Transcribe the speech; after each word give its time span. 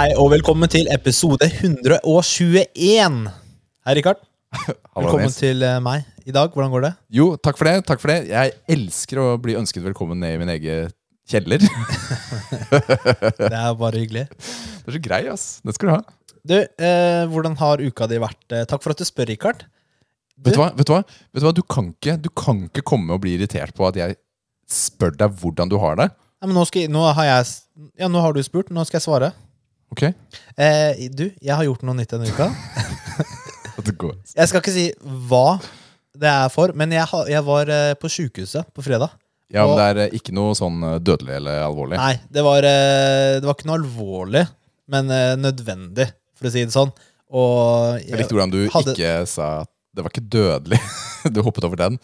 Hei 0.00 0.14
og 0.16 0.30
velkommen 0.32 0.70
til 0.72 0.86
episode 0.88 1.44
121. 1.44 3.16
Hei, 3.84 3.94
Rikard. 3.98 4.22
Velkommen 4.96 5.26
Nils. 5.26 5.34
til 5.36 5.60
eh, 5.60 5.74
meg 5.84 6.06
i 6.24 6.32
dag. 6.32 6.54
Hvordan 6.54 6.70
går 6.72 6.86
det? 6.86 6.90
Jo, 7.12 7.26
takk 7.36 7.58
for 7.60 7.68
det. 7.68 7.82
takk 7.84 8.00
for 8.00 8.08
det 8.08 8.30
Jeg 8.30 8.54
elsker 8.72 9.20
å 9.20 9.26
bli 9.44 9.58
ønsket 9.60 9.84
velkommen 9.84 10.16
ned 10.24 10.38
i 10.38 10.38
min 10.40 10.52
egen 10.54 10.88
kjeller. 11.28 11.60
Det 13.42 13.50
er 13.50 13.76
bare 13.82 14.00
hyggelig. 14.00 14.24
Det 14.30 14.88
er 14.88 14.96
så 14.96 15.02
grei, 15.04 15.20
ass. 15.34 15.44
Det 15.68 15.76
skal 15.76 15.90
du 15.90 15.94
ha. 15.98 16.00
Du, 16.48 16.56
eh, 16.56 17.26
hvordan 17.34 17.58
har 17.60 17.84
uka 17.84 18.08
di 18.08 18.22
vært? 18.24 18.40
Eh, 18.56 18.64
Takk 18.72 18.86
for 18.86 18.96
at 18.96 19.04
du 19.04 19.10
spør, 19.10 19.28
Rikard. 19.34 19.66
Vet 20.40 20.56
du 20.56 20.62
hva? 20.62 20.70
Vet 20.80 20.88
du, 20.88 20.94
hva? 20.96 21.02
Vet 21.04 21.44
du, 21.44 21.50
hva? 21.50 21.54
Du, 21.60 21.62
kan 21.76 21.92
ikke, 21.92 22.16
du 22.24 22.30
kan 22.32 22.64
ikke 22.70 22.86
komme 22.94 23.18
og 23.18 23.20
bli 23.26 23.36
irritert 23.36 23.76
på 23.76 23.90
at 23.90 24.00
jeg 24.00 24.16
spør 24.64 25.12
deg 25.26 25.36
hvordan 25.44 25.68
du 25.68 25.76
har 25.84 26.00
det. 26.00 26.08
Nei, 26.40 26.48
men 26.48 26.56
nå, 26.56 26.64
skal, 26.72 26.88
nå 26.88 27.04
har 27.20 27.32
jeg 27.34 27.54
Ja, 28.00 28.08
nå 28.08 28.24
har 28.24 28.32
du 28.32 28.40
spurt. 28.48 28.72
Nå 28.72 28.88
skal 28.88 29.02
jeg 29.02 29.08
svare. 29.10 29.32
Ok? 29.90 30.02
Eh, 30.56 31.08
du, 31.10 31.24
jeg 31.42 31.54
har 31.56 31.64
gjort 31.66 31.82
noe 31.86 31.96
nytt 31.98 32.12
denne 32.14 32.28
uka. 32.30 32.50
Det 33.86 33.94
går. 33.96 34.12
Jeg 34.36 34.48
skal 34.50 34.60
ikke 34.60 34.74
si 34.74 34.86
hva 35.30 35.44
det 36.20 36.28
er 36.28 36.50
for, 36.52 36.72
men 36.76 36.90
jeg, 36.92 37.06
har, 37.08 37.28
jeg 37.32 37.40
var 37.46 37.70
eh, 37.72 37.92
på 37.96 38.10
sjukehuset 38.12 38.68
på 38.76 38.82
fredag. 38.84 39.14
Ja, 39.50 39.64
men 39.64 39.72
Og- 39.72 39.78
det 39.80 39.86
er 39.88 40.00
eh, 40.04 40.16
ikke 40.18 40.34
noe 40.36 40.52
sånn 40.58 40.82
eh, 40.84 40.98
dødelig 41.00 41.36
eller 41.38 41.62
alvorlig. 41.64 41.96
Nei, 41.98 42.16
det 42.30 42.44
var, 42.44 42.66
eh, 42.68 43.38
det 43.40 43.46
var 43.48 43.56
ikke 43.56 43.70
noe 43.70 43.78
alvorlig, 43.80 44.42
men 44.92 45.10
eh, 45.16 45.32
nødvendig, 45.40 46.10
for 46.36 46.50
å 46.50 46.52
si 46.52 46.64
det 46.66 46.74
sånn. 46.76 46.92
Og 47.30 48.02
Jeg 48.04 48.20
likte 48.20 48.34
hvordan 48.36 48.52
du 48.52 48.60
hadde- 48.74 48.96
ikke 48.98 49.14
sa 49.32 49.48
at 49.64 49.70
det 49.96 50.04
var 50.04 50.12
ikke 50.12 50.28
dødelig. 50.36 50.80
Du 51.34 51.42
hoppet 51.44 51.64
over 51.66 51.76
den. 51.76 51.98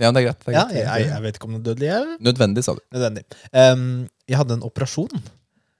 Ja, 0.00 0.08
men 0.10 0.16
det 0.16 0.22
er 0.22 0.24
greit. 0.30 0.40
Det 0.46 0.50
er 0.50 0.54
Ja, 0.56 0.62
greit. 0.66 0.78
jeg, 0.82 1.10
jeg 1.12 1.22
vet 1.26 1.36
ikke 1.38 1.46
om 1.50 1.52
det 1.52 1.60
er 1.60 1.66
dødelig. 1.68 1.90
Jeg 1.92 2.16
Nødvendig, 2.26 2.64
sa 2.66 2.72
du. 2.74 2.80
nødvendig. 2.94 3.22
Em, 3.52 3.84
jeg 4.30 4.38
hadde 4.40 4.56
en 4.56 4.64
operasjon, 4.66 5.22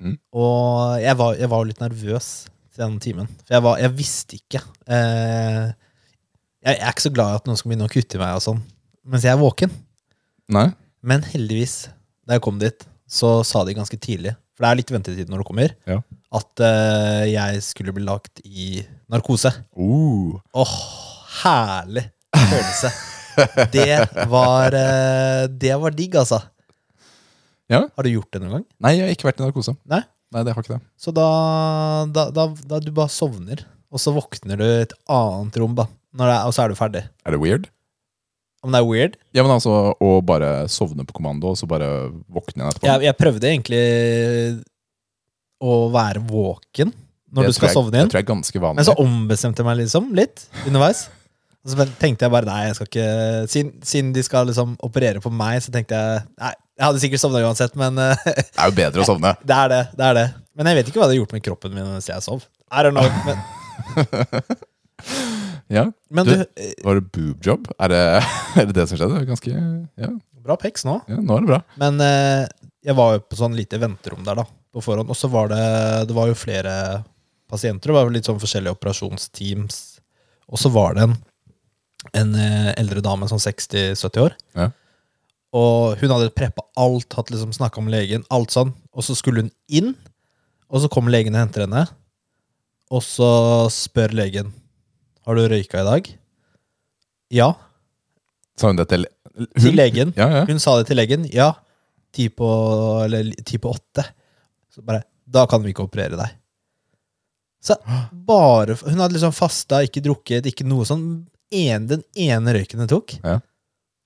Mm. 0.02 0.16
og 0.34 0.98
jeg 0.98 1.14
var, 1.20 1.36
jeg 1.38 1.50
var 1.52 1.64
litt 1.68 1.80
nervøs 1.82 2.28
til 2.74 2.82
den 2.82 2.98
timen. 3.04 3.28
For 3.46 3.54
jeg, 3.54 3.62
var, 3.62 3.78
jeg 3.78 3.94
visste 3.94 4.38
ikke. 4.40 4.62
Eh, 4.90 5.66
jeg, 6.66 6.74
er 6.76 6.88
ikke 6.90 7.04
så 7.06 7.12
glad 7.14 7.32
i 7.34 7.40
at 7.40 7.46
noen 7.46 7.58
skal 7.60 7.70
begynne 7.72 7.86
å 7.86 7.92
kutte 7.92 8.18
i 8.18 8.22
meg 8.22 8.38
og 8.38 8.42
sånn 8.44 8.62
mens 9.02 9.24
jeg 9.26 9.32
er 9.34 9.40
våken. 9.40 9.70
Nei? 10.54 10.68
Men 11.02 11.24
heldigvis, 11.26 11.88
da 12.26 12.36
jeg 12.36 12.44
kom 12.44 12.60
dit, 12.60 12.84
så 13.10 13.40
sa 13.46 13.64
de 13.66 13.74
ganske 13.74 13.98
tidlig, 13.98 14.34
for 14.54 14.62
det 14.64 14.68
er 14.70 14.78
litt 14.78 14.92
ventetid 14.94 15.30
når 15.32 15.42
du 15.42 15.46
kommer, 15.48 15.72
Ja. 15.90 15.96
at 16.38 16.62
eh, 16.62 17.24
jeg 17.32 17.62
skulle 17.66 17.94
bli 17.96 18.04
lagt 18.06 18.42
i 18.46 18.84
narkose. 19.10 19.50
Uh. 19.74 20.38
Åh, 20.54 20.76
herlig 21.42 22.06
følelse. 22.30 22.92
Det 23.72 23.96
var, 24.28 24.74
eh, 24.76 25.46
det 25.48 25.72
var 25.80 25.94
digg, 25.96 26.14
altså. 26.20 26.42
Ja? 27.72 27.82
Har 27.88 28.06
du 28.06 28.12
gjort 28.12 28.30
det 28.34 28.42
noen 28.42 28.58
gang? 28.58 28.64
Nei, 28.84 28.94
jeg 28.98 29.06
har 29.06 29.14
ikke 29.16 29.30
vært 29.30 29.40
i 29.40 29.46
narkose. 29.46 29.74
Nei? 29.88 30.02
Nei, 30.32 30.42
det 30.46 30.54
har 30.54 30.64
ikke 30.64 30.76
det. 30.78 30.82
Så 31.00 31.12
da, 31.16 31.26
da, 32.12 32.26
da, 32.32 32.46
da 32.68 32.80
du 32.80 32.90
bare 32.96 33.12
sovner, 33.12 33.64
og 33.92 34.00
så 34.00 34.14
våkner 34.16 34.60
du 34.60 34.64
i 34.64 34.82
et 34.86 34.94
annet 35.12 35.58
rom, 35.60 35.76
da. 35.76 35.88
Er, 36.20 36.34
og 36.46 36.52
så 36.56 36.64
er 36.64 36.72
du 36.72 36.76
ferdig. 36.78 37.06
Er 37.24 37.34
det 37.34 37.40
weird? 37.40 37.68
Om 38.62 38.72
det 38.72 38.78
er 38.78 38.86
weird? 38.86 39.16
Ja, 39.34 39.42
men 39.42 39.56
altså 39.56 39.72
Å 39.98 40.10
bare 40.24 40.50
sovne 40.70 41.02
på 41.08 41.16
kommando, 41.16 41.50
og 41.50 41.58
så 41.58 41.66
bare 41.68 41.88
våkne 42.30 42.60
igjen 42.60 42.68
etterpå. 42.70 42.88
Jeg, 42.88 43.06
jeg 43.08 43.18
prøvde 43.18 43.48
egentlig 43.50 43.80
å 45.62 45.78
være 45.94 46.22
våken 46.26 46.92
når 47.32 47.46
Det 47.46 47.50
du 47.50 47.56
skal 47.56 47.70
jeg, 47.70 47.76
sovne 47.78 47.96
inn. 47.96 48.06
Det 48.06 48.12
tror 48.12 48.20
jeg 48.20 48.26
er 48.26 48.32
ganske 48.32 48.62
vanlig. 48.62 48.78
Men 48.82 48.88
så 48.88 48.94
ombestemte 49.00 49.62
jeg 49.62 49.68
meg 49.68 49.78
liksom 49.80 50.10
litt 50.16 50.44
underveis. 50.66 51.06
Og 51.62 51.72
så 51.72 51.86
tenkte 52.00 52.26
jeg 52.26 52.34
bare 52.34 52.48
nei, 52.48 52.60
jeg 52.66 52.76
skal 52.76 52.88
ikke 52.90 53.06
Siden, 53.52 53.70
siden 53.86 54.08
de 54.16 54.24
skal 54.26 54.48
liksom 54.50 54.74
operere 54.82 55.22
på 55.22 55.30
meg, 55.32 55.60
så 55.62 55.70
tenkte 55.74 55.98
jeg 55.98 56.24
Nei, 56.42 56.50
jeg 56.82 56.88
hadde 56.88 57.00
sikkert 57.04 57.22
sovna 57.22 57.40
uansett, 57.46 57.76
men 57.78 57.98
eh, 58.02 58.24
det 58.26 58.58
er 58.58 58.70
jo 58.72 58.74
bedre 58.74 59.04
å 59.04 59.06
sovne. 59.06 59.30
det 59.46 59.54
er 59.54 59.68
det. 59.70 59.82
det 60.00 60.06
er 60.08 60.16
det 60.18 60.24
Men 60.58 60.66
jeg 60.72 60.80
vet 60.80 60.88
ikke 60.90 60.98
hva 61.00 61.06
det 61.06 61.14
har 61.14 61.20
gjort 61.22 61.34
med 61.36 61.44
kroppen 61.46 61.76
min 61.76 61.86
mens 61.94 62.08
jeg 62.10 62.24
sov. 62.26 62.42
I 62.74 62.82
don't 62.82 62.96
know. 62.98 63.06
Men, 63.22 63.38
Ja, 65.72 65.86
men 66.10 66.26
Du- 66.26 66.34
du, 66.34 66.40
eh, 66.56 66.72
Var 66.84 66.94
det 66.98 67.04
boobjob? 67.12 67.70
Er 67.80 67.88
det, 67.88 68.00
er 68.60 68.66
det 68.68 68.74
det 68.76 68.88
som 68.90 68.98
skjedde? 68.98 69.22
Ganske, 69.26 69.52
ja, 69.96 70.10
bra 70.44 70.56
peks 70.60 70.84
nå. 70.84 70.98
ja, 71.08 71.16
nå 71.22 71.36
er 71.38 71.40
det 71.46 71.50
bra. 71.54 71.60
Men 71.80 72.00
eh, 72.04 72.44
jeg 72.84 72.96
var 72.98 73.14
jo 73.16 73.22
på 73.24 73.38
sånn 73.38 73.56
lite 73.56 73.78
venterom 73.80 74.24
der, 74.26 74.42
da, 74.42 74.44
på 74.74 74.82
forhånd. 74.84 75.08
Og 75.08 75.16
så 75.16 75.30
var 75.32 75.48
det 75.52 75.62
Det 76.10 76.14
var 76.18 76.28
jo 76.28 76.36
flere 76.36 76.74
pasienter. 77.48 77.88
Det 77.92 77.96
var 77.96 78.10
litt 78.12 78.28
sånn 78.28 78.40
forskjellige 78.42 78.74
operasjonsteams. 78.76 79.80
Og 80.52 80.58
så 80.60 80.68
var 80.74 80.94
det 80.98 81.06
en, 81.08 81.16
en 82.20 82.34
eldre 82.76 83.00
dame, 83.04 83.28
sånn 83.30 83.40
60-70 83.40 84.20
år. 84.26 84.36
Ja. 84.58 84.68
Og 85.52 86.00
hun 86.00 86.12
hadde 86.14 86.32
preppa 86.32 86.64
alt, 86.80 87.12
hatt 87.12 87.30
liksom 87.32 87.52
snakka 87.52 87.82
med 87.84 87.92
legen, 87.92 88.24
alt 88.32 88.54
sånn. 88.54 88.72
Og 88.96 89.04
så 89.04 89.16
skulle 89.18 89.44
hun 89.44 89.52
inn, 89.68 89.92
og 90.72 90.80
så 90.80 90.88
kommer 90.92 91.12
legen 91.12 91.36
og 91.36 91.42
henter 91.44 91.66
henne. 91.66 91.84
Og 92.92 93.04
så 93.04 93.28
spør 93.72 94.12
legen 94.16 94.50
Har 95.24 95.36
du 95.38 95.44
røyka 95.48 95.80
i 95.80 95.86
dag. 95.86 96.08
Ja. 97.32 97.52
Sa 98.58 98.68
hun 98.72 98.80
det 98.80 98.88
til 98.90 99.06
Til 99.56 99.76
legen. 99.76 100.12
Ja, 100.16 100.28
ja. 100.40 100.42
Hun 100.48 100.60
sa 100.60 100.74
det 100.80 100.88
til 100.90 100.98
legen. 101.00 101.24
Ja, 101.32 101.52
ti 102.12 102.28
på, 102.28 102.48
eller 103.04 103.30
ti 103.46 103.60
på 103.60 103.72
åtte. 103.72 104.04
Så 104.72 104.84
bare 104.84 105.04
Da 105.24 105.46
kan 105.48 105.62
vi 105.62 105.72
ikke 105.72 105.86
operere 105.86 106.18
deg. 106.18 106.34
Så 107.62 107.76
bare 108.12 108.76
Hun 108.82 108.98
hadde 109.00 109.14
liksom 109.14 109.32
fasta, 109.36 109.84
ikke 109.86 110.02
drukket, 110.04 110.48
ikke 110.50 110.66
noe 110.68 110.84
sånn. 110.88 111.06
En, 111.52 111.86
den 111.86 112.02
ene 112.16 112.56
røyken 112.56 112.80
hun 112.82 112.90
tok. 112.90 113.16
Ja. 113.22 113.38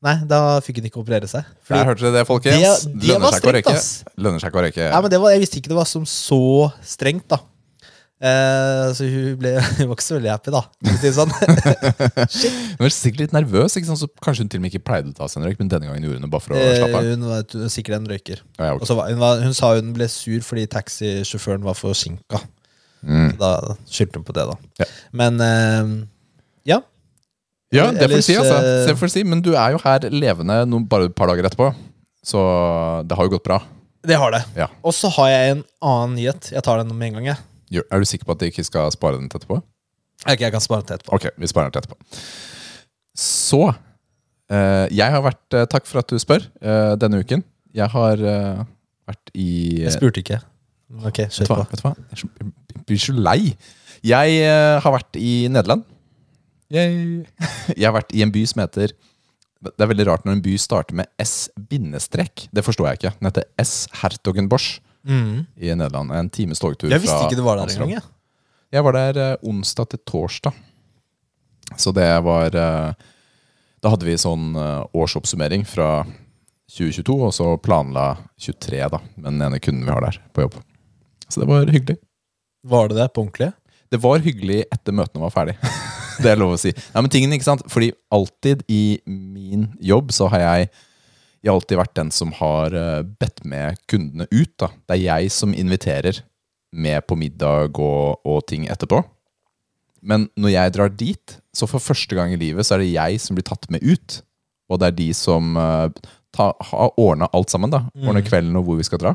Nei, 0.04 0.14
da 0.28 0.60
fikk 0.60 0.76
hun 0.82 0.84
ikke 0.90 1.00
operere 1.00 1.26
seg. 1.30 1.44
Fordi, 1.64 1.78
Der 1.80 1.88
hørte 1.88 2.04
dere 2.04 2.12
det, 2.20 2.26
folkens. 2.28 2.84
Det- 2.84 3.00
det 3.00 3.08
Lønner 3.08 3.20
var 3.24 3.32
seg 3.32 3.42
strengt. 3.42 4.16
Lønner 4.18 4.40
seg 4.42 4.50
ikke 4.52 4.60
å 4.60 4.64
røyke. 4.66 4.90
Nei, 4.92 5.00
men 5.00 5.10
det 5.10 5.20
var, 5.20 5.30
jeg 5.32 5.40
visste 5.40 5.56
ikke 5.60 5.68
det 5.72 5.78
var 5.80 5.86
som 5.88 6.04
så 6.04 6.72
strengt, 6.84 7.26
da. 7.32 7.38
Eh, 8.20 8.92
så 8.96 9.04
hun, 9.08 9.36
ble, 9.36 9.50
hun 9.60 9.88
var 9.90 9.96
ikke 9.96 10.04
så 10.06 10.16
veldig 10.16 10.30
happy, 10.30 10.50
da. 10.54 10.62
Sånn. 11.12 11.32
Hun 12.76 12.84
var 12.84 12.92
sikkert 12.92 13.20
litt 13.26 13.34
nervøs, 13.36 13.76
ikke 13.76 13.88
sant? 13.90 14.00
så 14.00 14.08
kanskje 14.24 14.44
hun 14.44 14.48
til 14.52 14.60
og 14.60 14.64
med 14.64 14.72
ikke 14.72 14.84
pleide 14.88 15.12
å 15.12 15.16
ta 15.18 15.28
seg 15.28 15.42
en 15.42 15.48
røyk, 15.50 15.58
men 15.60 15.68
denne 15.72 15.88
gangen 15.90 16.04
gjorde 16.06 16.20
hun 16.20 16.24
det 16.24 16.30
bare 16.32 16.44
for 16.44 16.54
å 16.56 16.60
Eh, 16.60 16.76
slappe 16.80 16.96
av. 16.96 17.04
hun 17.12 17.26
var 17.28 17.38
er 17.44 17.68
sikkert 17.72 17.96
en 17.98 18.06
røyker. 18.08 18.40
Ja, 18.58 18.64
ja, 18.64 18.72
Og 18.76 18.80
ok. 18.82 18.88
så 18.88 18.96
var, 18.96 19.08
hun, 19.12 19.18
var, 19.20 19.40
hun 19.44 19.54
sa 19.56 19.74
hun 19.76 19.92
ble 19.96 20.08
sur 20.08 20.40
fordi 20.40 20.66
taxisjåføren 20.72 21.64
var 21.66 21.74
forsinka. 21.76 22.40
mm. 23.04 23.36
Da 23.40 23.50
skyldte 23.84 24.16
hun 24.20 24.24
på 24.24 24.32
det, 24.36 24.46
da. 24.48 24.56
Ja. 24.80 24.86
Men 25.12 25.40
eh. 25.40 26.06
Ja, 27.76 27.86
det 27.92 28.08
får 28.10 28.16
du 28.20 28.26
si, 28.26 28.36
altså. 28.40 28.56
eh, 28.58 28.86
Det 28.88 28.96
får 28.98 29.06
du 29.10 29.12
si. 29.14 29.22
Men 29.24 29.42
du 29.44 29.52
er 29.54 29.74
jo 29.76 29.78
her 29.84 30.06
levende 30.10 30.56
noen, 30.68 30.86
bare 30.88 31.06
et 31.10 31.14
par 31.18 31.28
dager 31.32 31.46
etterpå, 31.48 31.70
så 32.26 32.42
det 33.06 33.16
har 33.18 33.28
jo 33.28 33.34
gått 33.36 33.44
bra. 33.46 33.60
Det 34.06 34.16
har 34.20 34.30
det. 34.34 34.42
Ja. 34.56 34.66
Og 34.86 34.94
så 34.94 35.08
har 35.16 35.28
jeg 35.32 35.54
en 35.56 35.62
annen 35.82 36.14
nyhet. 36.18 36.50
Jeg 36.54 36.62
tar 36.62 36.78
den 36.82 36.92
med 36.96 37.08
en 37.08 37.14
gang. 37.20 37.26
Jeg, 37.32 37.38
Gjør- 37.74 37.88
Er 37.90 37.98
du 37.98 38.04
sikker 38.06 38.24
på 38.28 38.32
at 38.36 38.38
de 38.44 38.46
ikke 38.52 38.64
skal 38.64 38.90
spare 38.94 39.18
den 39.18 39.28
til 39.28 39.40
etterpå? 39.40 39.56
Ok, 40.26 40.40
jeg 40.40 40.52
kan 40.54 40.60
spare 40.62 40.82
den 40.82 40.86
til 40.86 40.96
etterpå. 41.00 41.14
Ok, 41.18 41.24
vi 41.38 41.46
sparer 41.50 41.70
den 41.70 41.74
til 41.74 41.82
etterpå. 41.82 42.20
Så 43.16 43.60
eh, 44.50 44.86
Jeg 44.94 45.10
har 45.14 45.22
vært 45.24 45.56
eh, 45.56 45.66
Takk 45.72 45.86
for 45.88 46.02
at 46.02 46.08
du 46.12 46.18
spør 46.22 46.44
eh, 46.62 46.92
denne 47.00 47.22
uken. 47.24 47.42
Jeg 47.76 47.90
har 47.92 48.22
eh, 48.22 48.62
vært 49.08 49.32
i 49.34 49.48
Jeg 49.84 49.96
spurte 49.96 50.22
ikke. 50.22 50.38
Ok, 51.02 51.18
Vet 51.24 51.34
kjør 51.34 51.48
du 51.48 51.52
hva? 51.52 51.58
på. 51.64 51.70
Vet 51.74 51.82
du 51.82 51.86
hva? 51.88 51.94
Jeg 51.98 52.12
er 52.12 52.22
så- 52.22 52.32
jeg 52.76 52.86
blir 52.86 53.02
så 53.02 53.16
lei. 53.18 53.40
Jeg 54.06 54.38
eh, 54.46 54.78
har 54.84 54.92
vært 54.94 55.18
i 55.18 55.32
Nederland. 55.50 55.82
Jeg, 57.76 57.84
har 57.86 57.94
vært 57.94 58.14
i 58.16 58.22
en 58.24 58.32
by 58.34 58.42
som 58.50 58.62
heter 58.64 58.90
Det 59.66 59.82
er 59.84 59.90
veldig 59.90 60.06
rart 60.08 60.24
når 60.26 60.36
en 60.38 60.42
by 60.44 60.56
starter 60.60 60.96
med 60.98 61.06
S-bindestrek. 61.22 62.48
Det 62.54 62.64
forstår 62.66 62.88
jeg 62.90 62.98
ikke. 63.00 63.12
Den 63.20 63.28
heter 63.30 63.46
S. 63.62 63.74
Hertogenbosch 64.02 64.80
Mm. 65.06 65.44
i 65.62 65.68
Nederland. 65.70 66.10
En 66.10 66.26
times 66.34 66.58
togtur 66.58 66.90
Jeg 66.90 66.98
visste 67.04 67.14
ikke 67.28 67.36
det 67.38 67.44
var 67.46 67.60
der 67.60 67.70
engang. 67.70 67.92
jeg. 67.94 68.02
Jeg 68.74 68.82
var 68.82 68.92
der 68.96 69.18
eh, 69.22 69.36
onsdag 69.46 69.86
til 69.92 70.00
torsdag. 70.02 70.52
Så 71.78 71.92
det 71.94 72.08
var 72.26 72.50
eh, 72.58 72.92
Da 73.82 73.92
hadde 73.92 74.04
vi 74.08 74.16
sånn 74.18 74.48
eh, 74.58 74.82
årsoppsummering 74.98 75.62
fra 75.64 76.02
2022, 76.74 77.14
og 77.22 77.30
så 77.36 77.52
planla 77.62 78.16
23, 78.42 78.80
da. 78.90 78.98
med 79.14 79.28
den 79.36 79.42
ene 79.46 79.60
kunden 79.62 79.86
vi 79.86 79.94
har 79.94 80.02
der 80.02 80.18
på 80.34 80.42
jobb. 80.42 80.58
Så 81.30 81.44
det 81.44 81.46
var 81.52 81.70
hyggelig. 81.70 81.96
Var 82.66 82.88
det 82.90 82.96
det 82.98 83.06
på 83.14 83.22
ordentlig? 83.22 83.52
Det 83.94 84.02
var 84.02 84.18
hyggelig 84.26 84.64
etter 84.74 84.92
møtene 84.92 85.22
var 85.22 85.30
ferdig. 85.30 85.54
det 86.24 86.32
er 86.32 86.40
lov 86.40 86.56
å 86.56 86.60
si. 86.60 86.72
Nei, 86.94 87.02
men 87.02 87.12
tingen, 87.12 87.34
ikke 87.36 87.48
sant? 87.48 87.64
Fordi 87.72 87.92
alltid 88.14 88.64
i 88.72 88.98
min 89.06 89.70
jobb 89.84 90.14
så 90.16 90.30
har 90.32 90.44
jeg 90.44 90.70
jeg 91.46 91.52
har 91.52 91.60
alltid 91.60 91.78
vært 91.78 91.94
den 91.94 92.08
som 92.10 92.32
har 92.40 92.74
eh, 92.74 93.02
bedt 93.20 93.44
med 93.46 93.78
kundene 93.86 94.26
ut. 94.32 94.50
da. 94.58 94.72
Det 94.88 94.96
er 94.96 95.02
jeg 95.04 95.30
som 95.30 95.52
inviterer 95.54 96.18
med 96.74 97.04
på 97.06 97.14
middag 97.14 97.78
og, 97.78 98.18
og 98.26 98.40
ting 98.50 98.66
etterpå. 98.66 98.98
Men 100.02 100.26
når 100.34 100.52
jeg 100.56 100.74
drar 100.74 100.90
dit, 100.90 101.36
så 101.54 101.68
for 101.70 101.82
første 101.82 102.18
gang 102.18 102.34
i 102.34 102.40
livet 102.40 102.66
så 102.66 102.74
er 102.74 102.82
det 102.82 102.90
jeg 102.96 103.22
som 103.22 103.38
blir 103.38 103.46
tatt 103.46 103.68
med 103.70 103.84
ut. 103.86 104.20
Og 104.66 104.82
det 104.82 104.90
er 104.90 104.98
de 104.98 105.08
som 105.14 105.54
eh, 105.54 106.10
ta, 106.34 106.50
har 106.70 106.98
ordna 106.98 107.30
alt 107.30 107.54
sammen. 107.54 107.70
da. 107.70 107.84
Ordner 108.02 108.26
kvelden 108.26 108.58
og 108.58 108.66
hvor 108.66 108.80
vi 108.80 108.88
skal 108.88 109.02
dra. 109.02 109.14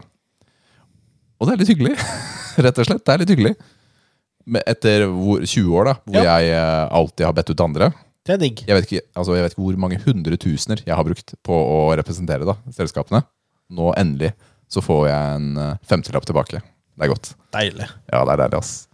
Og 1.41 1.47
det 1.47 1.55
er 1.55 1.63
litt 1.63 1.73
hyggelig. 1.73 1.97
Rett 2.63 2.79
og 2.79 2.87
slett. 2.87 3.03
Det 3.03 3.13
er 3.13 3.23
litt 3.25 3.35
hyggelig. 3.35 3.55
Men 4.45 4.63
Etter 4.67 5.05
20 5.05 5.75
år, 5.77 5.85
da, 5.91 5.93
hvor 6.05 6.23
Ja. 6.23 6.37
jeg 6.39 6.53
eh, 6.57 6.87
alltid 6.91 7.25
har 7.27 7.33
bedt 7.37 7.51
ut 7.53 7.61
andre. 7.65 7.91
Det 8.25 8.35
er 8.35 8.37
digg. 8.41 8.61
Jeg 8.67 8.77
vet, 8.77 8.85
ikke, 8.91 9.05
altså 9.17 9.33
jeg 9.35 9.43
vet 9.45 9.55
ikke 9.55 9.63
hvor 9.65 9.77
mange 9.81 9.97
hundretusener 10.03 10.83
jeg 10.85 10.93
har 10.95 11.03
brukt 11.07 11.33
på 11.43 11.53
å 11.57 11.79
representere 11.97 12.45
da, 12.45 12.55
selskapene. 12.73 13.23
Nå 13.71 13.93
endelig 13.97 14.33
så 14.71 14.83
får 14.83 15.07
jeg 15.09 15.35
en 15.39 15.49
eh, 15.57 15.77
femtilapp 15.87 16.25
tilbake 16.27 16.61
Det 16.61 17.05
er 17.07 17.11
godt. 17.11 17.33
Deilig. 17.55 17.87
Ja, 18.11 18.21
det 18.27 18.33
er 18.35 18.41
deilig, 18.45 18.59
ass. 18.61 18.87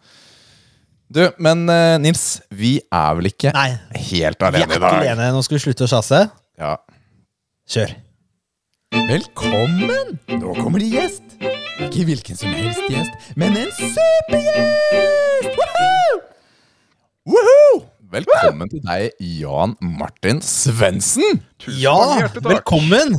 Du, 1.11 1.21
men 1.39 1.67
eh, 1.71 1.97
Nils, 2.03 2.25
vi 2.51 2.77
er 2.91 3.13
vel 3.15 3.29
ikke 3.29 3.53
Nei, 3.55 3.69
helt 4.09 4.41
vi 4.43 4.61
er 4.63 4.67
ikke 4.67 4.89
alene. 4.91 5.29
Nå 5.35 5.43
skal 5.45 5.59
vi 5.59 5.63
slutte 5.67 5.87
å 5.87 5.91
sjase. 5.91 6.25
Ja. 6.59 6.73
Kjør. 7.67 7.93
Velkommen! 9.07 10.17
Nå 10.39 10.53
kommer 10.59 10.79
det 10.83 10.89
gjest. 10.93 11.26
Ikke 11.77 12.03
hvilken 12.07 12.37
som 12.39 12.49
helst 12.57 12.81
gjest, 12.89 13.27
men 13.37 13.57
en 13.59 13.69
supergjest! 13.75 15.57
Woohoo! 15.57 16.17
Woohoo! 17.33 17.75
Velkommen 18.13 18.71
til 18.71 18.81
deg, 18.87 19.11
Jan 19.41 19.75
Martin 19.99 20.39
Svendsen. 20.45 21.41
Ja, 21.79 21.97
velkommen! 22.45 23.17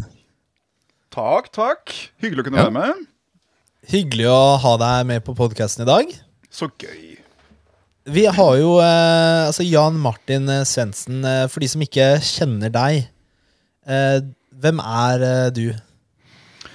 Takk, 1.14 1.50
takk. 1.54 1.94
Hyggelig 2.22 2.44
å 2.44 2.48
kunne 2.48 2.58
Ja. 2.62 2.66
være 2.68 2.76
med. 2.78 3.06
Hyggelig 3.88 4.26
å 4.30 4.56
ha 4.62 4.76
deg 4.82 5.06
med 5.06 5.24
på 5.24 5.34
podkasten 5.38 5.82
i 5.86 5.88
dag. 5.88 6.12
Så 6.50 6.68
gøy. 6.78 7.16
Vi 8.08 8.24
har 8.24 8.54
jo 8.56 8.78
eh, 8.80 9.46
altså 9.48 9.62
Jan 9.68 9.98
Martin 10.00 10.48
Svendsen. 10.64 11.22
Eh, 11.24 11.46
for 11.48 11.60
de 11.60 11.68
som 11.68 11.80
ikke 11.84 12.16
kjenner 12.24 12.70
deg, 12.72 13.08
eh, 13.86 14.20
hvem 14.58 14.80
er 14.80 15.22
eh, 15.28 15.50
du? 15.50 15.66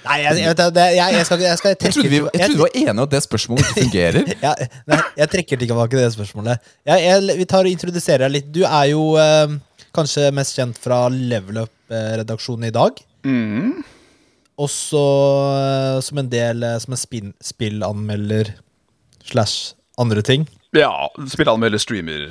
Nei, 0.04 0.18
jeg, 0.20 0.40
jeg, 0.42 0.56
jeg, 0.60 1.14
jeg 1.16 1.26
skal 1.26 1.42
skal 1.58 1.70
Jeg 1.72 1.78
trekke 1.80 1.94
trodde, 1.96 2.10
vi, 2.12 2.18
jeg 2.20 2.40
trodde 2.40 2.56
vi 2.58 2.60
var 2.64 2.74
enige 2.76 2.92
om 2.94 3.02
at 3.06 3.12
det 3.14 3.20
spørsmålet 3.24 3.64
ikke 3.70 3.84
fungerer. 3.86 4.32
ja, 4.46 4.52
nei, 4.90 4.98
jeg 5.22 5.30
trekker 5.32 5.60
tilbake 5.62 6.00
det 6.00 6.08
spørsmålet. 6.12 6.72
Jeg, 6.90 7.04
jeg, 7.06 7.38
vi 7.40 7.46
tar 7.48 7.64
og 7.64 7.72
introduserer 7.72 8.26
deg 8.26 8.34
litt. 8.36 8.50
Du 8.52 8.60
er 8.68 8.90
jo 8.90 9.06
eh, 9.20 9.54
kanskje 9.96 10.28
mest 10.36 10.58
kjent 10.58 10.80
fra 10.82 11.04
Level 11.12 11.62
Up-redaksjonen 11.64 12.68
i 12.68 12.74
dag. 12.74 13.00
Mm. 13.24 13.80
Også 14.60 15.00
eh, 15.56 15.96
som 16.04 16.20
en 16.20 16.28
del 16.30 16.62
eh, 16.68 16.76
som 16.84 16.94
en 16.94 17.00
spin, 17.00 17.32
spillanmelder 17.42 18.52
slash 19.24 19.72
andre 19.98 20.22
ting. 20.26 20.44
Ja, 20.74 20.90
Spillanmelder, 21.30 21.78
streamer, 21.80 22.28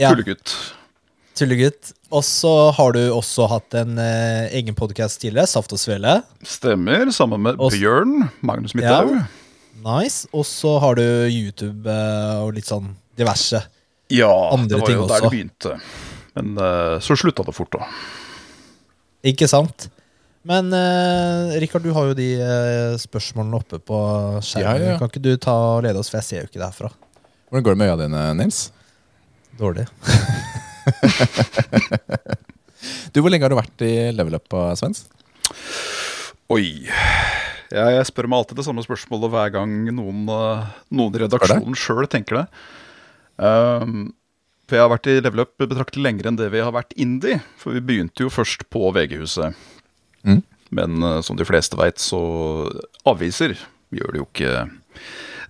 Ja. 0.00 0.10
tullegutt. 0.12 1.92
Og 2.12 2.24
så 2.28 2.50
har 2.76 2.92
du 2.92 3.00
også 3.14 3.46
hatt 3.48 3.74
en 3.80 3.96
eh, 4.00 4.50
egen 4.58 4.76
podkast 4.76 5.20
tidligere, 5.22 5.48
Saft 5.48 5.72
og 5.72 5.80
Svele. 5.80 6.18
Stemmer, 6.44 7.08
sammen 7.14 7.40
med 7.40 7.56
Også- 7.56 7.78
Bjørn 7.80 8.28
Magnus 8.44 8.74
Midthaug. 8.76 9.14
Ja. 9.16 9.22
Nice. 9.82 10.28
Og 10.36 10.44
så 10.46 10.76
har 10.82 10.98
du 11.00 11.02
YouTube 11.32 11.88
eh, 11.88 12.42
og 12.44 12.52
litt 12.58 12.68
sånn 12.68 12.92
diverse. 13.18 13.62
Ja, 14.12 14.28
Andre 14.52 14.76
det 14.76 14.80
var 14.82 14.90
ting 14.90 15.00
jo 15.00 15.06
der 15.08 15.14
også. 15.16 15.24
det 15.24 15.32
begynte. 15.32 15.72
Men 16.36 16.52
eh, 16.60 16.98
så 17.00 17.16
slutta 17.16 17.46
det 17.48 17.54
fort, 17.56 17.72
da. 17.78 17.88
Ikke 19.32 19.48
sant? 19.48 19.88
Men 20.44 20.72
uh, 20.74 21.54
Rikard, 21.62 21.84
du 21.86 21.92
har 21.94 22.08
jo 22.10 22.16
de 22.18 22.32
eh, 22.42 22.96
spørsmålene 22.98 23.60
oppe 23.60 23.78
på 23.78 23.98
skjermen. 24.42 24.82
Ja, 24.82 24.90
ja. 24.94 24.98
Kan 24.98 25.12
ikke 25.12 25.22
du 25.22 25.30
ta 25.38 25.54
og 25.76 25.84
lede 25.86 26.02
oss, 26.02 26.10
for 26.10 26.18
jeg 26.18 26.26
ser 26.28 26.40
jo 26.42 26.50
ikke 26.50 26.58
det 26.58 26.66
herfra. 26.66 26.90
Hvordan 27.48 27.66
går 27.68 27.76
det 27.76 27.80
med 27.84 27.92
øya 27.92 28.00
dine, 28.02 28.24
Nils? 28.42 28.64
Dårlig. 29.60 29.86
Du, 33.14 33.20
Hvor 33.20 33.30
lenge 33.30 33.46
har 33.46 33.52
du 33.52 33.58
vært 33.58 33.84
i 33.86 33.92
level 34.10 34.34
up, 34.34 34.54
Svens? 34.78 35.04
Oi. 36.52 36.88
jeg, 36.88 37.92
jeg 37.96 38.08
spør 38.08 38.28
meg 38.28 38.42
alltid 38.42 38.58
det 38.58 38.64
samme 38.66 38.82
spørsmålet 38.84 39.32
hver 39.32 39.52
gang 39.54 39.74
noen, 39.94 40.24
eh, 40.32 40.72
noen 40.92 41.14
i 41.16 41.22
redaksjonen 41.22 41.76
sjøl 41.78 42.08
tenker 42.10 42.40
det. 42.40 42.44
Um, 43.42 44.10
for 44.66 44.78
jeg 44.78 44.84
har 44.84 44.92
vært 44.92 45.08
i 45.12 45.16
Level 45.20 45.44
Up 45.44 45.52
betraktelig 45.60 46.04
lenger 46.06 46.30
enn 46.30 46.38
det 46.40 46.48
vi 46.52 46.62
har 46.64 46.72
vært 46.74 46.94
indie. 47.00 47.38
For 47.60 47.76
vi 47.76 47.82
begynte 47.84 48.24
jo 48.24 48.32
først 48.32 48.64
på 48.72 48.88
VG-huset. 48.96 49.56
Mm. 50.26 50.42
Men 50.72 51.04
uh, 51.04 51.18
som 51.24 51.36
de 51.38 51.46
fleste 51.48 51.76
veit, 51.78 52.00
så 52.00 52.20
aviser 53.08 53.54
gjør 53.92 54.14
det 54.14 54.22
jo 54.22 54.28
ikke 54.30 54.52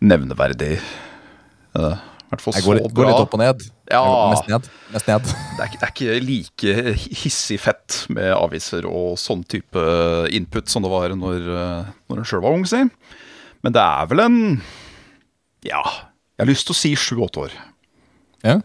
nevneverdig. 0.02 0.75
eh, 1.79 1.94
I 1.94 2.12
hvert 2.32 2.43
fall 2.44 2.55
Jeg 2.56 2.64
så 2.64 2.69
går, 2.73 2.81
bra. 2.82 2.93
går 2.99 3.08
litt 3.11 3.23
opp 3.23 3.34
og 3.37 3.40
ned. 3.43 3.64
Ja. 3.93 4.02
Mest 4.32 4.49
ned. 4.50 4.69
Mest 4.94 5.08
ned. 5.11 5.23
Det 5.29 5.61
er, 5.61 5.69
ikke- 5.69 5.81
det 5.81 5.87
er 5.88 5.93
ikke 5.93 6.20
like 6.26 6.94
hissig 7.23 7.58
fett 7.61 7.99
med 8.08 8.32
aviser 8.34 8.87
og 8.88 9.17
sånn 9.20 9.44
type 9.46 9.84
input 10.32 10.69
som 10.73 10.82
det 10.82 10.90
var 10.93 11.08
når, 11.14 11.46
når 12.08 12.19
en 12.23 12.25
sjøl 12.25 12.43
var 12.43 12.56
ung, 12.56 12.64
si. 12.67 12.82
Men 13.62 13.73
det 13.76 13.82
er 13.84 14.06
vel 14.11 14.20
en 14.25 14.38
Ja, 15.62 15.82
jeg 16.34 16.40
har 16.43 16.49
lyst 16.50 16.67
til 16.67 16.75
å 16.75 16.81
si 16.81 16.94
sju-åtte 16.99 17.44
år. 17.44 17.52
Ja. 18.43 18.56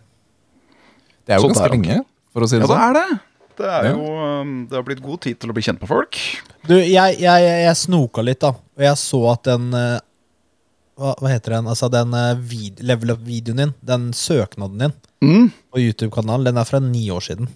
Det 1.28 1.36
er 1.36 1.42
jo 1.42 1.50
så 1.50 1.54
ganske 1.54 1.72
lenge, 1.76 2.00
for 2.34 2.42
å 2.42 2.48
si 2.50 2.56
Ja, 2.58 2.62
det 2.64 2.68
det 2.68 2.76
sånn. 2.78 2.88
er 2.88 2.94
det. 2.98 3.20
Det 3.58 3.66
er 3.68 3.84
Ja. 3.86 3.92
jo 3.92 4.42
um, 4.42 4.68
Det 4.70 4.76
har 4.78 4.84
blitt 4.84 5.02
god 5.04 5.20
tid 5.22 5.40
til 5.40 5.50
å 5.50 5.54
bli 5.54 5.62
kjent 5.66 5.80
med 5.82 5.90
folk. 5.90 6.18
Du, 6.68 6.76
jeg, 6.78 7.20
jeg, 7.20 7.42
jeg 7.66 7.76
snoka 7.76 8.22
litt, 8.24 8.40
da. 8.40 8.50
Og 8.54 8.84
jeg 8.86 8.96
så 9.02 9.22
at 9.34 9.44
den 9.44 9.74
eh, 9.74 10.00
hva, 10.98 11.14
hva 11.22 11.30
heter 11.32 11.54
den? 11.58 11.68
Altså 11.72 11.90
den 11.94 12.14
eh, 12.18 12.34
vid 12.50 12.82
level 12.84 13.14
up-videoen 13.16 13.58
din, 13.64 13.74
den 13.86 14.10
søknaden 14.18 14.78
din 14.88 14.94
Mm. 15.24 15.48
på 15.74 15.80
YouTube-kanalen, 15.82 16.44
den 16.46 16.58
er 16.62 16.66
fra 16.70 16.78
ni 16.80 17.08
år 17.10 17.24
siden. 17.26 17.48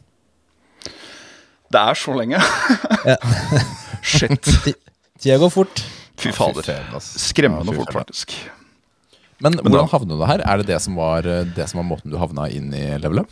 Det 1.72 1.80
er 1.82 1.94
så 2.00 2.16
lenge. 2.18 2.40
Shit. 4.02 4.42
Ti- 4.66 4.74
Tida 5.22 5.38
går 5.38 5.52
fort. 5.54 5.84
Fy 6.22 6.32
fader. 6.34 6.66
Skremmende 7.02 7.74
fort, 7.78 7.94
faktisk. 7.94 8.34
Men 9.42 9.56
Men 9.58 9.72
hvordan 9.72 9.86
da- 9.88 9.92
havnet 9.94 10.18
du 10.22 10.26
her? 10.30 10.42
Er 10.46 10.58
det 10.62 10.68
det 10.70 10.80
som 10.82 10.98
var, 10.98 11.26
eh, 11.26 11.46
det 11.56 11.70
som 11.70 11.80
var 11.82 11.88
måten 11.96 12.12
du 12.14 12.18
havna 12.22 12.48
inn 12.50 12.74
i 12.74 12.84
level 13.02 13.24
up? 13.24 13.32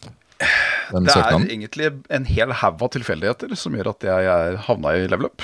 Den 0.92 1.04
Det 1.06 1.12
er 1.12 1.20
søknaden? 1.20 1.50
egentlig 1.50 1.90
en 2.10 2.26
hel 2.26 2.52
haug 2.62 2.82
av 2.82 2.90
tilfeldigheter 2.96 3.56
som 3.60 3.74
gjør 3.78 3.90
at 3.92 4.06
jeg 4.08 4.58
havna 4.70 4.94
i 4.98 5.08
level 5.12 5.26
up. 5.30 5.42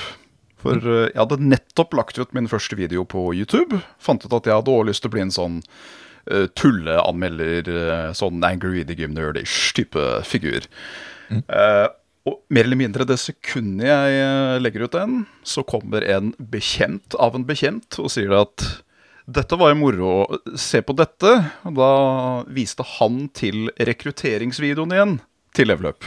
For 0.62 0.80
eh, 0.80 1.10
jeg 1.10 1.20
hadde 1.20 1.42
nettopp 1.52 1.96
lagt 1.98 2.18
ut 2.20 2.32
min 2.36 2.48
første 2.50 2.78
video 2.78 3.04
på 3.08 3.28
YouTube. 3.36 3.82
Fant 4.02 4.24
ut 4.24 4.36
at 4.38 4.48
jeg 4.48 4.56
hadde 4.56 4.72
også 4.72 4.88
lyst 4.90 5.04
til 5.04 5.12
å 5.12 5.16
bli 5.16 5.24
en 5.26 5.34
sånn 5.34 5.60
uh, 5.60 6.46
tulleanmelder, 6.58 7.68
uh, 7.68 8.08
sånn 8.16 8.44
angry 8.46 8.80
video 8.80 8.98
game 8.98 9.16
nerd-ish 9.16 9.74
type 9.76 10.08
figur. 10.26 10.66
Eh, 11.30 11.86
og 12.26 12.40
mer 12.50 12.66
eller 12.66 12.78
mindre 12.78 13.06
det 13.06 13.18
sekundet 13.22 13.86
jeg 13.86 14.60
legger 14.62 14.86
ut 14.86 14.94
den, 14.94 15.20
så 15.46 15.62
kommer 15.66 16.02
en 16.06 16.32
bekjent 16.38 17.14
av 17.22 17.38
en 17.38 17.46
bekjent 17.46 17.98
og 18.02 18.10
sier 18.14 18.34
at 18.34 18.64
dette 19.26 19.58
var 19.58 19.72
jo 19.72 19.78
moro, 19.80 20.10
se 20.58 20.80
på 20.86 20.94
dette. 20.98 21.32
Og 21.66 21.78
da 21.78 21.92
viste 22.46 22.86
han 22.96 23.24
til 23.34 23.70
rekrutteringsvideoen 23.74 24.94
igjen 24.94 25.16
til 25.56 25.70
Level 25.70 25.90
Up. 25.90 26.06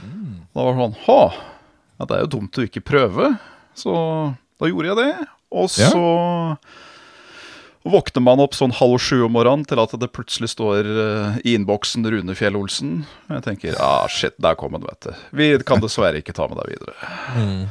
Da 0.00 0.64
var 0.64 0.74
det 0.74 0.82
sånn 0.82 0.98
Ha, 1.06 1.20
ja, 2.00 2.08
det 2.08 2.16
er 2.16 2.24
jo 2.24 2.32
dumt 2.36 2.60
å 2.60 2.66
ikke 2.68 2.84
prøve. 2.84 3.32
Så 3.78 3.92
da 4.60 4.68
gjorde 4.70 4.90
jeg 4.92 4.96
det. 5.00 5.28
Og 5.50 5.68
Ja. 5.80 5.90
så 5.90 6.56
våkner 7.90 8.22
man 8.22 8.40
opp 8.44 8.52
sånn 8.54 8.74
halv 8.76 8.98
sju 9.00 9.22
om 9.24 9.32
morgenen 9.32 9.64
til 9.66 9.80
at 9.80 9.94
det 9.98 10.10
plutselig 10.12 10.50
står 10.52 10.84
eh, 10.84 11.38
i 11.48 11.54
innboksen 11.56 12.04
Rune 12.12 12.34
Fjell 12.36 12.58
Olsen. 12.60 13.06
Jeg 13.30 13.42
tenker 13.46 13.78
ah, 13.80 14.04
shit, 14.12 14.34
der 14.38 14.54
kom 14.60 14.76
han, 14.76 14.84
vet 14.84 15.08
du. 15.08 15.22
Vi 15.32 15.48
kan 15.64 15.80
dessverre 15.80 16.20
ikke 16.20 16.34
ta 16.36 16.46
med 16.50 16.60
deg 16.60 16.74
videre. 16.76 17.70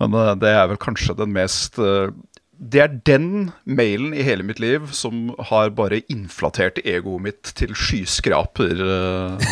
Men 0.00 0.14
eh, 0.16 0.34
det 0.40 0.52
er 0.54 0.70
vel 0.70 0.80
kanskje 0.80 1.16
den 1.18 1.34
mest 1.34 1.78
eh, 1.82 2.12
Det 2.60 2.80
er 2.84 2.92
den 3.08 3.52
mailen 3.64 4.12
i 4.12 4.20
hele 4.20 4.44
mitt 4.44 4.58
liv 4.60 4.90
som 4.92 5.30
har 5.48 5.70
bare 5.72 6.02
inflatert 6.12 6.76
egoet 6.84 7.22
mitt 7.24 7.52
til 7.56 7.72
skyskraper. 7.72 8.82
eh. 8.84 9.46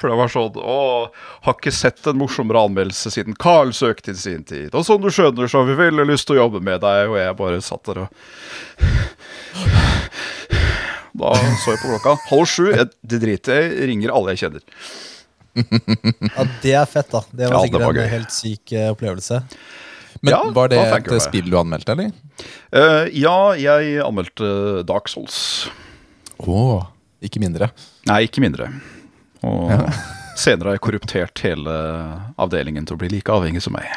For 0.00 0.08
det 0.08 0.16
var 0.16 0.32
sånn 0.32 0.56
Å, 0.56 0.78
har 1.44 1.58
ikke 1.58 1.74
sett 1.76 2.00
en 2.08 2.16
morsommere 2.22 2.62
anmeldelse 2.64 3.12
siden 3.12 3.36
Carl 3.36 3.74
søkte 3.76 4.14
i 4.14 4.16
sin 4.16 4.40
tid. 4.48 4.72
Og 4.72 4.86
som 4.88 5.04
du 5.04 5.10
skjønner, 5.12 5.50
så 5.52 5.60
har 5.60 5.68
vi 5.68 5.76
veldig 5.82 6.08
lyst 6.08 6.30
til 6.30 6.38
å 6.38 6.46
jobbe 6.46 6.62
med 6.64 6.80
deg. 6.80 7.12
Og 7.12 7.18
jeg 7.20 7.36
bare 7.42 7.60
satt 7.60 7.84
der 7.90 8.06
og 8.06 8.18
Da 11.12 11.34
så 11.60 11.74
jeg 11.74 11.80
på 11.82 11.90
klokka. 11.92 12.16
Halv 12.30 12.48
sju. 12.48 12.66
Det 13.04 13.20
driter 13.20 13.58
jeg 13.60 13.68
i. 13.68 13.86
Ringer 13.92 14.14
alle 14.16 14.32
jeg 14.32 14.46
kjenner. 14.46 14.64
Ja, 16.32 16.44
Det 16.64 16.72
er 16.72 16.86
fett, 16.88 17.10
da. 17.12 17.20
Det 17.28 17.50
var 17.50 17.52
Ja, 17.52 17.58
det 17.60 17.68
sikkert 17.68 17.84
var 17.84 18.00
en 18.06 18.12
helt 18.16 18.32
syk 18.32 18.72
eh, 18.72 18.88
opplevelse. 18.94 19.42
Men 20.22 20.34
Ja, 20.36 20.40
Var 20.54 20.70
det 20.70 20.80
et 20.80 21.12
spill 21.24 21.50
du 21.50 21.56
anmeldte, 21.58 21.96
eller? 21.96 22.12
Uh, 22.70 23.08
ja, 23.10 23.36
jeg 23.58 23.98
anmeldte 24.04 24.82
Dark 24.86 25.10
Souls. 25.10 25.68
Å, 26.38 26.86
ikke 27.22 27.42
mindre. 27.42 27.72
Nei, 28.06 28.22
ikke 28.28 28.42
mindre. 28.44 28.70
Og 29.42 29.72
senere 30.38 30.70
har 30.70 30.78
jeg 30.78 30.84
korruptert 30.86 31.42
hele 31.44 31.74
avdelingen 32.40 32.86
til 32.86 32.96
å 32.96 33.02
bli 33.02 33.10
like 33.16 33.34
avhengig 33.34 33.64
som 33.66 33.74
meg. 33.74 33.90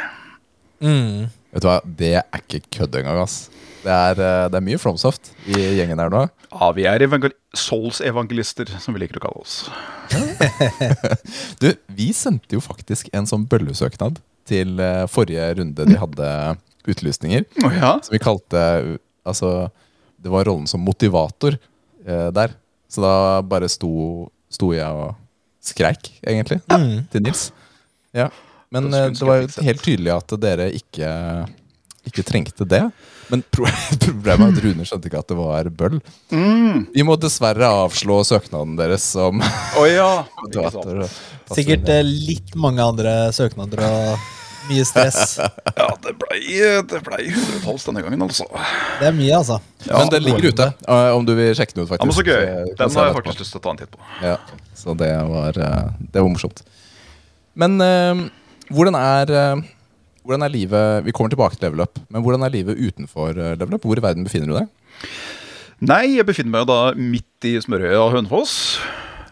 Mm. 0.81 1.29
Vet 1.55 1.63
du 1.63 1.69
hva, 1.69 1.79
Det 1.85 2.15
er 2.19 2.41
ikke 2.41 2.65
kødd 2.81 2.97
engang, 2.99 3.21
ass. 3.23 3.45
Det 3.85 3.93
er, 3.93 4.17
eh, 4.17 4.47
det 4.49 4.57
er 4.57 4.65
mye 4.65 4.81
Flomsoft 4.81 5.29
i 5.45 5.59
gjengen 5.77 6.01
her 6.01 6.09
nå. 6.09 6.25
Ja, 6.49 6.69
vi 6.73 6.87
er 6.89 7.03
evangel 7.05 7.35
Souls-evangelister, 7.55 8.69
som 8.81 8.95
vi 8.95 9.03
liker 9.03 9.21
å 9.21 9.27
kalle 9.27 9.43
oss. 9.45 9.59
Du, 11.61 11.69
vi 11.93 12.09
sendte 12.17 12.57
jo 12.57 12.61
faktisk 12.63 13.07
en 13.15 13.27
sånn 13.29 13.45
bøllesøknad 13.49 14.17
til 14.47 14.79
eh, 14.79 15.05
forrige 15.11 15.47
runde 15.59 15.87
de 15.89 15.97
hadde 15.99 16.29
utlysninger. 16.87 17.45
Oh, 17.65 17.73
ja? 17.73 17.95
Som 18.03 18.13
vi 18.15 18.21
kalte 18.21 18.61
Altså, 19.25 19.71
det 20.21 20.29
var 20.29 20.45
rollen 20.45 20.67
som 20.69 20.83
motivator 20.85 21.55
eh, 22.05 22.27
der. 22.35 22.53
Så 22.89 23.01
da 23.01 23.41
bare 23.41 23.65
sto, 23.73 24.27
sto 24.53 24.69
jeg 24.75 24.85
og 24.85 25.15
skreik, 25.65 26.11
egentlig, 26.21 26.59
Mm. 26.69 27.07
til 27.09 27.23
Nils. 27.25 27.47
Ja. 28.13 28.29
Men 28.69 28.91
skulle 28.91 29.07
eh, 29.07 29.13
det 29.17 29.27
var 29.29 29.41
jo 29.41 29.65
helt 29.65 29.81
tydelig 29.81 30.13
at 30.13 30.35
dere 30.41 30.69
ikke 30.77 31.09
ikke 32.05 32.21
trengte 32.21 32.65
det. 32.69 32.83
Men 33.33 33.41
problemet 34.05 34.45
er 34.45 34.51
at 34.51 34.61
Rune 34.61 34.85
skjønte 34.85 35.09
ikke 35.09 35.21
at 35.23 35.31
det 35.31 35.37
var 35.39 35.69
bøll. 35.73 35.97
Mm. 36.29 36.85
Vi 36.93 37.05
må 37.07 37.15
dessverre 37.17 37.65
avslå 37.81 38.19
søknaden 38.29 38.75
deres 38.77 39.07
som 39.15 39.41
oh, 39.41 39.87
ja. 39.89 40.21
Sikkert 41.57 41.89
eh, 41.89 42.03
litt 42.05 42.53
mange 42.59 42.85
andre 42.85 43.15
søknader 43.33 43.81
og 43.89 44.34
mye 44.69 44.85
stress. 44.87 45.37
Ja, 45.75 45.89
det 45.99 46.13
blei 46.15 46.39
det 46.87 47.01
ble 47.03 47.17
hundretalls 47.35 47.83
denne 47.83 48.01
gangen, 48.05 48.21
altså. 48.23 48.45
Det 49.01 49.09
er 49.09 49.15
mye, 49.17 49.33
altså. 49.35 49.57
Ja, 49.83 49.97
Men 49.99 50.13
den 50.13 50.23
ligger 50.23 50.53
ute, 50.55 50.69
eh, 50.87 51.09
om 51.11 51.27
du 51.27 51.33
vil 51.35 51.51
sjekke 51.57 51.75
den 51.75 51.83
ut. 51.83 51.89
faktisk 51.89 52.05
Ja, 52.05 52.07
men 52.07 52.15
så 52.15 52.23
gøy. 52.23 52.75
Den 52.79 52.95
har 52.95 53.09
jeg 53.09 53.17
faktisk 53.17 53.43
lyst 53.43 53.55
til 53.55 53.59
å 53.59 53.65
ta 53.65 53.73
en 53.73 53.81
titt 53.81 53.91
på. 53.91 53.99
Ja, 54.23 54.37
så 54.79 54.95
det 54.95 55.11
var, 55.33 55.59
eh, 55.67 55.83
det 55.99 56.23
var 56.23 56.31
morsomt. 56.31 56.63
Men 57.59 57.75
uh, 57.83 58.23
hvordan 58.71 58.95
er 58.99 59.31
uh, 59.31 59.65
hvordan 60.25 60.41
er 60.41 60.53
livet 60.53 61.05
Vi 61.05 61.13
kommer 61.13 61.29
tilbake 61.29 61.55
til 61.55 61.69
level 61.69 61.85
up, 61.85 61.99
men 62.09 62.23
hvordan 62.25 62.43
er 62.43 62.53
livet 62.53 62.79
utenfor 62.81 63.37
eh, 63.37 63.55
level 63.59 63.77
up? 63.77 63.85
Hvor 63.85 63.97
i 63.97 64.03
verden 64.03 64.25
befinner 64.25 64.49
du 64.49 64.57
deg? 64.57 64.69
Nei, 65.85 66.15
jeg 66.17 66.25
befinner 66.25 66.53
meg 66.55 66.69
da 66.69 66.79
midt 66.97 67.45
i 67.45 67.57
smørøyet 67.61 67.99
og 67.99 68.13
Hønefoss. 68.15 68.55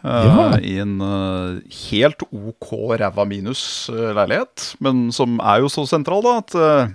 Eh, 0.03 0.27
Ja. 0.27 0.59
I 0.59 0.75
en 0.83 0.95
eh, 1.01 1.61
helt 1.89 2.23
OK 2.29 2.71
ræva 2.99 3.25
minus 3.25 3.89
eh. 3.89 4.45
Men 4.79 5.11
som 5.11 5.39
er 5.39 5.63
jo 5.63 5.71
så 5.71 5.85
sentral, 5.89 6.21
da, 6.25 6.37
at 6.43 6.55
eh, 6.55 6.93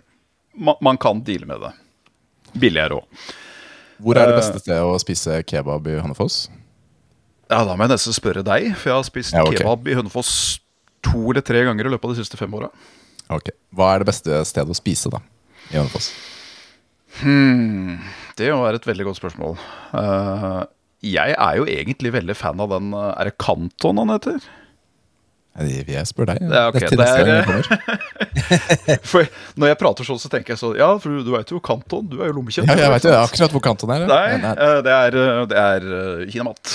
ma 0.57 0.75
man 0.81 0.97
kan 0.99 1.23
deale 1.25 1.47
med 1.47 1.61
det. 1.65 1.73
Billigere 2.59 3.01
òg. 3.01 3.05
Hvor 3.99 4.15
er 4.17 4.27
det 4.31 4.37
Eh, 4.37 4.41
beste 4.41 4.61
stedet 4.63 4.85
å 4.87 4.99
spise 5.03 5.43
kebab 5.43 5.87
i 5.91 5.99
Hønefoss? 5.99 6.49
Ja, 7.51 7.65
da 7.65 7.75
må 7.75 7.87
jeg 7.87 7.95
nesten 7.97 8.13
spørre 8.15 8.45
deg, 8.45 8.75
for 8.77 8.91
jeg 8.91 8.97
har 8.97 9.07
spist 9.09 9.33
Ja, 9.35 9.43
okay. 9.43 9.59
kebab 9.63 9.89
i 9.89 9.95
Hønefoss 9.97 10.61
to 11.03 11.31
eller 11.31 11.41
tre 11.43 11.65
ganger 11.65 11.87
i 11.87 11.93
løpet 11.95 12.05
av 12.05 12.15
de 12.15 12.23
siste 12.23 12.37
fem 12.37 12.53
åra. 12.55 12.69
Ok, 13.33 13.51
Hva 13.75 13.95
er 13.95 14.03
det 14.03 14.09
beste 14.11 14.43
stedet 14.49 14.73
å 14.73 14.77
spise 14.77 15.11
da 15.13 15.21
i 15.73 15.77
Hønefoss? 15.77 16.13
Hmm, 17.21 17.99
det 18.39 18.51
jo 18.51 18.61
er 18.69 18.77
et 18.79 18.87
veldig 18.87 19.09
godt 19.09 19.19
spørsmål. 19.19 19.57
Eh, 19.97 20.61
jeg 21.05 21.35
er 21.39 21.59
jo 21.61 21.67
egentlig 21.71 22.11
veldig 22.15 22.35
fan 22.37 22.61
av 22.61 22.73
den 22.75 22.89
eh, 22.97 23.11
Er 23.21 23.29
det 23.31 23.37
Kanton 23.39 24.01
han 24.03 24.11
heter? 24.17 24.41
Jeg, 25.59 26.03
spør 26.07 26.29
deg. 26.31 26.39
Ja, 26.47 26.69
ok, 26.71 26.77
Til 26.87 27.01
det 27.01 27.07
er- 27.09 27.31
jeg. 27.43 28.99
For 29.11 29.27
når 29.59 29.73
jeg 29.73 29.79
prater 29.81 30.07
sånn, 30.07 30.21
så 30.23 30.31
tenker 30.31 30.55
jeg 30.55 30.61
så 30.61 30.71
Ja, 30.79 30.93
for 31.03 31.11
du, 31.19 31.33
veit 31.35 31.51
jo 31.51 31.59
Kanton. 31.59 32.07
Du 32.07 32.21
er 32.23 32.31
jo 32.31 32.37
lommekjent. 32.37 32.71
Ja, 32.71 32.77
jeg 32.85 32.93
vet 32.95 33.09
jo 33.09 33.15
akkurat 33.19 33.57
hvor 33.57 33.65
Kanton 33.65 33.91
er. 33.95 34.05
ja. 34.05 34.39
Nei, 34.39 34.69
det 34.87 34.95
er, 34.95 35.19
eh, 35.19 35.41
det 35.51 35.59
er 35.65 35.89
eh, 35.99 36.27
Kinamat. 36.31 36.75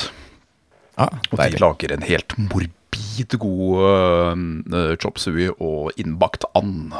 Ah, 1.00 1.16
Og 1.32 1.40
de 1.40 1.62
lager 1.64 1.96
en 1.96 2.04
helt 2.06 2.36
morbid 2.38 3.38
god 3.42 3.80
uh, 4.70 4.92
chop 5.02 5.18
sui 5.18 5.48
og 5.56 5.90
innbakt 5.98 6.46
and. 6.54 6.94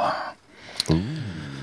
Mm. 0.90 1.04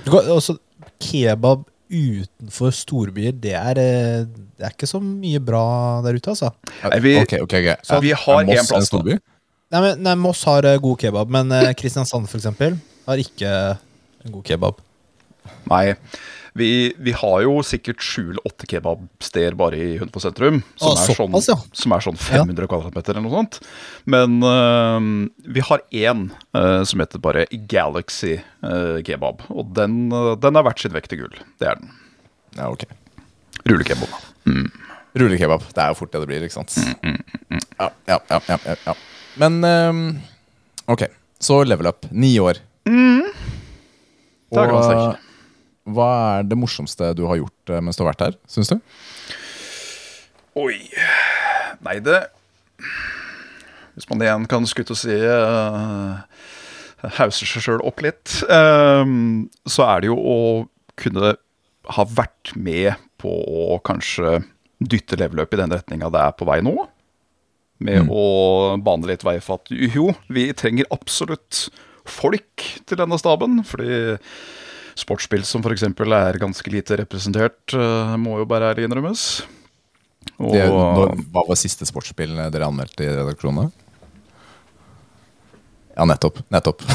også, 0.08 0.56
kebab 1.02 1.66
utenfor 1.92 2.72
storbyer, 2.74 3.34
det 3.44 3.54
er, 3.58 3.80
eh, 3.82 4.24
det 4.58 4.66
er 4.66 4.74
ikke 4.74 4.88
så 4.90 5.02
mye 5.04 5.40
bra 5.44 5.64
der 6.06 6.16
ute, 6.18 6.32
altså. 6.32 6.52
Vi- 7.04 7.18
okay, 7.22 7.40
okay, 7.44 7.62
okay. 7.62 7.76
Så 7.84 8.00
vi 8.02 8.12
har 8.16 8.46
Moss 8.48 8.58
en 8.60 8.68
plass, 8.68 8.72
en 8.80 8.88
storby? 8.88 9.18
Nei, 9.72 9.82
men, 9.82 10.02
nei, 10.04 10.16
Moss 10.16 10.44
har 10.48 10.66
eh, 10.66 10.78
god 10.84 10.98
kebab, 11.04 11.30
men 11.30 11.52
eh, 11.52 11.74
Kristiansand 11.80 12.28
for 12.32 12.38
eksempel 12.40 12.78
har 13.08 13.18
ikke 13.22 13.52
en 14.26 14.32
god 14.32 14.44
kebab. 14.48 14.80
Nei, 15.72 15.96
vi, 16.54 16.94
vi 17.00 17.12
har 17.16 17.42
jo 17.46 17.62
sikkert 17.64 18.02
sju 18.04 18.24
eller 18.26 18.48
åtte 18.48 18.68
kebabsteder 18.68 19.56
bare 19.60 19.78
i 19.80 19.98
Hønefoss 20.02 20.26
sentrum. 20.28 20.60
Som, 20.76 20.92
Å, 20.92 20.96
er 20.98 21.06
sånn, 21.08 21.30
såpass, 21.32 21.48
ja. 21.48 21.56
som 21.84 21.96
er 21.96 22.04
sånn 22.04 22.20
500 22.20 22.68
kvadratmeter 22.72 23.16
eller 23.16 23.24
noe 23.28 23.38
sånt. 23.38 23.60
Men 24.12 24.42
uh, 24.44 25.00
vi 25.48 25.64
har 25.70 25.86
én 25.96 26.26
uh, 26.58 26.82
som 26.88 27.04
heter 27.04 27.24
bare 27.24 27.46
Galaxy 27.72 28.36
uh, 28.66 29.00
kebab. 29.08 29.46
Og 29.54 29.72
den, 29.78 30.04
øh, 30.12 30.34
den 30.42 30.60
er 30.60 30.68
verdt 30.68 30.84
sin 30.84 30.96
vekt 30.96 31.16
i 31.16 31.22
gull. 31.22 31.40
Det 31.62 31.72
er 31.72 31.80
den. 31.80 31.96
Ja, 32.60 32.68
ok. 32.68 32.84
Rullekebab. 33.70 34.20
Rullekebab. 35.16 35.64
Det 35.72 35.86
er 35.86 35.94
jo 35.94 36.00
fort 36.02 36.12
det 36.12 36.24
det 36.26 36.32
blir, 36.34 36.44
ikke 36.50 36.60
sant? 36.60 36.76
Mm, 37.06 37.62
Ja, 37.80 37.88
ja, 38.10 38.20
ja, 38.30 38.40
ja, 38.52 38.60
ja, 38.68 38.76
ja. 38.92 38.94
Men 39.42 39.64
ehm, 39.66 40.06
ok, 40.92 41.08
så 41.42 41.64
level 41.64 41.88
up. 41.90 42.06
Ni 42.12 42.36
år. 42.44 42.60
Det 44.52 44.60
er 44.60 44.68
ganske 44.68 44.88
sterkt. 44.92 45.31
Hva 45.90 46.10
er 46.38 46.48
det 46.48 46.58
morsomste 46.60 47.12
du 47.18 47.26
har 47.30 47.40
gjort 47.40 47.74
eh, 47.74 47.82
mens 47.84 47.98
du 47.98 48.04
har 48.04 48.12
vært 48.12 48.26
her, 48.28 48.38
syns 48.50 48.72
du? 48.72 48.78
Oi. 50.62 50.78
Nei, 51.82 51.98
det 52.04 52.20
Hvis 53.96 54.08
man 54.12 54.22
igjen 54.22 54.48
kan 54.52 54.68
skutte 54.70 54.94
og 54.94 55.00
si 55.00 55.16
uh, 55.16 56.22
hauser 57.18 57.50
seg 57.50 57.66
sjøl 57.66 57.84
opp 57.88 58.04
litt, 58.06 58.42
ehm, 58.54 59.48
så 59.66 59.88
er 59.88 60.04
det 60.04 60.12
jo 60.12 60.18
å 60.18 60.40
kunne 61.02 61.34
ha 61.96 62.06
vært 62.06 62.54
med 62.54 62.94
på 63.22 63.32
å 63.32 63.80
kanskje 63.86 64.40
dytte 64.82 65.18
leveløpet 65.18 65.58
i 65.58 65.62
den 65.64 65.74
retninga 65.74 66.12
det 66.14 66.22
er 66.22 66.36
på 66.38 66.48
vei 66.50 66.60
nå. 66.66 66.76
Med 67.82 68.10
å 68.14 68.24
bane 68.86 69.10
litt 69.10 69.26
vei 69.26 69.40
for 69.42 69.62
at 69.62 69.74
jo, 69.74 70.12
vi 70.30 70.52
trenger 70.54 70.90
absolutt 70.94 71.72
folk 72.06 72.68
til 72.86 73.00
denne 73.02 73.18
staben. 73.22 73.64
Fordi 73.66 74.20
sportsspill 75.00 75.44
som 75.48 75.64
f.eks. 75.64 75.84
er 75.88 76.40
ganske 76.42 76.74
lite 76.74 76.98
representert, 77.02 77.74
eh, 77.74 78.16
må 78.22 78.40
jo 78.42 78.48
bare 78.50 78.72
ærlig 78.74 78.88
innrømmes. 78.88 79.26
Og 80.42 80.54
Det, 80.54 80.66
når, 80.70 81.16
hva 81.34 81.46
var 81.48 81.60
siste 81.60 81.86
sportsspill 81.90 82.36
dere 82.38 82.68
anmeldte 82.68 83.06
i 83.06 83.14
redaksjonene? 83.14 83.70
Ja, 85.96 86.06
nettopp. 86.08 86.40
Nettopp. 86.54 86.86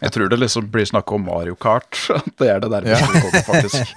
jeg 0.00 0.12
tror 0.14 0.30
det 0.30 0.38
liksom 0.40 0.68
blir 0.72 0.86
snakk 0.88 1.10
om 1.12 1.26
Mario 1.26 1.56
Kart. 1.58 1.98
Det 2.38 2.48
er 2.48 2.62
det 2.62 2.70
nærmeste 2.72 3.10
vi 3.12 3.24
kommer, 3.24 3.44
faktisk. 3.48 3.94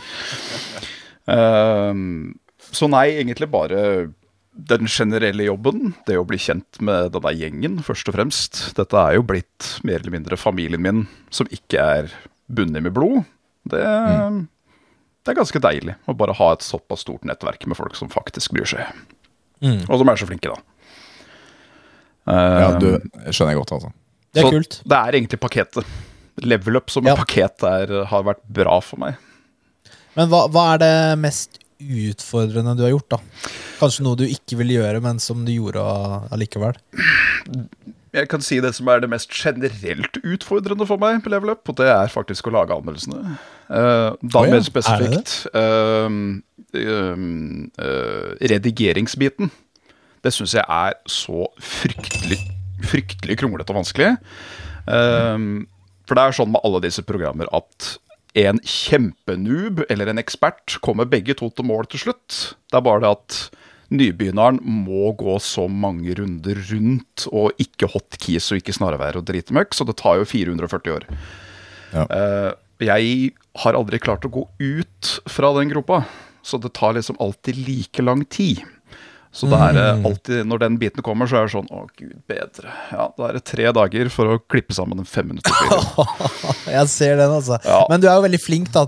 um, 1.30 2.34
så 2.78 2.90
nei, 2.90 3.08
egentlig 3.22 3.48
bare 3.54 4.10
den 4.54 4.88
generelle 4.88 5.48
jobben. 5.48 5.94
Det 6.08 6.18
å 6.20 6.26
bli 6.28 6.38
kjent 6.42 6.80
med 6.86 7.12
denne 7.16 7.34
gjengen, 7.36 7.80
først 7.86 8.10
og 8.12 8.18
fremst. 8.18 8.60
Dette 8.78 9.00
er 9.00 9.18
jo 9.18 9.26
blitt 9.26 9.70
mer 9.84 10.00
eller 10.02 10.14
mindre 10.14 10.38
familien 10.40 10.82
min, 10.84 11.06
som 11.34 11.50
ikke 11.54 11.82
er 11.82 12.12
bundet 12.54 12.86
med 12.86 12.94
blod. 12.94 13.24
Det, 13.70 13.82
det 15.24 15.32
er 15.34 15.40
ganske 15.40 15.62
deilig 15.64 15.96
å 16.12 16.16
bare 16.20 16.36
ha 16.38 16.52
et 16.54 16.66
såpass 16.66 17.06
stort 17.06 17.26
nettverk 17.28 17.66
med 17.70 17.80
folk 17.80 17.96
som 17.98 18.12
faktisk 18.14 18.54
bryr 18.56 18.68
seg. 18.70 19.04
Mm. 19.64 19.86
Og 19.88 19.98
som 20.02 20.12
er 20.12 20.20
så 20.20 20.28
flinke, 20.30 20.52
da. 20.52 20.60
Ja, 22.28 22.72
du 22.80 22.88
skjønner 23.32 23.54
jeg 23.54 23.62
godt, 23.64 23.76
altså. 23.80 23.94
Det 24.34 24.42
er 24.42 24.48
så 24.50 24.56
kult. 24.58 24.80
Det 24.90 24.98
er 25.00 25.18
egentlig 25.20 25.40
pakketet. 25.44 25.94
Level 26.44 26.80
up 26.80 26.90
som 26.90 27.06
Ja. 27.06 27.14
et 27.14 27.22
pakket 27.22 27.64
er, 27.68 27.92
har 28.10 28.24
vært 28.26 28.42
bra 28.50 28.80
for 28.82 29.02
meg. 29.04 29.20
Men 30.18 30.30
hva, 30.30 30.46
hva 30.50 30.64
er 30.76 30.82
det 30.82 30.94
mest 31.22 31.60
utfordrende 32.10 32.76
du 32.78 32.86
har 32.86 32.94
gjort, 32.94 33.16
da? 33.16 33.50
Kanskje 33.80 34.06
noe 34.06 34.20
du 34.20 34.26
ikke 34.28 34.60
vil 34.62 34.76
gjøre, 34.78 35.02
men 35.04 35.20
som 35.24 35.44
du 35.46 35.52
gjorde 35.54 35.84
allikevel? 36.34 36.80
Jeg 38.14 38.30
kan 38.30 38.44
si 38.46 38.60
det 38.62 38.76
som 38.78 38.90
er 38.94 39.02
det 39.02 39.10
mest 39.10 39.34
generelt 39.34 40.20
utfordrende 40.22 40.86
for 40.90 41.02
meg 41.02 41.24
på 41.26 41.34
level 41.34 41.56
up, 41.56 41.66
og 41.70 41.80
det 41.80 41.90
er 41.90 42.14
faktisk 42.14 42.48
å 42.50 42.54
lage 42.54 42.76
anmeldelsene. 42.76 43.38
Eh, 43.74 44.10
da 44.14 44.42
oh, 44.42 44.46
ja, 44.46 44.54
mer 44.54 44.62
er 44.62 44.68
spesifikt 44.68 45.36
uh, 45.58 46.10
uh, 46.78 48.28
redigeringsbiten. 48.54 49.50
Det 50.24 50.32
syns 50.32 50.54
jeg 50.56 50.64
er 50.64 51.00
så 51.10 51.48
fryktelig, 51.58 52.38
fryktelig 52.86 53.40
kronglete 53.42 53.74
og 53.74 53.82
vanskelig. 53.82 54.14
Ehm, 54.88 55.66
for 56.08 56.16
det 56.16 56.24
er 56.24 56.36
sånn 56.36 56.52
med 56.54 56.64
alle 56.68 56.82
disse 56.84 57.04
programmer 57.08 57.50
at 57.56 57.94
en 58.34 58.60
kjempenoob 58.66 59.84
eller 59.94 60.10
en 60.10 60.22
ekspert 60.22 60.80
kommer 60.86 61.10
begge 61.10 61.36
to 61.38 61.52
til 61.54 61.68
mål 61.70 61.88
til 61.92 62.08
slutt. 62.08 62.40
Det 62.72 62.80
er 62.80 62.86
bare 62.86 63.04
det 63.04 63.12
at 63.14 63.38
nybegynneren 63.94 64.58
må 64.64 65.12
gå 65.20 65.36
så 65.44 65.68
mange 65.70 66.16
runder 66.18 66.58
rundt 66.72 67.28
og 67.30 67.62
ikke 67.62 67.92
hotkeys 67.94 68.50
og 68.52 68.62
ikke 68.62 68.76
snarveier 68.76 69.20
og 69.20 69.28
dritmøkk, 69.28 69.76
så 69.78 69.86
det 69.86 69.98
tar 70.02 70.22
jo 70.22 70.28
440 70.30 70.96
år. 70.96 71.08
Ja. 71.94 72.06
Eh, 72.08 72.52
jeg 72.84 73.34
har 73.62 73.78
aldri 73.78 74.00
klart 74.02 74.26
å 74.26 74.34
gå 74.34 74.48
ut 74.60 75.12
fra 75.30 75.54
den 75.60 75.70
gropa, 75.70 76.04
så 76.42 76.58
det 76.60 76.74
tar 76.76 76.98
liksom 76.98 77.20
alltid 77.22 77.60
like 77.68 78.04
lang 78.04 78.26
tid. 78.26 78.64
Så 79.34 79.48
det 79.50 79.58
er 79.58 79.78
eh, 79.82 80.04
alltid, 80.06 80.44
når 80.46 80.60
den 80.62 80.76
biten 80.78 81.02
kommer, 81.06 81.26
så 81.26 81.40
er 81.40 81.48
det 81.48 81.54
sånn 81.56 81.66
Å, 81.74 81.88
gud 81.98 82.12
bedre. 82.30 82.70
Ja, 82.94 83.08
Da 83.18 83.32
er 83.32 83.40
det 83.40 83.44
tre 83.50 83.66
dager 83.74 84.12
for 84.14 84.30
å 84.30 84.38
klippe 84.46 84.76
sammen 84.78 85.02
en 85.02 85.08
femminuttersvideo. 85.10 86.06
Jeg 86.76 86.92
ser 86.94 87.18
den, 87.18 87.34
altså. 87.40 87.58
Ja. 87.66 87.80
Men 87.90 88.04
du 88.04 88.06
er 88.12 88.20
jo 88.20 88.28
veldig 88.28 88.42
flink 88.44 88.70
da, 88.76 88.86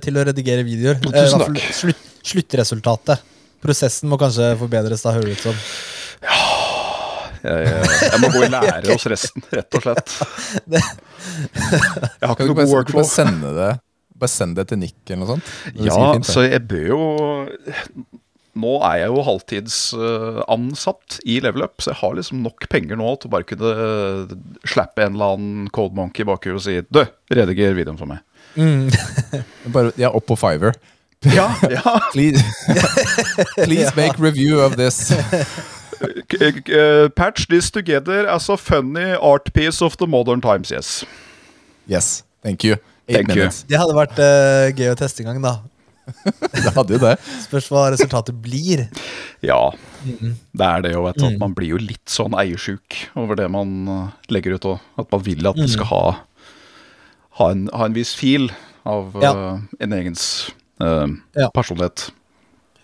til 0.00 0.16
å 0.16 0.24
redigere 0.30 0.64
videoer. 0.64 1.02
Tusen 1.04 1.20
Eh, 1.20 1.28
fall 1.44 1.58
takk. 1.58 1.76
Slutt, 1.82 2.06
sluttresultatet. 2.32 3.26
Prosessen 3.64 4.08
må 4.12 4.16
kanskje 4.20 4.54
forbedres, 4.60 5.04
da, 5.04 5.12
hører 5.18 5.28
det 5.34 5.36
ut 5.36 5.44
som. 5.50 5.60
Jeg, 7.44 7.68
jeg, 7.68 7.86
jeg 8.08 8.20
må 8.24 8.28
gå 8.32 8.42
i 8.46 8.50
lære 8.56 8.88
hos 8.96 9.04
resten, 9.12 9.44
rett 9.52 9.76
og 9.76 9.84
slett. 9.84 10.16
Jeg 10.74 12.24
har 12.24 12.32
ikke 12.34 12.46
noe 12.48 12.56
god 12.62 12.70
workflow. 12.72 13.00
bare 13.02 13.08
sende 13.10 13.50
det 13.56 13.70
Bare 14.20 14.30
send 14.30 14.56
det 14.58 14.64
til 14.70 14.78
Nick 14.80 14.96
eller 15.10 15.20
noe 15.22 15.30
sånt? 15.34 15.48
Ja, 15.76 15.96
fint, 16.14 16.28
så 16.28 16.44
jeg 16.44 16.60
bør 16.70 16.84
jo 16.92 16.98
nå 18.58 18.74
er 18.86 19.00
jeg 19.02 19.10
jo 19.10 19.24
halvtidsansatt 19.26 21.18
i 21.26 21.38
Level 21.42 21.64
Up, 21.66 21.82
så 21.82 21.92
jeg 21.92 22.00
har 22.00 22.16
liksom 22.18 22.42
nok 22.44 22.68
penger 22.72 22.98
nå 23.00 23.08
til 23.18 23.30
å 23.30 23.34
bare 23.34 23.48
kunne 23.48 23.72
eh, 23.74 24.34
slappe 24.68 25.04
en 25.04 25.16
eller 25.16 25.36
annen 25.36 25.68
Cold 25.74 25.96
Monkey 25.96 26.24
i 26.24 26.28
bakhuet 26.28 26.58
og 26.58 26.64
si 26.64 26.78
Du, 26.88 27.02
rediger 27.34 27.76
videoen 27.76 28.00
for 28.00 28.10
meg. 28.10 28.22
Bare, 29.74 29.90
ja, 29.98 30.12
opp 30.14 30.28
på 30.30 30.36
Fiver. 30.38 30.76
Ja, 31.34 31.48
ja. 31.70 31.82
Please, 32.12 32.44
please 33.64 33.96
make 33.96 34.18
review 34.18 34.60
of 34.60 34.76
this. 34.76 35.10
Patch 37.16 37.48
this 37.48 37.70
together 37.70 38.28
as 38.28 38.48
a 38.48 38.56
funny 38.56 39.14
art 39.14 39.52
piece 39.54 39.82
of 39.82 39.96
the 39.96 40.06
modern 40.06 40.40
times, 40.40 40.70
yes. 40.70 41.04
Yes, 41.86 42.24
thank 42.42 42.64
you. 42.64 42.76
Thank 43.08 43.34
you. 43.36 43.48
Det 43.68 43.76
hadde 43.76 43.96
vært 43.96 44.20
uh, 44.20 44.70
gøy 44.72 44.92
å 44.92 44.98
teste 44.98 45.24
en 45.24 45.32
gang, 45.32 45.42
da. 45.44 45.58
Det 46.64 46.72
hadde 46.76 46.94
jo 46.96 47.00
det. 47.02 47.14
Spørs 47.46 47.68
hva 47.72 47.84
resultatet 47.94 48.36
blir. 48.44 48.84
Ja, 49.44 49.70
det 50.04 50.66
er 50.68 50.84
det 50.84 50.92
jo. 50.94 51.04
Vet 51.06 51.22
at 51.24 51.38
Man 51.40 51.54
blir 51.56 51.74
jo 51.74 51.80
litt 51.80 52.08
sånn 52.12 52.36
eiersjuk 52.38 52.98
over 53.20 53.38
det 53.40 53.46
man 53.52 53.72
eh, 53.88 54.08
legger 54.32 54.56
ut. 54.58 54.68
òg. 54.74 54.80
at 55.00 55.10
man 55.12 55.22
vil 55.24 55.46
at 55.48 55.56
det 55.60 55.70
skal 55.72 55.88
ha, 55.90 56.02
ha, 57.40 57.50
en, 57.50 57.66
ha 57.72 57.86
en 57.88 57.96
viss 57.96 58.14
fil 58.18 58.50
av 58.84 59.14
Ja. 59.22 59.32
uh, 59.32 59.60
en 59.80 59.92
egens 59.96 60.50
uh, 60.82 61.06
Ja. 61.36 61.48
personlighet. 61.56 62.10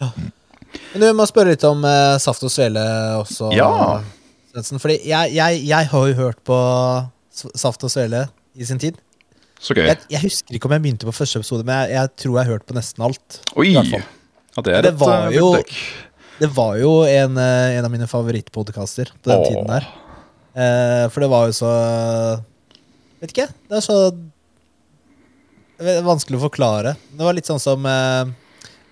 Men 0.00 1.02
du 1.02 1.10
må 1.18 1.26
spørre 1.28 1.52
litt 1.52 1.64
om 1.68 1.84
uh, 1.84 2.16
Saft 2.22 2.42
og 2.46 2.52
Svele 2.54 2.80
også, 3.20 3.50
Ja. 3.56 4.00
Svendsen. 4.50 4.80
Fordi 4.82 4.96
jeg, 5.06 5.34
jeg, 5.36 5.60
jeg 5.68 5.88
har 5.92 6.06
jo 6.08 6.14
hørt 6.18 6.40
på 6.46 6.56
Saft 7.30 7.84
og 7.86 7.92
Svele 7.92 8.24
i 8.56 8.64
sin 8.66 8.80
tid. 8.82 8.96
Så 9.60 9.74
gøy. 9.76 9.84
Jeg, 9.90 9.98
jeg 10.08 10.22
husker 10.24 10.56
ikke 10.56 10.68
om 10.70 10.72
jeg 10.72 10.82
begynte 10.86 11.08
på 11.08 11.12
første 11.12 11.40
episode, 11.42 11.64
men 11.68 11.82
jeg, 11.84 11.92
jeg 11.98 12.12
tror 12.22 12.36
jeg 12.38 12.46
har 12.46 12.52
hørt 12.54 12.66
på 12.70 12.76
nesten 12.78 13.04
alt. 13.04 13.40
Oi! 13.60 13.72
Ja, 13.76 13.82
det 14.64 14.72
er 14.74 14.82
Det 14.86 14.92
et 14.94 15.00
var 15.00 15.26
eh, 15.28 15.36
jo- 15.36 15.50
Det 16.40 16.48
var 16.56 16.78
jo 16.80 16.92
en, 17.04 17.36
eh, 17.38 17.76
en 17.78 17.84
av 17.84 17.92
mine 17.92 18.08
favorittpodkaster 18.08 19.12
på 19.20 19.28
den 19.30 19.38
Åh. 19.42 19.48
tiden 19.50 19.68
der. 19.68 19.88
Eh, 20.56 21.04
for 21.12 21.20
det 21.20 21.28
var 21.30 21.46
jo 21.50 21.52
så 21.60 21.72
Vet 23.20 23.34
ikke. 23.34 23.48
Det 23.68 23.76
er 23.76 23.84
så 23.84 23.98
er 25.80 26.00
vanskelig 26.04 26.38
å 26.40 26.46
forklare. 26.48 26.94
Det 27.12 27.24
var 27.24 27.36
litt 27.36 27.48
sånn 27.48 27.60
som 27.60 27.84
eh, 27.88 28.32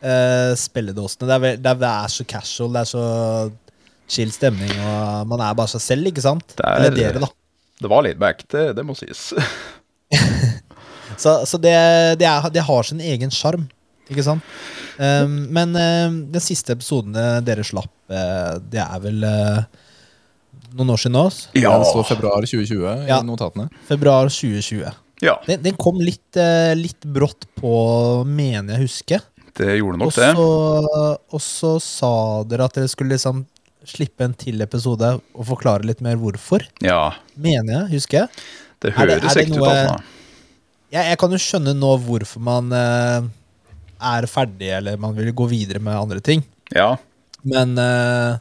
eh, 0.04 0.52
spilledåsene. 0.56 1.28
Det 1.28 1.34
er, 1.38 1.56
det, 1.56 1.72
er, 1.72 1.80
det 1.80 1.94
så 2.12 2.26
casual, 2.28 2.75
det 2.76 2.82
er 2.84 2.90
så 2.92 3.04
chill 4.08 4.30
stemning, 4.32 4.72
og 4.80 5.26
man 5.32 5.40
er 5.44 5.56
bare 5.56 5.68
seg 5.72 5.82
selv, 5.84 6.08
ikke 6.12 6.25
sant? 6.25 6.44
Det 6.56 6.64
er- 6.64 6.76
Eller 6.84 6.96
dere, 6.96 7.25
da. 7.25 7.28
Det 7.80 7.88
var 7.92 8.02
litt 8.04 8.18
back, 8.20 8.44
det, 8.52 8.75
det 8.76 8.84
må 8.84 8.96
sies. 8.98 9.32
Så, 11.18 11.32
så 11.50 11.58
det, 11.58 11.72
det, 12.20 12.26
er, 12.30 12.44
det 12.54 12.62
har 12.62 12.86
sin 12.86 13.00
egen 13.02 13.32
sjarm, 13.34 13.64
ikke 14.06 14.22
sant? 14.22 14.44
Um, 14.98 15.32
men 15.54 15.72
um, 15.74 16.18
den 16.30 16.42
siste 16.42 16.76
episoden 16.76 17.16
dere 17.42 17.64
slapp, 17.66 17.90
eh, 18.06 18.52
det 18.70 18.78
er 18.84 19.00
vel 19.02 19.26
uh, 19.26 19.64
noen 20.78 20.92
år 20.94 21.00
siden 21.02 21.16
nå? 21.16 21.24
Ja. 21.58 21.72
Det 21.80 21.88
står 21.90 22.06
februar 22.12 22.46
2020 22.46 23.08
Ja. 23.08 23.18
i 23.18 23.26
notatene. 23.26 23.66
Februar 23.88 24.30
2020. 24.30 24.94
Ja, 25.26 25.34
Den, 25.48 25.64
den 25.64 25.74
kom 25.80 25.98
litt, 25.98 26.38
uh, 26.38 26.70
litt 26.78 27.02
brått 27.02 27.48
på, 27.58 27.74
mener 28.22 28.76
jeg 28.76 28.86
husker. 28.86 29.26
det 29.58 29.74
gjorde 29.80 29.98
nok 29.98 30.12
nok 30.12 30.20
det. 30.22 30.30
og 31.34 31.42
så 31.42 31.74
sa 31.82 32.12
dere 32.46 32.68
at 32.70 32.78
dere 32.78 32.90
skulle 32.94 33.16
liksom 33.16 33.42
slippe 33.88 34.22
en 34.26 34.38
til 34.38 34.62
episode 34.62 35.16
og 35.18 35.44
forklare 35.50 35.87
litt 35.88 36.02
mer 36.04 36.18
hvorfor. 36.20 36.62
Ja, 36.85 37.16
Mener 37.35 37.74
jeg, 37.80 37.96
husker 37.96 38.22
jeg. 38.22 38.46
Det 38.82 38.92
Er 38.92 39.06
det- 39.06 39.18
høres 39.18 39.32
er 39.32 39.40
det 39.40 39.46
ekte 39.48 39.60
ut. 39.60 39.68
Altså. 39.68 40.02
Jeg, 40.92 41.04
jeg 41.10 41.18
kan 41.20 41.30
jo 41.34 41.38
skjønne 41.42 41.74
nå 41.76 41.90
hvorfor 42.06 42.40
man 42.40 42.72
eh, 42.72 43.28
er 44.12 44.26
ferdig, 44.30 44.70
eller 44.78 44.96
man 45.00 45.16
vil 45.16 45.32
gå 45.36 45.48
videre 45.50 45.80
med 45.82 45.98
andre 45.98 46.20
ting. 46.24 46.44
Ja. 46.74 46.94
Men 47.44 47.74
eh, 47.78 48.38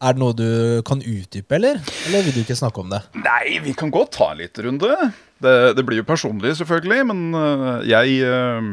er 0.00 0.14
det 0.16 0.20
noe 0.22 0.32
du 0.36 0.80
kan 0.86 1.02
utdype, 1.02 1.56
eller? 1.58 1.80
Eller 2.06 2.22
vil 2.24 2.32
du 2.38 2.40
ikke 2.44 2.56
snakke 2.56 2.80
om 2.84 2.88
det? 2.92 3.02
Nei, 3.20 3.58
vi 3.64 3.74
kan 3.76 3.90
godt 3.92 4.12
ta 4.16 4.30
en 4.32 4.38
liten 4.40 4.64
runde. 4.68 4.94
Det, 5.40 5.56
det 5.76 5.84
blir 5.88 6.00
jo 6.02 6.06
personlig, 6.08 6.54
selvfølgelig, 6.60 7.04
men 7.10 7.34
øh, 7.34 7.88
jeg 7.88 8.20
øh, 8.28 8.70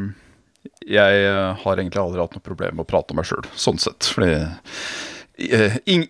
Jeg 0.87 1.21
øh, 1.27 1.55
har 1.63 1.79
egentlig 1.79 1.99
aldri 2.01 2.19
hatt 2.21 2.33
noe 2.35 2.43
problem 2.43 2.75
med 2.75 2.83
å 2.85 2.89
prate 2.89 3.11
om 3.15 3.19
meg 3.21 3.27
sjøl, 3.27 3.45
sånn 3.59 3.79
sett. 3.79 4.07
Fordi 4.13 4.33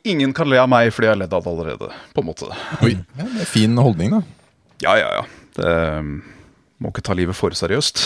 ingen 0.07 0.33
kan 0.33 0.47
le 0.49 0.57
av 0.61 0.69
meg 0.71 0.89
fordi 0.95 1.07
jeg 1.09 1.13
har 1.15 1.19
ledd 1.19 1.33
av 1.35 1.43
det 1.43 1.51
allerede, 1.51 1.89
på 2.15 2.23
en 2.23 2.27
måte. 2.29 2.47
Oi, 2.85 2.93
ja, 2.95 3.25
det 3.35 3.43
er 3.43 3.49
Fin 3.49 3.77
holdning, 3.77 4.13
da. 4.17 4.21
Ja, 4.83 4.97
ja, 4.99 5.09
ja. 5.19 5.23
Det 5.57 5.69
øh, 5.73 6.09
må 6.77 6.91
ikke 6.93 7.05
ta 7.05 7.15
livet 7.17 7.37
for 7.37 7.55
seriøst. 7.57 8.03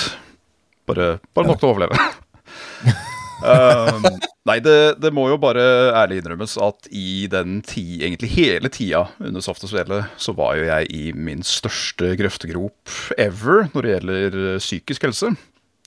Bare, 0.87 1.17
bare 1.35 1.49
nok 1.51 1.61
til 1.61 1.69
å 1.69 1.73
overleve. 1.75 1.97
Um, 3.41 4.03
nei, 4.45 4.59
det, 4.61 5.01
det 5.01 5.09
må 5.17 5.23
jo 5.31 5.37
bare 5.41 5.63
ærlig 5.97 6.19
innrømmes 6.21 6.53
at 6.61 6.85
i 6.93 7.25
den 7.31 7.59
ti, 7.65 8.03
egentlig 8.03 8.29
hele 8.35 8.69
tida 8.69 9.07
under 9.17 9.41
Saft 9.41 9.65
og 9.65 9.71
Svele, 9.71 10.03
så 10.21 10.35
var 10.37 10.59
jo 10.59 10.67
jeg 10.67 10.89
i 10.93 11.03
min 11.17 11.41
største 11.45 12.13
grøftegrop 12.19 12.93
ever 13.17 13.65
når 13.73 13.81
det 13.81 13.95
gjelder 13.95 14.37
eh, 14.43 14.59
psykisk 14.61 15.07
helse. 15.09 15.33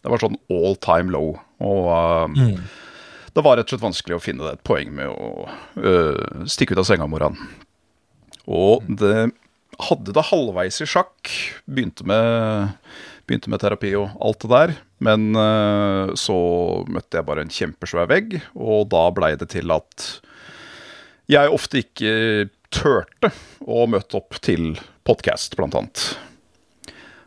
Det 0.02 0.12
var 0.12 0.24
sånn 0.24 0.38
all 0.52 0.74
time 0.82 1.14
low. 1.14 1.36
Og 1.64 1.86
um, 2.34 2.58
det 3.34 3.46
var 3.46 3.58
rett 3.58 3.70
og 3.70 3.76
slett 3.76 3.86
vanskelig 3.86 4.18
å 4.18 4.24
finne 4.24 4.48
det 4.48 4.58
et 4.58 4.66
poeng 4.66 4.90
med 4.98 5.14
å 5.14 5.46
uh, 5.78 6.44
stikke 6.50 6.74
ut 6.74 6.82
av 6.82 6.90
senga 6.90 7.06
om 7.06 7.14
morgenen. 7.14 7.54
Og 8.50 8.82
det 8.98 9.30
hadde 9.80 10.12
det 10.14 10.26
halvveis 10.30 10.80
i 10.84 10.86
sjakk. 10.88 11.30
Begynte 11.66 12.06
med, 12.06 12.74
begynte 13.28 13.50
med 13.52 13.60
terapi 13.62 13.94
og 13.98 14.14
alt 14.24 14.40
det 14.44 14.50
der. 14.52 14.74
Men 15.04 15.34
øh, 15.36 16.12
så 16.18 16.36
møtte 16.88 17.18
jeg 17.18 17.26
bare 17.28 17.44
en 17.44 17.52
kjempesvær 17.52 18.08
vegg, 18.08 18.38
og 18.54 18.88
da 18.94 19.06
blei 19.14 19.34
det 19.40 19.50
til 19.52 19.72
at 19.74 20.06
jeg 21.30 21.48
ofte 21.52 21.80
ikke 21.80 22.14
turte 22.74 23.30
å 23.64 23.84
møte 23.88 24.18
opp 24.18 24.36
til 24.44 24.74
podkast, 25.08 25.56
blant 25.56 25.76
annet. 25.78 26.04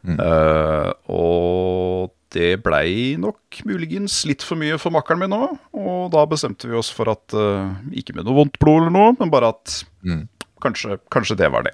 Eh, 0.08 0.92
og 1.12 2.14
det 2.36 2.58
blei 2.64 3.16
nok 3.20 3.62
muligens 3.68 4.22
litt 4.30 4.44
for 4.46 4.60
mye 4.60 4.78
for 4.80 4.94
makkeren 4.94 5.22
min 5.24 5.34
òg. 5.36 5.56
og 5.76 6.12
da 6.14 6.26
bestemte 6.30 6.68
vi 6.70 6.76
oss 6.78 6.90
for 6.94 7.08
at 7.12 7.34
uh, 7.36 7.72
Ikke 7.96 8.14
med 8.16 8.28
noe 8.28 8.36
vondt 8.36 8.60
blod 8.60 8.82
eller 8.86 8.94
noe, 8.94 9.16
men 9.20 9.32
bare 9.34 9.54
at 9.56 9.84
Mm. 10.08 10.28
kanskje, 10.64 11.00
kanskje 11.12 11.36
det 11.40 11.50
var 11.52 11.64
det. 11.68 11.74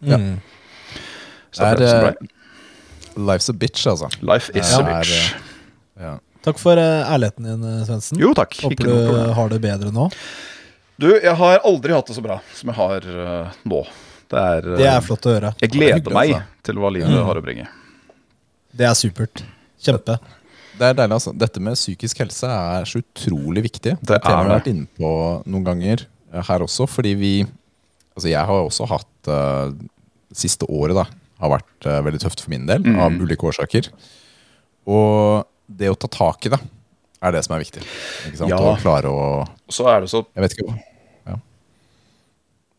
Ja. 0.00 0.18
Mm. 0.18 0.40
Er. 1.58 2.16
Life's 3.18 3.50
a 3.50 3.52
bitch, 3.52 3.86
altså. 3.86 4.08
Life 4.22 4.52
is 4.54 4.70
Ja. 4.70 4.80
a 4.80 4.82
bitch. 4.84 5.12
Er, 5.12 5.40
Ja. 5.98 6.18
Takk 6.44 6.58
for 6.58 6.78
eh, 6.78 7.02
ærligheten 7.10 7.44
din, 7.44 7.64
eh, 7.64 7.84
Svendsen. 7.84 8.18
Jo 8.20 8.32
takk. 8.32 8.54
Håper 8.62 8.72
Ikke 8.72 8.84
du 8.84 9.32
har 9.34 9.48
det 9.48 9.60
bedre 9.60 9.90
nå. 9.90 10.08
Du, 10.98 11.08
jeg 11.14 11.34
har 11.34 11.60
aldri 11.66 11.92
hatt 11.94 12.06
det 12.06 12.14
så 12.16 12.22
bra 12.22 12.40
som 12.54 12.70
jeg 12.70 12.76
har 12.78 13.04
uh, 13.06 13.50
nå. 13.70 13.84
Det 14.28 14.38
er, 14.38 14.64
uh, 14.66 14.76
Det 14.78 14.86
er 14.90 15.00
flott 15.06 15.26
å 15.26 15.34
høre. 15.34 15.52
Jeg 15.60 15.68
er 15.68 15.74
gleder 15.74 16.00
hyggelig, 16.00 16.14
meg 16.14 16.32
altså. 16.34 16.62
til 16.66 16.80
hva 16.82 16.90
livet 16.94 17.26
har 17.28 17.38
å 17.38 17.42
bringe. 17.44 17.66
Det 18.74 18.86
er 18.88 18.96
supert. 18.98 19.44
Kjempe. 19.78 20.18
Det 20.78 20.88
er 20.88 20.96
deilig, 20.98 21.14
altså. 21.20 21.34
Dette 21.38 21.62
med 21.62 21.78
psykisk 21.78 22.18
helse 22.24 22.50
er 22.50 22.88
så 22.90 23.02
utrolig 23.02 23.62
viktig. 23.68 23.94
Det 23.98 24.08
Det 24.10 24.18
er 24.18 24.26
vi 24.26 24.34
har 24.34 24.50
vært 24.56 24.70
inne 24.72 24.86
på 24.98 25.12
noen 25.46 25.64
ganger 25.66 26.06
her 26.50 26.66
også, 26.66 26.86
fordi 26.90 27.14
vi 27.18 27.32
Altså, 28.18 28.32
jeg 28.32 28.46
har 28.50 28.64
også 28.66 28.86
hatt 28.90 29.06
eh, 29.32 29.72
Siste 30.38 30.66
året, 30.68 30.92
da, 30.92 31.06
har 31.40 31.50
vært 31.54 31.86
eh, 31.88 32.02
veldig 32.04 32.18
tøft 32.20 32.42
for 32.44 32.52
min 32.52 32.66
del, 32.68 32.82
Mm. 32.84 32.98
av 33.00 33.14
ulike 33.16 33.46
årsaker. 33.48 33.88
Og 34.88 35.46
det 35.68 35.88
å 35.88 35.96
ta 35.96 36.08
tak 36.12 36.44
i 36.46 36.52
det, 36.52 36.58
er 37.24 37.32
det 37.32 37.40
som 37.46 37.56
er 37.56 37.64
viktig. 37.64 37.80
Ikke 38.28 38.36
sant? 38.42 38.52
Ja. 38.52 38.58
Å 38.60 38.76
klare 38.80 39.08
å 39.08 39.22
Så 39.72 39.88
er 39.88 40.04
det 40.04 40.10
så 40.12 40.24
Jeg 40.34 40.44
vet 40.44 40.54
ikke 40.56 40.68
hva. 40.68 40.76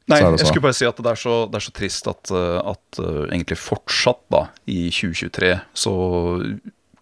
Nei, 0.09 0.23
jeg 0.25 0.47
skulle 0.47 0.65
bare 0.65 0.73
si 0.73 0.87
at 0.89 0.97
det 0.97 1.11
er 1.11 1.19
så, 1.21 1.33
det 1.45 1.59
er 1.59 1.65
så 1.67 1.73
trist 1.75 2.07
at, 2.09 2.31
uh, 2.33 2.57
at 2.71 2.97
uh, 2.97 3.27
egentlig 3.29 3.59
fortsatt 3.61 4.23
da, 4.33 4.47
i 4.65 4.87
2023 4.89 5.51
så 5.77 5.93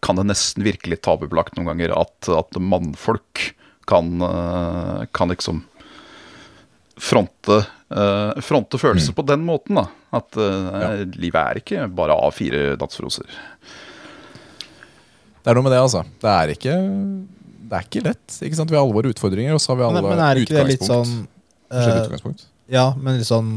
kan 0.04 0.20
det 0.20 0.26
nesten 0.28 0.66
virke 0.66 0.92
litt 0.92 1.06
tabubelagt 1.08 1.56
noen 1.56 1.70
ganger 1.72 1.94
at, 1.96 2.28
at 2.28 2.60
mannfolk 2.60 3.54
kan, 3.88 4.12
uh, 4.20 5.06
kan 5.16 5.32
liksom 5.32 5.64
fronte, 7.00 7.62
uh, 7.94 8.38
fronte 8.44 8.80
følelser 8.82 9.16
på 9.18 9.26
den 9.28 9.44
måten. 9.48 9.80
da. 9.80 9.88
At 10.18 10.38
uh, 10.40 11.04
livet 11.18 11.42
er 11.42 11.62
ikke 11.62 11.88
bare 11.98 12.18
A4 12.28 12.76
dansroser. 12.80 13.30
Det 15.48 15.54
er 15.54 15.56
noe 15.56 15.64
med 15.64 15.72
det, 15.72 15.80
altså. 15.80 16.04
Det 16.20 16.28
er 16.28 16.52
ikke, 16.52 16.76
det 17.72 17.78
er 17.78 17.86
ikke 17.86 18.02
lett. 18.04 18.38
Ikke 18.44 18.58
sant? 18.60 18.72
Vi 18.72 18.76
har 18.76 18.84
alle 18.84 18.98
våre 18.98 19.14
utfordringer, 19.14 19.56
og 19.56 19.62
så 19.64 19.72
har 19.72 19.80
vi 19.80 19.86
alle 19.88 20.02
Men, 20.02 20.10
men 20.12 20.24
er 20.26 20.42
ikke 20.42 20.58
det 20.58 20.66
litt 20.74 20.84
sånn 20.84 21.14
eh, 21.72 21.92
utgangspunkt. 22.02 22.44
Ja, 22.68 22.90
men 23.00 23.22
litt 23.22 23.30
sånn 23.30 23.54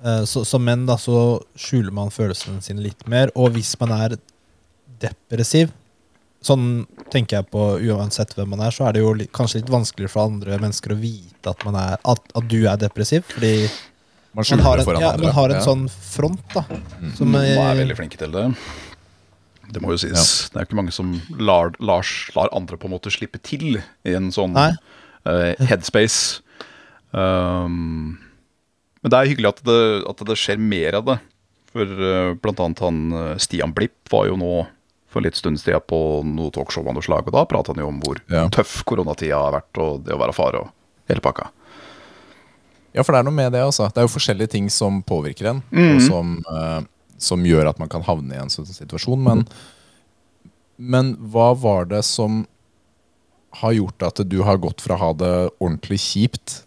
eh, 0.00 0.22
så, 0.24 0.46
Som 0.48 0.64
menn 0.64 0.86
da, 0.88 0.96
så 0.96 1.42
skjuler 1.60 1.92
man 1.92 2.08
følelsene 2.14 2.64
sine 2.64 2.80
litt 2.86 3.04
mer. 3.04 3.28
Og 3.36 3.52
hvis 3.58 3.74
man 3.82 3.92
er 3.98 4.16
depressiv, 5.04 5.74
sånn 6.48 6.64
tenker 7.12 7.38
jeg 7.38 7.48
på 7.52 7.62
uansett 7.92 8.32
hvem 8.36 8.50
man 8.54 8.64
er, 8.66 8.72
så 8.74 8.88
er 8.88 8.96
det 8.96 9.02
jo 9.04 9.12
litt, 9.16 9.30
kanskje 9.36 9.60
litt 9.62 9.70
vanskeligere 9.72 10.12
for 10.12 10.28
andre 10.30 10.58
mennesker 10.60 10.94
å 10.94 10.98
vite 11.00 11.52
at, 11.52 11.62
man 11.68 11.78
er, 11.80 11.96
at, 12.02 12.34
at 12.36 12.48
du 12.50 12.58
er 12.64 12.80
depressiv. 12.80 13.24
Fordi 13.34 13.54
Man 14.36 14.44
man 14.52 14.60
har 14.66 14.78
en, 14.82 15.00
ja, 15.02 15.12
man 15.18 15.32
har 15.34 15.48
en 15.50 15.56
Ja. 15.56 15.64
sånn 15.64 15.86
front, 15.88 16.44
da. 16.54 16.62
Som, 17.16 17.32
Man 17.32 17.42
er 17.42 17.72
eh, 17.72 17.78
veldig 17.80 17.96
flinke 17.98 18.18
til 18.20 18.30
det. 18.34 18.44
Det 19.72 19.80
må 19.82 19.90
jo 19.92 19.98
sies. 20.00 20.48
Det 20.52 20.60
er 20.60 20.66
ikke 20.68 20.78
mange 20.78 20.92
som 20.94 21.10
lar, 21.40 21.72
lar, 21.80 22.04
lar 22.36 22.52
andre 22.56 22.76
på 22.80 22.86
en 22.88 22.94
måte 22.94 23.10
slippe 23.12 23.40
til 23.44 23.80
i 23.80 24.14
en 24.16 24.30
sånn 24.32 24.54
eh, 24.56 25.56
headspace. 25.68 26.40
Um, 27.12 28.18
men 29.02 29.12
det 29.12 29.18
er 29.18 29.30
hyggelig 29.32 29.50
at 29.54 29.60
det, 29.66 29.80
at 30.12 30.24
det 30.28 30.36
skjer 30.40 30.60
mer 30.60 31.00
av 31.00 31.08
det. 31.08 31.18
For 31.72 31.84
uh, 31.84 32.32
blant 32.40 32.60
annet 32.64 32.80
han 32.84 33.00
Stian 33.42 33.74
Blipp 33.76 34.12
var 34.12 34.28
jo 34.30 34.38
nå 34.40 34.52
for 35.08 35.24
litt 35.24 35.38
stund 35.38 35.56
siden 35.60 35.80
på 35.88 35.98
noe 36.28 36.50
talkshow 36.52 36.84
av 36.88 36.94
noe 36.98 37.04
slag, 37.04 37.28
og 37.30 37.32
da 37.32 37.44
pratet 37.48 37.74
han 37.74 37.82
jo 37.84 37.88
om 37.88 38.00
hvor 38.04 38.20
Ja. 38.30 38.46
tøff 38.52 38.82
koronatida 38.84 39.38
har 39.40 39.54
vært, 39.60 39.78
og 39.80 40.04
det 40.04 40.12
å 40.14 40.20
være 40.20 40.34
far 40.36 40.58
og 40.60 40.68
hele 41.08 41.20
pakka. 41.24 41.48
Ja, 42.96 43.02
for 43.04 43.12
det 43.12 43.20
er 43.20 43.24
noe 43.28 43.36
med 43.36 43.52
det, 43.52 43.62
altså. 43.62 43.88
Det 43.92 44.00
er 44.02 44.06
jo 44.08 44.12
forskjellige 44.14 44.50
ting 44.56 44.68
som 44.72 45.02
påvirker 45.06 45.50
en, 45.50 45.62
og 45.72 46.00
som, 46.04 46.36
eh, 46.52 46.80
som 47.18 47.44
gjør 47.44 47.68
at 47.70 47.78
man 47.80 47.88
kan 47.88 48.02
havne 48.02 48.34
i 48.34 48.40
en 48.42 48.48
sånn 48.52 48.66
situasjon. 48.66 49.20
Men, 49.22 49.46
men 50.78 51.14
hva 51.16 51.52
var 51.56 51.84
det 51.90 52.02
som 52.04 52.46
har 53.62 53.72
gjort 53.72 54.02
at 54.02 54.28
du 54.28 54.42
har 54.44 54.58
gått 54.60 54.80
fra 54.84 54.94
å 54.96 54.98
ha 54.98 55.12
det 55.16 55.34
ordentlig 55.60 55.98
kjipt 56.04 56.62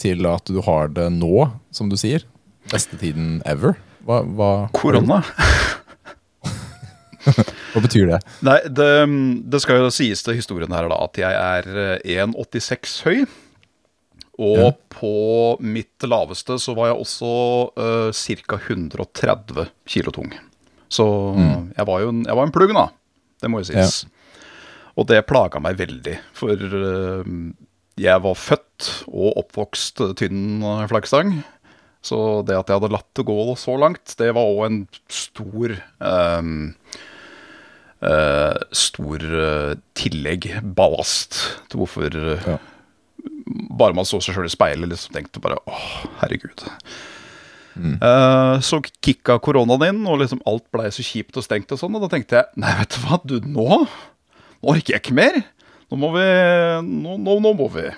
til 0.00 0.24
at 0.26 0.44
du 0.50 0.60
har 0.64 0.88
det 0.88 1.10
nå, 1.12 1.50
som 1.70 1.88
du 1.92 1.96
sier? 2.00 2.24
Beste 2.72 2.96
tiden 3.00 3.42
ever? 3.44 3.76
Hva, 4.04 4.22
hva, 4.24 4.50
Korona? 4.72 5.22
hva 7.72 7.82
betyr 7.84 8.10
det? 8.12 8.20
Nei, 8.46 8.58
det, 8.68 8.90
det 9.50 9.60
skal 9.64 9.82
jo 9.82 9.90
sies 9.94 10.22
til 10.24 10.38
historien 10.38 10.72
her 10.74 10.88
da, 10.90 11.00
at 11.06 11.20
jeg 11.20 11.40
er 11.40 11.68
eh, 11.98 12.24
1,86 12.26 12.96
høy. 13.06 13.24
Og 14.34 14.58
Ja. 14.58 14.70
på 14.90 15.12
mitt 15.62 16.02
laveste 16.10 16.56
så 16.58 16.72
var 16.74 16.88
jeg 16.90 17.04
også 17.04 17.28
uh, 17.78 18.08
ca. 18.10 18.58
130 18.58 19.68
kilo 19.86 20.10
tung. 20.14 20.32
Så 20.90 21.04
jeg 21.38 21.86
var 21.86 22.02
jo 22.02 22.10
en, 22.10 22.24
jeg 22.26 22.34
var 22.34 22.48
en 22.48 22.54
plugg, 22.54 22.74
da. 22.74 22.88
Det 23.42 23.50
må 23.50 23.62
jo 23.62 23.68
sies. 23.70 24.00
Og 24.98 25.06
det 25.06 25.20
plaga 25.26 25.62
meg 25.62 25.78
veldig. 25.78 26.16
For 26.34 26.58
uh, 26.58 27.30
jeg 28.00 28.22
var 28.24 28.38
født 28.38 28.88
og 29.06 29.36
oppvokst 29.44 30.02
tynn 30.18 30.62
eh, 30.66 30.86
flaggstang. 30.90 31.36
Så 32.04 32.18
det 32.44 32.56
at 32.58 32.68
jeg 32.68 32.80
hadde 32.80 32.92
latt 32.92 33.08
det 33.16 33.24
gå 33.28 33.36
så 33.56 33.76
langt, 33.80 34.16
det 34.18 34.32
var 34.36 34.50
òg 34.50 34.64
en 34.66 34.80
stor 35.08 35.72
eh, 35.72 36.40
eh, 36.42 37.04
Stor 38.74 39.24
eh, 39.24 39.74
tillegg, 39.98 40.50
ballast, 40.76 41.40
til 41.72 41.82
hvorfor 41.82 42.14
eh, 42.14 42.48
Ja. 42.54 42.60
Bare 43.76 43.92
man 43.92 44.06
så 44.08 44.16
seg 44.24 44.36
sjøl 44.36 44.46
i 44.48 44.52
speilet, 44.52 44.88
liksom 44.88 45.12
tenkte 45.12 45.40
bare 45.44 45.58
åh, 45.68 45.88
herregud. 46.22 46.62
Eh, 47.76 48.54
så 48.64 48.78
kicka 49.04 49.36
koronaen 49.42 49.84
inn, 49.88 50.00
og 50.08 50.22
liksom 50.22 50.40
alt 50.48 50.64
blei 50.72 50.88
så 50.94 51.04
kjipt 51.04 51.36
og 51.40 51.44
stengt 51.44 51.74
og 51.74 51.80
sånn, 51.80 51.96
og 51.98 52.06
da 52.06 52.10
tenkte 52.12 52.38
jeg 52.38 52.62
nei, 52.62 52.72
vet 52.78 52.94
du 52.94 53.02
hva, 53.04 53.20
du, 53.24 53.36
nå 53.44 53.68
Nå 54.64 54.72
orker 54.72 54.94
jeg 54.94 55.02
ikke 55.02 55.16
mer. 55.18 55.34
Nå 55.92 55.98
må 56.00 56.08
vi 56.14 56.24
Nå, 56.88 57.18
nå, 57.20 57.36
nå 57.44 57.50
må 57.58 57.68
vi. 57.74 57.90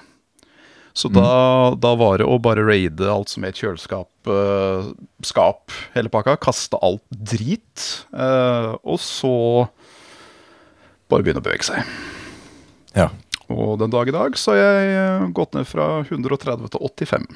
Så 0.97 1.11
da, 1.13 1.77
da 1.77 1.93
var 2.01 2.19
det 2.19 2.27
å 2.27 2.39
bare 2.43 2.65
raide 2.65 3.07
alt 3.13 3.29
som 3.29 3.45
het 3.45 3.59
kjøleskap, 3.61 4.09
uh, 4.33 4.89
skap, 5.23 5.75
hele 5.93 6.09
pakka. 6.11 6.39
Kaste 6.41 6.81
alt 6.81 7.05
drit. 7.13 7.85
Uh, 8.17 8.81
og 8.81 8.97
så 9.05 9.35
bare 11.11 11.25
begynne 11.27 11.43
å 11.43 11.47
bevege 11.47 11.67
seg. 11.67 11.87
Ja. 12.97 13.11
Og 13.53 13.77
den 13.79 13.93
dag 13.93 14.09
i 14.11 14.15
dag 14.15 14.37
så 14.41 14.55
har 14.55 14.63
jeg 14.63 14.95
eh, 14.99 15.27
gått 15.37 15.55
ned 15.55 15.69
fra 15.69 15.89
130 16.03 16.71
til 16.73 16.87
85. 16.89 17.27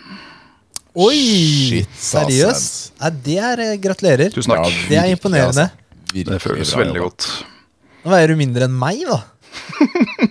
Oi! 0.99 1.85
Seriøst? 1.95 2.97
Ja, 2.99 3.11
det 3.15 3.37
er 3.39 3.63
eh, 3.63 3.77
Gratulerer. 3.83 4.33
Tusen 4.35 4.57
takk. 4.57 4.73
Det 4.91 4.99
er 4.99 5.13
imponerende. 5.13 5.69
Virkelig 6.11 6.35
det 6.35 6.43
føles 6.43 6.73
bra 6.75 6.83
veldig 6.83 7.05
godt. 7.05 7.29
Nå 8.03 8.11
veier 8.15 8.33
du 8.33 8.41
mindre 8.41 8.67
enn 8.67 8.75
meg, 8.81 9.05
da. 9.07 9.21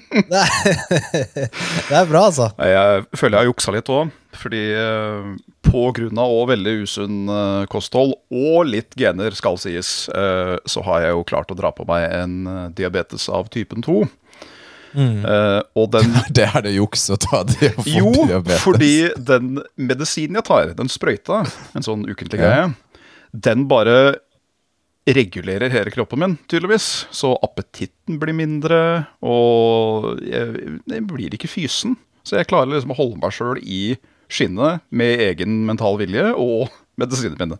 Det 0.09 0.39
er, 0.41 0.79
det 1.89 1.95
er 1.95 2.07
bra, 2.09 2.23
altså. 2.25 2.47
Jeg 2.57 3.03
føler 3.19 3.37
jeg 3.37 3.39
har 3.43 3.47
juksa 3.47 3.73
litt 3.75 3.91
òg. 3.93 4.09
Fordi 4.41 4.61
av 5.73 6.29
også 6.31 6.49
veldig 6.51 6.73
usunn 6.83 7.17
eh, 7.29 7.65
kosthold 7.71 8.15
og 8.31 8.65
litt 8.69 8.95
gener, 8.99 9.31
skal 9.37 9.57
sies, 9.61 10.09
eh, 10.09 10.55
så 10.65 10.83
har 10.87 11.01
jeg 11.05 11.15
jo 11.15 11.23
klart 11.29 11.51
å 11.53 11.57
dra 11.59 11.71
på 11.75 11.85
meg 11.89 12.07
en 12.11 12.35
eh, 12.47 12.63
diabetes 12.77 13.27
av 13.29 13.49
typen 13.53 13.85
2. 13.85 14.01
Mm. 14.89 15.19
og 15.77 15.91
den 15.93 16.15
Det 16.33 16.47
er 16.49 16.63
det 16.65 16.71
juks 16.73 17.03
å 17.13 17.17
ta 17.21 17.43
det 17.45 17.75
og 17.75 17.83
få 17.85 17.91
Jo, 17.93 18.09
diabetes. 18.25 18.63
fordi 18.63 18.93
den 19.21 19.59
medisinen 19.77 20.39
jeg 20.39 20.47
tar, 20.47 20.71
den 20.79 20.89
sprøyta, 20.89 21.43
en 21.77 21.85
sånn 21.85 22.07
ukentlig 22.09 22.39
Ja. 22.41 22.47
greie, 22.49 22.71
den 23.37 23.67
bare 23.69 24.15
regulerer 25.09 25.69
hele 25.69 25.91
kroppen 25.93 26.19
min, 26.19 26.37
tydeligvis. 26.49 27.05
Så 27.13 27.35
appetitten 27.45 28.17
blir 28.21 28.33
mindre, 28.33 28.79
og 29.25 30.19
jeg, 30.25 30.79
jeg 30.89 31.05
blir 31.09 31.33
ikke 31.37 31.49
fysen. 31.49 31.95
Så 32.25 32.37
jeg 32.37 32.49
klarer 32.49 32.73
liksom 32.73 32.93
å 32.93 32.97
holde 32.99 33.21
meg 33.21 33.33
sjøl 33.33 33.61
i 33.61 33.95
skinnet 34.29 34.83
med 34.89 35.23
egen 35.29 35.63
mental 35.67 35.97
vilje 35.99 36.27
og 36.37 36.69
medisinpinne. 36.99 37.57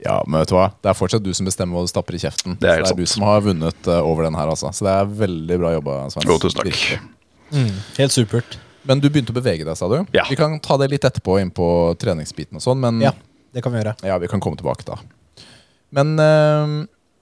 Ja, 0.00 0.22
men 0.26 0.40
vet 0.40 0.48
du 0.48 0.56
hva? 0.56 0.70
Det 0.80 0.88
er 0.90 0.96
fortsatt 0.96 1.24
du 1.24 1.32
som 1.36 1.48
bestemmer 1.48 1.76
hva 1.76 1.84
du 1.84 1.90
stapper 1.92 2.16
i 2.16 2.22
kjeften. 2.22 2.56
Det 2.60 2.68
er 2.70 2.78
helt 2.80 2.88
Så 2.88 2.96
det 2.96 3.04
er 3.04 3.08
du 3.08 3.12
som 3.12 3.24
har 3.28 3.42
vunnet 3.44 3.88
eh, 3.90 4.00
over 4.00 4.24
den 4.24 4.36
her, 4.38 4.48
altså. 4.48 4.70
Så 4.72 4.86
det 4.86 4.94
er 4.96 5.10
veldig 5.20 5.58
bra 5.60 5.72
jobba, 5.76 5.96
Svens. 6.14 6.28
Jo, 6.30 6.38
tusen 6.40 6.62
takk. 6.62 7.10
Mm, 7.52 7.74
helt 7.98 8.14
supert. 8.14 8.56
Men 8.88 9.02
du 9.02 9.10
begynte 9.12 9.34
å 9.34 9.36
bevege 9.36 9.66
deg, 9.66 9.76
sa 9.76 9.90
du? 9.92 9.98
Ja. 10.16 10.24
Vi 10.30 10.38
kan 10.40 10.56
ta 10.64 10.78
det 10.80 10.88
litt 10.94 11.04
etterpå 11.04 11.36
inn 11.42 11.50
på 11.52 11.66
treningsbiten 12.00 12.56
og 12.56 12.64
sånn, 12.64 12.80
men 12.80 13.02
Ja, 13.04 13.12
det 13.52 13.60
kan 13.66 13.74
vi 13.74 13.82
gjøre. 13.82 13.92
Ja, 14.08 14.16
vi 14.22 14.30
kan 14.32 14.40
komme 14.40 14.56
tilbake 14.56 14.86
da. 14.88 14.96
Men 15.92 16.14
eh, 16.22 16.74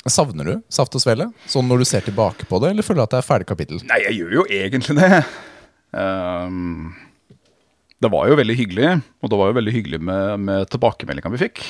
savner 0.06 0.46
du 0.46 0.54
Saft 0.72 0.94
og 0.94 1.02
Svele? 1.02 1.32
Sånn 1.50 1.66
når 1.66 1.82
du 1.82 1.88
ser 1.88 2.06
tilbake 2.06 2.46
på 2.46 2.62
det, 2.62 2.76
eller 2.76 2.86
føler 2.86 3.02
du 3.02 3.08
at 3.08 3.16
det 3.16 3.22
er 3.24 3.26
ferdig 3.26 3.50
kapittel? 3.50 3.82
Nei, 3.90 4.04
jeg 4.06 4.20
gjør 4.20 4.38
jo 4.38 4.46
egentlig 4.60 5.00
det. 5.00 5.22
Ehm, 5.98 6.92
det 7.98 8.10
var 8.12 8.28
jo 8.30 8.38
veldig 8.38 8.56
hyggelig, 8.58 8.90
og 9.22 9.30
det 9.30 9.38
var 9.40 9.50
jo 9.50 9.58
veldig 9.58 9.74
hyggelig 9.74 10.00
med, 10.06 10.44
med 10.46 10.68
tilbakemeldinga 10.72 11.32
vi 11.34 11.40
fikk. 11.42 11.62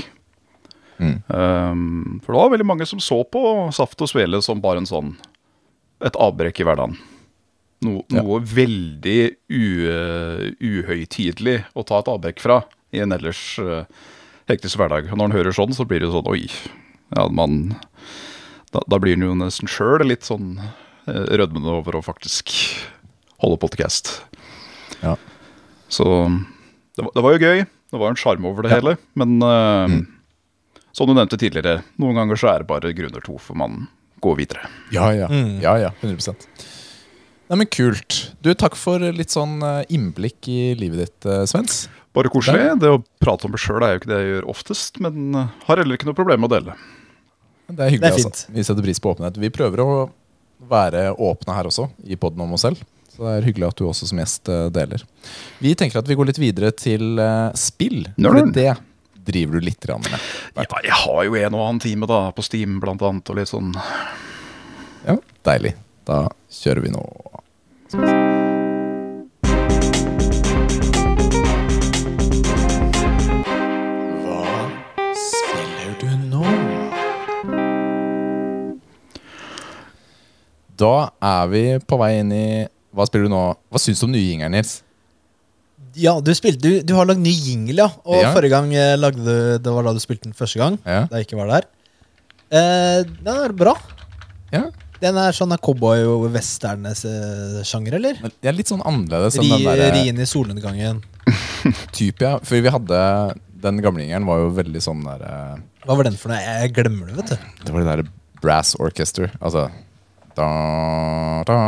Mm. 0.99 1.15
Um, 1.31 2.19
for 2.25 2.35
det 2.35 2.41
var 2.41 2.53
veldig 2.57 2.67
mange 2.67 2.87
som 2.91 3.01
så 3.01 3.23
på 3.25 3.41
Saft 3.75 4.03
og 4.03 4.11
Svele 4.11 4.41
som 4.43 4.61
bare 4.63 4.83
en 4.83 4.89
sånn 4.89 5.15
et 6.05 6.19
avbrekk 6.19 6.61
i 6.61 6.67
hverdagen. 6.67 6.99
No, 7.87 8.03
Ja. 8.11 8.23
Noe 8.23 8.41
veldig 8.43 9.21
u, 9.55 9.65
uhøytidelig 10.59 11.61
å 11.79 11.85
ta 11.87 12.01
et 12.03 12.11
avbrekk 12.11 12.43
fra 12.43 12.63
i 12.95 13.03
en 13.05 13.15
ellers 13.15 13.41
uh, 13.63 13.87
hektisk 14.51 14.81
hverdag. 14.81 15.11
Og 15.13 15.19
når 15.19 15.31
en 15.31 15.37
hører 15.39 15.55
sånn, 15.55 15.75
så 15.77 15.87
blir 15.87 16.03
det 16.03 16.09
jo 16.09 16.17
sånn 16.17 16.31
Oi. 16.33 16.49
Ja, 17.15 17.29
man, 17.33 17.77
da, 18.75 18.83
da 18.85 18.99
blir 19.01 19.17
en 19.17 19.27
jo 19.29 19.37
nesten 19.39 19.71
sjøl 19.71 20.05
litt 20.09 20.27
sånn 20.27 20.59
uh, 20.59 21.25
rødmende 21.31 21.79
over 21.79 21.99
å 21.99 22.05
faktisk 22.05 22.53
holde 23.39 23.61
podcast. 23.63 24.19
Ja. 25.05 25.15
Så 25.89 26.05
det 26.97 27.05
var, 27.05 27.13
det 27.15 27.25
var 27.25 27.35
jo 27.37 27.43
gøy. 27.43 27.67
Det 27.89 28.01
var 28.03 28.13
en 28.13 28.19
sjarm 28.21 28.45
over 28.49 28.67
det 28.67 28.73
Ja. 28.73 28.81
hele. 28.81 28.97
Men 29.17 29.39
eh, 29.43 29.99
som 30.93 31.09
du 31.09 31.15
nevnte 31.15 31.39
tidligere, 31.41 31.83
noen 31.97 32.19
ganger 32.19 32.37
så 32.41 32.51
er 32.53 32.65
det 32.65 32.71
bare 32.71 32.93
grunner 32.97 33.25
to 33.25 33.39
for 33.39 33.57
man 33.57 33.87
går 34.21 34.37
videre. 34.41 34.69
Ja, 34.93 35.13
ja. 35.15 35.29
Mm. 35.31 35.61
ja, 35.63 35.77
ja 35.79 35.93
100 36.03 36.35
Nei, 37.49 37.57
men 37.63 37.69
Kult. 37.73 38.35
Du, 38.45 38.51
Takk 38.53 38.75
for 38.77 39.01
litt 39.01 39.33
sånn 39.33 39.63
eh, 39.65 39.85
innblikk 39.95 40.51
i 40.53 40.75
livet 40.77 41.07
ditt, 41.07 41.29
eh, 41.31 41.47
Svens. 41.49 41.87
Bare 42.13 42.29
koselig. 42.33 42.75
Det 42.83 42.91
å 42.93 42.99
prate 43.23 43.47
om 43.47 43.55
meg 43.55 43.63
sjøl 43.63 43.85
er 43.87 43.95
jo 43.95 44.01
ikke 44.03 44.11
det 44.11 44.19
jeg 44.21 44.31
gjør 44.35 44.49
oftest, 44.53 45.01
men 45.01 45.33
har 45.39 45.81
heller 45.81 45.97
ikke 45.97 46.09
noe 46.11 46.19
problem 46.19 46.43
med 46.43 46.51
å 46.51 46.55
dele. 46.59 46.77
Det 47.69 47.85
er 47.85 47.93
hyggelig. 47.95 48.01
Det 48.01 48.11
er 48.11 48.29
altså. 48.29 48.53
Vi 48.53 48.65
setter 48.67 48.85
pris 48.85 49.01
på 49.01 49.13
åpenhet. 49.15 49.41
Vi 49.41 49.51
prøver 49.55 49.85
å 49.85 49.89
være 50.69 51.07
åpne 51.15 51.57
her 51.57 51.69
også, 51.71 51.87
i 52.09 52.17
poden 52.21 52.43
om 52.45 52.57
oss 52.57 52.65
selv. 52.67 52.81
Så 53.19 53.25
det 53.27 53.31
er 53.35 53.47
hyggelig 53.49 53.67
at 53.67 53.81
du 53.81 53.83
også 53.89 54.07
som 54.07 54.19
gjest 54.21 54.47
eh, 54.55 54.69
deler. 54.71 55.03
Vi 55.59 55.73
tenker 55.75 55.99
at 55.99 56.07
vi 56.07 56.15
går 56.15 56.29
litt 56.29 56.39
videre 56.39 56.69
til 56.71 57.19
eh, 57.19 57.49
spill. 57.59 58.05
Når 58.15 58.37
For 58.37 58.53
det. 58.55 58.63
det 58.63 59.25
driver 59.33 59.59
du 59.59 59.67
litt 59.67 59.89
med. 59.91 60.15
Ja, 60.55 60.67
jeg 60.87 60.95
har 61.01 61.25
jo 61.27 61.35
en 61.35 61.57
og 61.59 61.65
annen 61.65 61.83
time 61.83 62.07
da, 62.07 62.21
på 62.31 62.45
Steam 62.47 62.79
blant 62.79 63.03
annet, 63.03 63.27
og 63.27 63.41
litt 63.41 63.51
sånn 63.51 63.75
Ja, 65.03 65.19
Deilig. 65.51 65.75
Da 66.07 66.29
kjører 66.61 66.87
vi 66.87 66.95
nå. 66.95 67.03
Spiller 75.19 75.99
du 75.99 76.09
nå? 76.31 76.47
Da 80.79 80.97
er 81.19 81.47
vi 81.51 81.67
på 81.83 81.99
vei 81.99 82.13
inn 82.23 82.31
i 82.33 82.49
Hva 82.99 83.07
spiller 83.09 83.29
du 83.31 83.33
nå? 83.33 83.43
Hva 83.71 83.81
syns 83.83 84.03
du 84.03 84.09
om 84.09 84.13
nye 84.15 84.27
jingeren, 84.27 84.53
Nils? 84.59 84.81
Ja, 85.99 86.17
du, 86.23 86.31
spilte, 86.37 86.61
du, 86.63 86.83
du 86.87 86.93
har 86.99 87.07
lagd 87.09 87.23
ny 87.23 87.31
jingle, 87.33 87.79
ja. 87.87 87.89
Og 88.05 88.19
Ja. 88.21 88.33
forrige 88.35 88.53
gang 88.53 88.73
eh, 88.75 88.97
lagde 88.99 89.23
du 89.25 89.59
Det 89.63 89.73
var 89.73 89.87
da 89.87 89.95
du 89.97 90.01
spilte 90.03 90.27
den 90.29 90.35
første 90.37 90.59
gang. 90.61 90.77
Ja. 90.85 91.05
Da 91.11 91.19
jeg 91.23 91.29
ikke 91.29 91.39
var 91.41 91.49
der. 91.55 91.69
Eh, 92.51 93.01
den 93.23 93.33
er 93.47 93.55
bra. 93.57 93.77
ja. 94.53 94.67
Den 94.99 95.15
er 95.15 95.31
sånn 95.31 95.53
cowboy- 95.63 96.03
og 96.11 96.25
western-sjanger, 96.35 97.95
eller? 98.01 98.17
Det 98.43 98.49
er 98.51 98.57
litt 98.57 98.67
sånn 98.67 98.83
annerledes 98.83 99.37
enn 99.39 99.45
Ri, 99.47 99.51
den 99.63 99.79
der 99.79 99.93
ri 99.95 100.01
i 100.11 100.27
solnedgangen. 100.27 101.03
type, 101.95 102.25
ja. 102.25 102.39
For 102.43 102.59
vi 102.65 102.73
hadde 102.73 102.99
Den 103.63 103.79
gamle 103.85 104.03
jingeren 104.03 104.27
var 104.27 104.41
jo 104.43 104.49
veldig 104.57 104.81
sånn 104.83 105.05
der 105.07 105.23
eh, 105.29 105.61
Hva 105.87 105.97
var 106.01 106.09
den 106.09 106.19
for 106.19 106.33
noe? 106.33 106.41
Jeg 106.43 106.73
glemmer 106.75 107.11
det, 107.13 107.17
vet 107.21 107.31
du. 107.31 107.37
Det 107.65 107.75
var 107.77 107.85
det 107.85 107.93
der 107.93 108.11
brass 108.43 108.75
orchestra. 108.79 109.31
Altså 109.39 109.69
da, 110.39 110.49
da, 111.49 111.59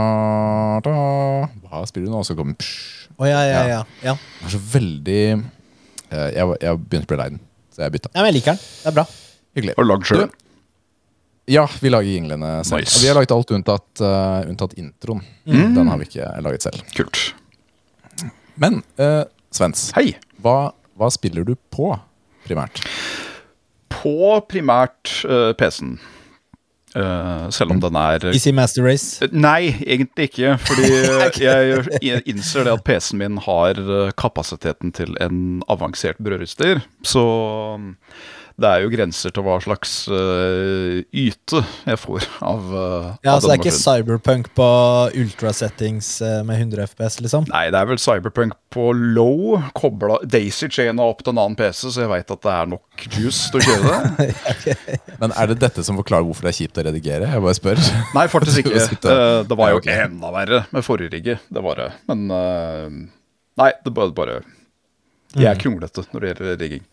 da. 0.86 0.96
Hva 1.66 1.82
spiller 1.88 2.08
du 2.08 2.14
nå? 2.14 2.20
Og 2.22 2.28
så 2.28 2.36
kommer 2.38 2.58
psh. 2.60 3.08
Å 3.20 3.28
ja, 3.28 3.40
ja, 3.44 3.62
ja. 3.68 3.80
ja. 4.04 4.14
Det 4.14 4.46
er 4.48 4.52
så 4.54 4.60
veldig 4.72 5.22
eh, 5.36 6.28
Jeg, 6.32 6.44
jeg 6.62 6.78
begynte 6.80 7.04
å 7.04 7.10
bli 7.10 7.18
lei 7.20 7.26
den, 7.34 7.42
så 7.74 7.82
jeg 7.84 7.94
bytta. 7.96 8.12
Ja, 8.14 8.22
men 8.22 8.30
jeg 8.30 8.38
liker 8.38 8.54
den. 8.54 8.62
Det 8.62 8.92
er 8.92 8.96
bra. 8.96 9.04
Hyggelig. 9.58 9.74
Har 9.76 9.86
du 9.86 9.90
lagd 9.90 10.08
sjøl? 10.08 10.24
Ja, 11.50 11.64
vi 11.82 11.90
lager 11.90 12.14
jinglene 12.14 12.52
selv. 12.64 12.84
Nice. 12.86 13.00
Vi 13.02 13.10
har 13.10 13.18
laget 13.18 13.34
alt 13.34 13.50
unntatt, 13.56 13.90
uh, 14.04 14.46
unntatt 14.46 14.76
introen. 14.78 15.24
Den 15.44 15.90
har 15.90 15.98
vi 15.98 16.06
ikke 16.06 16.28
laget 16.46 16.68
selv. 16.68 16.84
Kult. 16.94 17.24
Men 18.60 18.80
uh, 19.00 19.24
Svens, 19.50 19.88
Hei. 19.96 20.14
hva, 20.44 20.70
hva 20.94 21.08
spiller 21.10 21.46
du 21.48 21.56
på 21.74 21.90
primært? 22.46 22.84
På 23.90 24.38
primært 24.46 25.10
uh, 25.26 25.50
PC-en. 25.58 25.98
Eh, 26.96 27.44
selv 27.54 27.70
om 27.76 27.80
den 27.82 27.96
er 27.98 28.24
Easy 28.32 28.50
Master 28.54 28.82
Race. 28.82 29.26
Nei, 29.30 29.70
egentlig 29.84 30.30
ikke. 30.30 30.56
Fordi 30.66 30.88
jeg, 31.44 31.84
jeg 32.02 32.24
innser 32.30 32.66
det 32.66 32.74
at 32.74 32.84
PC-en 32.86 33.20
min 33.22 33.38
har 33.44 33.78
eh, 33.78 34.10
kapasiteten 34.18 34.94
til 34.96 35.14
en 35.22 35.62
avansert 35.70 36.18
brødrister. 36.22 36.82
Så 37.06 37.24
det 38.60 38.68
er 38.68 38.82
jo 38.84 38.90
grenser 38.92 39.32
til 39.32 39.44
hva 39.46 39.54
slags 39.64 39.92
uh, 40.12 41.00
yte 41.16 41.62
jeg 41.88 41.98
får 42.00 42.26
av, 42.44 42.66
uh, 42.68 43.06
Ja, 43.24 43.34
av 43.34 43.40
Så 43.40 43.48
det 43.48 43.54
er 43.54 43.62
ikke 43.62 43.72
cyberpunk 43.78 44.50
på 44.58 44.66
ultra-settings 45.22 46.10
eh, 46.26 46.40
med 46.46 46.60
100 46.60 46.90
FPS, 46.92 47.16
liksom? 47.24 47.46
Nei, 47.48 47.66
det 47.72 47.80
er 47.80 47.88
vel 47.88 48.00
Cyberpunk 48.02 48.56
på 48.74 48.90
low, 48.94 49.56
kobla 49.78 50.18
Daisy-chaina 50.28 51.06
opp 51.08 51.24
til 51.24 51.32
en 51.32 51.40
annen 51.42 51.56
PC, 51.58 51.86
så 51.88 52.04
jeg 52.04 52.12
veit 52.12 52.34
at 52.34 52.42
det 52.44 52.52
er 52.52 52.68
nok 52.74 53.06
juice 53.16 53.48
til 53.50 53.62
å 53.62 53.64
kjøre 53.64 53.94
det. 53.96 54.28
Men 55.22 55.34
Er 55.40 55.50
det 55.52 55.58
dette 55.64 55.84
som 55.86 55.98
forklarer 56.00 56.28
hvorfor 56.28 56.46
det 56.48 56.52
er 56.52 56.58
kjipt 56.60 56.82
å 56.82 56.86
redigere? 56.90 57.32
Jeg 57.32 57.44
bare 57.46 57.58
spør. 57.58 57.82
Nei, 58.18 58.26
faktisk 58.32 58.64
ikke. 58.64 58.76
Eh, 59.10 59.40
Det 59.48 59.56
var 59.56 59.72
jo 59.72 59.80
ok. 59.80 59.88
enda 59.94 60.30
verre 60.34 60.62
med 60.74 60.84
forrige 60.84 61.14
rigget. 61.16 61.48
Det 61.48 61.64
var 61.64 61.80
det. 61.80 61.88
Men 62.10 62.28
Nei, 62.30 63.72
det 63.84 63.92
bare, 63.96 64.12
bare 64.14 64.40
Jeg 65.34 65.48
er 65.50 65.58
kronglete 65.60 66.04
når 66.12 66.22
det 66.22 66.32
gjelder 66.34 66.60
rigging. 66.60 66.84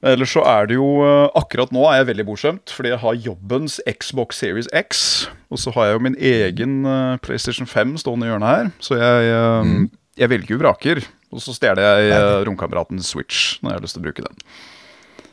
Ellers 0.00 0.32
så 0.32 0.40
er 0.48 0.70
det 0.70 0.78
jo 0.78 1.02
eh, 1.04 1.26
Akkurat 1.36 1.72
nå 1.76 1.82
er 1.90 1.98
jeg 2.00 2.10
veldig 2.14 2.24
bortskjemt, 2.30 2.72
fordi 2.72 2.94
jeg 2.94 3.02
har 3.02 3.18
jobbens 3.26 3.80
Xbox 3.84 4.40
Series 4.40 4.70
X. 4.72 5.28
Og 5.52 5.60
så 5.60 5.74
har 5.76 5.90
jeg 5.90 5.98
jo 5.98 6.04
min 6.08 6.16
egen 6.16 6.78
eh, 6.88 7.16
PlayStation 7.24 7.68
5 7.68 7.98
stående 8.00 8.28
i 8.28 8.32
hjørnet 8.32 8.54
her. 8.54 8.70
Så 8.80 8.96
jeg, 8.96 9.34
mm. 9.66 9.90
jeg 10.22 10.32
velger 10.32 10.56
jo 10.56 10.62
vraker. 10.62 11.02
Og 11.30 11.42
så 11.44 11.54
stjeler 11.54 11.84
jeg 11.84 12.16
uh, 12.16 12.40
romkameratens 12.48 13.12
Switch 13.12 13.60
når 13.62 13.70
jeg 13.70 13.78
har 13.78 13.84
lyst 13.84 13.96
til 13.96 14.02
å 14.02 14.06
bruke 14.08 14.24
den. 14.24 14.40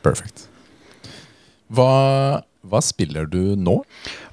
Perfect. 0.04 0.44
Hva, 1.74 2.44
hva 2.64 2.80
spiller 2.84 3.26
du 3.28 3.56
nå? 3.58 3.80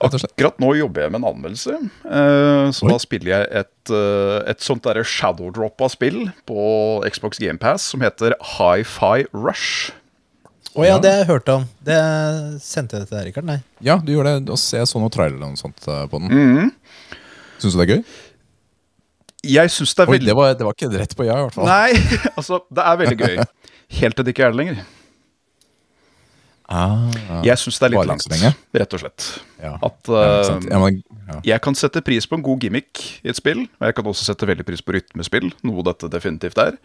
Akkurat 0.03 0.61
nå 0.61 0.71
jobber 0.77 1.05
jeg 1.05 1.13
med 1.15 1.23
en 1.23 1.29
anmeldelse. 1.33 1.75
eh, 2.05 2.69
så 2.75 2.85
Oi. 2.85 2.91
da 2.93 2.99
spiller 3.01 3.31
jeg 3.33 3.49
et, 3.63 3.91
eh, 3.91 4.37
et 4.53 4.63
sånt 4.63 4.85
derre 4.85 5.03
shadow 5.03 5.51
drop 5.55 5.81
av 5.81 5.91
spill 5.91 6.29
på 6.47 6.61
Xbox 7.09 7.41
GamePass 7.41 7.89
som 7.91 8.05
heter 8.05 8.37
Hi-Fi 8.55 9.27
Rush. 9.33 9.91
Å 10.75 10.83
ja, 10.83 10.95
det 10.99 11.11
har 11.13 11.21
jeg 11.21 11.27
hørt 11.29 11.49
om. 11.53 11.63
Det 11.87 11.97
sendte 12.63 12.97
jeg 12.99 13.07
til 13.07 13.15
deg, 13.15 13.27
Rikard. 13.29 13.45
Nei. 13.47 13.59
Ja, 13.85 13.95
du 14.03 14.09
gjorde 14.11 14.33
det. 14.41 14.51
Og 14.51 14.59
se 14.59 14.81
så 14.89 14.99
noen 14.99 15.13
trailer 15.13 15.37
eller 15.37 15.53
noe 15.53 15.59
sånt 15.59 15.85
eh, 15.87 16.01
på 16.11 16.19
den. 16.19 16.33
Mm. 16.35 16.71
Syns 17.63 17.77
du 17.77 17.79
det 17.79 17.85
er 17.85 17.93
gøy? 17.93 18.01
Jeg 19.55 19.71
syns 19.71 19.93
det 19.95 20.03
er 20.03 20.09
Oi, 20.09 20.15
veldig 20.17 20.31
det 20.31 20.35
var, 20.35 20.53
det 20.59 20.65
var 20.67 20.75
ikke 20.75 20.89
rett 20.99 21.15
på 21.15 21.27
ja, 21.27 21.37
i 21.39 21.45
hvert 21.45 21.55
fall. 21.55 21.69
Nei, 21.69 21.95
altså, 22.39 22.59
det 22.75 22.83
er 22.91 22.99
veldig 23.05 23.17
gøy. 23.23 23.39
Helt 24.01 24.17
til 24.19 24.27
det 24.27 24.33
ikke 24.35 24.47
er 24.49 24.55
det 24.55 24.59
lenger. 24.63 24.83
Ah, 26.65 27.11
Jeg 27.45 27.59
syns 27.61 27.77
det 27.77 27.85
er 27.85 27.91
litt 27.93 28.07
langt, 28.09 28.23
lenge. 28.31 28.49
rett 28.73 28.93
og 28.97 29.01
slett. 29.03 29.25
ja. 29.61 29.75
At 29.85 30.09
Ja, 30.09 30.21
ikke 30.25 30.47
sant. 30.49 30.63
eh, 30.65 30.71
ja, 30.73 30.79
men, 30.81 30.95
ja. 31.29 31.35
jeg 31.53 31.61
kan 31.61 31.77
sette 31.77 32.01
pris 32.01 32.25
på 32.25 32.39
en 32.39 32.43
god 32.47 32.63
gimmick 32.65 33.03
i 33.21 33.29
et 33.29 33.37
spill, 33.37 33.67
og 33.77 33.85
jeg 33.85 33.95
kan 33.99 34.09
også 34.09 34.25
sette 34.31 34.47
veldig 34.49 34.65
pris 34.65 34.81
på 34.81 34.95
rytmespill, 34.97 35.51
noe 35.69 35.85
dette 35.85 36.09
definitivt 36.09 36.57
er. 36.63 36.79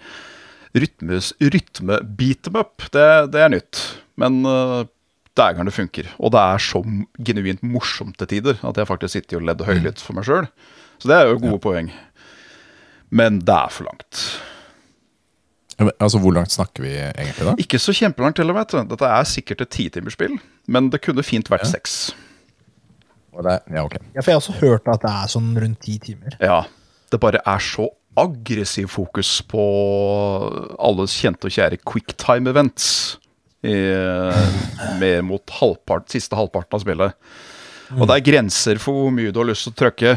Rytmes, 0.77 1.33
rytme 1.43 1.99
beat 2.19 2.45
them 2.47 2.61
up, 2.61 2.85
det, 2.95 3.07
det 3.35 3.43
er 3.43 3.51
nytt. 3.51 3.81
Men 4.21 4.43
uh, 4.47 4.85
dægeren 5.39 5.67
det 5.67 5.75
funker. 5.75 6.11
Og 6.19 6.33
det 6.35 6.43
er 6.43 6.63
så 6.63 6.83
genuint 7.27 7.65
morsomt 7.67 8.19
til 8.21 8.31
tider 8.37 8.61
at 8.67 8.79
jeg 8.79 8.89
faktisk 8.91 9.17
sitter 9.17 9.41
og 9.41 9.49
ledd 9.49 9.65
høylytt 9.67 10.03
for 10.03 10.19
meg 10.19 10.29
sjøl. 10.29 10.47
Så 11.01 11.11
det 11.11 11.17
er 11.17 11.31
jo 11.31 11.41
gode 11.43 11.61
poeng. 11.65 11.91
Men 13.11 13.41
det 13.43 13.57
er 13.57 13.75
for 13.75 13.89
langt. 13.89 14.25
Altså, 15.81 16.19
Hvor 16.21 16.35
langt 16.37 16.53
snakker 16.53 16.85
vi 16.85 16.93
egentlig, 16.93 17.47
da? 17.47 17.55
Ikke 17.59 17.79
så 17.81 17.95
kjempelangt 17.97 18.37
Til 18.37 18.53
og 18.53 18.59
med. 18.59 18.75
Dette 18.91 19.07
er 19.09 19.25
sikkert 19.25 19.63
et 19.65 19.71
titimersspill, 19.73 20.37
men 20.69 20.91
det 20.93 21.01
kunne 21.01 21.25
fint 21.25 21.49
vært 21.51 21.71
seks. 21.71 22.13
Og 23.33 23.47
det, 23.47 23.61
ja, 23.71 23.85
ok. 23.87 23.97
Ja, 24.15 24.21
for 24.21 24.31
jeg 24.31 24.37
har 24.37 24.43
også 24.43 24.59
hørt 24.61 24.91
at 24.91 25.01
det 25.01 25.11
er 25.11 25.33
sånn 25.33 25.55
rundt 25.57 25.81
ti 25.81 25.97
timer. 26.03 26.37
Ja, 26.43 26.65
det 27.11 27.21
bare 27.23 27.41
er 27.47 27.65
så 27.65 27.89
aggressiv 28.19 28.91
fokus 28.91 29.41
på 29.49 29.63
alles 30.79 31.15
kjente 31.21 31.49
og 31.49 31.55
kjære 31.55 31.79
quicktime-events. 31.87 32.89
Mer 35.01 35.23
mot 35.27 35.55
halvpart, 35.61 36.09
siste 36.13 36.39
halvparten 36.39 36.79
av 36.79 36.85
spillet. 36.85 37.31
Og 37.99 38.07
det 38.07 38.17
er 38.17 38.27
grenser 38.27 38.81
for 38.83 38.97
hvor 38.97 39.15
mye 39.15 39.33
du 39.35 39.41
har 39.43 39.51
lyst 39.51 39.67
til 39.67 39.75
å 39.75 39.79
trykke. 39.85 40.17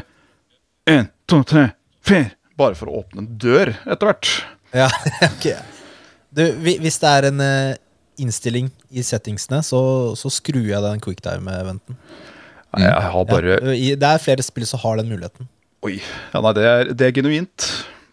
Én, 0.90 1.08
to, 1.30 1.42
tre, 1.48 1.70
fire. 2.06 2.34
Bare 2.60 2.78
for 2.78 2.92
å 2.92 3.00
åpne 3.02 3.24
en 3.24 3.32
dør 3.42 3.74
etter 3.82 4.10
hvert. 4.10 4.34
Ja, 4.76 4.90
ok. 5.32 5.48
Du, 6.34 6.44
hvis 6.62 7.00
det 7.02 7.10
er 7.10 7.30
en 7.30 7.42
eh, 7.46 7.80
innstilling 8.22 8.70
i 8.94 9.06
settingsene, 9.06 9.62
så, 9.66 9.82
så 10.18 10.32
skrur 10.34 10.66
jeg 10.66 10.86
den 10.86 11.02
quicktime-eventen. 11.02 11.98
Jeg 12.74 13.10
har 13.14 13.26
bare 13.30 13.58
Ja, 13.78 13.98
det 14.02 14.10
er 14.10 14.22
flere 14.22 14.46
spill 14.46 14.66
som 14.66 14.82
har 14.82 14.98
den 14.98 15.12
muligheten. 15.12 15.50
Oi. 15.84 15.98
Ja, 16.34 16.42
nei, 16.44 16.54
det 16.56 16.64
er, 16.68 16.92
det 16.96 17.08
er 17.10 17.16
genuint. 17.18 17.66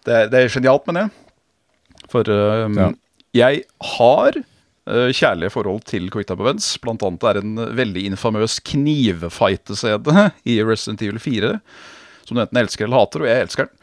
Det 0.06 0.14
er, 0.16 0.30
det 0.32 0.40
er 0.40 0.52
genialt, 0.52 0.86
mener 0.88 1.06
jeg. 1.06 2.06
For 2.10 2.26
um, 2.26 2.74
Ja. 2.78 2.88
jeg 3.36 3.62
har 3.92 4.38
uh, 4.40 5.10
kjærlige 5.14 5.52
forhold 5.54 5.84
til 5.86 6.08
Quicktime 6.10 6.42
Events. 6.42 6.72
Blant 6.82 7.04
annet 7.06 7.26
er 7.30 7.40
en 7.42 7.54
veldig 7.78 8.06
infamøs 8.10 8.58
knivfight-scene 8.66 10.30
i 10.50 10.58
Resident 10.66 11.04
Evil 11.06 11.22
4. 11.22 11.52
Som 12.26 12.38
du 12.38 12.42
enten 12.42 12.58
elsker 12.62 12.88
eller 12.88 13.04
hater, 13.04 13.22
og 13.22 13.30
jeg 13.30 13.46
elsker 13.46 13.68
den. 13.70 13.76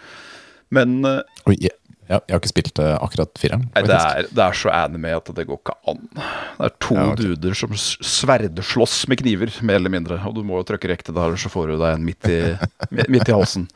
Men 0.76 0.98
uh, 1.08 1.22
oh, 1.48 1.56
jeg, 1.56 1.72
ja, 2.08 2.20
jeg 2.24 2.34
har 2.34 2.40
ikke 2.40 2.50
spilt 2.54 2.80
eh, 2.80 2.94
akkurat 3.04 3.40
fireren. 3.40 3.66
nei, 3.74 3.82
det, 3.84 3.96
er, 3.98 4.28
det 4.32 4.44
er 4.46 4.56
så 4.56 4.72
anime 4.72 5.12
at 5.18 5.28
det 5.36 5.44
går 5.50 5.60
ikke 5.60 5.76
an. 5.92 6.06
Det 6.16 6.70
er 6.70 6.76
to 6.84 6.96
Ja, 6.96 7.06
okay. 7.12 7.26
duder 7.34 7.58
som 7.60 7.74
sverdslåss 7.78 9.02
med 9.12 9.20
kniver, 9.24 9.52
mer 9.68 9.82
eller 9.82 9.92
mindre. 9.92 10.20
Og 10.30 10.38
du 10.38 10.44
må 10.48 10.62
jo 10.62 10.68
trykke 10.70 10.92
rekte 10.94 11.16
der, 11.16 11.36
så 11.40 11.52
får 11.52 11.74
du 11.74 11.76
deg 11.82 11.98
en 11.98 12.06
midt 12.08 12.30
i, 12.32 12.40
midt 13.12 13.28
i 13.28 13.36
halsen. 13.36 13.68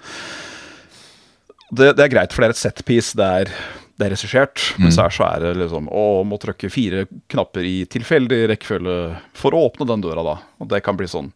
Det, 1.72 1.94
det 1.96 2.04
er 2.06 2.12
greit, 2.12 2.34
for 2.36 2.44
det 2.44 2.50
er 2.52 2.56
et 2.56 2.62
setpiece. 2.62 3.16
Det 3.20 3.28
er, 3.42 3.52
det 4.00 4.08
er 4.08 4.14
regissert. 4.16 4.64
Men 4.80 4.92
så 4.96 5.06
er, 5.06 5.14
så 5.16 5.28
er 5.28 5.46
det 5.46 5.52
liksom 5.62 5.88
Å, 5.92 6.06
må 6.28 6.40
trykke 6.42 6.72
fire 6.72 7.06
knapper 7.32 7.68
i 7.68 7.76
tilfeldig 7.92 8.42
rekkefølge 8.56 8.98
for 9.38 9.56
å 9.56 9.66
åpne 9.70 9.88
den 9.92 10.04
døra, 10.04 10.24
da. 10.26 10.38
Og 10.64 10.72
det 10.72 10.82
kan 10.88 11.00
bli 11.00 11.08
sånn. 11.12 11.32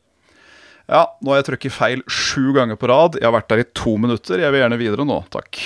Ja, 0.92 1.08
nå 1.24 1.32
har 1.34 1.40
jeg 1.42 1.48
trykket 1.48 1.74
feil 1.74 2.02
sju 2.06 2.52
ganger 2.54 2.78
på 2.78 2.88
rad. 2.92 3.16
Jeg 3.18 3.26
har 3.26 3.34
vært 3.34 3.50
der 3.52 3.64
i 3.64 3.68
to 3.74 3.96
minutter. 3.98 4.38
Jeg 4.44 4.54
vil 4.54 4.62
gjerne 4.62 4.78
videre 4.78 5.08
nå, 5.08 5.22
takk. 5.34 5.60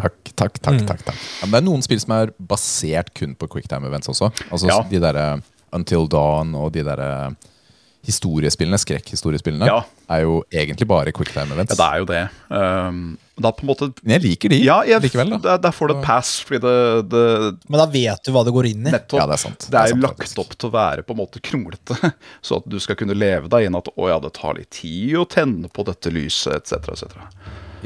Takk, 0.00 0.32
takk, 0.36 0.58
takk. 0.64 0.80
takk, 0.88 1.04
takk. 1.10 1.20
Ja, 1.40 1.46
men 1.46 1.52
det 1.56 1.60
er 1.62 1.68
noen 1.70 1.84
spill 1.86 2.00
som 2.02 2.16
er 2.16 2.32
basert 2.40 3.12
kun 3.18 3.36
på 3.38 3.48
quicktime 3.52 3.86
events 3.90 4.08
også. 4.12 4.32
Altså 4.50 4.68
Ja. 4.72 4.80
De 4.90 5.00
derre 5.02 5.28
Until 5.72 6.08
Dawn 6.10 6.54
og 6.58 6.72
de 6.74 6.82
derre 6.82 7.36
historiespillene, 8.00 8.78
skrekkhistoriespillene, 8.80 9.66
Ja. 9.68 9.82
er 10.08 10.22
jo 10.22 10.38
egentlig 10.50 10.86
bare 10.88 11.12
quicktime 11.12 11.52
events. 11.52 11.76
Ja, 11.76 11.76
det 11.76 11.88
er 11.92 11.98
jo 12.00 12.06
det. 12.08 12.22
Um, 12.48 13.18
da 13.38 13.50
på 13.52 13.60
en 13.62 13.68
måte 13.68 13.90
Men 14.02 14.14
jeg 14.18 14.22
liker 14.24 14.48
de 14.48 14.58
Ja, 14.64 14.78
jeg, 14.88 15.02
likevel, 15.04 15.30
da. 15.34 15.38
Der, 15.44 15.58
der 15.58 15.70
får 15.76 15.88
du 15.88 15.94
et 15.98 16.04
pass, 16.04 16.30
fordi 16.40 16.60
det, 16.64 17.10
det 17.12 17.58
Men 17.68 17.78
da 17.82 17.86
vet 17.92 18.24
du 18.24 18.32
hva 18.32 18.42
det 18.44 18.52
går 18.56 18.66
inn 18.72 18.86
i. 18.86 18.90
nettopp 18.90 19.20
Ja, 19.20 19.26
det 19.28 19.36
er 19.36 19.42
sant. 19.44 19.66
Det 19.70 19.78
er 19.78 19.86
jo 19.92 19.94
sant, 19.98 20.02
lagt 20.02 20.18
faktisk. 20.18 20.38
opp 20.42 20.56
til 20.56 20.70
å 20.70 20.72
være 20.72 21.04
på 21.04 21.12
en 21.14 21.20
måte 21.20 21.40
kronglete, 21.44 22.12
så 22.42 22.56
at 22.56 22.68
du 22.72 22.78
skal 22.80 22.96
kunne 22.96 23.14
leve 23.16 23.48
deg 23.52 23.66
inn 23.68 23.76
at 23.76 23.88
å 23.96 24.08
ja, 24.08 24.18
det 24.18 24.32
tar 24.40 24.56
litt 24.56 24.70
tid 24.80 25.14
å 25.20 25.28
tenne 25.28 25.68
på 25.68 25.84
dette 25.84 26.10
lyset, 26.10 26.56
etc., 26.56 26.88
etc. 26.96 27.16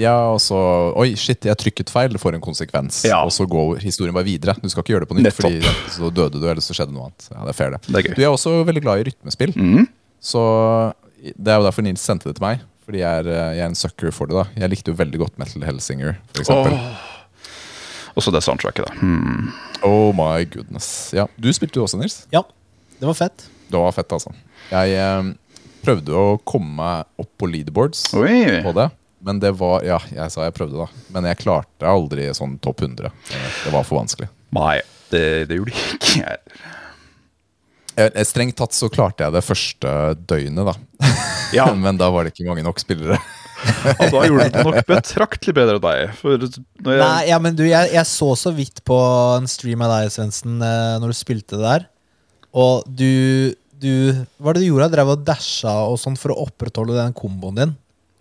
Ja, 0.00 0.14
og 0.35 0.40
så 0.42 0.57
Oi, 0.98 1.12
shit, 1.18 1.46
jeg 1.46 1.59
trykket 1.61 1.92
feil. 1.92 2.12
Det 2.14 2.20
får 2.22 2.37
en 2.38 2.44
konsekvens. 2.44 3.02
Ja. 3.07 3.20
Og 3.26 3.33
så 3.35 3.46
går 3.50 3.78
historien 3.85 4.14
bare 4.16 4.26
videre. 4.26 4.57
Du 4.61 4.68
skal 4.72 4.83
ikke 4.85 4.96
gjøre 4.96 5.07
det 5.07 5.11
på 5.12 5.18
nytt, 5.18 5.28
Nettopp. 5.28 5.46
Fordi 5.46 5.94
så 5.96 6.11
døde 6.14 6.40
du, 6.40 6.46
eller 6.48 6.64
så 6.64 6.76
skjedde 6.76 6.94
noe 6.96 7.09
annet. 7.09 7.28
Ja, 7.30 7.40
det 7.46 7.54
er 7.54 7.59
fair, 7.59 7.74
det. 7.76 7.83
Det 7.87 8.02
er. 8.02 8.16
Du 8.18 8.22
er 8.24 8.33
også 8.33 8.54
veldig 8.66 8.85
glad 8.85 9.02
i 9.02 9.09
rytmespill. 9.11 9.54
Mm. 9.57 9.88
Så 10.24 10.44
det 11.24 11.52
er 11.52 11.61
jo 11.61 11.66
derfor 11.68 11.87
Nils 11.87 12.04
sendte 12.04 12.30
det 12.30 12.38
til 12.38 12.46
meg. 12.46 12.64
Fordi 12.85 13.00
jeg 13.00 13.22
er, 13.22 13.28
jeg 13.57 13.62
er 13.64 13.70
en 13.70 13.78
sucker 13.80 14.12
for 14.12 14.28
det. 14.28 14.37
da 14.37 14.61
Jeg 14.61 14.74
likte 14.74 14.92
jo 14.92 14.98
veldig 14.98 15.20
godt 15.22 15.38
Metal 15.40 15.62
Hellsinger, 15.64 16.18
f.eks. 16.37 16.50
Og 18.14 18.22
så 18.22 18.30
det 18.30 18.44
soundtracket, 18.46 18.87
da. 18.87 18.98
Hmm. 19.00 19.48
Oh 19.83 20.12
my 20.14 20.44
goodness. 20.46 21.11
Ja, 21.16 21.26
Du 21.40 21.48
spilte 21.57 21.80
jo 21.80 21.87
også, 21.88 21.98
Nils. 21.98 22.20
Ja, 22.35 22.44
det 23.00 23.09
var 23.09 23.16
fett. 23.18 23.46
Det 23.70 23.80
var 23.80 23.94
fett, 23.96 24.12
altså. 24.14 24.30
Jeg 24.70 24.92
eh, 25.00 25.33
prøvde 25.85 26.14
å 26.14 26.37
komme 26.46 26.70
meg 26.78 27.24
opp 27.24 27.33
på 27.40 27.48
leaderboards 27.50 28.04
Oi. 28.20 28.61
på 28.64 28.74
det. 28.76 28.87
Men 29.24 29.40
det 29.40 29.54
var 29.56 29.84
Ja, 29.87 29.98
jeg 30.12 30.32
sa 30.32 30.44
jeg 30.46 30.56
prøvde, 30.56 30.84
da. 30.84 31.04
Men 31.14 31.28
jeg 31.30 31.40
klarte 31.40 31.88
aldri 31.88 32.28
sånn 32.37 32.58
topp 32.62 32.84
100. 32.84 33.12
Det 33.64 33.72
var 33.72 33.87
for 33.87 34.02
vanskelig. 34.02 34.28
Nei, 34.54 34.78
det, 35.12 35.24
det 35.50 35.58
gjorde 35.58 35.74
jeg 35.74 35.98
ikke. 35.98 36.16
jeg. 36.20 36.64
Eh, 37.94 38.24
Strengt 38.26 38.58
tatt 38.58 38.76
så 38.76 38.90
klarte 38.92 39.24
jeg 39.24 39.34
det 39.34 39.44
første 39.46 39.94
døgnet, 40.28 40.68
da. 40.68 41.14
Ja. 41.56 41.70
Men 41.87 41.98
da 42.00 42.10
var 42.12 42.26
det 42.26 42.34
ikke 42.34 42.48
mange 42.50 42.66
nok 42.66 42.82
spillere. 42.82 43.18
Og 43.96 44.10
da 44.12 44.24
gjorde 44.26 44.50
du 44.50 44.56
det 44.58 44.64
nok 44.66 44.88
betraktelig 44.90 45.54
bedre 45.56 45.78
enn 45.78 45.84
deg. 45.87 46.16
For 46.18 46.37
når 46.37 46.96
jeg, 46.98 47.00
Nei, 47.00 47.20
ja, 47.30 47.38
men 47.40 47.54
du, 47.56 47.62
jeg, 47.64 47.94
jeg 47.94 48.08
så 48.10 48.26
så 48.37 48.50
vidt 48.52 48.82
på 48.84 48.98
en 49.38 49.46
stream 49.48 49.80
av 49.87 49.94
deg, 49.94 50.10
Svendsen, 50.12 50.58
eh, 50.60 50.96
når 51.00 51.14
du 51.14 51.16
spilte 51.16 51.56
det 51.56 51.64
der. 51.64 51.87
Og 52.52 52.84
du, 52.84 53.54
du 53.80 53.88
Hva 54.12 54.50
var 54.50 54.58
det 54.58 54.66
du 54.66 54.68
gjorde? 54.68 54.90
Drev 54.92 55.14
og 55.14 55.24
dasha 55.24 55.72
og 55.88 55.96
sånn 56.02 56.18
for 56.20 56.34
å 56.34 56.42
opprettholde 56.44 56.98
den 56.98 57.16
komboen 57.16 57.56
din 57.62 57.72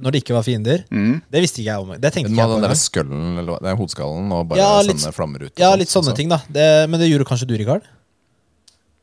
når 0.01 0.11
det 0.15 0.21
ikke 0.23 0.33
var 0.35 0.43
fiender? 0.43 0.83
Mm. 0.91 1.21
Det 1.31 1.41
visste 1.43 1.61
ikke 1.61 1.69
jeg 1.71 1.79
om. 1.83 1.91
Det 2.01 2.11
tenkte 2.13 2.31
ikke 2.31 2.39
jeg 2.41 2.49
den 2.49 2.63
på. 2.63 2.67
der 2.67 2.79
skullen, 2.79 3.37
eller 3.39 3.51
hva- 3.53 3.61
det 3.61 3.69
er 3.71 3.75
hodeskallen, 3.77 4.31
og 4.33 4.47
bare 4.49 4.57
Ja, 4.59 4.81
litt- 4.81 4.99
sende 4.99 5.13
flammer 5.13 5.43
ut. 5.45 5.53
Ja, 5.59 5.69
sånt, 5.71 5.79
litt 5.79 5.89
sånne 5.93 6.11
så- 6.11 6.15
ting, 6.15 6.29
da. 6.29 6.39
Det, 6.49 6.89
men 6.89 6.99
det 6.99 7.09
gjorde 7.11 7.25
kanskje 7.29 7.47
du, 7.47 7.57
Rikard? 7.57 7.83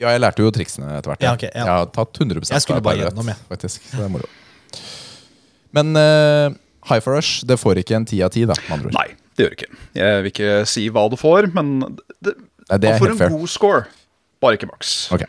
Ja, 0.01 0.09
jeg 0.09 0.21
lærte 0.21 0.37
jo 0.43 0.51
triksene 0.51 0.97
etter 0.97 1.11
hvert. 1.13 1.21
Ja, 1.21 1.33
okay, 1.33 1.49
ja. 1.53 1.63
Jeg 1.63 1.73
har 1.77 1.85
tatt 1.93 2.13
100 2.19 2.49
Jeg 2.49 2.61
skulle 2.61 2.81
bare 2.81 2.97
gjennom, 2.97 3.25
jeg. 3.27 3.37
faktisk. 3.49 3.81
Så 3.91 3.97
det 3.97 4.05
er 4.05 4.09
moro. 4.09 4.25
Men 5.71 5.95
uh, 5.95 6.49
High 6.89 6.99
for 6.99 7.13
Rush 7.15 7.43
det 7.45 7.57
får 7.61 7.77
ikke 7.83 7.95
en 7.95 8.05
ti 8.05 8.21
av 8.25 8.31
ti, 8.31 8.43
da. 8.45 8.53
med 8.67 8.71
andre 8.79 8.87
ord. 8.87 8.93
Nei, 8.97 9.07
det 9.37 9.45
gjør 9.45 9.49
det 9.53 9.59
ikke. 9.61 9.77
Jeg 9.95 10.23
vil 10.23 10.31
ikke 10.31 10.67
si 10.67 10.89
hva 10.89 11.09
du 11.09 11.15
får, 11.15 11.53
men 11.53 11.79
det, 12.21 12.33
Nei, 12.69 12.77
det 12.77 12.89
er 12.89 12.91
man 12.91 12.99
får 12.99 13.07
helt 13.07 13.11
en 13.11 13.17
fair. 13.21 13.29
god 13.37 13.47
score. 13.49 13.85
Bare 14.41 14.57
ikke 14.57 14.67
maks. 14.71 14.95
Ok. 15.13 15.23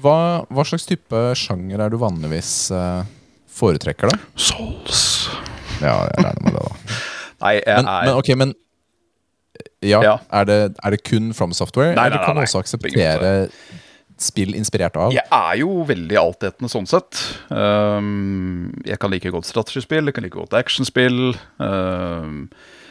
Hva, 0.00 0.46
hva 0.48 0.64
slags 0.64 0.86
type 0.88 1.20
sjanger 1.36 1.82
er 1.84 1.90
du 1.92 1.98
vanligvis 2.00 2.70
eh, 2.72 3.04
foretrekker, 3.56 4.10
da? 4.12 4.18
Souls. 4.36 5.28
Ja, 5.80 5.96
jeg 6.10 6.24
regner 6.24 6.42
med 6.46 6.56
det, 6.56 6.64
da. 6.64 6.98
Nei, 7.44 7.54
jeg 7.56 7.76
Men, 7.80 7.86
er 7.88 8.08
men 8.08 8.18
ok, 8.20 8.32
men 8.36 8.54
Ja, 9.80 10.00
Ja. 10.04 10.16
Er, 10.28 10.44
det, 10.44 10.58
er 10.84 10.90
det 10.92 11.02
kun 11.08 11.30
From 11.36 11.54
Software, 11.56 11.94
Nei, 11.94 12.02
nei, 12.02 12.10
eller 12.10 12.26
kan 12.26 12.36
du 12.36 12.42
også 12.44 12.60
akseptere 12.60 13.46
spill 14.20 14.52
inspirert 14.58 14.98
av? 15.00 15.14
Jeg 15.16 15.24
er 15.32 15.54
jo 15.62 15.80
veldig 15.88 16.18
altetende 16.20 16.68
sånn 16.68 16.88
sett. 16.88 17.16
Um, 17.48 18.68
jeg 18.84 19.00
kan 19.00 19.12
like 19.14 19.32
godt 19.32 19.48
strategispill, 19.48 20.10
jeg 20.10 20.16
kan 20.16 20.26
like 20.26 20.36
godt 20.36 20.56
actionspill. 20.58 21.32
Um, 21.56 22.42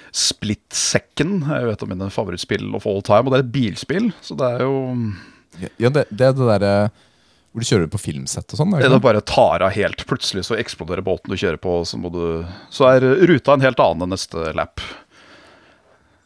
Split 0.10 0.74
Second 0.74 1.46
er 1.54 1.68
jo 1.68 1.74
et 1.76 1.84
av 1.86 1.92
mine 1.92 2.08
favorittspill 2.14 2.72
of 2.78 2.88
all 2.90 3.04
time, 3.06 3.28
og 3.30 3.36
det 3.36 3.40
er 3.40 3.46
et 3.46 3.54
bilspill. 3.54 4.10
Så 4.26 4.38
det 4.40 4.50
er 4.56 4.66
jo 4.66 4.74
Ja, 5.78 5.94
det, 5.94 6.08
det 6.10 6.32
er 6.32 6.34
det 6.34 6.50
derre 6.50 6.74
hvor 7.50 7.64
du 7.64 7.66
kjører 7.66 7.90
på 7.90 8.02
filmsett 8.02 8.54
og 8.54 8.60
sånn? 8.60 8.76
Det 8.78 8.92
det 8.94 9.02
bare 9.02 9.26
tar 9.26 9.64
av 9.66 9.74
helt. 9.74 10.04
Plutselig 10.10 10.46
så 10.46 10.58
eksploderer 10.60 11.06
båten 11.06 11.34
du 11.34 11.38
kjører 11.40 11.58
på, 11.62 11.80
så, 11.88 11.98
du, 12.14 12.46
så 12.70 12.92
er 12.92 13.08
ruta 13.30 13.56
en 13.56 13.66
helt 13.66 13.82
annen 13.82 14.06
enn 14.06 14.14
neste 14.14 14.52
lap. 14.58 14.84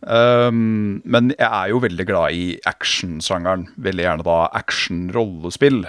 Um, 0.04 1.00
men 1.08 1.32
jeg 1.38 1.48
er 1.48 1.72
jo 1.72 1.80
veldig 1.84 2.06
glad 2.10 2.36
i 2.36 2.46
actionsjangeren. 2.68 3.70
Veldig 3.80 4.04
gjerne 4.04 4.28
da 4.28 4.40
action-rollespill. 4.60 5.86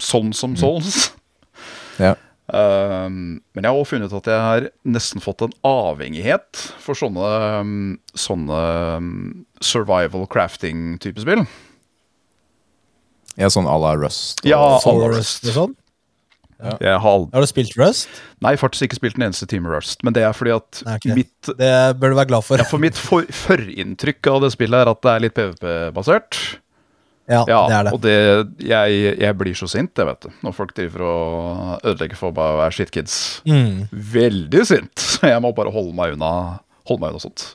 Sånn 0.00 0.30
som 0.36 0.54
Souls. 0.58 1.08
Ja. 2.00 2.14
Um, 2.50 3.40
men 3.54 3.62
jeg 3.62 3.70
har 3.70 3.78
også 3.78 3.96
funnet 3.96 4.14
at 4.14 4.28
jeg 4.30 4.42
har 4.42 4.68
nesten 4.88 5.22
fått 5.22 5.42
en 5.44 5.54
avhengighet 5.66 6.62
for 6.82 6.98
sånne, 6.98 7.32
um, 7.60 7.98
sånne 8.18 8.62
survival 9.62 10.26
crafting-type 10.30 11.22
spill. 11.22 11.44
Ja, 13.40 13.48
sånn 13.52 13.68
à 13.70 13.76
la 13.80 13.94
Rust. 13.98 14.42
Ja, 14.46 14.60
Forest 14.84 15.16
Rust. 15.16 15.48
og 15.50 15.56
sånn? 15.56 15.76
Jeg 16.60 16.92
har 17.00 17.06
aldri 17.08 17.32
Har 17.32 17.40
du 17.40 17.48
spilt 17.48 17.76
Rust? 17.80 18.08
Nei, 18.44 18.52
faktisk 18.60 18.84
ikke 18.84 18.98
spilt 18.98 19.14
den 19.16 19.24
eneste 19.30 19.46
Team 19.48 19.64
Rust. 19.68 20.02
Men 20.04 20.12
det 20.16 20.26
er 20.28 20.34
fordi 20.36 20.52
at 20.52 20.82
Nei, 20.84 20.96
okay. 21.00 21.14
mitt, 21.16 21.52
Det 21.56 21.70
bør 21.96 22.12
du 22.12 22.18
være 22.18 22.28
glad 22.34 22.44
for. 22.44 22.60
ja, 22.60 22.66
for 22.68 22.82
mitt 22.82 22.98
for, 23.00 23.24
førinntrykk 23.24 24.28
av 24.28 24.42
det 24.44 24.50
spillet 24.52 24.82
er 24.84 24.90
at 24.92 25.00
det 25.06 25.14
er 25.14 25.24
litt 25.24 25.36
PVP-basert. 25.38 26.40
Ja, 27.30 27.44
Ja, 27.48 27.60
det 27.70 27.76
er 27.78 27.84
det. 27.86 27.92
Og 27.94 28.00
det, 28.04 28.14
jeg, 28.66 29.00
jeg 29.22 29.38
blir 29.38 29.54
så 29.56 29.68
sint, 29.70 29.94
jeg 29.96 30.08
vet 30.08 30.26
du. 30.26 30.30
Når 30.44 30.56
folk 30.56 30.74
driver 30.76 31.04
og 31.06 31.86
ødelegger 31.86 32.18
for 32.18 32.34
bare 32.36 32.56
å 32.56 32.60
være 32.64 32.76
shitkids. 32.76 33.16
Mm. 33.48 33.86
Veldig 33.92 34.64
sint. 34.66 35.06
Jeg 35.30 35.40
må 35.44 35.52
bare 35.56 35.70
holde 35.72 35.94
meg 35.96 36.16
unna, 36.16 36.58
holde 36.90 37.04
meg 37.04 37.14
unna 37.14 37.22
sånt. 37.22 37.46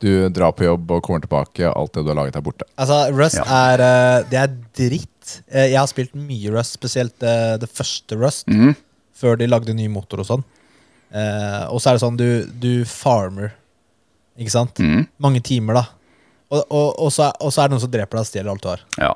Du 0.00 0.28
drar 0.32 0.54
på 0.56 0.64
jobb 0.64 0.90
og 0.96 1.02
kommer 1.04 1.20
tilbake, 1.20 1.68
alt 1.68 1.92
det 1.92 2.04
du 2.06 2.08
har 2.12 2.16
laget 2.22 2.38
er 2.38 2.44
borte. 2.44 2.64
Altså, 2.80 3.02
Rust 3.12 3.36
Ja. 3.36 3.44
er 3.74 3.82
eh, 3.84 4.24
Det 4.30 4.38
er 4.40 4.54
dritt. 4.76 5.42
Eh, 5.52 5.68
Jeg 5.70 5.78
har 5.78 5.86
spilt 5.90 6.14
mye 6.16 6.50
Rust, 6.54 6.72
spesielt 6.78 7.22
eh, 7.22 7.56
det 7.60 7.68
første 7.68 8.16
Rust, 8.16 8.46
mm. 8.48 8.74
før 9.14 9.36
de 9.38 9.46
lagde 9.46 9.74
ny 9.76 9.88
motor 9.88 10.20
og 10.24 10.26
sånn. 10.26 10.44
Eh, 11.12 11.64
og 11.68 11.80
så 11.82 11.90
er 11.90 11.98
det 11.98 12.04
sånn, 12.04 12.16
du, 12.16 12.46
du 12.62 12.84
farmer, 12.88 13.52
ikke 14.38 14.54
sant? 14.54 14.78
Mm. 14.80 15.04
Mange 15.20 15.42
timer, 15.44 15.74
da. 15.82 15.84
Og, 16.50 16.64
og, 16.70 16.88
og, 16.98 17.12
så 17.12 17.28
og 17.38 17.52
så 17.52 17.62
er 17.62 17.68
det 17.68 17.76
noen 17.76 17.84
som 17.84 17.92
dreper 17.92 18.16
deg 18.16 18.24
og 18.24 18.30
stjeler 18.30 18.50
alt 18.50 18.62
du 18.64 18.70
har. 18.72 18.80
Ja. 18.98 19.12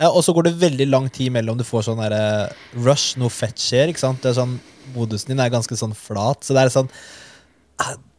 Ja, 0.00 0.08
og 0.10 0.22
så 0.24 0.32
går 0.32 0.46
det 0.48 0.58
veldig 0.60 0.86
lang 0.88 1.08
tid 1.12 1.32
mellom 1.34 1.58
du 1.58 1.64
får 1.66 1.88
sånn 1.88 2.00
rush, 2.84 3.18
noe 3.20 3.28
fett 3.32 3.58
skjer. 3.60 3.90
ikke 3.92 4.00
sant? 4.00 4.22
Det 4.22 4.30
er 4.30 4.38
sånn, 4.38 4.58
Modusen 4.94 5.28
din 5.30 5.40
er 5.42 5.50
ganske 5.52 5.76
sånn 5.76 5.92
flat. 5.94 6.40
Så 6.42 6.54
det 6.56 6.62
er 6.64 6.72
sånn 6.72 6.88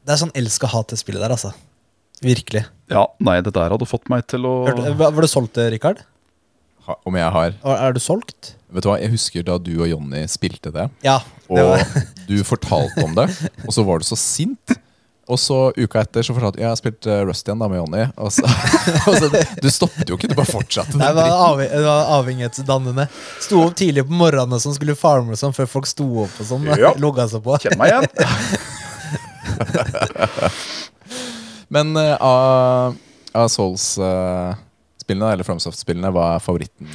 Det 0.01 0.15
er 0.15 0.21
sånn 0.23 0.33
elsk 0.37 0.65
og 0.65 0.73
hat 0.75 0.91
til 0.91 0.99
spillet 1.01 1.21
der, 1.23 1.33
altså. 1.35 1.53
Virkelig. 2.21 2.65
ja. 2.91 3.07
Nei, 3.23 3.39
det 3.41 3.53
der 3.55 3.73
hadde 3.73 3.87
fått 3.89 4.09
meg 4.13 4.27
til 4.29 4.45
å 4.45 4.53
Hørte, 4.67 4.93
var 4.99 5.25
du 5.25 5.29
solgt 5.29 5.55
det, 5.57 5.71
Rikard? 5.73 6.03
Ha, 6.85 6.95
om 7.05 7.17
jeg 7.17 7.33
har 7.33 7.55
Er 7.61 7.93
du 7.93 7.99
solgt? 8.01 8.55
Vet 8.73 8.85
du 8.85 8.89
hva, 8.89 8.99
Jeg 9.01 9.13
husker 9.13 9.45
da 9.45 9.57
du 9.61 9.73
og 9.79 9.89
Jonny 9.89 10.23
spilte 10.29 10.73
det, 10.73 10.87
Ja. 11.05 11.19
Det 11.49 11.65
og 11.65 11.73
var, 11.73 12.05
du 12.29 12.37
fortalte 12.47 13.03
om 13.03 13.17
det, 13.17 13.27
og 13.65 13.73
så 13.75 13.83
var 13.85 14.01
du 14.01 14.07
så 14.07 14.17
sint. 14.17 14.77
Og 15.31 15.37
så 15.39 15.57
uka 15.77 16.01
etter 16.01 16.25
så 16.25 16.33
fortalte 16.35 16.59
du 16.59 16.63
jeg 16.63 16.69
har 16.71 16.79
spilt 16.79 17.07
eh, 17.07 17.21
Rust 17.27 17.47
igjen 17.47 17.61
da 17.61 17.67
med 17.71 17.79
Jonny. 17.81 18.05
Og 18.19 18.31
så, 18.35 18.47
og 19.09 19.17
så, 19.19 19.29
du 19.61 19.69
stoppet 19.71 20.09
jo 20.09 20.17
ikke, 20.17 20.31
du 20.31 20.35
bare 20.37 20.49
fortsatte. 20.49 20.97
det 20.99 21.11
var, 21.15 21.35
avheng, 21.49 21.69
det 21.71 21.85
var 21.85 22.11
avhengighetsdannende. 22.17 23.07
Sto 23.43 23.61
opp 23.65 23.77
tidlig 23.79 24.05
på 24.07 24.17
morgenen 24.23 24.57
og 24.57 24.63
sånn, 24.63 24.75
skulle 24.77 24.97
farme 24.99 25.35
og 25.35 25.39
sånn, 25.41 25.55
før 25.55 25.69
folk 25.71 25.89
sto 25.91 26.07
opp 26.25 26.41
og 26.41 26.51
sånn. 26.53 26.67
Ja. 26.79 26.93
Logga 27.03 27.27
seg 27.31 27.43
på. 27.45 27.59
Kjenn 27.63 27.79
meg 27.81 27.93
igjen. 27.93 28.69
Men 31.73 31.95
eh, 31.99 32.17
av, 32.17 32.97
av 33.31 33.47
Souls-spillene, 33.51 35.31
eller 35.31 35.47
FromSoft-spillene, 35.47 36.11
hva 36.11 36.33
er 36.35 36.43
favoritten 36.43 36.91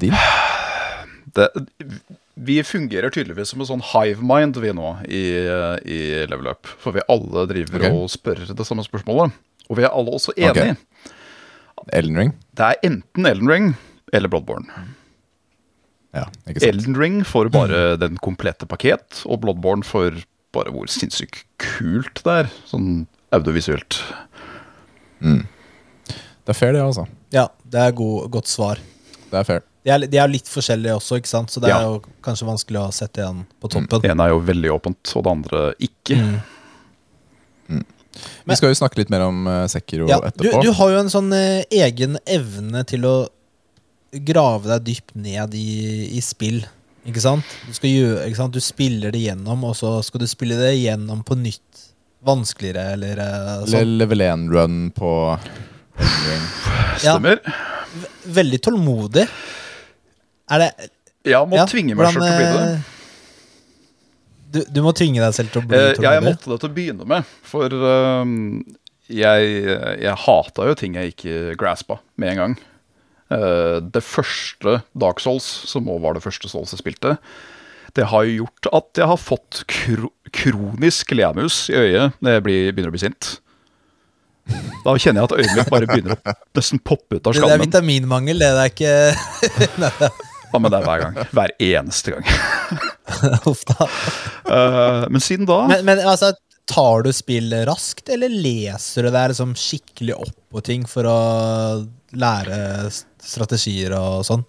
din? 0.00 0.16
det, 1.36 1.50
vi 2.34 2.62
fungerer 2.64 3.12
tydeligvis 3.12 3.52
som 3.52 3.60
en 3.60 3.68
sånn 3.68 3.84
hive 3.92 4.24
mind, 4.24 4.56
vi 4.62 4.72
nå, 4.76 4.94
i, 5.04 5.22
i 5.84 6.00
Level 6.30 6.48
Up. 6.54 6.70
For 6.80 6.96
vi 6.96 7.04
alle 7.12 7.44
driver 7.50 7.82
okay. 7.82 7.92
og 7.92 8.08
spør 8.12 8.44
det 8.48 8.66
samme 8.66 8.84
spørsmålet. 8.86 9.36
Og 9.68 9.78
vi 9.78 9.86
er 9.86 9.92
alle 9.92 10.16
også 10.16 10.34
enige. 10.36 10.76
Elden 11.92 12.18
Ring? 12.18 12.34
Det 12.56 12.68
er 12.68 12.88
enten 12.88 13.28
Elden 13.28 13.50
Ring 13.50 13.70
eller 14.12 14.32
Bloodborne. 14.32 14.84
Ja? 16.12 16.26
Elden 16.60 16.96
Ring 16.98 17.22
får 17.24 17.48
bare 17.52 17.96
den 18.00 18.18
komplette 18.22 18.68
pakket, 18.68 19.22
og 19.24 19.40
Bloodborne 19.44 19.86
får 19.86 20.22
bare 20.54 20.72
hvor 20.74 20.90
sinnssykt 20.90 21.44
kult 21.62 22.22
det 22.26 22.38
er. 22.44 22.52
Sånn 22.68 23.04
audiovisuelt. 23.32 24.00
Det 25.22 26.50
er 26.52 26.58
fair, 26.58 26.72
det, 26.74 26.82
altså. 26.82 27.06
Ja, 27.32 27.46
det 27.64 27.84
er 27.86 27.94
god, 27.96 28.30
godt 28.34 28.50
svar. 28.50 28.80
Det 29.30 29.38
er 29.38 29.46
fair. 29.48 29.62
De 29.82 29.90
er, 29.90 30.04
de 30.06 30.18
er 30.20 30.30
litt 30.30 30.46
forskjellige 30.50 30.94
også, 30.94 31.18
ikke 31.18 31.30
sant? 31.30 31.50
så 31.50 31.62
det 31.62 31.72
er 31.74 31.86
jo 31.88 31.96
kanskje 32.22 32.46
vanskelig 32.46 32.78
å 32.84 32.90
sette 32.94 33.22
igjen 33.22 33.42
på 33.58 33.70
toppen. 33.72 34.02
Det 34.04 34.12
ene 34.12 34.28
er 34.28 34.34
jo 34.34 34.42
veldig 34.46 34.70
åpent, 34.76 35.14
og 35.18 35.24
det 35.26 35.32
andre 35.32 35.62
ikke. 35.82 36.18
Mm. 37.72 37.82
Vi 38.46 38.58
skal 38.58 38.70
jo 38.70 38.78
snakke 38.78 39.00
litt 39.00 39.10
mer 39.12 39.24
om 39.24 39.46
uh, 39.48 39.64
Sekiro 39.72 40.06
Ja, 40.10 40.20
etterpå. 40.28 40.60
du 40.62 40.70
har 40.76 40.92
jo 40.92 41.00
en 41.00 41.10
sånn 41.10 41.32
uh, 41.32 41.64
egen 41.72 42.18
evne 42.28 42.84
til 42.86 43.06
å 43.08 43.14
grave 44.12 44.68
deg 44.68 44.86
dypt 44.90 45.14
ned 45.16 45.56
i, 45.56 45.68
i 46.12 46.22
spill. 46.22 46.60
Ikke 47.08 47.22
sant? 47.24 47.54
Du, 47.66 47.72
skal 47.74 47.90
gjøre, 47.90 48.26
ikke 48.28 48.38
sant? 48.38 48.54
du 48.54 48.62
spiller 48.62 49.10
det 49.14 49.22
gjennom, 49.24 49.64
og 49.66 49.74
så 49.78 49.96
skal 50.06 50.22
du 50.22 50.28
spille 50.30 50.54
det 50.60 50.74
gjennom 50.78 51.24
på 51.26 51.34
nytt. 51.40 51.88
Vanskeligere, 52.22 52.92
eller 52.94 53.18
eh, 53.18 53.64
Le 53.66 53.80
sånn. 53.80 53.96
level 53.98 54.22
1-run 54.22 54.76
på 54.94 55.10
Ring. 55.98 56.44
Ja. 57.02 57.16
Veldig 58.38 58.60
tålmodig. 58.62 59.24
Er 60.52 60.62
det 60.62 60.68
Ja, 61.28 61.40
må 61.46 61.58
ja, 61.58 61.66
tvinge 61.70 61.96
meg 61.98 62.12
selv 62.14 62.22
til 62.22 62.30
å 62.30 62.38
bli 62.38 62.46
det. 62.52 62.62
eh, 62.70 62.90
Du, 64.52 64.60
du 64.68 64.80
må 64.84 64.92
tvinge 64.94 65.18
deg 65.22 65.34
selv 65.34 65.50
til 65.54 65.62
å 65.62 65.66
bli 65.66 65.76
tålmodig 65.78 66.04
ja, 66.06 66.14
jeg 66.18 66.24
måtte 66.28 66.50
det 66.52 66.58
til 66.62 66.70
å 66.70 66.74
begynne 66.76 67.06
med, 67.08 67.28
for 67.48 67.72
ehm, 67.72 68.34
jeg, 69.12 69.52
jeg 70.02 70.16
hata 70.26 70.66
jo 70.70 70.74
ting 70.78 70.94
jeg 70.98 71.14
ikke 71.16 71.56
graspa 71.60 71.98
med 72.20 72.34
en 72.36 72.40
gang. 72.44 72.56
Eh, 73.32 73.78
det 73.94 74.02
første 74.04 74.80
Dark 74.98 75.22
Souls, 75.22 75.46
som 75.70 75.88
òg 75.92 76.02
var 76.04 76.16
det 76.16 76.24
første 76.24 76.50
Souls 76.50 76.74
jeg 76.74 76.82
spilte, 76.82 77.16
det 77.96 78.08
har 78.08 78.24
jo 78.24 78.44
gjort 78.44 78.68
at 78.72 79.00
jeg 79.02 79.08
har 79.10 79.20
fått 79.20 79.64
kro 79.68 80.12
kronisk 80.32 81.10
leamus 81.12 81.66
i 81.68 81.76
øyet 81.76 82.14
når 82.24 82.38
jeg 82.38 82.44
blir, 82.46 82.60
begynner 82.72 82.88
å 82.88 82.94
bli 82.94 83.02
sint. 83.02 83.26
Da 84.82 84.94
kjenner 84.96 85.20
jeg 85.20 85.28
at 85.28 85.34
øyet 85.36 85.56
mitt 85.58 85.72
bare 85.74 85.88
begynner 85.90 86.16
å 86.16 86.34
nesten 86.56 86.80
poppe 86.80 87.18
ut 87.18 87.28
av 87.28 87.36
skallen. 87.36 87.52
Det 87.52 87.58
er 87.58 87.64
vitaminmangel, 87.66 88.40
det 88.40 88.48
er 88.48 88.72
ikke 88.72 88.94
Ja, 90.52 90.60
men 90.60 90.72
det 90.72 90.78
er 90.80 90.86
hver 90.88 91.04
gang. 91.04 91.20
Hver 91.32 91.52
eneste 91.64 92.14
gang. 92.16 92.32
Uff 93.52 93.62
da. 93.68 93.86
Eh, 94.48 95.04
men 95.12 95.22
siden 95.24 95.48
da 95.48 95.62
Men, 95.70 95.84
men 95.88 96.00
altså, 96.00 96.32
tar 96.68 97.02
du 97.06 97.12
spillet 97.14 97.66
raskt, 97.68 98.08
eller 98.12 98.32
leser 98.32 99.06
du 99.06 99.10
deg 99.12 99.32
liksom 99.32 99.54
skikkelig 99.58 100.16
opp 100.16 100.38
på 100.52 100.62
ting 100.64 100.86
for 100.88 101.08
å 101.08 101.18
lære 102.12 102.90
strategier 102.92 103.94
og 103.98 104.26
sånn? 104.28 104.44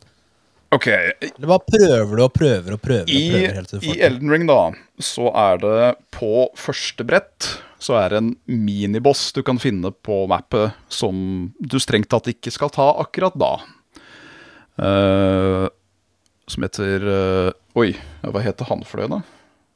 Ok, 0.74 0.88
Eller 0.90 1.46
bare 1.46 1.62
prøver 1.70 2.18
du 2.18 2.24
og 2.24 2.34
prøver 2.34 2.74
og 2.74 2.82
prøver? 2.82 3.06
og 3.06 3.14
I, 3.14 3.28
prøver 3.30 3.60
helt 3.60 3.70
til 3.70 3.82
du 3.82 3.86
I 3.86 3.92
får? 3.92 4.00
Elden 4.08 4.34
Ring, 4.34 4.48
da, 4.50 4.62
så 4.98 5.30
er 5.38 5.62
det 5.62 5.92
på 6.16 6.48
første 6.58 7.06
brett 7.06 7.52
så 7.84 7.98
er 8.00 8.14
det 8.14 8.22
en 8.22 8.32
miniboss 8.48 9.28
du 9.36 9.42
kan 9.46 9.60
finne 9.60 9.92
på 9.92 10.24
mappet 10.32 10.78
som 10.92 11.52
du 11.60 11.78
strengt 11.84 12.10
tatt 12.14 12.30
ikke 12.32 12.54
skal 12.54 12.72
ta 12.74 12.88
akkurat 13.04 13.36
da. 13.40 13.54
Uh, 14.80 15.68
som 16.50 16.66
heter 16.66 17.04
uh, 17.06 17.52
Oi, 17.78 17.92
hva 18.24 18.42
heter 18.46 18.70
han 18.70 18.86
for 18.88 19.04
det, 19.04 19.10
da? 19.12 19.20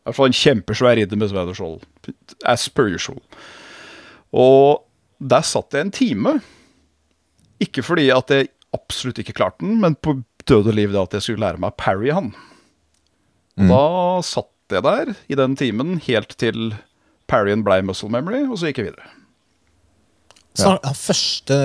I 0.08 0.10
hvert 0.10 0.16
fall 0.22 0.30
en 0.32 0.38
kjempesvær 0.40 0.96
ridder 0.96 1.20
med 1.20 1.32
sverd 1.34 1.50
og 1.52 1.58
skjold. 1.58 1.82
As 2.48 2.70
per 2.72 2.88
usual. 2.96 3.20
Og 4.32 4.86
der 5.20 5.44
satt 5.44 5.76
jeg 5.76 5.84
en 5.84 5.92
time. 5.92 6.38
Ikke 7.64 7.84
fordi 7.84 8.08
at 8.14 8.32
jeg 8.32 8.48
absolutt 8.76 9.20
ikke 9.20 9.36
klarte 9.36 9.66
den, 9.66 9.82
men 9.84 9.98
på 10.00 10.22
døde 10.48 10.72
liv 10.72 10.94
det 10.94 11.02
at 11.02 11.18
jeg 11.18 11.26
skulle 11.26 11.44
lære 11.44 11.60
meg 11.60 11.74
å 11.74 11.80
parry 11.82 12.14
han. 12.16 12.32
Mm. 13.60 13.68
Da 13.74 13.84
satt 14.24 14.54
jeg 14.72 14.86
der 14.86 15.14
i 15.28 15.38
den 15.40 15.60
timen 15.60 15.98
helt 16.08 16.38
til 16.40 16.78
parryen 17.28 17.66
blei 17.68 17.82
muscle 17.84 18.12
memory, 18.14 18.46
og 18.48 18.62
så 18.62 18.70
gikk 18.70 18.84
jeg 18.84 18.92
videre. 18.94 19.12
Så 20.58 20.74
han 20.74 20.98
første, 20.98 21.58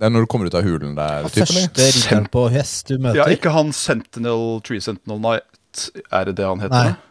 Det 0.00 0.06
er 0.06 0.12
når 0.14 0.24
du 0.24 0.30
kommer 0.32 0.48
ut 0.48 0.54
av 0.56 0.64
hulen 0.64 0.94
der. 0.96 1.26
han 1.26 1.32
Typ, 1.34 1.42
første 1.42 1.88
ridderen 1.90 2.30
på 2.32 2.46
hest 2.54 2.88
du 2.88 2.96
møter? 2.98 3.20
Ja, 3.20 3.26
ikke 3.34 3.52
han 3.52 3.74
Sentinel, 3.76 4.60
Tree 4.64 4.80
Sentinel 4.80 5.20
Knight, 5.20 5.88
er 6.08 6.30
det 6.30 6.38
det 6.38 6.46
han 6.48 6.62
heter? 6.62 6.92
Nei. 6.92 7.09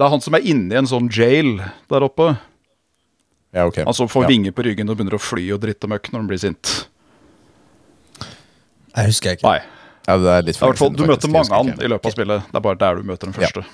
Det 0.00 0.06
er 0.06 0.12
han 0.14 0.22
som 0.24 0.32
er 0.38 0.46
inni 0.48 0.78
en 0.80 0.86
sånn 0.88 1.10
jail 1.12 1.58
der 1.92 2.04
oppe. 2.06 2.30
Ja, 3.52 3.66
ok. 3.68 3.82
Han 3.84 3.96
som 3.96 4.08
får 4.08 4.24
ja. 4.24 4.30
vinger 4.32 4.54
på 4.56 4.64
ryggen 4.64 4.88
og 4.88 4.96
begynner 4.96 5.18
å 5.18 5.20
fly 5.20 5.42
og 5.52 5.60
dritte 5.60 5.84
og 5.84 5.92
møkk 5.92 6.08
når 6.14 6.22
han 6.22 6.30
blir 6.30 6.40
sint. 6.40 6.70
Jeg 8.96 9.10
husker 9.10 9.36
ikke. 9.36 9.44
Nei. 9.44 9.60
Ja, 10.08 10.16
det 10.16 10.32
er 10.32 10.46
litt 10.46 10.56
I 10.56 10.62
hvert 10.64 10.80
fall, 10.80 10.94
Du 10.96 11.02
faktisk. 11.04 11.12
møter 11.12 11.34
mange 11.34 11.52
han 11.58 11.84
i 11.84 11.90
løpet 11.92 12.08
av 12.08 12.14
spillet. 12.16 12.48
Det 12.48 12.58
er 12.62 12.64
bare 12.64 12.80
der 12.80 12.96
du 13.02 13.10
møter 13.10 13.28
den 13.28 13.36
første. 13.36 13.64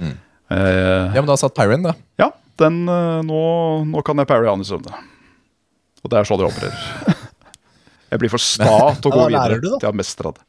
Eh, 0.00 0.08
Ja, 0.56 1.20
men 1.20 1.28
da 1.28 1.36
satt 1.38 1.54
Pyrin, 1.54 1.84
da. 1.84 1.92
ja, 2.18 2.30
den 2.58 2.80
eh, 2.88 3.20
nå, 3.28 3.42
nå 3.92 4.02
kan 4.06 4.18
jeg 4.18 4.26
parry 4.32 4.48
han 4.48 4.64
i 4.64 4.66
søvne. 4.66 4.96
Og 6.00 6.10
det 6.10 6.16
er 6.22 6.26
sånn 6.26 6.40
det 6.40 6.48
opererer. 6.48 7.14
Jeg 8.10 8.18
blir 8.18 8.32
for 8.32 8.42
sta 8.42 8.72
til 8.98 9.12
å 9.12 9.14
gå 9.14 9.24
Ja, 9.28 9.30
lærer 9.36 9.60
videre 9.60 9.76
til 9.76 9.84
jeg 9.84 9.92
har 9.92 9.94
mestra 10.00 10.32
det. 10.34 10.40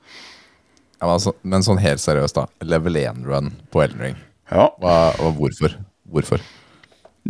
Ja, 0.95 1.03
men, 1.03 1.11
altså, 1.13 1.35
men 1.45 1.61
sånn 1.61 1.77
helt 1.83 2.01
seriøst, 2.01 2.39
da. 2.39 2.47
Level 2.65 2.97
1-run 2.97 3.51
på 3.69 3.83
Elden 3.83 4.01
Ring. 4.01 4.15
Ja. 4.51 4.67
Hva, 4.83 4.95
og 5.23 5.37
hvorfor? 5.39 5.77
Hvorfor? 6.11 6.43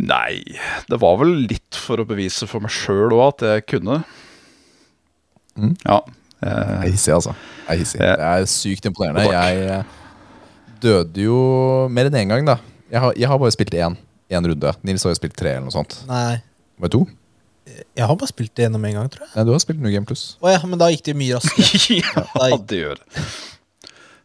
Nei, 0.02 0.40
det 0.88 0.98
var 1.02 1.18
vel 1.20 1.34
litt 1.50 1.76
for 1.76 2.00
å 2.00 2.06
bevise 2.08 2.46
for 2.48 2.64
meg 2.64 2.72
sjøl 2.72 3.12
òg 3.12 3.24
at 3.28 3.44
jeg 3.50 3.66
kunne. 3.76 4.00
Mm. 5.58 5.76
Ja. 5.86 6.00
Jeg 6.02 6.18
Eh, 6.42 6.70
er 6.82 6.88
hissig, 6.90 7.12
altså. 7.14 7.36
Jeg 7.68 7.70
er 7.70 7.78
hissig. 7.78 7.98
Det 8.02 8.14
er 8.26 8.46
sykt 8.50 8.86
imponerende. 8.88 9.28
Jeg 9.30 9.58
eh, 9.76 9.98
døde 10.82 11.22
jo 11.28 11.36
mer 11.94 12.08
enn 12.10 12.16
én 12.18 12.32
gang, 12.32 12.48
da. 12.48 12.56
Jeg 12.90 12.98
har, 13.04 13.12
jeg 13.14 13.28
har 13.30 13.38
bare 13.38 13.54
spilt 13.54 13.76
én. 13.78 13.94
Én 14.32 14.48
runde. 14.50 14.72
Nils 14.82 15.04
har 15.06 15.12
jo 15.14 15.20
spilt 15.20 15.36
tre 15.38 15.52
eller 15.54 15.68
noe 15.68 15.76
sånt. 15.76 16.00
Nei, 16.08 16.40
Var 16.82 16.90
det 16.90 16.96
to? 16.96 17.04
jeg 17.94 18.04
har 18.08 18.16
bare 18.18 18.26
spilt 18.32 18.50
det 18.58 18.64
gjennom 18.66 18.82
en 18.88 18.96
gang, 18.98 19.08
tror 19.12 19.22
jeg. 19.22 19.30
Nei, 19.36 19.44
du 19.46 19.52
har 19.54 19.60
spilt 19.62 19.78
New 19.84 19.92
Game 19.94 20.08
Plus. 20.08 20.24
Å 20.42 20.50
ja, 20.50 20.58
men 20.66 20.80
da 20.82 20.88
gikk 20.90 21.04
det 21.06 21.14
mye 21.20 21.38
raskere. 21.38 22.00
ja, 22.50 22.58
det 22.58 22.80
gjør 22.80 22.98
det. 22.98 23.26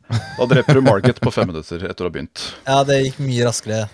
Da 0.07 0.45
dreper 0.47 0.77
du 0.77 0.81
Market 0.85 1.21
på 1.23 1.31
fem 1.35 1.49
minutter 1.51 1.83
etter 1.89 2.05
å 2.05 2.09
ha 2.09 2.13
begynt. 2.13 2.43
Ja, 2.67 2.81
det 2.87 3.01
gikk 3.03 3.17
mye 3.23 3.47
raskere 3.47 3.87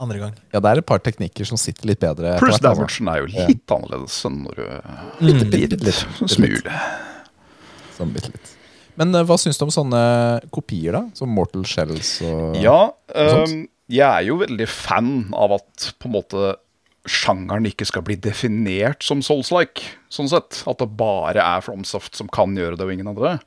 andre 0.00 0.20
gang. 0.22 0.36
Ja, 0.54 0.62
det 0.62 0.70
er 0.70 0.80
et 0.80 0.88
par 0.88 1.02
teknikker 1.04 1.48
som 1.48 1.60
sitter 1.60 1.90
litt 1.90 2.00
bedre. 2.00 2.36
Pluss 2.40 2.56
altså. 2.56 2.70
damagen 2.70 3.10
er 3.12 3.20
jo 3.20 3.28
litt 3.34 3.74
annerledes 3.74 4.16
enn 4.28 4.38
når 4.46 4.62
du 4.62 4.64
Bitte, 5.20 5.50
bitte 5.50 5.58
litt. 5.58 5.74
Bitte 5.74 5.90
litt. 5.90 6.32
Smule. 6.32 6.78
Sånn 7.98 8.14
bitte 8.14 8.32
litt. 8.32 8.54
Men 9.00 9.12
eh, 9.14 9.26
hva 9.28 9.36
syns 9.40 9.60
du 9.60 9.66
om 9.66 9.74
sånne 9.74 10.00
kopier, 10.54 10.96
da? 10.96 11.04
Som 11.16 11.32
Mortal 11.36 11.66
Shells 11.68 12.16
og 12.26 12.56
Ja, 12.60 12.90
um, 13.12 13.62
jeg 13.90 14.06
er 14.06 14.26
jo 14.28 14.40
veldig 14.40 14.68
fan 14.70 15.14
av 15.36 15.58
at 15.58 15.90
på 16.00 16.08
en 16.08 16.16
måte 16.16 16.54
sjangeren 17.08 17.68
ikke 17.68 17.86
skal 17.88 18.04
bli 18.04 18.16
definert 18.20 19.04
som 19.04 19.22
Souls-like, 19.24 19.84
sånn 20.12 20.28
sett. 20.30 20.62
At 20.68 20.82
det 20.82 20.90
bare 21.00 21.42
er 21.42 21.64
FromSoft 21.64 22.18
som 22.18 22.28
kan 22.32 22.56
gjøre 22.58 22.76
det, 22.76 22.86
og 22.86 22.92
ingen 22.92 23.08
andre. 23.10 23.38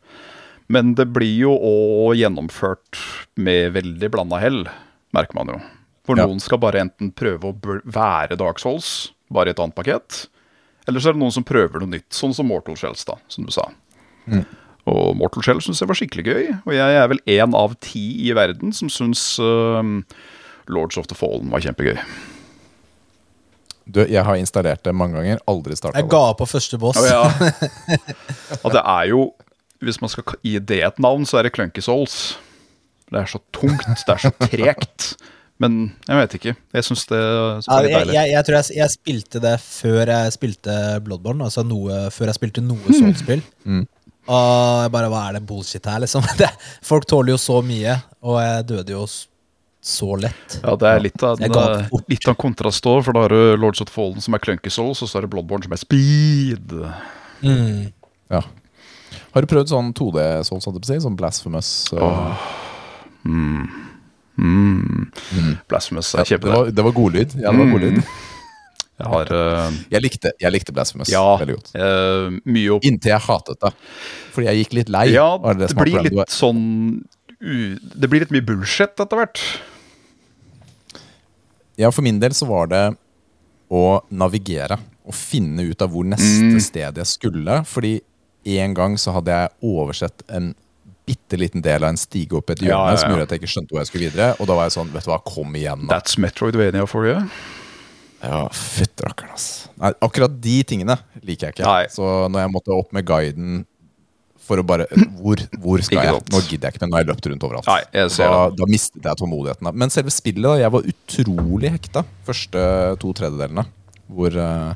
Men 0.74 0.94
det 0.98 1.06
blir 1.14 1.36
jo 1.44 1.54
òg 1.54 2.16
gjennomført 2.18 2.98
med 3.38 3.74
veldig 3.76 4.10
blanda 4.14 4.40
hell, 4.42 4.64
merker 5.14 5.38
man 5.38 5.52
jo. 5.54 5.60
For 6.08 6.18
Ja. 6.20 6.26
noen 6.28 6.42
skal 6.44 6.60
bare 6.60 6.82
enten 6.82 7.12
prøve 7.16 7.52
å 7.54 7.82
være 7.86 8.36
Dark 8.40 8.60
Souls, 8.60 9.12
bare 9.32 9.52
i 9.52 9.54
et 9.54 9.60
annet 9.62 9.76
pakket. 9.78 10.26
Eller 10.88 11.00
så 11.00 11.10
er 11.12 11.14
det 11.16 11.22
noen 11.22 11.32
som 11.32 11.46
prøver 11.48 11.80
noe 11.80 11.94
nytt, 11.94 12.10
sånn 12.12 12.34
som 12.36 12.48
Mortal 12.50 12.76
Shells, 12.76 13.06
da, 13.08 13.16
som 13.32 13.46
du 13.48 13.52
sa. 13.56 13.70
Og 14.86 15.16
Mortal 15.16 15.44
Shell 15.46 15.62
syns 15.64 15.80
jeg 15.80 15.88
var 15.88 15.96
skikkelig 15.96 16.26
gøy. 16.28 16.50
Og 16.68 16.74
jeg 16.76 16.98
er 17.00 17.08
vel 17.08 17.22
én 17.38 17.56
av 17.56 17.76
ti 17.80 18.04
i 18.28 18.34
verden 18.36 18.74
som 18.76 18.90
syns 18.92 19.22
uh, 19.40 19.80
Lords 20.68 20.98
of 21.00 21.08
the 21.08 21.16
Fallen 21.16 21.50
var 21.54 21.64
kjempegøy. 21.64 21.96
du, 23.88 24.02
Jeg 24.08 24.24
har 24.28 24.36
installert 24.40 24.84
det 24.84 24.94
mange 24.96 25.16
ganger. 25.22 25.40
Aldri 25.48 25.76
starta 25.80 26.00
Jeg 26.02 26.10
ga 26.12 26.22
opp 26.34 26.42
på 26.44 26.50
første 26.52 26.80
boss. 26.80 27.00
Oh, 27.00 27.08
ja. 27.08 27.24
og 28.64 28.76
det 28.76 28.84
er 28.84 29.08
jo 29.14 29.24
Hvis 29.84 30.00
man 30.02 30.12
skal 30.14 30.36
gi 30.44 30.58
det 30.60 30.82
et 30.88 31.00
navn, 31.04 31.26
så 31.30 31.40
er 31.40 31.48
det 31.48 31.54
Clunky 31.56 31.84
Souls. 31.86 32.18
Det 33.12 33.20
er 33.22 33.30
så 33.30 33.40
tungt, 33.54 33.84
det 34.08 34.14
er 34.16 34.22
så 34.24 34.32
tregt. 34.48 35.10
Men 35.62 35.94
jeg 36.08 36.18
vet 36.18 36.34
ikke. 36.40 36.54
Jeg 36.74 36.84
syns 36.88 37.04
det 37.12 37.20
Ja, 37.22 37.58
litt 37.60 37.68
jeg, 37.70 37.98
deilig. 38.00 38.14
jeg, 38.18 38.32
jeg 38.34 38.46
tror 38.48 38.56
jeg, 38.58 38.78
jeg 38.80 38.94
spilte 38.96 39.42
det 39.44 39.52
før 39.64 40.10
jeg 40.16 40.32
spilte 40.36 40.78
Bloodborne. 41.06 41.46
Altså 41.46 41.64
noe, 41.68 42.08
før 42.12 42.32
jeg 42.32 42.40
spilte 42.40 42.64
noe 42.66 42.96
Souls-spill. 42.98 43.44
Og 44.24 44.82
jeg 44.86 44.92
bare 44.96 45.12
Hva 45.12 45.22
er 45.30 45.38
det 45.38 45.44
bullshit 45.48 45.86
her, 45.92 46.02
liksom? 46.04 46.26
Det, 46.40 46.50
folk 46.88 47.06
tåler 47.12 47.36
jo 47.36 47.40
så 47.44 47.60
mye, 47.66 48.00
og 48.24 48.40
jeg 48.42 48.66
døde 48.72 48.96
jo 48.96 49.04
så 49.84 50.10
lett. 50.16 50.58
Ja, 50.64 50.74
det 50.80 50.88
er 50.90 51.02
litt 51.04 51.24
av, 51.28 51.42
Jeg 51.44 51.52
en, 51.52 51.56
ga 51.58 51.64
eh, 51.84 52.04
litt 52.08 52.28
av 52.30 52.32
en 52.38 52.40
kontrast 52.40 52.86
òg, 52.88 53.02
for 53.04 53.16
da 53.18 53.26
har 53.26 53.34
du 53.36 53.58
Lords 53.60 53.84
of 53.84 53.92
Fallen 53.92 54.24
som 54.24 54.36
er 54.38 54.40
Clunky 54.44 54.72
Souls, 54.72 55.02
og 55.04 55.12
så 55.12 55.20
er 55.20 55.26
det 55.28 55.32
Bloodborne 55.36 55.68
som 55.68 55.76
er 55.76 55.82
speed. 55.82 56.72
Mm. 57.44 57.90
Ja. 58.32 58.42
Har 59.34 59.42
du 59.42 59.50
prøvd 59.50 59.72
sånn 59.72 59.90
2D-Souls, 59.98 60.68
holdt 60.68 60.78
jeg 60.78 60.84
Blasphemous? 60.84 60.92
å 60.92 60.94
si? 60.94 61.00
Sånn 61.08 61.18
Blasphemous? 61.18 61.72
uh, 61.94 62.36
Blasphemous 65.72 66.14
ja, 66.14 66.20
er 66.20 66.24
det, 66.24 66.30
kjempebra. 66.36 66.60
var, 66.60 66.72
det 66.78 66.86
var 66.86 66.96
godlyd. 67.00 67.36
Ja, 67.42 67.50
det 67.50 67.64
var 67.64 67.74
godlyd. 67.74 68.00
Jeg 68.94 69.10
har 69.10 69.32
uh, 69.34 69.78
Jeg 69.90 70.04
likte, 70.06 70.32
jeg 70.38 70.54
likte 70.54 70.74
Blasphemous 70.76 71.10
Ja, 71.10 71.24
veldig 71.42 71.56
godt. 71.58 71.72
Uh, 71.74 72.38
mye 72.46 72.76
opp 72.76 72.86
Inntil 72.86 73.16
jeg 73.16 73.26
hatet 73.26 73.58
det. 73.66 73.72
Fordi 74.36 74.50
jeg 74.52 74.62
gikk 74.62 74.76
litt 74.78 74.92
lei. 74.94 75.08
Ja, 75.16 75.28
det, 75.42 75.72
det, 75.72 75.78
blir 75.82 76.06
litt 76.06 76.34
sånn 76.34 76.62
u, 77.42 77.56
Det 77.82 78.10
blir 78.12 78.22
litt 78.24 78.34
mye 78.36 78.46
bullshit 78.46 78.94
etter 78.94 79.18
hvert. 79.24 79.42
Ja, 81.82 81.90
for 81.90 82.06
min 82.06 82.22
del 82.22 82.38
så 82.38 82.46
var 82.46 82.70
det 82.70 82.84
å 83.74 83.84
navigere 84.14 84.78
og 85.04 85.16
finne 85.18 85.66
ut 85.66 85.82
av 85.82 85.90
hvor 85.92 86.06
neste 86.08 86.54
Mm. 86.54 86.62
sted 86.62 87.02
jeg 87.02 87.10
skulle. 87.10 87.64
Fordi 87.66 87.98
en 88.44 88.76
gang 88.78 88.98
så 89.00 89.14
hadde 89.16 89.32
jeg 89.36 89.54
oversett 89.64 90.24
en 90.28 90.54
bitte 91.08 91.36
liten 91.40 91.64
del 91.64 91.84
av 91.84 91.94
en 91.94 92.00
stige 92.00 92.38
opp 92.40 92.54
et 92.54 92.62
hjørne 92.64 92.78
Ja, 92.78 92.86
ja, 92.88 92.96
ja. 92.96 93.02
som 93.02 93.12
gjorde 93.12 93.26
at 93.28 93.34
jeg 93.36 93.44
ikke 93.44 93.52
skjønte 93.56 93.76
hvor 93.76 93.82
jeg 93.82 93.90
skulle 93.90 94.08
videre. 94.08 94.30
Og 94.40 94.48
da 94.48 94.56
var 94.56 94.70
jeg 94.70 94.78
sånn, 94.78 94.94
vet 94.94 95.08
du 95.08 95.12
hva, 95.12 95.20
kom 95.28 95.60
igjen, 95.60 95.84
da. 95.88 95.98
That's 95.98 96.16
Metroidvania 96.22 96.86
for 96.88 97.10
you. 97.10 97.20
Ja, 98.24 98.46
fytterakkeren, 98.56 99.34
ass. 99.36 99.48
Nei, 99.82 99.92
akkurat 100.06 100.36
de 100.44 100.56
tingene 100.68 100.96
liker 101.28 101.50
jeg 101.50 101.58
ikke. 101.58 101.68
Nei. 101.68 101.90
Så 101.92 102.08
når 102.32 102.46
jeg 102.46 102.54
måtte 102.54 102.76
opp 102.76 102.96
med 102.96 103.08
guiden 103.08 103.66
for 104.44 104.60
å 104.60 104.66
bare 104.68 104.88
Hvor, 105.24 105.40
hvor 105.64 105.84
skal 105.84 106.08
jeg? 106.08 106.24
Nå 106.32 106.42
gidder 106.48 106.70
jeg 106.70 106.76
ikke 106.76 106.86
mer. 106.86 106.92
Nå 106.92 106.98
har 106.98 107.04
jeg 107.04 107.12
løpt 107.12 107.30
rundt 107.32 107.46
overalt. 107.48 107.68
Nei, 107.68 107.82
jeg 108.00 108.16
ser 108.16 108.32
da, 108.32 108.40
det. 108.48 108.60
da 108.62 108.70
mistet 108.72 109.10
jeg 109.10 109.20
tålmodigheten. 109.20 109.70
Men 109.84 109.94
selve 109.94 110.16
spillet, 110.16 110.48
da. 110.48 110.56
Jeg 110.64 110.76
var 110.78 110.90
utrolig 110.94 111.74
hekta 111.76 112.06
første 112.28 112.66
to 113.04 113.12
tredjedelene. 113.20 113.68
Hvor 114.14 114.40
uh, 114.40 114.74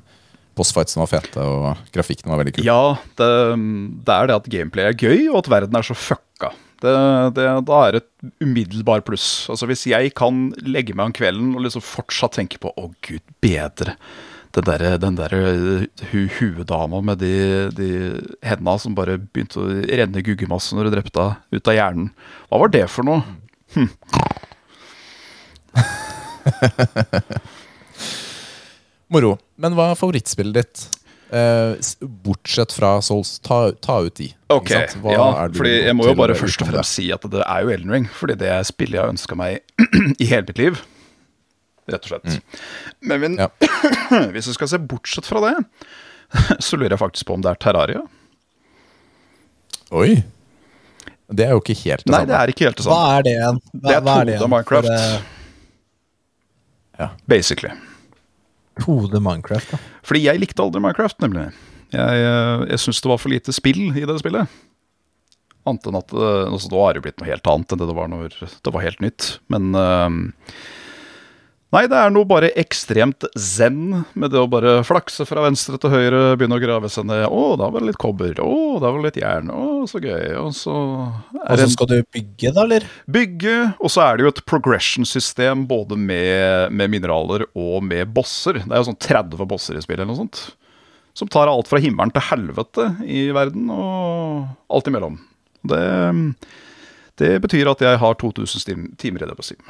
bossfightsene 0.58 1.04
var 1.04 1.12
fete, 1.12 1.42
og 1.42 1.92
grafikken 1.96 2.32
var 2.32 2.42
veldig 2.42 2.56
kul. 2.58 2.68
Ja, 2.68 2.96
det, 3.20 3.30
det 4.08 4.16
er 4.16 4.30
det 4.30 4.38
at 4.38 4.50
gameplay 4.54 4.84
er 4.90 4.98
gøy, 4.98 5.28
og 5.32 5.38
at 5.44 5.52
verden 5.54 5.78
er 5.78 5.84
så 5.88 5.96
fucka. 5.98 6.50
Det, 6.78 6.94
det, 7.34 7.46
da 7.66 7.78
er 7.88 7.94
et 7.98 8.10
umiddelbar 8.44 9.02
pluss. 9.06 9.48
Altså 9.50 9.66
Hvis 9.70 9.88
jeg 9.90 10.12
kan 10.18 10.34
legge 10.62 10.94
meg 10.94 11.10
om 11.10 11.16
kvelden 11.18 11.56
og 11.58 11.64
liksom 11.66 11.84
fortsatt 11.86 12.38
tenke 12.38 12.58
på 12.62 12.68
'Å, 12.74 12.92
gud 13.02 13.26
bedre'. 13.42 13.98
Den 14.58 14.66
der, 14.66 14.98
den 14.98 15.18
der 15.18 15.30
hu, 16.12 16.22
huedama 16.40 17.02
med 17.04 17.18
de, 17.22 17.70
de 17.78 17.90
henda 18.42 18.78
som 18.82 18.96
bare 18.98 19.20
begynte 19.20 19.60
å 19.62 19.68
renne 19.86 20.24
guggemasse 20.26 20.74
når 20.74 20.84
du 20.88 20.92
drepte 20.96 21.22
henne 21.22 21.36
ut 21.52 21.68
av 21.68 21.78
hjernen. 21.78 22.10
Hva 22.50 22.58
var 22.64 22.70
det 22.74 22.88
for 22.90 23.04
noe? 23.06 23.22
Moro. 29.14 29.38
Men 29.62 29.76
hva 29.78 29.92
er 29.94 30.00
favorittspillet 30.00 30.58
ditt? 30.58 30.86
Eh, 31.28 31.76
bortsett 32.24 32.72
fra 32.76 32.94
Souls. 33.04 33.34
Ta, 33.44 33.72
ta 33.84 33.98
ut 34.06 34.16
de. 34.20 34.30
Ok. 34.54 34.72
Hva 35.04 35.14
ja, 35.16 35.26
er 35.46 35.56
fordi 35.56 35.74
jeg 35.86 35.96
må 35.96 36.08
jo 36.08 36.14
bare 36.20 36.36
først 36.40 36.62
og 36.64 36.68
det? 36.70 36.74
fremst 36.76 36.96
si 37.00 37.08
at 37.16 37.26
det 37.32 37.42
er 37.44 37.66
jo 37.66 37.74
Elden 37.76 37.92
Ring. 37.96 38.06
Fordi 38.20 38.36
det 38.40 38.52
er 38.54 38.68
spillet 38.68 38.96
jeg 39.00 39.04
har 39.04 39.12
ønska 39.16 39.36
meg 39.40 39.60
i 40.24 40.28
hele 40.30 40.46
mitt 40.48 40.60
liv. 40.62 40.80
rett 41.88 42.04
og 42.04 42.14
slett. 42.14 42.40
Men, 43.02 43.20
min, 43.24 43.38
Ja. 43.40 43.48
hvis 44.36 44.48
vi 44.52 44.56
skal 44.56 44.72
se 44.72 44.80
bortsett 44.80 45.28
fra 45.28 45.40
det, 45.48 45.56
så 46.64 46.76
lurer 46.80 46.96
jeg 46.98 47.04
faktisk 47.04 47.28
på 47.30 47.36
om 47.40 47.44
det 47.44 47.52
er 47.56 47.62
Terraria. 47.64 48.04
Oi! 49.96 50.18
Det 51.28 51.44
er 51.44 51.52
jo 51.56 51.60
ikke 51.60 51.76
helt 51.84 52.04
det 52.08 52.12
Nei, 52.12 52.22
samme. 52.24 52.28
det 52.32 52.36
er 52.40 52.52
ikke 52.54 52.66
helt 52.70 52.78
det 52.80 52.86
samme. 52.88 52.96
Hva 53.00 53.18
er 53.20 53.24
det 53.28 53.32
igjen? 53.36 53.58
Hva, 53.72 53.84
Det 53.84 53.96
er 53.98 54.04
hva 54.08 54.16
2D? 54.24 54.48
Minecraft. 54.52 54.88
Det... 54.88 55.00
Ja. 57.04 57.08
Basically. 57.28 57.72
2D 58.84 59.22
Minecraft, 59.24 59.74
da. 59.74 59.82
Fordi 60.08 60.24
jeg 60.26 60.42
likte 60.42 60.64
aldri 60.64 60.82
Minecraft, 60.84 61.20
nemlig. 61.26 61.50
Jeg, 61.96 62.24
eh, 62.24 62.66
jeg 62.74 62.84
syns 62.84 63.04
det 63.04 63.12
var 63.12 63.22
for 63.22 63.32
lite 63.32 63.56
spill 63.56 63.86
i 63.96 64.06
det 64.08 64.18
spillet. 64.22 64.58
Annet 65.68 65.88
enn 65.88 66.00
at 66.00 66.14
eh, 66.16 66.44
altså, 66.48 66.72
har 66.76 66.98
det 66.98 67.06
blitt 67.06 67.22
noe 67.22 67.30
helt 67.30 67.48
annet 67.52 67.74
enn 67.74 67.82
det 67.82 67.90
det 67.90 67.98
var 67.98 68.12
når 68.12 68.36
det 68.38 68.74
var 68.76 68.86
helt 68.86 69.04
nytt. 69.04 69.30
Men 69.54 69.72
eh, 69.78 70.10
Nei, 71.76 71.82
det 71.92 71.98
er 72.00 72.12
noe 72.16 72.24
bare 72.24 72.48
ekstremt 72.56 73.26
zen 73.36 74.06
med 74.16 74.32
det 74.32 74.40
å 74.40 74.48
bare 74.48 74.78
flakse 74.88 75.26
fra 75.28 75.42
venstre 75.44 75.76
til 75.84 75.92
høyre, 75.92 76.22
begynne 76.40 76.56
å 76.56 76.62
grave 76.64 76.88
seg 76.92 77.10
ned. 77.10 77.26
Å, 77.28 77.42
da 77.60 77.68
var 77.74 77.84
det 77.84 77.90
litt 77.90 78.00
kobber. 78.00 78.40
Å, 78.40 78.78
da 78.80 78.88
var 78.88 79.02
det 79.02 79.10
litt 79.10 79.20
jern. 79.20 79.52
Å, 79.52 79.66
så 79.92 80.00
gøy. 80.00 80.30
Og 80.40 80.54
så 80.56 80.76
Og 80.78 81.60
så 81.60 81.68
skal 81.74 81.90
du 81.92 81.98
bygge, 82.16 82.54
da, 82.56 82.64
eller? 82.64 82.86
bygge, 83.12 83.58
og 83.84 83.92
så 83.92 84.06
er 84.06 84.16
det 84.16 84.24
jo 84.24 84.32
et 84.32 84.40
progression-system 84.48 85.66
både 85.68 86.00
med, 86.00 86.72
med 86.72 86.94
mineraler 86.96 87.44
og 87.52 87.84
med 87.84 88.16
bosser. 88.16 88.62
Det 88.64 88.72
er 88.72 88.80
jo 88.80 88.88
sånn 88.94 89.02
30 89.04 89.44
bosser 89.52 89.76
i 89.76 89.84
spillet 89.84 90.06
eller 90.06 90.14
noe 90.14 90.22
sånt. 90.24 90.42
Som 91.20 91.28
tar 91.34 91.52
alt 91.52 91.68
fra 91.68 91.84
himmelen 91.84 92.16
til 92.16 92.28
helvete 92.30 92.88
i 93.04 93.28
verden, 93.36 93.68
og 93.74 94.48
alt 94.72 94.88
imellom. 94.88 95.20
Det, 95.68 95.84
det 97.20 97.36
betyr 97.44 97.76
at 97.76 97.84
jeg 97.84 98.00
har 98.00 98.20
2000 98.24 98.92
timer 99.02 99.28
i 99.28 99.32
det 99.34 99.36
på 99.36 99.50
Steam. 99.52 99.66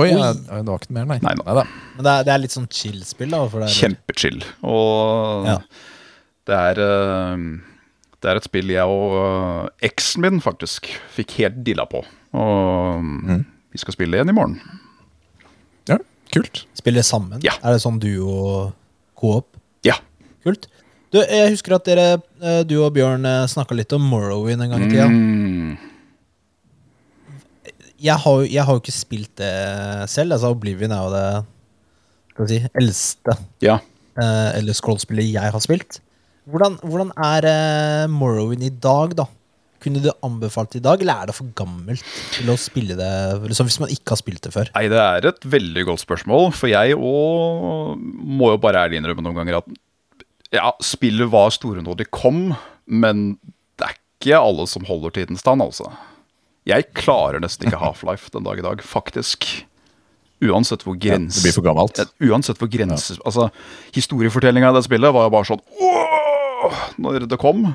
Oi, 0.00 0.06
ja, 0.08 0.30
det 0.32 0.62
var 0.68 0.78
ikke 0.80 0.94
mer, 0.96 1.04
nei. 1.10 1.18
Nei 1.20 1.34
da. 1.44 1.64
Men 1.96 2.06
det 2.06 2.12
er, 2.12 2.24
det 2.28 2.32
er 2.32 2.40
litt 2.40 2.54
sånn 2.54 2.68
chill-spill, 2.72 3.28
da? 3.34 3.42
For 3.52 3.60
det 3.60 3.68
er, 3.68 3.74
Kjempechill. 3.76 4.38
Og 4.64 5.48
Ja. 5.50 5.56
det 6.48 6.56
er 6.58 6.80
eh, 6.86 7.44
Det 8.22 8.30
er 8.30 8.38
et 8.40 8.46
spill 8.46 8.70
jeg 8.72 8.86
og 8.86 9.16
eh, 9.18 9.88
eksen 9.90 10.22
min 10.24 10.40
faktisk 10.40 10.88
fikk 11.16 11.34
helt 11.42 11.60
dilla 11.66 11.84
på. 11.90 12.04
Og 12.32 13.04
vi 13.72 13.78
skal 13.82 13.92
spille 13.96 14.16
igjen 14.16 14.30
i 14.32 14.36
morgen. 14.36 14.56
Ja, 15.90 15.98
kult. 16.32 16.64
Spille 16.78 17.02
sammen? 17.04 17.42
Ja. 17.44 17.52
Er 17.62 17.74
det 17.76 17.82
sånn 17.84 17.98
duo 18.00 18.70
co-op? 19.18 19.50
Ja. 19.84 19.98
Kult. 20.46 20.68
Du, 21.12 21.18
jeg 21.20 21.50
husker 21.52 21.74
at 21.76 21.84
dere, 21.84 22.06
eh, 22.40 22.62
du 22.64 22.78
og 22.80 22.94
Bjørn 22.96 23.26
snakka 23.52 23.76
litt 23.76 23.92
om 23.92 24.06
Morrowind 24.08 24.62
en 24.64 24.70
gang 24.72 24.86
i 24.86 24.88
tida. 24.94 25.08
Mm. 25.12 25.74
Jeg, 28.02 28.16
har, 28.24 28.40
jeg 28.50 28.64
har 28.66 28.76
jo 28.76 28.82
ikke 28.82 28.94
spilt 28.94 29.32
det 29.38 29.50
selv. 30.10 30.34
Altså 30.36 30.50
Oblivion 30.54 30.92
er 30.94 31.02
jo 31.06 31.12
det 31.14 31.26
skal 32.32 32.46
vi 32.48 32.56
si, 32.56 32.70
eldste 32.80 33.34
Ja. 33.62 33.76
eh, 34.18 34.48
eller 34.58 34.74
scrollspillet 34.76 35.28
jeg 35.34 35.52
har 35.54 35.62
spilt. 35.62 36.00
Hvordan, 36.50 36.78
hvordan 36.82 37.12
er 37.22 37.46
eh, 37.46 38.06
Morrowind 38.10 38.64
i 38.66 38.72
dag, 38.82 39.12
da? 39.20 39.26
Kunne 39.82 39.98
du 40.02 40.08
anbefalt 40.22 40.72
det 40.74 40.80
i 40.80 40.84
dag, 40.86 41.00
eller 41.02 41.22
er 41.24 41.30
det 41.30 41.34
for 41.36 41.48
gammelt 41.58 42.02
til 42.36 42.50
å 42.52 42.56
spille 42.58 42.94
det 42.98 43.10
liksom, 43.50 43.66
hvis 43.66 43.80
man 43.82 43.90
ikke 43.90 44.14
har 44.14 44.20
spilt 44.20 44.42
det 44.46 44.52
før? 44.54 44.70
Nei, 44.76 44.84
det 44.90 44.98
er 45.02 45.26
et 45.32 45.46
veldig 45.50 45.84
godt 45.88 46.02
spørsmål, 46.04 46.52
for 46.54 46.70
jeg 46.70 46.94
òg 46.94 47.98
må 47.98 48.52
jo 48.54 48.60
bare 48.62 48.84
ærlig 48.86 49.00
innrømme 49.00 49.24
noen 49.26 49.40
ganger 49.40 49.58
at 49.58 49.72
ja, 50.54 50.70
spillet 50.84 51.30
var 51.32 51.50
store 51.54 51.82
når 51.82 51.98
de 52.02 52.06
kom, 52.14 52.52
men 52.86 53.24
det 53.80 53.88
er 53.88 53.98
ikke 53.98 54.38
alle 54.38 54.66
som 54.70 54.86
holder 54.86 55.14
tidens 55.18 55.42
stand, 55.42 55.64
altså. 55.66 55.90
Jeg 56.68 56.86
klarer 56.94 57.42
nesten 57.42 57.66
ikke 57.66 57.80
Half-Life 57.80 58.30
den 58.34 58.46
dag 58.46 58.60
i 58.60 58.64
dag, 58.64 58.82
faktisk. 58.86 59.48
Uansett 60.42 60.82
hvor 60.86 60.96
Ja, 60.98 61.18
det 61.18 61.42
blir 61.42 61.54
for 61.54 61.62
gammelt. 61.64 61.98
Ja, 61.98 62.06
Uansett 62.32 62.58
hvor 62.58 62.70
grenser 62.70 63.20
Altså, 63.22 63.48
historiefortellinga 63.94 64.72
i 64.72 64.74
det 64.74 64.82
spillet 64.88 65.14
var 65.14 65.28
jo 65.28 65.34
bare 65.34 65.46
sånn 65.46 65.62
Åh! 65.78 66.80
Når 67.02 67.28
det 67.30 67.38
kom. 67.42 67.68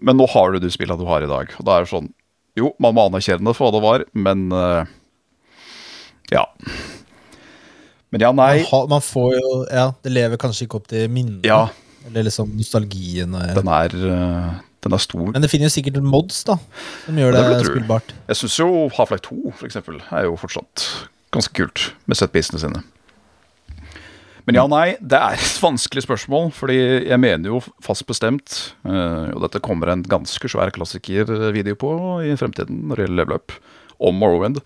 Men 0.00 0.16
nå 0.16 0.26
har 0.32 0.52
du 0.52 0.60
de 0.62 0.70
spillet 0.72 1.00
du 1.00 1.04
har 1.08 1.24
i 1.24 1.28
dag. 1.28 1.52
Og 1.58 1.66
da 1.68 1.76
er 1.76 1.84
det 1.84 1.92
sånn 1.92 2.08
Jo, 2.56 2.72
man 2.80 2.96
må 2.96 3.04
anerkjenne 3.08 3.44
det 3.44 3.56
for 3.56 3.68
hva 3.68 3.76
det 3.76 3.84
var, 3.84 4.06
men 4.16 4.48
uh, 4.52 4.88
Ja. 6.32 6.46
Men 8.10 8.24
ja, 8.24 8.32
nei. 8.32 8.62
Man, 8.62 8.66
har, 8.72 8.88
man 8.96 9.04
får 9.04 9.30
jo 9.36 9.52
Ja, 9.68 9.86
det 10.04 10.14
lever 10.16 10.40
kanskje 10.40 10.66
ikke 10.66 10.80
opp 10.80 10.88
til 10.90 11.06
minnet. 11.12 11.44
Ja, 11.46 11.66
Eller 12.08 12.26
liksom 12.26 12.56
nostalgien. 12.56 13.36
Den 13.54 13.68
er, 13.70 13.94
eh, 14.16 14.58
den 14.84 14.96
er 14.96 15.02
stor. 15.02 15.26
Men 15.32 15.44
det 15.44 15.50
finnes 15.52 15.74
sikkert 15.76 16.00
mods 16.04 16.42
da 16.48 16.56
som 17.04 17.18
gjør 17.20 17.36
Det 17.36 17.42
det, 17.50 17.66
spillbart. 17.68 18.14
Jeg 18.30 18.40
syns 18.40 18.56
jo 18.62 18.70
Half-Life 18.96 19.26
2 19.28 19.52
for 19.58 19.68
eksempel, 19.68 20.00
er 20.10 20.28
jo 20.28 20.38
fortsatt 20.40 20.86
ganske 21.34 21.54
kult, 21.54 21.92
med 22.10 22.18
setpisene 22.18 22.62
sine. 22.62 22.82
Men 24.48 24.56
ja, 24.56 24.64
nei, 24.66 24.96
det 24.98 25.18
er 25.20 25.36
et 25.36 25.58
vanskelig 25.62 26.02
spørsmål, 26.06 26.48
fordi 26.56 26.78
jeg 27.06 27.20
mener 27.22 27.52
jo 27.52 27.60
fast 27.84 28.06
bestemt, 28.08 28.56
eh, 28.88 29.28
og 29.34 29.44
dette 29.44 29.60
kommer 29.62 29.92
en 29.92 30.02
ganske 30.02 30.50
svær 30.50 30.72
klassikervideo 30.74 31.78
på 31.78 31.92
i 32.26 32.32
fremtiden 32.40 32.88
når 32.88 32.96
det 32.96 33.06
gjelder 33.06 33.20
level 33.20 33.36
up, 33.36 33.54
om 34.00 34.16
Morrowind, 34.16 34.58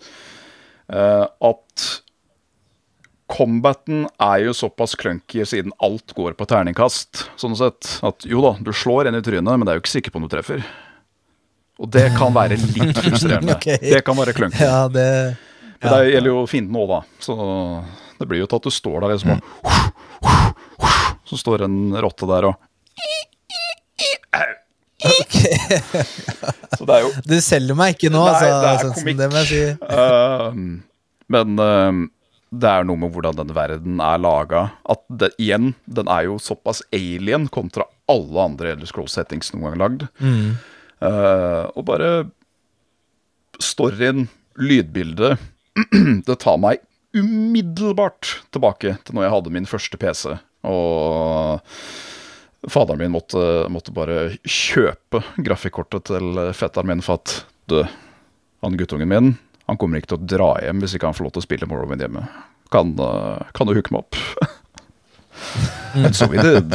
eh, 0.89 1.25
at 1.27 1.85
combaten 3.31 4.05
er 4.21 4.43
jo 4.45 4.53
såpass 4.53 4.95
clunky 4.99 5.45
siden 5.45 5.73
alt 5.83 6.13
går 6.17 6.35
på 6.37 6.45
terningkast, 6.49 7.25
sånn 7.41 7.55
sett, 7.57 7.97
at 8.05 8.25
jo 8.29 8.43
da, 8.45 8.53
du 8.61 8.71
slår 8.75 9.09
en 9.09 9.17
i 9.17 9.23
trynet, 9.25 9.49
men 9.57 9.65
det 9.65 9.73
er 9.73 9.79
jo 9.79 9.83
ikke 9.85 9.95
sikker 9.95 10.13
på 10.13 10.21
om 10.21 10.27
du 10.27 10.31
treffer. 10.31 10.61
Og 11.81 11.89
det 11.91 12.05
kan 12.15 12.31
være 12.35 12.55
litt 12.61 12.95
frustrerende. 13.01 13.55
okay. 13.57 13.79
Det 13.81 14.01
kan 14.05 14.15
være 14.19 14.35
clunky. 14.37 14.61
Ja, 14.63 14.85
det 14.87 15.35
Men 15.81 15.91
det 15.91 16.13
gjelder 16.13 16.31
jo 16.31 16.45
fienden 16.47 16.77
òg, 16.79 16.93
da. 16.93 16.99
Så 17.19 17.35
det 18.19 18.29
blir 18.29 18.39
jo 18.43 18.47
til 18.47 18.61
at 18.61 18.69
du 18.69 18.71
står 18.71 19.01
der 19.03 19.15
liksom 19.15 19.35
og 19.35 19.41
Så 21.27 21.37
står 21.41 21.65
en 21.65 21.77
rotte 21.99 22.29
der 22.29 22.47
og 22.47 22.55
Så 26.75 26.85
det 26.87 26.95
er 26.95 27.01
jo 27.03 27.09
Du 27.27 27.35
selger 27.43 27.77
meg 27.77 27.97
ikke 27.97 28.11
nå, 28.13 28.23
altså. 28.25 28.45
det 28.47 28.69
er 28.69 28.77
Svendsen, 28.81 29.03
komikk. 29.03 29.17
det 29.19 29.27
må 29.31 29.41
jeg 29.41 29.47
si. 29.51 29.63
uh, 29.91 30.45
Men 31.35 31.59
ehm, 31.65 31.99
det 32.53 32.69
er 32.69 32.85
noe 32.87 32.99
med 32.99 33.11
hvordan 33.13 33.37
den 33.39 33.53
verden 33.55 33.99
er 34.03 34.21
laga. 34.21 34.61
At 34.91 35.03
det, 35.09 35.31
igjen, 35.41 35.73
den 35.85 36.09
er 36.11 36.27
jo 36.29 36.37
såpass 36.41 36.83
alien 36.95 37.47
kontra 37.51 37.87
alle 38.11 38.47
andre 38.51 38.73
Elder 38.75 38.89
Scrolls-settings 38.89 39.51
noen 39.53 39.65
gang 39.67 39.79
lagd. 39.81 40.07
Mm. 40.19 40.55
Uh, 41.03 41.63
og 41.75 41.85
bare 41.89 42.09
storyen, 43.61 44.27
lydbildet 44.55 45.41
Det 46.27 46.37
tar 46.39 46.59
meg 46.61 46.79
umiddelbart 47.15 48.37
tilbake 48.55 48.93
til 49.03 49.15
når 49.15 49.25
jeg 49.25 49.33
hadde 49.33 49.53
min 49.55 49.67
første 49.67 49.99
PC. 49.99 50.35
Og 50.67 51.59
faderen 52.71 53.01
min 53.03 53.13
måtte, 53.15 53.41
måtte 53.71 53.93
bare 53.95 54.35
kjøpe 54.43 55.21
grafikkortet 55.43 56.07
til 56.11 56.39
fetteren 56.55 56.91
min 56.91 57.03
for 57.05 57.19
at 57.19 57.35
du, 57.71 57.81
han 58.63 58.79
guttungen 58.79 59.11
min 59.11 59.33
han 59.69 59.79
kommer 59.81 60.01
ikke 60.01 60.13
til 60.13 60.21
å 60.21 60.27
dra 60.35 60.49
hjem 60.63 60.83
hvis 60.83 60.95
ikke 60.97 61.09
han 61.09 61.17
får 61.17 61.27
lov 61.27 61.35
til 61.35 61.43
å 61.43 61.47
spille 61.47 61.69
Morrowind 61.69 62.03
hjemme. 62.05 62.25
Kan, 62.73 62.93
eh, 63.01 63.51
kan 63.57 63.69
du 63.69 63.73
hooke 63.77 63.93
meg 63.93 64.05
opp? 64.05 64.15
And 65.95 66.15
so 66.15 66.27
we 66.31 66.41
did. 66.41 66.69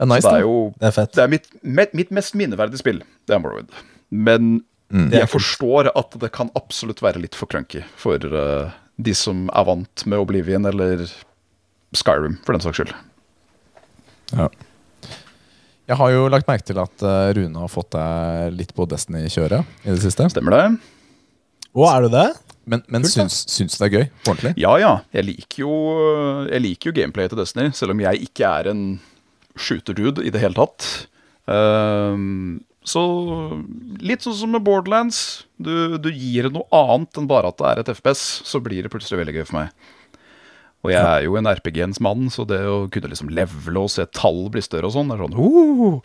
Det 0.00 0.06
er 0.06 0.08
nice, 0.08 0.24
det 0.24 0.38
er 0.38 0.46
jo 0.46 0.72
Det 0.80 0.86
er 0.88 0.94
fett. 0.96 1.12
det 1.12 1.22
er 1.22 1.28
mitt, 1.28 1.48
mitt 1.92 2.12
mest 2.16 2.36
minneverdige 2.38 2.80
spill. 2.80 3.02
Det 3.28 3.36
er 3.36 3.42
Morrowind. 3.42 3.68
Men 4.10 4.62
jeg 4.90 5.28
forstår 5.30 5.90
at 5.94 6.16
det 6.18 6.32
kan 6.34 6.50
absolutt 6.58 7.02
være 7.04 7.20
litt 7.22 7.36
for 7.38 7.50
clunky 7.50 7.84
for 8.00 8.18
uh, 8.32 8.72
de 8.98 9.14
som 9.14 9.44
er 9.54 9.66
vant 9.68 10.06
med 10.06 10.18
Oblivion 10.18 10.66
eller 10.66 11.04
Skyrim, 11.94 12.38
for 12.46 12.56
den 12.56 12.64
saks 12.64 12.80
skyld. 12.80 12.94
Ja. 14.32 14.48
Jeg 15.90 15.98
har 15.98 16.12
jo 16.14 16.28
lagt 16.30 16.46
merke 16.46 16.66
til 16.68 16.78
at 16.78 17.02
eh, 17.02 17.32
Rune 17.34 17.64
har 17.64 17.70
fått 17.70 17.90
deg 17.96 18.54
litt 18.54 18.70
på 18.76 18.86
Destiny-kjøret 18.86 19.82
i 19.82 19.90
det 19.90 19.98
siste. 20.04 20.28
Stemmer 20.30 20.54
det? 20.54 20.64
Å, 21.74 21.86
er 21.90 22.06
du 22.06 22.14
det? 22.14 22.28
Men, 22.70 22.84
men 22.86 23.02
Kult, 23.02 23.14
syns, 23.16 23.40
syns 23.50 23.74
du 23.74 23.80
det 23.82 23.88
er 23.88 23.96
gøy? 23.96 24.04
Ordentlig? 24.28 24.52
Ja, 24.62 24.76
ja. 24.78 24.92
Jeg 25.16 25.26
liker 25.26 25.64
jo, 25.64 25.74
jeg 26.46 26.62
liker 26.62 26.90
jo 26.90 26.96
gameplayet 27.00 27.34
til 27.34 27.40
Destiny, 27.42 27.72
selv 27.74 27.96
om 27.96 28.02
jeg 28.04 28.22
ikke 28.28 28.50
er 28.60 28.70
en 28.70 28.84
shooter-dude 29.58 30.22
i 30.22 30.30
det 30.30 30.42
hele 30.44 30.54
tatt. 30.54 30.86
Um, 31.50 32.60
så 32.86 33.02
litt 33.98 34.22
sånn 34.22 34.38
som 34.38 34.54
med 34.54 34.62
Borderlands. 34.66 35.48
Du, 35.58 35.98
du 35.98 36.10
gir 36.14 36.46
det 36.46 36.54
noe 36.54 36.70
annet 36.70 37.18
enn 37.18 37.28
bare 37.30 37.50
at 37.50 37.58
det 37.58 37.66
er 37.72 37.82
et 37.82 37.92
FPS, 37.98 38.22
så 38.46 38.62
blir 38.62 38.86
det 38.86 38.92
plutselig 38.94 39.24
veldig 39.24 39.40
gøy 39.40 39.48
for 39.48 39.58
meg. 39.58 39.90
Og 40.80 40.92
jeg 40.94 41.00
er 41.00 41.26
jo 41.26 41.36
en 41.36 41.48
RPG-ens 41.50 42.00
mann, 42.00 42.30
så 42.32 42.46
det 42.48 42.62
å 42.64 42.86
kunne 42.92 43.10
liksom 43.12 43.32
levele 43.36 43.82
og 43.82 43.92
se 43.92 44.06
tall 44.16 44.46
bli 44.52 44.62
større 44.64 44.88
og 44.88 44.94
sånn, 44.96 45.12
er 45.12 45.20
sånn 45.20 45.36
uh. 45.36 46.00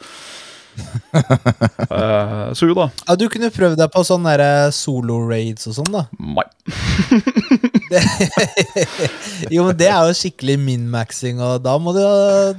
uh, 1.95 2.51
Så 2.51 2.67
jo 2.67 2.75
da. 2.75 2.89
Ja, 3.05 3.15
du 3.15 3.29
kunne 3.31 3.51
prøvd 3.55 3.79
deg 3.79 3.93
på 3.93 4.03
sånne 4.03 4.35
der 4.35 4.73
solo-raids 4.75 5.69
og 5.71 5.77
sånn, 5.77 5.93
da. 5.95 6.03
Nei. 6.19 6.47
Jo, 9.53 9.65
men 9.67 9.77
det 9.79 9.89
er 9.91 10.09
jo 10.09 10.17
skikkelig 10.17 10.57
min-maxing, 10.61 11.39
og 11.43 11.63
da 11.63 11.77
må 11.79 11.95
du 11.95 12.01
ha, 12.03 12.51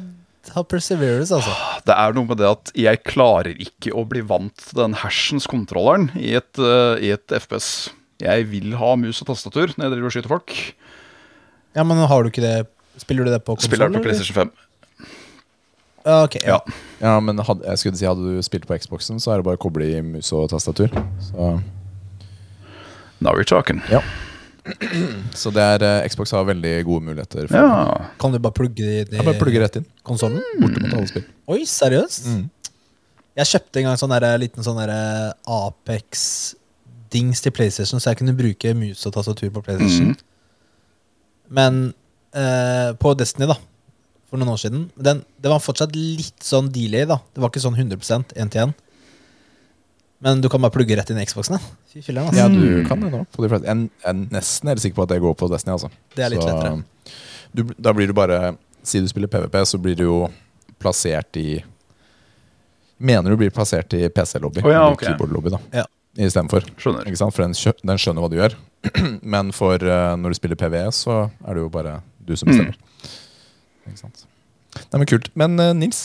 ha 0.54 0.64
perseverance, 0.64 1.34
altså. 1.36 1.52
Det 1.86 1.94
er 1.96 2.16
noe 2.16 2.30
med 2.30 2.40
det 2.40 2.48
at 2.48 2.72
jeg 2.86 3.04
klarer 3.06 3.52
ikke 3.62 3.92
å 3.92 4.06
bli 4.08 4.24
vant 4.26 4.56
til 4.62 4.80
den 4.80 4.96
hersens 5.02 5.48
kontrolleren 5.50 6.08
i 6.16 6.32
et, 6.38 6.52
uh, 6.56 6.96
i 6.96 7.12
et 7.16 7.36
FPS. 7.44 7.90
Jeg 8.22 8.48
vil 8.48 8.72
ha 8.80 8.94
mus 8.96 9.20
og 9.20 9.28
tastatur 9.28 9.74
når 9.74 9.84
jeg 9.84 9.92
driver 9.92 10.08
og 10.08 10.14
skyter 10.16 10.32
folk. 10.32 10.56
Ja, 11.76 11.84
men 11.84 12.00
har 12.08 12.22
du 12.24 12.30
ikke 12.32 12.44
det 12.44 12.54
Spiller 12.96 13.26
du 13.28 13.30
det 13.34 13.42
på 13.44 13.52
konsoll? 13.54 13.68
Spiller 13.68 13.90
på 13.92 14.00
PlayStation 14.00 14.34
5. 14.48 14.50
Ja, 16.06 16.22
ok, 16.24 16.36
ja. 16.40 16.54
Ja. 16.54 16.76
Ja, 17.02 17.14
men 17.20 17.36
hadde, 17.44 17.66
jeg 17.66 17.78
skulle 17.82 17.98
si 17.98 18.06
Hadde 18.08 18.22
du 18.38 18.42
spilt 18.46 18.64
på 18.68 18.76
Xboxen, 18.80 19.18
så 19.20 19.34
er 19.34 19.40
det 19.42 19.44
bare 19.48 19.58
å 19.58 19.62
koble 19.66 19.84
i 19.90 19.98
mus 20.06 20.30
og 20.32 20.46
tastatur. 20.52 20.88
Så, 21.26 21.50
Now 23.20 23.32
we're 23.36 23.44
talking. 23.48 23.82
ja. 23.92 24.00
så 25.40 25.50
det 25.54 25.62
er 25.62 25.82
eh, 25.86 26.08
Xbox 26.10 26.32
har 26.34 26.42
veldig 26.48 26.72
gode 26.88 27.04
muligheter. 27.10 27.46
For 27.50 27.54
Ja. 27.60 28.08
Kan 28.18 28.32
du 28.34 28.38
bare 28.42 28.56
plugge 28.56 28.82
det 28.82 29.12
Jeg 29.12 29.22
i 29.22 29.26
bare 29.28 29.38
plugger 29.38 29.62
rett 29.62 29.76
inn. 29.78 29.86
konsollen? 30.02 30.42
Bortimot 30.58 30.96
alle 30.96 31.06
spill. 31.10 31.26
Oi, 31.54 31.60
seriøst? 31.70 32.26
Mm. 32.32 32.72
Jeg 33.36 33.46
kjøpte 33.52 33.82
en 33.82 33.86
gang 33.90 34.00
sånn 34.00 34.14
der, 34.16 34.26
liten 34.42 34.64
sånn 34.66 34.80
der 34.80 34.90
Apex-dings 35.46 37.42
til 37.44 37.52
PlayStation, 37.54 38.00
så 38.00 38.10
jeg 38.10 38.18
kunne 38.22 38.34
bruke 38.36 38.72
mus 38.74 39.04
og 39.06 39.14
tastatur 39.18 39.52
på 39.54 39.62
PlayStation. 39.66 40.16
Men 41.48 41.92
eh, 42.34 42.90
på 42.98 43.14
Destiny, 43.18 43.46
da, 43.50 43.56
for 44.26 44.40
noen 44.40 44.50
år 44.54 44.58
siden 44.60 44.88
den, 44.98 45.20
Det 45.38 45.50
var 45.52 45.62
fortsatt 45.62 45.94
litt 45.94 46.42
sånn 46.42 46.72
delay, 46.74 47.06
da. 47.06 47.20
Det 47.34 47.42
var 47.42 47.52
ikke 47.52 47.62
sånn 47.62 47.78
100% 47.78 48.34
én 48.36 48.50
til 48.52 48.66
én. 48.66 48.74
Men 50.24 50.40
du 50.40 50.48
kan 50.48 50.62
bare 50.64 50.72
plugge 50.72 50.96
rett 50.96 51.10
inn 51.12 51.20
i 51.20 51.26
Xboxen. 51.28 51.58
ja. 51.58 51.74
Fy 51.92 52.02
filler'n, 52.02 52.28
altså. 52.28 52.40
Ja, 52.40 52.48
du 52.48 52.84
kan 52.88 53.00
det 53.00 53.12
nå. 53.12 53.22
På 53.32 53.44
de 53.44 53.50
fleste. 53.52 53.68
Jeg 53.68 53.90
jeg 53.90 54.10
er 54.10 54.18
nesten 54.32 54.68
helt 54.72 54.82
sikker 54.82 54.96
på 54.96 55.04
at 55.06 55.12
det 55.14 55.20
går 55.22 55.36
på 55.36 55.48
Destiny. 55.52 55.72
Altså. 55.76 55.90
Det 56.16 56.24
er 56.24 56.32
litt 56.32 56.42
Så, 56.42 56.48
lettere. 56.50 57.14
Du, 57.56 57.62
da 57.78 57.92
blir 57.96 58.10
du 58.10 58.12
bare 58.16 58.56
Si 58.86 59.00
du 59.02 59.08
spiller 59.08 59.26
PVP, 59.26 59.56
så 59.66 59.78
blir 59.82 59.96
du 59.98 60.04
jo 60.04 60.18
plassert 60.78 61.36
i 61.40 61.62
Mener 62.98 63.30
du 63.30 63.36
blir 63.36 63.50
plassert 63.50 63.92
i 63.94 64.08
PC-lobby. 64.08 64.62
Oh, 64.64 64.70
ja, 64.72 64.86
okay. 64.88 65.10
Keyboard-lobby, 65.10 65.50
da. 65.52 65.58
Ja. 65.82 65.84
Istedenfor. 66.16 66.64
For 66.80 66.96
den, 66.96 67.54
skjø 67.56 67.74
den 67.82 68.00
skjønner 68.00 68.24
hva 68.24 68.30
du 68.32 68.38
gjør. 68.38 68.56
Men 69.36 69.52
for 69.56 69.80
uh, 69.82 70.14
når 70.16 70.32
du 70.32 70.38
spiller 70.38 70.58
PVE, 70.60 70.86
så 70.96 71.26
er 71.44 71.58
det 71.58 71.64
jo 71.64 71.72
bare 71.72 71.98
du 72.26 72.34
som 72.38 72.48
bestemmer. 72.50 72.78
Ikke 73.86 74.00
sant? 74.00 74.24
Nei, 74.90 74.98
men 74.98 75.08
Kult. 75.08 75.28
Men 75.38 75.60
uh, 75.62 75.70
Nils, 75.76 76.00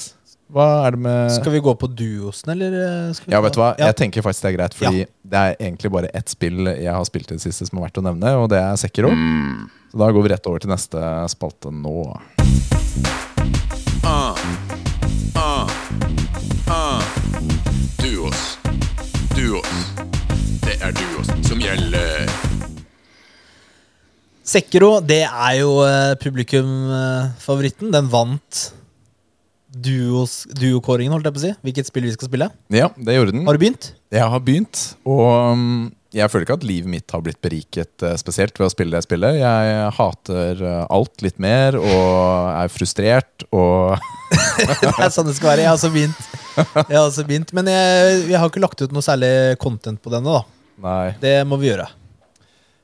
hva 0.51 0.66
er 0.86 0.95
det 0.95 1.01
med 1.05 1.32
Skal 1.34 1.55
vi 1.55 1.62
gå 1.64 1.74
på 1.80 1.88
duosen, 1.88 2.51
eller? 2.53 2.76
eh, 2.76 3.14
Skal 3.16 3.30
vi 3.30 3.34
Ja, 3.34 3.41
vet 3.43 3.55
du 3.55 3.62
hva? 3.62 3.72
Ja. 3.80 3.89
Jeg 3.89 3.97
tenker 4.03 4.26
faktisk 4.26 4.45
det 4.45 4.51
er 4.51 4.57
greit, 4.57 4.76
fordi 4.78 5.05
det 5.34 5.41
er 5.41 5.55
egentlig 5.57 5.91
bare 5.95 6.12
ett 6.18 6.32
spill 6.32 6.68
jeg 6.68 6.91
har 6.91 7.07
spilt 7.07 7.32
i 7.32 7.38
det 7.39 7.43
siste 7.45 7.68
som 7.68 7.80
er 7.80 7.88
verdt 7.88 8.01
å 8.01 8.05
nevne, 8.05 8.34
og 8.41 8.49
det 8.51 8.59
er 8.59 8.76
Sekiro. 8.80 9.12
Mm. 9.16 9.70
Så 9.91 9.99
da 10.03 10.12
går 10.12 10.28
vi 10.28 10.34
rett 10.34 10.51
over 10.51 10.64
til 10.64 10.72
neste 10.72 11.01
spalte 11.32 11.72
nå. 11.72 11.95
Duos. 18.01 18.57
Duos. 19.36 20.01
Er 20.92 20.98
duos 21.00 21.30
som 21.48 21.62
gjelder. 21.64 22.28
Sekiro, 24.44 24.98
det 25.00 25.22
er 25.24 25.54
jo 25.62 25.78
eh, 25.86 26.18
publikumfavoritten. 26.20 27.94
Den 27.94 28.10
vant 28.12 28.60
duos- 29.72 30.44
duokåringen, 30.52 31.14
holdt 31.16 31.30
jeg 31.30 31.36
på 31.38 31.39
å 31.39 31.44
si. 31.46 31.54
Hvilket 31.64 31.88
spill 31.88 32.10
vi 32.10 32.12
skal 32.18 32.28
spille. 32.28 32.50
Ja, 32.76 32.89
det 33.00 33.16
gjorde 33.16 33.38
den. 33.38 33.46
Har 33.48 33.56
du 33.56 33.64
begynt? 33.64 33.94
Jeg 34.12 34.28
har 34.36 34.44
begynt, 34.44 34.82
og 35.08 35.24
um, 35.56 35.66
jeg 36.12 36.28
føler 36.34 36.44
ikke 36.50 36.60
at 36.60 36.68
livet 36.68 36.92
mitt 36.98 37.16
har 37.16 37.24
blitt 37.24 37.39
beriket 37.39 38.04
eh, 38.04 38.18
spesielt 38.20 38.60
ved 38.60 38.68
å 38.68 38.74
spille 38.76 38.98
det 39.00 39.06
spillet. 39.08 39.39
Jeg 39.39 39.89
hater 39.96 40.60
eh, 40.74 40.86
alt 40.92 41.24
litt 41.24 41.39
mer 41.39 41.80
og 41.80 42.52
er 42.58 42.74
frustrert 42.74 43.48
og 43.56 43.96
det 44.84 44.92
er 44.92 45.14
sånn 45.16 45.32
det 45.32 45.39
skal 45.39 45.54
være. 45.54 45.64
Jeg 45.64 45.72
har 45.72 45.80
også 45.80 45.96
begynt. 45.96 46.26
Jeg 46.58 46.98
har 46.98 47.06
også 47.06 47.24
begynt 47.30 47.54
Men 47.56 47.70
jeg, 47.72 48.26
jeg 48.34 48.36
har 48.42 48.50
ikke 48.52 48.60
lagt 48.66 48.84
ut 48.84 48.92
noe 48.92 49.06
særlig 49.06 49.32
content 49.64 50.04
på 50.04 50.12
denne. 50.12 50.36
da 50.42 50.44
Nei. 50.82 51.14
Det 51.22 51.36
må 51.48 51.60
vi 51.62 51.70
gjøre. 51.72 51.88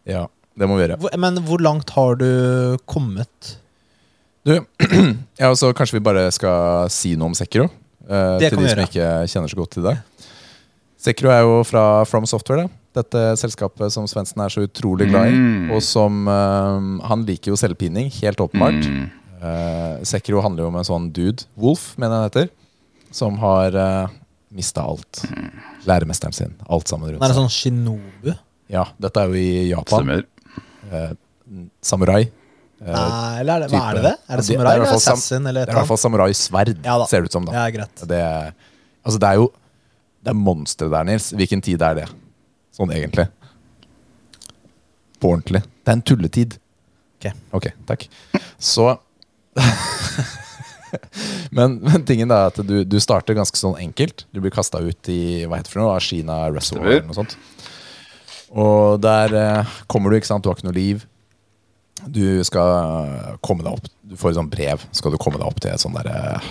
Ja, 0.07 0.25
det 0.57 0.69
må 0.69 0.77
vi 0.77 0.85
gjøre. 0.85 0.99
Hvor, 1.01 1.15
men 1.19 1.39
hvor 1.47 1.63
langt 1.63 1.91
har 1.95 2.19
du 2.19 2.29
kommet? 2.89 3.55
Du, 4.47 4.53
ja, 5.41 5.49
så 5.59 5.73
kanskje 5.75 5.97
vi 5.97 6.05
bare 6.05 6.27
skal 6.35 6.87
si 6.93 7.15
noe 7.19 7.33
om 7.33 7.37
Sekiro? 7.37 7.67
Uh, 8.07 8.37
Det 8.39 8.51
til 8.51 8.55
kan 8.55 8.61
de 8.61 8.63
vi 8.63 8.71
som 8.71 8.79
gjøre. 8.79 8.87
ikke 8.87 9.07
kjenner 9.33 9.51
så 9.51 9.59
godt 9.59 9.73
til 9.75 9.87
det. 9.89 9.97
Sekiro 11.07 11.31
er 11.33 11.43
jo 11.45 11.57
fra 11.67 11.83
From 12.09 12.25
Software. 12.29 12.65
Da. 12.65 13.01
Dette 13.01 13.23
selskapet 13.37 13.93
som 13.93 14.07
Svendsen 14.09 14.41
er 14.41 14.49
så 14.53 14.63
utrolig 14.65 15.09
glad 15.11 15.29
i. 15.29 15.35
Mm. 15.37 15.67
Og 15.75 15.83
som 15.85 16.23
uh, 16.25 16.79
Han 17.11 17.25
liker 17.27 17.51
jo 17.51 17.59
selvpining, 17.59 18.09
helt 18.21 18.41
åpenbart. 18.41 18.87
Mm. 18.87 19.03
Uh, 19.37 19.99
Sekiro 20.07 20.41
handler 20.41 20.65
jo 20.65 20.71
om 20.71 20.79
en 20.79 20.87
sånn 20.87 21.11
dude, 21.13 21.45
Wolf, 21.61 21.91
mener 22.01 22.15
jeg 22.15 22.23
han 22.23 22.31
heter, 22.31 22.47
som 23.13 23.37
har 23.43 23.75
uh, 23.77 24.15
mista 24.55 24.87
alt. 24.87 25.21
Læremesteren 25.87 26.33
sin. 26.35 26.55
Alt 26.69 26.89
sammen 26.91 27.13
rundt 27.13 27.23
Er 27.23 27.31
det 27.31 27.37
sånn 27.37 27.51
shinobu? 27.53 28.33
Ja, 28.69 28.83
dette 28.99 29.21
er 29.23 29.31
jo 29.31 29.39
i 29.39 29.69
Japan. 29.69 30.09
Eh, 30.91 31.13
samurai. 31.81 32.25
Eh, 32.81 32.91
Nei, 32.93 33.39
eller 33.41 33.53
er 33.55 33.63
det, 33.63 33.69
hva 33.71 33.83
er 33.89 33.95
det 33.97 34.03
det? 34.03 34.15
Er 34.29 34.37
det 34.41 34.45
samurai 34.45 34.67
Det 34.67 34.67
er 34.67 34.75
eller 34.75 34.91
fall 34.91 34.99
assassin? 35.01 35.47
Eller 35.49 35.65
det 35.65 35.71
er 35.71 35.73
i 35.73 35.79
hvert 35.79 35.89
fall 35.93 36.01
samurai-sverd, 36.03 36.73
Ja 36.85 36.97
ser 37.09 37.23
det 37.23 37.31
ut 37.31 37.37
som. 37.37 37.47
da? 37.47 37.55
Ja, 37.55 37.63
greit. 37.73 38.03
det, 38.11 38.19
altså 39.07 39.19
det 39.23 39.29
er 39.31 39.39
jo 39.41 39.47
Det 40.23 40.29
er 40.33 40.37
monstre 40.37 40.89
der, 40.91 41.03
Nils. 41.07 41.31
Hvilken 41.31 41.61
tid 41.63 41.81
er 41.81 41.95
det? 42.01 42.05
Sånn 42.75 42.91
egentlig. 42.91 43.27
På 45.21 45.31
ordentlig. 45.33 45.63
Det 45.63 45.89
er 45.93 45.95
en 45.97 46.01
tulletid. 46.05 46.57
Ok. 47.17 47.31
Ok, 47.57 47.67
takk. 47.87 48.03
Så 48.59 48.91
men, 51.57 51.77
men 51.83 52.05
tingen 52.07 52.31
er 52.33 52.51
at 52.51 52.59
du, 52.63 52.79
du 52.87 52.97
starter 53.03 53.37
ganske 53.37 53.59
sånn 53.59 53.77
enkelt. 53.81 54.25
Du 54.31 54.41
blir 54.43 54.53
kasta 54.53 54.81
ut 54.83 55.11
i 55.11 55.45
hva 55.45 55.59
heter 55.59 55.71
det 55.71 55.75
for 55.75 55.83
noe? 55.83 55.97
Ashina 55.97 56.45
Reservoir 56.53 56.99
eller 56.99 57.09
noe 57.09 57.17
sånt. 57.17 57.37
Og 58.55 58.97
der 59.03 59.35
eh, 59.35 59.77
kommer 59.91 60.11
du, 60.11 60.19
ikke 60.19 60.29
sant. 60.31 60.45
Du 60.45 60.51
har 60.51 60.57
ikke 60.57 60.69
noe 60.69 60.77
liv. 60.77 61.05
Du 62.05 62.43
skal 62.45 63.37
komme 63.41 63.65
deg 63.65 63.73
opp 63.73 63.87
Du 64.05 64.13
får 64.19 64.29
et 64.31 64.37
sånt 64.37 64.53
brev. 64.53 64.83
Skal 64.95 65.13
du 65.13 65.17
komme 65.19 65.39
deg 65.41 65.47
opp 65.49 65.59
til 65.63 65.73
et 65.73 65.81
sånt 65.81 65.97
derre 65.97 66.41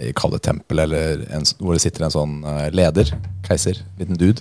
i 0.00 0.12
kalde 0.16 0.38
tempel, 0.40 0.78
eller 0.86 1.24
en, 1.36 1.44
hvor 1.60 1.76
det 1.76 1.82
sitter 1.84 2.06
en 2.06 2.14
sånn 2.14 2.36
eh, 2.48 2.68
leder, 2.72 3.10
keiser, 3.44 3.82
liten 3.98 4.16
dude, 4.16 4.40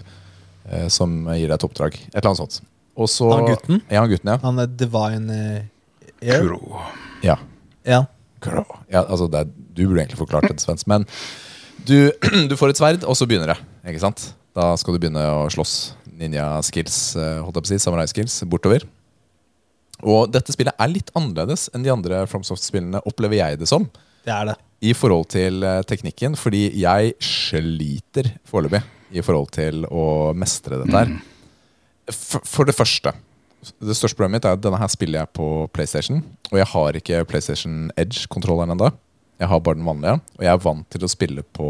eh, 0.70 0.88
som 0.88 1.26
gir 1.36 1.50
deg 1.50 1.58
et 1.58 1.66
oppdrag. 1.68 1.98
Et 2.00 2.16
eller 2.16 2.30
annet 2.32 2.44
sånt. 2.46 2.62
Og 2.96 3.10
så, 3.12 3.28
Han 3.34 3.50
gutten? 3.50 3.82
Ja, 3.92 4.04
han 4.04 4.12
gutten, 4.12 4.32
ja. 4.32 4.38
Han 4.46 4.64
er 4.64 4.72
divine 4.80 5.36
eh, 5.36 6.24
air? 6.24 6.46
Kuro. 6.46 6.80
ja. 7.26 7.38
Ja. 7.88 8.06
Crow. 8.42 8.66
Ja, 8.92 9.06
altså 9.06 9.30
det 9.32 9.48
du 9.72 9.86
burde 9.86 10.04
egentlig 10.04 10.20
forklart 10.20 10.50
det, 10.50 10.60
Svens. 10.64 10.88
Men 10.90 11.06
du, 11.88 12.12
du 12.50 12.58
får 12.60 12.74
et 12.74 12.82
sverd, 12.82 13.06
og 13.08 13.18
så 13.18 13.28
begynner 13.30 13.54
det. 13.54 13.60
Ikke 13.88 14.04
sant? 14.04 14.32
Da 14.58 14.74
skal 14.80 14.96
du 14.96 15.02
begynne 15.04 15.24
å 15.32 15.46
slåss. 15.54 15.94
Ninja-skills, 16.22 16.98
eh, 17.18 17.38
holdt 17.42 17.56
jeg 17.58 17.64
på 17.64 17.70
å 17.70 17.72
si, 17.72 17.80
samurai-skills, 17.82 18.42
bortover. 18.52 18.86
Og 20.02 20.32
dette 20.34 20.54
spillet 20.54 20.76
er 20.82 20.92
litt 20.92 21.12
annerledes 21.18 21.70
enn 21.74 21.86
de 21.86 21.94
andre 21.94 22.24
FromSoft-spillene, 22.30 23.04
opplever 23.08 23.40
jeg 23.40 23.62
det 23.62 23.70
som. 23.70 23.88
Det 24.26 24.34
er 24.34 24.52
det. 24.52 24.58
I 24.86 24.94
forhold 24.98 25.30
til 25.34 25.64
eh, 25.66 25.82
teknikken, 25.88 26.38
fordi 26.38 26.68
jeg 26.82 27.16
sliter 27.26 28.34
foreløpig 28.50 28.84
i 29.12 29.24
forhold 29.26 29.52
til 29.56 29.86
å 29.92 30.32
mestre 30.38 30.80
dette 30.82 30.98
her. 30.98 31.12
For, 32.12 32.44
for 32.48 32.68
det 32.68 32.76
første 32.76 33.14
Det 33.62 33.96
største 33.98 34.18
problemet 34.18 34.40
mitt 34.40 34.48
er 34.50 34.58
at 34.58 34.64
denne 34.64 34.80
her 34.82 34.90
spiller 34.92 35.22
jeg 35.22 35.34
på 35.38 35.48
PlayStation. 35.76 36.22
Og 36.52 36.60
jeg 36.60 36.70
har 36.74 36.98
ikke 36.98 37.24
PlayStation 37.30 37.92
Edge-kontrolleren 38.00 38.74
ennå. 38.74 38.90
Jeg 39.42 39.50
har 39.50 39.62
bare 39.64 39.78
den 39.78 39.88
vanlige. 39.88 40.20
Og 40.38 40.46
jeg 40.46 40.54
er 40.54 40.64
vant 40.66 40.88
til 40.94 41.06
å 41.06 41.12
spille 41.12 41.44
på 41.58 41.70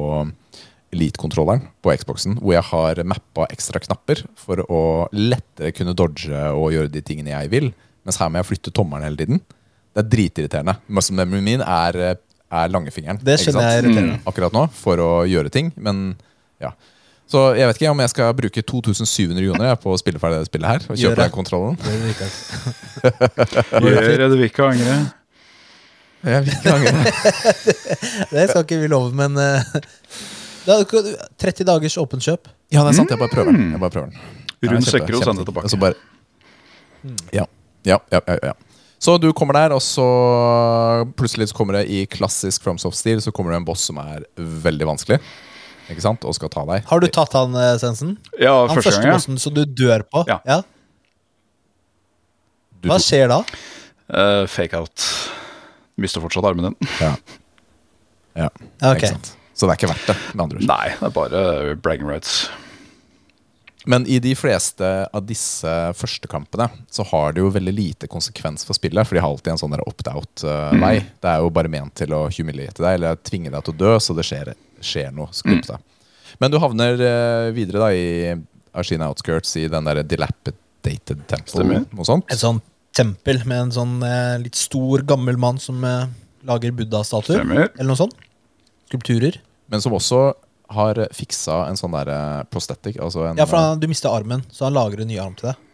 Elite-kontrolleren 0.92 1.70
på 1.84 1.94
Xboxen, 1.96 2.36
hvor 2.42 2.56
jeg 2.58 2.68
har 2.68 3.00
mappa 3.08 3.48
ekstra 3.54 3.80
knapper 3.84 4.26
for 4.40 4.64
å 4.68 4.82
lettere 5.16 5.72
kunne 5.76 5.96
dodge 5.96 6.42
og 6.52 6.74
gjøre 6.76 6.92
de 6.92 7.04
tingene 7.06 7.32
jeg 7.32 7.52
vil. 7.54 7.70
Mens 8.08 8.20
her 8.20 8.32
må 8.32 8.42
jeg 8.42 8.50
flytte 8.50 8.74
tommelen 8.76 9.08
hele 9.08 9.20
tiden. 9.22 9.44
Det 9.92 10.04
er 10.04 10.12
dritirriterende. 10.12 10.76
Muscle 10.92 11.16
memory 11.20 11.44
min 11.46 11.64
er, 11.64 12.00
er 12.18 12.74
langfingeren. 12.74 13.22
Det 13.24 13.38
skjønner 13.40 13.68
jeg 13.68 13.84
irriterende. 13.84 14.20
akkurat 14.28 14.56
nå 14.56 14.66
for 14.76 15.04
å 15.04 15.10
gjøre 15.30 15.52
ting. 15.54 15.72
Men 15.80 16.14
ja. 16.64 16.74
Så 17.32 17.42
jeg 17.56 17.70
vet 17.70 17.80
ikke 17.80 17.92
om 17.94 18.02
jeg 18.04 18.12
skal 18.12 18.34
bruke 18.36 18.62
2700 18.74 19.46
kroner 19.46 19.78
på 19.80 19.94
å 19.94 20.00
spille 20.00 20.20
ferdig 20.20 20.42
det 20.42 20.50
spillet 20.50 20.68
her. 20.68 20.86
Og 20.92 21.00
kjøpe 21.00 21.22
den 21.22 21.32
kontrollen. 21.32 21.78
Det 21.80 21.92
er 21.94 22.00
Gjør 23.86 24.24
det, 24.26 24.30
vil 24.36 24.48
ikke 24.50 24.66
angre. 24.68 24.98
Jeg 26.28 26.44
vil 26.44 26.58
ikke 26.58 26.74
angre. 26.76 27.14
Det 28.34 28.44
skal 28.52 28.66
ikke 28.66 28.80
vi 28.82 28.90
love, 28.92 29.16
men 29.16 29.40
uh, 29.40 29.64
30 30.68 31.66
dagers 31.66 31.96
åpent 31.98 32.28
kjøp. 32.28 32.52
Ja, 32.72 32.84
det 32.84 32.92
er 32.92 32.98
sant. 33.00 33.14
Jeg 33.14 33.20
bare 33.22 33.32
prøver 33.32 33.56
den. 33.56 33.72
Jeg 33.72 33.82
bare 33.82 33.94
prøver 33.96 34.12
den. 34.12 34.20
Rund 34.68 34.86
sekker 34.86 35.18
og 35.18 35.24
send 35.26 35.42
det 35.42 35.48
tilbake. 35.48 35.80
Bare, 35.82 35.96
ja. 37.34 37.48
Ja, 37.88 37.98
ja, 38.12 38.20
ja, 38.28 38.36
ja. 38.52 38.54
Så 39.02 39.16
du 39.18 39.32
kommer 39.34 39.58
der, 39.58 39.74
og 39.74 39.82
så 39.82 40.06
plutselig 41.18 41.50
så 41.50 41.58
kommer 41.58 41.80
det 41.80 41.88
i 41.90 42.04
klassisk 42.06 42.62
FromSoft-stil 42.62 43.24
Så 43.24 43.32
kommer 43.34 43.56
det 43.56 43.64
en 43.64 43.66
boss 43.66 43.88
som 43.90 43.98
er 43.98 44.28
veldig 44.38 44.92
vanskelig. 44.92 45.18
Ikke 45.92 46.04
sant? 46.04 46.24
Og 46.28 46.36
skal 46.38 46.52
ta 46.54 46.64
deg. 46.70 46.86
Har 46.90 47.04
du 47.04 47.08
tatt 47.12 47.36
han, 47.38 47.56
eh, 47.60 47.74
Sensen? 47.82 48.16
Ja, 48.40 48.54
Han 48.66 48.76
første 48.76 48.90
første 48.90 49.04
gang, 49.04 49.12
ja. 49.12 49.20
bossen 49.20 49.42
som 49.42 49.56
du 49.56 49.64
dør 49.66 50.06
på? 50.08 50.24
Ja. 50.30 50.40
ja. 50.48 50.62
Hva 52.88 52.98
skjer 53.02 53.30
da? 53.30 53.42
Uh, 54.12 54.48
fake 54.50 54.78
out. 54.80 55.06
Mister 56.02 56.24
fortsatt 56.24 56.48
armen 56.50 56.72
din. 56.72 56.90
Ja. 57.00 57.14
ja. 58.40 58.50
Okay. 58.82 58.96
Ikke 58.96 59.14
sant? 59.14 59.36
Så 59.54 59.68
det 59.68 59.76
er 59.76 59.82
ikke 59.82 59.92
verdt 59.92 60.08
det, 60.10 60.18
med 60.34 60.44
andre 60.48 60.58
ord. 60.58 60.68
Nei, 60.72 60.86
det 60.98 61.08
er 61.12 61.14
bare 61.14 61.42
bragging 61.84 62.10
rights. 62.10 62.48
Men 63.86 64.06
i 64.08 64.20
de 64.22 64.34
fleste 64.38 64.88
av 65.10 65.24
disse 65.26 65.72
første 65.98 66.30
kampene 66.30 66.68
så 66.92 67.06
har 67.10 67.34
det 67.34 67.42
jo 67.42 67.52
veldig 67.54 67.74
lite 67.74 68.10
konsekvens 68.12 68.66
for 68.68 68.78
spillet, 68.78 69.08
for 69.08 69.18
de 69.18 69.24
har 69.24 69.32
alltid 69.32 69.56
en 69.56 69.62
sånn 69.62 69.74
der 69.74 69.84
opt-out-vei. 69.88 70.94
Det 71.22 71.32
er 71.32 71.42
jo 71.42 71.54
bare 71.54 71.72
ment 71.72 71.96
til 71.98 72.14
å 72.14 72.28
humiliere 72.30 72.78
deg 72.78 73.00
eller 73.00 73.22
tvinge 73.26 73.54
deg 73.54 73.66
til 73.66 73.74
å 73.74 73.80
dø, 73.82 73.96
så 74.04 74.16
det 74.18 74.28
skjer, 74.28 74.54
skjer 74.86 75.14
noe. 75.16 75.32
Skrupp 75.36 75.66
deg. 75.70 75.88
Men 76.42 76.54
du 76.54 76.60
havner 76.62 77.02
eh, 77.06 77.52
videre 77.56 77.82
da 77.82 77.90
i 77.94 78.36
Ashina 78.78 79.10
Outskirts 79.12 79.56
i 79.60 79.68
den 79.72 79.88
der 79.90 80.04
dilapidated 80.08 81.26
temple. 81.30 81.82
Noe 81.92 82.08
sånt. 82.08 82.30
Et 82.32 82.42
sånt 82.42 82.64
tempel 82.96 83.42
med 83.48 83.68
en 83.68 83.74
sånn 83.76 83.98
eh, 84.04 84.38
litt 84.44 84.58
stor, 84.60 85.04
gammel 85.08 85.40
mann 85.42 85.60
som 85.62 85.82
eh, 85.88 86.06
lager 86.48 86.74
buddha-statuer. 86.76 87.44
Eller 87.46 87.90
noe 87.90 88.00
sånt. 88.00 88.16
Skulpturer. 88.92 89.38
Men 89.72 89.84
som 89.84 89.96
også 89.96 90.32
har 90.76 91.00
fiksa 91.16 91.66
en 91.70 91.80
sånn 91.80 91.94
der 91.96 92.12
eh, 92.14 92.44
prosthetic. 92.52 93.00
Altså 93.02 93.26
en, 93.30 93.40
Ja, 93.42 93.48
for 93.50 93.60
han, 93.60 93.80
du 93.82 93.88
mista 93.92 94.12
armen, 94.14 94.44
så 94.52 94.68
han 94.70 94.76
lager 94.78 95.04
en 95.04 95.12
ny 95.12 95.18
arm 95.22 95.36
til 95.40 95.52
deg. 95.52 95.68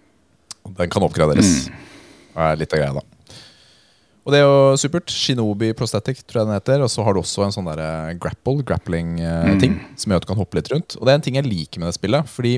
Den 0.78 0.90
kan 0.92 1.06
oppgraderes. 1.08 1.68
Det 1.68 2.48
er 2.50 2.58
litt 2.60 2.74
av 2.76 2.82
greia, 2.82 2.96
da. 2.98 3.04
Og 4.28 4.34
det 4.36 4.42
er 4.42 4.44
jo 4.44 4.56
supert. 4.76 5.08
Shinobi 5.14 5.70
prosthetic, 5.80 6.20
tror 6.28 6.42
jeg 6.42 6.48
den 6.50 6.58
heter. 6.58 6.82
Og 6.84 6.90
så 6.92 7.06
har 7.08 7.16
du 7.16 7.22
også 7.22 7.46
en 7.46 7.54
sånn 7.56 7.70
der 7.70 7.80
eh, 7.80 8.16
grapple, 8.20 8.60
grappling-ting, 8.68 9.78
som 9.96 10.12
gjør 10.12 10.20
at 10.20 10.26
du 10.26 10.32
kan 10.34 10.42
hoppe 10.42 10.60
litt 10.60 10.72
rundt. 10.74 10.98
Og 11.00 11.08
det 11.08 11.14
er 11.14 11.22
en 11.22 11.24
ting 11.30 11.38
jeg 11.40 11.48
liker 11.48 11.80
med 11.80 11.88
det 11.94 11.96
spillet, 11.96 12.28
fordi 12.34 12.58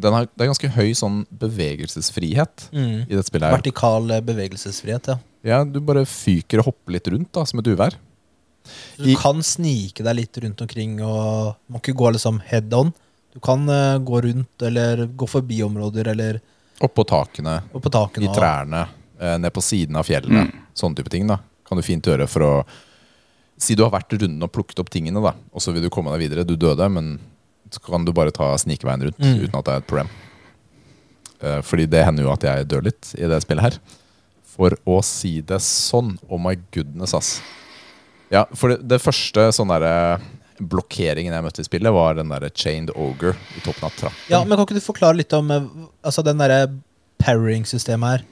den 0.00 0.12
har, 0.16 0.26
det 0.28 0.44
er 0.44 0.50
ganske 0.50 0.68
høy 0.76 0.90
sånn 0.96 1.22
bevegelsesfrihet 1.40 2.66
i 2.72 3.12
dette 3.12 3.28
spillet. 3.28 3.46
her. 3.48 3.58
Vertikal 3.58 4.10
eh, 4.16 4.24
bevegelsesfrihet, 4.24 5.12
ja. 5.12 5.18
Ja, 5.46 5.60
Du 5.64 5.78
bare 5.84 6.02
fyker 6.08 6.60
og 6.64 6.70
hopper 6.72 6.96
litt 6.96 7.06
rundt, 7.12 7.28
da, 7.36 7.44
som 7.48 7.60
et 7.60 7.68
uvær. 7.70 7.94
Du 8.98 9.08
I- 9.10 9.16
kan 9.16 9.42
snike 9.42 10.02
deg 10.04 10.16
litt 10.16 10.36
rundt 10.42 10.60
omkring, 10.60 11.00
og 11.02 11.56
må 11.70 11.80
ikke 11.80 11.94
gå 11.96 12.12
liksom 12.12 12.40
head 12.46 12.72
on. 12.74 12.92
Du 13.34 13.40
kan 13.40 13.68
eh, 13.68 13.98
gå 13.98 14.22
rundt, 14.24 14.62
eller 14.62 15.06
gå 15.06 15.28
forbi 15.28 15.62
områder, 15.62 16.08
eller 16.08 16.40
Oppå 16.80 17.04
takene, 17.08 17.62
opp 17.74 17.82
på 17.82 17.90
takene. 17.90 18.24
i 18.24 18.28
og- 18.28 18.36
trærne, 18.36 18.88
eh, 19.20 19.36
ned 19.38 19.52
på 19.52 19.62
siden 19.62 19.96
av 19.96 20.04
fjellene. 20.06 20.50
Sånne 20.74 20.96
type 20.96 21.08
ting. 21.10 21.26
da 21.26 21.38
Kan 21.66 21.76
du 21.78 21.82
fint 21.82 22.02
gjøre 22.04 22.28
for 22.28 22.40
å 22.40 22.64
Si 23.58 23.74
du 23.74 23.82
har 23.82 23.90
vært 23.90 24.12
runden 24.20 24.42
og 24.42 24.52
plukket 24.52 24.78
opp 24.80 24.90
tingene, 24.90 25.22
da 25.22 25.32
og 25.54 25.60
så 25.62 25.72
vil 25.72 25.80
du 25.82 25.88
komme 25.88 26.10
deg 26.12 26.28
videre. 26.28 26.44
Du 26.44 26.56
døde, 26.56 26.90
men 26.92 27.18
så 27.70 27.80
kan 27.82 28.04
du 28.04 28.12
bare 28.12 28.30
ta 28.30 28.54
snikeveien 28.54 29.00
rundt 29.02 29.18
Mm. 29.18 29.40
uten 29.48 29.54
at 29.58 29.64
det 29.64 29.72
er 29.72 29.76
et 29.78 29.86
problem. 29.86 30.08
Eh, 31.40 31.60
Fordi 31.62 31.86
det 31.88 32.04
hender 32.04 32.22
jo 32.24 32.32
at 32.32 32.42
jeg 32.42 32.68
dør 32.68 32.82
litt 32.84 33.14
i 33.18 33.26
det 33.26 33.42
spillet 33.42 33.62
her. 33.62 33.78
For 34.44 34.70
å 34.86 35.02
si 35.04 35.40
det 35.40 35.58
sånn 35.60 36.18
Oh 36.30 36.38
my 36.38 36.54
goodness, 36.72 37.14
ass. 37.14 37.40
Ja, 38.32 38.46
for 38.54 38.74
det, 38.74 38.80
det 38.90 38.98
første 39.02 39.50
sånn 39.54 39.70
derre 39.70 40.18
blokkeringen 40.56 41.34
jeg 41.34 41.44
møtte 41.44 41.62
i 41.62 41.68
spillet, 41.68 41.92
var 41.92 42.16
den 42.16 42.30
derre 42.32 42.50
chained 42.54 42.92
ogre 42.96 43.34
i 43.56 43.62
toppen 43.64 43.88
av 43.88 43.96
trappen. 43.98 44.22
Ja, 44.32 44.40
men 44.44 44.56
kan 44.56 44.66
ikke 44.66 44.78
du 44.78 44.84
forklare 44.84 45.18
litt 45.18 45.34
om 45.36 45.52
eh, 45.52 45.66
altså 46.06 46.24
den 46.26 46.40
derre 46.40 46.70
parrying-systemet 47.22 48.16
her? 48.16 48.24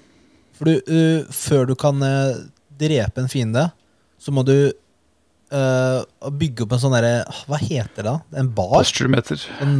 For 0.54 0.70
du, 0.70 0.78
uh, 0.86 1.34
før 1.34 1.66
du 1.66 1.74
kan 1.78 1.98
uh, 2.04 2.44
drepe 2.78 3.22
en 3.22 3.30
fiende, 3.30 3.66
så 4.22 4.32
må 4.34 4.44
du 4.46 4.70
uh, 4.70 6.30
bygge 6.30 6.64
opp 6.64 6.76
en 6.76 6.82
sånn 6.84 6.94
derre 6.94 7.24
Hva 7.48 7.58
heter 7.58 8.04
det? 8.04 8.06
da? 8.06 8.16
En 8.40 8.50
bar? 8.54 8.78
Posture-meter. 8.78 9.42
En 9.64 9.76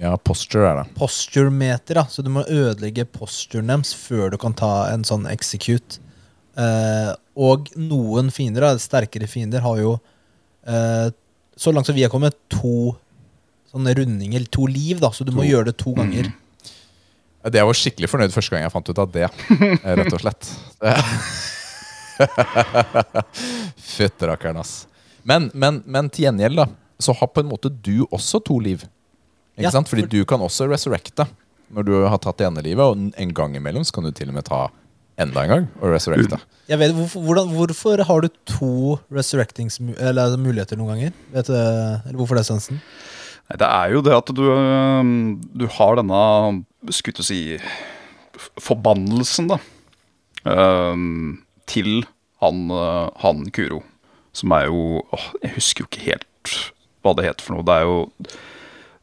Ja, 0.00 0.14
posture 0.16 0.66
er 0.70 0.80
det. 0.80 0.86
Posturemeter, 0.98 2.00
ja. 2.00 2.06
Så 2.10 2.22
du 2.26 2.30
må 2.34 2.46
ødelegge 2.50 3.06
posturen 3.06 3.70
deres 3.70 3.92
før 3.94 4.32
du 4.32 4.38
kan 4.42 4.56
ta 4.58 4.88
en 4.90 5.04
sånn 5.06 5.28
execute. 5.30 6.00
Eh, 6.56 7.12
og 7.34 7.66
noen 7.76 8.28
fiender, 8.30 8.60
da, 8.62 8.76
sterkere 8.78 9.26
fiender, 9.26 9.58
har 9.64 9.78
jo 9.82 9.96
eh, 10.70 11.08
Så 11.58 11.72
langt 11.74 11.86
som 11.86 11.94
vi 11.96 12.02
har 12.06 12.10
kommet, 12.12 12.34
to 12.50 12.94
sånne 13.74 13.94
rundinger, 13.98 14.44
to 14.54 14.66
liv, 14.70 15.00
da. 15.02 15.10
Så 15.14 15.24
du 15.26 15.32
må 15.34 15.42
gjøre 15.46 15.64
det 15.72 15.76
to 15.82 15.92
ganger. 15.98 16.24
Mm. 16.30 16.40
Det 17.50 17.58
jeg 17.60 17.66
var 17.68 17.76
skikkelig 17.76 18.08
fornøyd 18.08 18.32
første 18.32 18.50
gang 18.54 18.62
jeg 18.64 18.72
fant 18.72 18.88
ut 18.88 18.98
av 19.02 19.10
det. 19.12 19.26
eh, 19.50 19.94
Rett 19.98 20.14
og 20.14 20.20
slett. 20.22 20.46
Fytterakker'n, 23.76 24.58
ass. 24.60 24.86
Men, 25.26 25.50
men, 25.54 25.80
men 25.86 26.10
til 26.12 26.26
gjengjeld, 26.28 26.58
da, 26.60 26.66
så 27.02 27.14
har 27.18 27.30
på 27.32 27.42
en 27.42 27.48
måte 27.50 27.70
du 27.72 28.04
også 28.14 28.40
to 28.44 28.58
liv. 28.62 28.84
Ikke 29.56 29.66
Ja, 29.68 29.72
sant? 29.74 29.88
Fordi 29.90 30.04
for- 30.06 30.12
du 30.14 30.24
kan 30.28 30.40
også 30.44 30.68
resurrecte 30.70 31.26
når 31.74 31.82
du 31.88 31.92
har 32.06 32.18
tatt 32.22 32.38
det 32.38 32.46
ene 32.46 32.62
livet, 32.62 32.84
og 32.84 33.14
en 33.18 33.32
gang 33.34 33.54
imellom 33.56 33.84
så 33.86 33.92
kan 33.96 34.04
du 34.04 34.10
til 34.14 34.28
og 34.30 34.34
med 34.36 34.44
ta 34.46 34.66
enda 35.20 35.44
en 35.44 35.52
gang 35.52 35.66
og 35.80 35.92
resurrecte. 35.94 36.38
Jeg 36.68 36.80
vet, 36.80 36.94
hvorfor, 36.96 37.24
hvordan, 37.26 37.50
hvorfor 37.54 38.02
har 38.08 38.24
du 38.24 38.28
to 38.48 38.98
resurrectings 39.14 39.78
eller, 39.80 40.30
altså, 40.30 40.76
noen 40.78 40.94
ganger? 40.94 41.18
Vet 41.34 41.50
du, 41.50 41.54
eller 41.54 42.18
hvorfor 42.18 42.38
det, 42.38 42.46
Svendsen? 42.48 42.80
Det 43.44 43.68
er 43.68 43.92
jo 43.92 44.00
det 44.00 44.14
at 44.16 44.30
du, 44.32 44.44
du 45.52 45.66
har 45.76 45.98
denne, 46.00 46.20
skulle 46.88 47.20
å 47.20 47.26
si, 47.26 47.40
forbannelsen, 48.64 49.50
da. 49.52 49.60
Um, 50.44 51.44
til 51.68 52.04
han, 52.44 52.66
øh, 52.72 53.10
han 53.22 53.44
Kuro. 53.54 53.82
Som 54.34 54.52
er 54.52 54.66
jo 54.66 55.04
åh, 55.14 55.28
Jeg 55.42 55.54
husker 55.54 55.84
jo 55.84 55.88
ikke 55.88 56.08
helt 56.10 56.56
hva 57.04 57.14
det 57.16 57.26
heter 57.28 57.44
for 57.44 57.56
noe. 57.56 57.64
Det 57.64 57.76
er 57.76 57.86
jo 57.88 57.96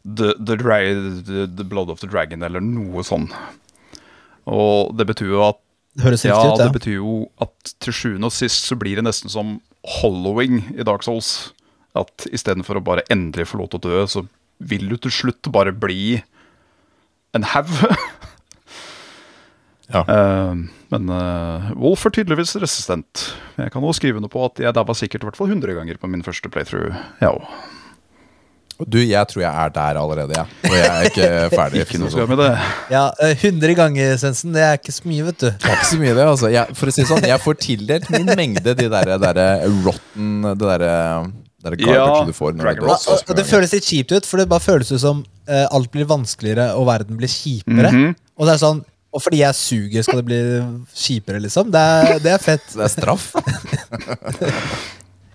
The, 0.01 0.34
the, 0.34 0.55
the, 0.57 1.45
the 1.45 1.64
Blood 1.64 1.89
of 1.93 1.99
the 2.01 2.07
Dragon, 2.09 2.41
eller 2.41 2.64
noe 2.66 3.03
sånn. 3.05 3.28
Og 4.49 4.95
det 4.97 5.05
betyr 5.12 5.30
jo 5.30 5.43
at 5.45 5.59
Det 5.97 6.05
høres 6.05 6.23
ja, 6.23 6.37
riktig 6.37 6.51
ut, 6.51 6.59
det 6.61 6.67
ja. 6.69 6.75
betyr 6.75 6.97
jo 6.99 7.15
at 7.43 7.73
til 7.83 7.95
sjuende 7.95 8.29
og 8.29 8.35
sist 8.35 8.69
så 8.69 8.77
blir 8.79 8.99
det 8.99 9.05
nesten 9.07 9.31
som 9.31 9.57
hollowing 9.99 10.61
i 10.75 10.85
Dark 10.87 11.03
Souls. 11.03 11.51
At 11.97 12.27
istedenfor 12.31 12.79
å 12.79 12.85
bare 12.85 13.03
endelig 13.11 13.49
få 13.51 13.59
lov 13.59 13.73
til 13.73 13.81
å 13.81 13.87
dø, 13.89 14.03
så 14.07 14.23
vil 14.63 14.87
du 14.87 14.95
til 15.01 15.11
slutt 15.11 15.49
bare 15.51 15.73
bli 15.75 16.21
en 17.35 17.47
haug. 17.51 17.73
Ja. 19.91 20.05
uh, 20.07 20.55
men 20.93 21.11
uh, 21.11 21.71
Wolf 21.75 22.05
er 22.07 22.15
tydeligvis 22.15 22.55
resistent. 22.63 23.25
Jeg 23.59 23.73
kan 23.73 23.83
også 23.83 23.99
skrive 23.99 24.23
noe 24.23 24.31
på 24.31 24.45
at 24.47 24.63
jeg 24.63 24.75
daua 24.77 24.95
sikkert 24.95 25.25
i 25.25 25.29
hvert 25.29 25.39
fall 25.39 25.51
100 25.51 25.75
ganger 25.75 25.99
på 25.99 26.11
min 26.11 26.23
første 26.23 26.51
playthrough. 26.53 26.95
Ja, 27.19 27.35
Og 27.35 27.47
Du, 28.88 28.97
jeg 29.03 29.29
tror 29.29 29.43
jeg 29.43 29.51
er 29.51 29.73
der 29.75 29.99
allerede, 30.01 30.38
ja. 30.38 30.45
Og 30.69 30.75
jeg 30.77 30.88
er 30.88 31.09
ikke 31.09 31.27
ferdig. 31.59 31.84
ikke 31.86 32.01
noe 32.01 32.27
med 32.32 32.41
det. 32.41 32.49
ja 32.93 33.03
eh, 33.21 33.36
100 33.36 33.75
ganger, 33.77 34.15
Svendsen. 34.21 34.55
Det 34.55 34.63
er 34.65 34.79
ikke 34.79 34.95
så 34.95 35.11
mye, 35.11 35.27
vet 35.29 35.39
du. 35.43 35.47
Det 35.51 35.69
er 35.69 35.77
ikke 35.77 35.91
så 35.91 36.01
mye 36.01 36.15
det, 36.17 36.25
altså. 36.34 36.51
Jeg, 36.53 36.77
for 36.79 36.91
å 36.91 36.95
si 36.95 37.05
sånn, 37.09 37.29
jeg 37.32 37.45
får 37.45 37.61
tildelt 37.67 38.09
min 38.13 38.32
mengde 38.32 38.75
de 38.77 38.89
der, 38.91 39.15
der 39.21 39.43
rotten 39.86 40.51
Det 40.51 40.59
derre 40.65 40.95
der 41.61 41.75
garbage 41.77 41.93
Ja, 41.93 42.25
du 42.25 42.34
får 42.34 42.55
når 42.55 42.63
Dragon 42.65 42.88
du 42.88 42.93
Og, 43.13 43.36
det 43.38 43.45
føles 43.45 43.73
litt 43.75 43.86
kjipt 43.86 44.11
ut, 44.15 44.25
for 44.27 44.41
det 44.41 44.47
bare 44.49 44.63
føles 44.63 44.89
ut 44.91 45.01
som 45.01 45.21
uh, 45.49 45.67
alt 45.69 45.91
blir 45.93 46.07
vanskeligere 46.09 46.71
og 46.77 46.88
verden 46.89 47.19
blir 47.19 47.29
kjipere. 47.32 47.91
Mhm. 47.91 48.15
Og 48.39 48.47
det 48.49 48.53
er 48.55 48.61
sånn 48.63 48.82
Og 49.11 49.19
fordi 49.19 49.41
jeg 49.41 49.55
suger, 49.59 50.03
skal 50.07 50.21
det 50.21 50.25
bli 50.29 50.38
kjipere, 50.95 51.41
liksom? 51.43 51.67
Det 51.73 51.79
er, 51.79 52.19
det 52.23 52.32
er 52.32 52.39
fett. 52.39 52.63
Det 52.71 52.86
er 52.86 52.91
straff. 52.93 53.34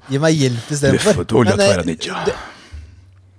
Gi 0.08 0.16
meg 0.22 0.32
hjelp 0.38 0.70
istedenfor. 0.72 1.12
Men, 1.44 1.60
eh, 1.60 1.82
det, 2.24 2.32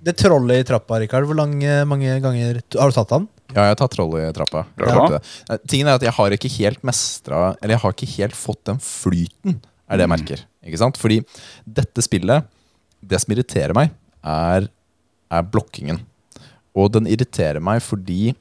det 0.04 0.14
trollet 0.20 0.62
i 0.62 0.66
trappa, 0.68 1.00
Rikard, 1.02 1.26
hvor 1.28 1.38
lang, 1.38 1.56
eh, 1.64 1.84
mange 1.88 2.18
ganger 2.22 2.60
Har 2.78 2.90
du 2.90 2.94
tatt 2.96 3.14
han? 3.16 3.28
Ja, 3.54 3.64
jeg 3.70 3.78
tar 3.80 3.88
trollet 3.92 4.28
i 4.28 4.34
trappa. 4.36 4.66
Eh, 4.78 5.58
Tingen 5.66 5.88
er 5.88 5.96
at 5.98 6.04
jeg 6.04 6.14
har 6.14 6.34
ikke 6.36 6.50
helt 6.58 6.82
mestra 6.86 7.56
Eller 7.62 7.74
jeg 7.76 7.82
har 7.84 7.96
ikke 7.96 8.10
helt 8.18 8.36
fått 8.36 8.62
den 8.68 8.78
flyten, 8.82 9.60
er 9.88 9.96
det 9.96 10.06
jeg 10.06 10.12
merker. 10.12 10.44
Ikke 10.66 10.80
sant? 10.82 11.00
Fordi 11.00 11.22
dette 11.64 12.04
spillet, 12.04 12.44
det 13.00 13.20
som 13.22 13.32
irriterer 13.32 13.74
meg, 13.76 13.94
er, 14.22 14.68
er 15.32 15.48
blokkingen. 15.48 16.02
Og 16.78 16.92
den 16.94 17.08
irriterer 17.10 17.62
meg 17.64 17.80
fordi 17.82 18.34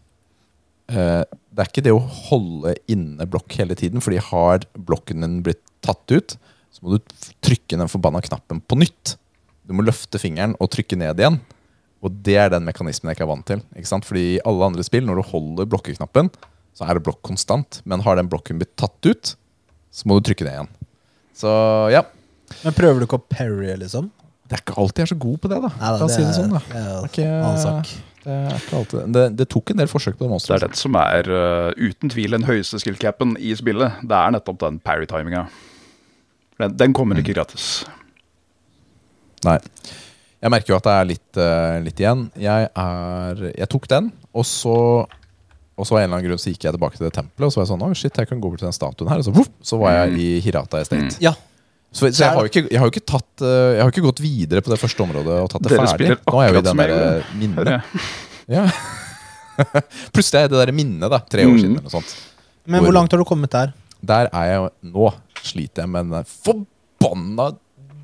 eh, 0.92 1.24
det 1.26 1.64
er 1.64 1.72
ikke 1.72 1.86
det 1.88 1.96
å 1.96 2.04
holde 2.30 2.76
inne 2.92 3.26
blokk 3.26 3.56
hele 3.58 3.78
tiden, 3.80 4.04
fordi 4.04 4.20
har 4.30 4.68
blokken 4.78 5.24
din 5.26 5.40
blitt 5.46 5.64
tatt 5.82 6.12
ut, 6.14 6.36
så 6.70 6.84
må 6.84 6.98
du 6.98 7.16
trykke 7.42 7.80
den 7.80 7.90
forbanna 7.90 8.22
knappen 8.22 8.60
på 8.62 8.78
nytt. 8.78 9.16
Du 9.68 9.76
må 9.76 9.84
løfte 9.84 10.20
fingeren 10.22 10.56
og 10.64 10.72
trykke 10.74 11.00
ned 11.00 11.20
igjen. 11.20 11.40
Og 12.06 12.14
det 12.24 12.38
er 12.40 12.52
den 12.54 12.68
mekanismen 12.68 13.10
jeg 13.12 13.18
ikke 13.18 13.26
er 13.26 13.32
vant 13.34 13.48
til. 13.50 13.64
Ikke 13.76 13.90
sant? 13.90 14.06
Fordi 14.08 14.24
i 14.36 14.44
alle 14.48 14.70
andre 14.70 14.86
spill, 14.86 15.08
når 15.08 15.20
du 15.20 15.30
holder 15.32 15.70
blokkeknappen, 15.70 16.30
så 16.78 16.86
er 16.86 16.98
det 16.98 17.06
blokk 17.08 17.24
konstant. 17.26 17.82
Men 17.90 18.06
har 18.06 18.20
den 18.20 18.30
blokken 18.32 18.62
blitt 18.62 18.76
tatt 18.80 19.10
ut, 19.10 19.34
så 19.92 20.08
må 20.08 20.20
du 20.20 20.30
trykke 20.30 20.46
ned 20.48 20.56
igjen. 20.60 20.72
Så 21.38 21.52
ja. 21.94 22.06
Men 22.64 22.76
prøver 22.78 23.02
du 23.02 23.08
ikke 23.08 23.20
å 23.20 23.28
parry, 23.28 23.74
liksom? 23.82 24.12
Det 24.48 24.56
er 24.56 24.64
ikke 24.64 24.78
alltid 24.80 25.02
jeg 25.02 25.10
er 25.10 25.12
så 25.12 25.20
god 25.20 25.40
på 25.44 25.50
det, 25.52 25.58
da. 25.66 25.72
Nei, 25.76 25.90
da, 25.90 26.06
oss 26.06 26.14
si 26.16 26.24
det 26.24 26.36
sånn, 26.38 26.54
da. 26.54 26.62
det 26.70 26.84
er 26.84 26.94
Ok, 27.02 27.18
annen 27.26 27.60
sak. 27.60 27.90
Det, 28.24 28.38
er 28.38 28.62
ikke 28.62 28.78
alltid. 28.80 29.10
Det, 29.18 29.24
det 29.42 29.48
tok 29.52 29.74
en 29.74 29.82
del 29.82 29.90
forsøk 29.92 30.16
på 30.20 30.28
det 30.28 30.40
Det 30.46 30.56
er 30.56 30.64
det 30.64 30.80
som 30.80 30.96
er 31.02 31.30
uh, 31.32 31.70
uten 31.76 32.14
tvil 32.14 32.38
den 32.38 32.48
høyeste 32.48 32.80
skill-capen 32.84 33.36
i 33.40 33.52
spillet. 33.60 34.00
Det 34.08 34.16
er 34.22 34.36
nettopp 34.38 34.62
den 34.64 34.80
parry-timinga. 34.84 35.48
Den, 36.62 36.78
den 36.80 36.96
kommer 36.96 37.20
ikke 37.20 37.36
gratis. 37.36 37.84
Nei. 39.48 39.58
Jeg 40.44 40.54
merker 40.54 40.74
jo 40.74 40.78
at 40.78 40.86
det 40.86 40.96
er 41.02 41.08
litt, 41.10 41.40
uh, 41.42 41.78
litt 41.82 42.02
igjen. 42.04 42.28
Jeg, 42.38 42.68
er, 42.78 43.40
jeg 43.58 43.68
tok 43.74 43.88
den, 43.90 44.12
og 44.38 44.46
så 44.46 44.76
Og 45.78 45.86
så 45.86 45.94
av 45.94 46.00
en 46.00 46.06
eller 46.08 46.18
annen 46.18 46.28
grunn 46.32 46.40
så 46.42 46.50
gikk 46.50 46.64
jeg 46.68 46.74
tilbake 46.74 46.98
til 46.98 47.06
det 47.08 47.14
tempelet 47.16 47.48
og 47.48 47.52
så 47.54 47.60
var 47.60 47.66
jeg 47.68 47.72
sånn 47.72 47.84
Å, 47.86 47.90
shit, 47.98 48.16
jeg 48.18 48.30
kan 48.30 48.40
gå 48.42 48.50
bort 48.50 48.62
til 48.62 48.66
den 48.70 48.74
statuen 48.78 49.10
her. 49.12 49.20
Og 49.22 49.28
så, 49.28 49.34
woof, 49.36 49.50
så 49.62 49.78
var 49.82 49.94
jeg 50.00 50.16
i 50.22 50.30
Hirata 50.46 50.80
Estate. 50.82 51.18
Ja. 51.22 51.34
Så, 51.92 52.10
så 52.12 52.24
jeg, 52.26 52.32
har 52.34 52.44
jo 52.46 52.50
ikke, 52.52 52.64
jeg 52.70 52.80
har 52.82 52.90
jo 52.90 52.94
ikke 52.94 53.06
tatt 53.08 53.44
eh, 53.46 53.76
Jeg 53.78 53.82
har 53.86 53.92
ikke 53.94 54.04
gått 54.10 54.20
videre 54.22 54.62
på 54.66 54.74
det 54.74 54.78
første 54.82 55.06
området 55.06 55.36
og 55.44 55.52
tatt 55.54 55.64
det 55.66 55.72
Dere 55.72 55.86
ferdig. 55.88 56.10
Nå 56.28 56.42
er 56.42 56.48
jeg 56.50 56.54
jo 56.54 56.58
i 56.58 56.62
det 56.62 56.72
den 56.72 56.82
der 56.82 56.96
eh, 56.98 57.30
minnet. 57.42 57.70
Ja. 58.58 58.64
Plutselig 60.16 60.42
er 60.46 60.52
det 60.52 60.60
der 60.66 60.74
minnet, 60.76 61.08
da. 61.12 61.20
Tre 61.30 61.46
år 61.48 61.54
Mm. 61.54 61.60
siden 61.62 61.78
eller 61.78 61.86
noe 61.88 61.94
sånt. 61.98 62.12
Men 62.68 62.80
Hvor- 62.82 62.88
hvor 62.90 62.98
langt 63.00 63.12
har 63.16 63.18
du 63.22 63.26
kommet 63.26 63.52
der? 63.52 63.74
Der 64.04 64.30
er 64.34 64.46
jeg 64.52 64.70
nå. 64.94 65.08
Sliter 65.42 65.84
jeg 65.86 65.90
med 65.90 66.12
den 66.12 66.26
forbanna 66.26 67.52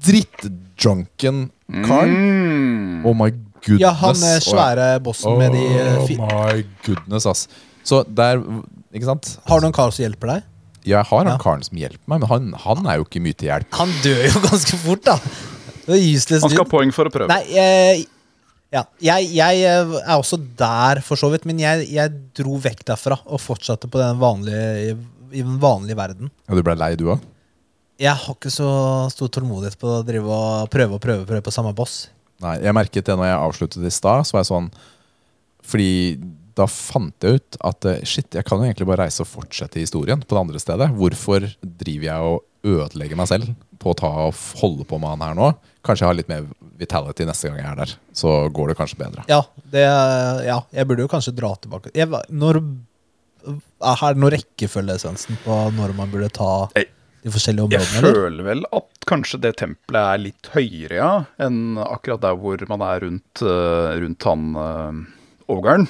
drittdrunken 0.06 1.49
karen. 1.86 2.14
Mm. 2.14 3.06
Oh 3.08 3.14
my 3.18 3.30
goodness. 3.64 3.82
Ja, 3.84 3.91
han 4.04 4.24
er 4.28 4.43
svære 4.43 4.88
bossen 5.04 5.38
med 5.39 5.56
de 5.56 5.64
eh, 5.80 6.01
Oh 6.04 6.10
my 6.28 6.64
goodness, 6.86 7.28
ass. 7.30 7.45
Så 7.84 8.04
der, 8.08 8.41
ikke 8.95 9.08
sant? 9.10 9.38
Har 9.49 9.64
du 9.64 9.68
en 9.68 9.76
kar 9.76 9.91
som 9.95 10.04
hjelper 10.06 10.36
deg? 10.36 10.49
Jeg 10.84 10.99
har 11.08 11.24
han 11.24 11.30
Ja. 11.32 11.38
karen 11.39 11.64
som 11.64 11.78
hjelper 11.80 12.04
meg, 12.12 12.20
men 12.20 12.30
han, 12.30 12.47
han 12.60 12.88
er 12.91 12.99
jo 12.99 13.06
ikke 13.08 13.22
mye 13.24 13.38
til 13.39 13.47
hjelp. 13.47 13.70
Han 13.80 13.91
dør 14.04 14.26
jo 14.28 14.41
ganske 14.49 14.80
fort, 14.84 15.04
da. 15.08 15.16
Det 15.86 15.95
er 15.95 16.04
useless 16.16 16.43
Han 16.43 16.51
skal 16.51 16.66
ha 16.66 16.72
poeng 16.72 16.91
for 16.95 17.08
å 17.08 17.12
prøve. 17.12 17.28
Nei, 17.32 17.43
jeg, 17.56 18.06
ja, 18.74 18.84
jeg, 19.04 19.30
jeg 19.36 19.64
eh, 19.68 19.95
er 20.04 20.16
også 20.18 20.39
der, 20.60 20.99
for 21.04 21.20
så 21.20 21.30
vidt. 21.32 21.47
Men 21.47 21.60
jeg, 21.64 21.88
jeg 21.91 22.12
dro 22.36 22.56
vekk 22.64 22.84
derfra 22.91 23.20
og 23.24 23.39
fortsatte 23.43 23.88
på 23.91 23.99
den 24.01 24.20
vanlige, 24.20 24.97
i 25.32 25.41
den 25.43 25.56
vanlige 25.64 25.99
verden. 25.99 26.32
Og 26.51 26.60
du 26.60 26.64
ble 26.68 26.76
lei, 26.80 26.93
du 26.99 27.08
òg? 27.16 27.24
Jeg 28.02 28.18
har 28.18 28.36
ikke 28.36 28.52
så 28.52 28.70
stor 29.14 29.30
tålmodighet 29.34 29.78
på 29.80 29.89
å 30.00 30.04
drive 30.06 30.30
og 30.34 30.70
prøve 30.74 30.98
og 30.98 31.04
prøve, 31.04 31.28
prøve 31.30 31.46
på 31.46 31.54
samme 31.54 31.74
boss. 31.78 32.08
Nei, 32.44 32.58
jeg 32.64 32.76
merket 32.76 33.08
det 33.08 33.18
når 33.18 33.30
jeg 33.30 33.41
avsluttet 33.41 33.86
i 33.86 33.94
stad. 33.94 34.26
Så 34.28 34.36
var 34.36 34.44
jeg 34.44 34.52
sånn 34.52 34.72
Fordi 35.64 35.91
da 36.54 36.68
fant 36.70 37.26
jeg 37.26 37.39
ut 37.39 37.58
at 37.66 37.86
eh, 37.89 38.02
shit, 38.06 38.28
jeg 38.36 38.46
kan 38.46 38.60
jo 38.62 38.68
egentlig 38.68 38.86
bare 38.86 39.08
reise 39.08 39.24
og 39.24 39.30
fortsette 39.30 39.82
historien 39.82 40.22
på 40.22 40.36
det 40.36 40.41
andre 40.41 40.62
stedet. 40.62 40.89
Hvorfor 40.98 41.48
driver 41.62 42.10
jeg 42.10 42.34
og 42.34 42.74
ødelegger 42.74 43.20
meg 43.20 43.30
selv 43.32 43.54
på 43.82 43.91
å 43.91 43.98
ta 43.98 44.12
og 44.28 44.38
holde 44.60 44.86
på 44.88 45.00
med 45.02 45.16
han 45.16 45.26
her 45.26 45.39
nå? 45.39 45.50
Kanskje 45.84 46.06
jeg 46.06 46.12
har 46.12 46.20
litt 46.20 46.30
mer 46.30 46.46
vitality 46.80 47.26
neste 47.28 47.50
gang 47.50 47.62
jeg 47.62 47.70
er 47.72 47.80
der. 47.82 47.96
Så 48.16 48.36
går 48.54 48.72
det 48.72 48.78
kanskje 48.80 49.00
bedre. 49.02 49.26
Ja, 49.32 49.41
det, 49.74 49.86
ja 50.46 50.60
jeg 50.76 50.89
burde 50.89 51.08
jo 51.08 51.12
kanskje 51.12 51.36
dra 51.38 51.54
tilbake. 51.64 51.94
Jeg, 51.98 52.12
når 52.30 52.62
er 53.44 54.04
det 54.14 54.22
noe 54.22 54.34
rekkefølgeessensen 54.36 55.41
på 55.44 55.58
når 55.76 55.96
man 55.98 56.12
burde 56.12 56.30
ta 56.34 56.52
Nei. 56.78 56.86
De 57.24 57.32
forskjellige 57.32 57.78
Jeg 57.78 57.88
føler 57.88 58.28
eller? 58.28 58.45
vel 58.49 58.65
at 58.76 59.07
kanskje 59.07 59.39
det 59.45 59.55
tempelet 59.61 60.01
er 60.03 60.21
litt 60.26 60.49
høyere, 60.53 60.97
ja, 60.97 61.11
enn 61.43 61.80
akkurat 61.80 62.24
der 62.24 62.38
hvor 62.39 62.63
man 62.69 62.84
er 62.86 63.03
rundt, 63.05 63.43
eh, 63.43 63.89
rundt 64.03 64.28
han 64.28 64.45
uh, 64.57 64.99
overgaren. 65.51 65.88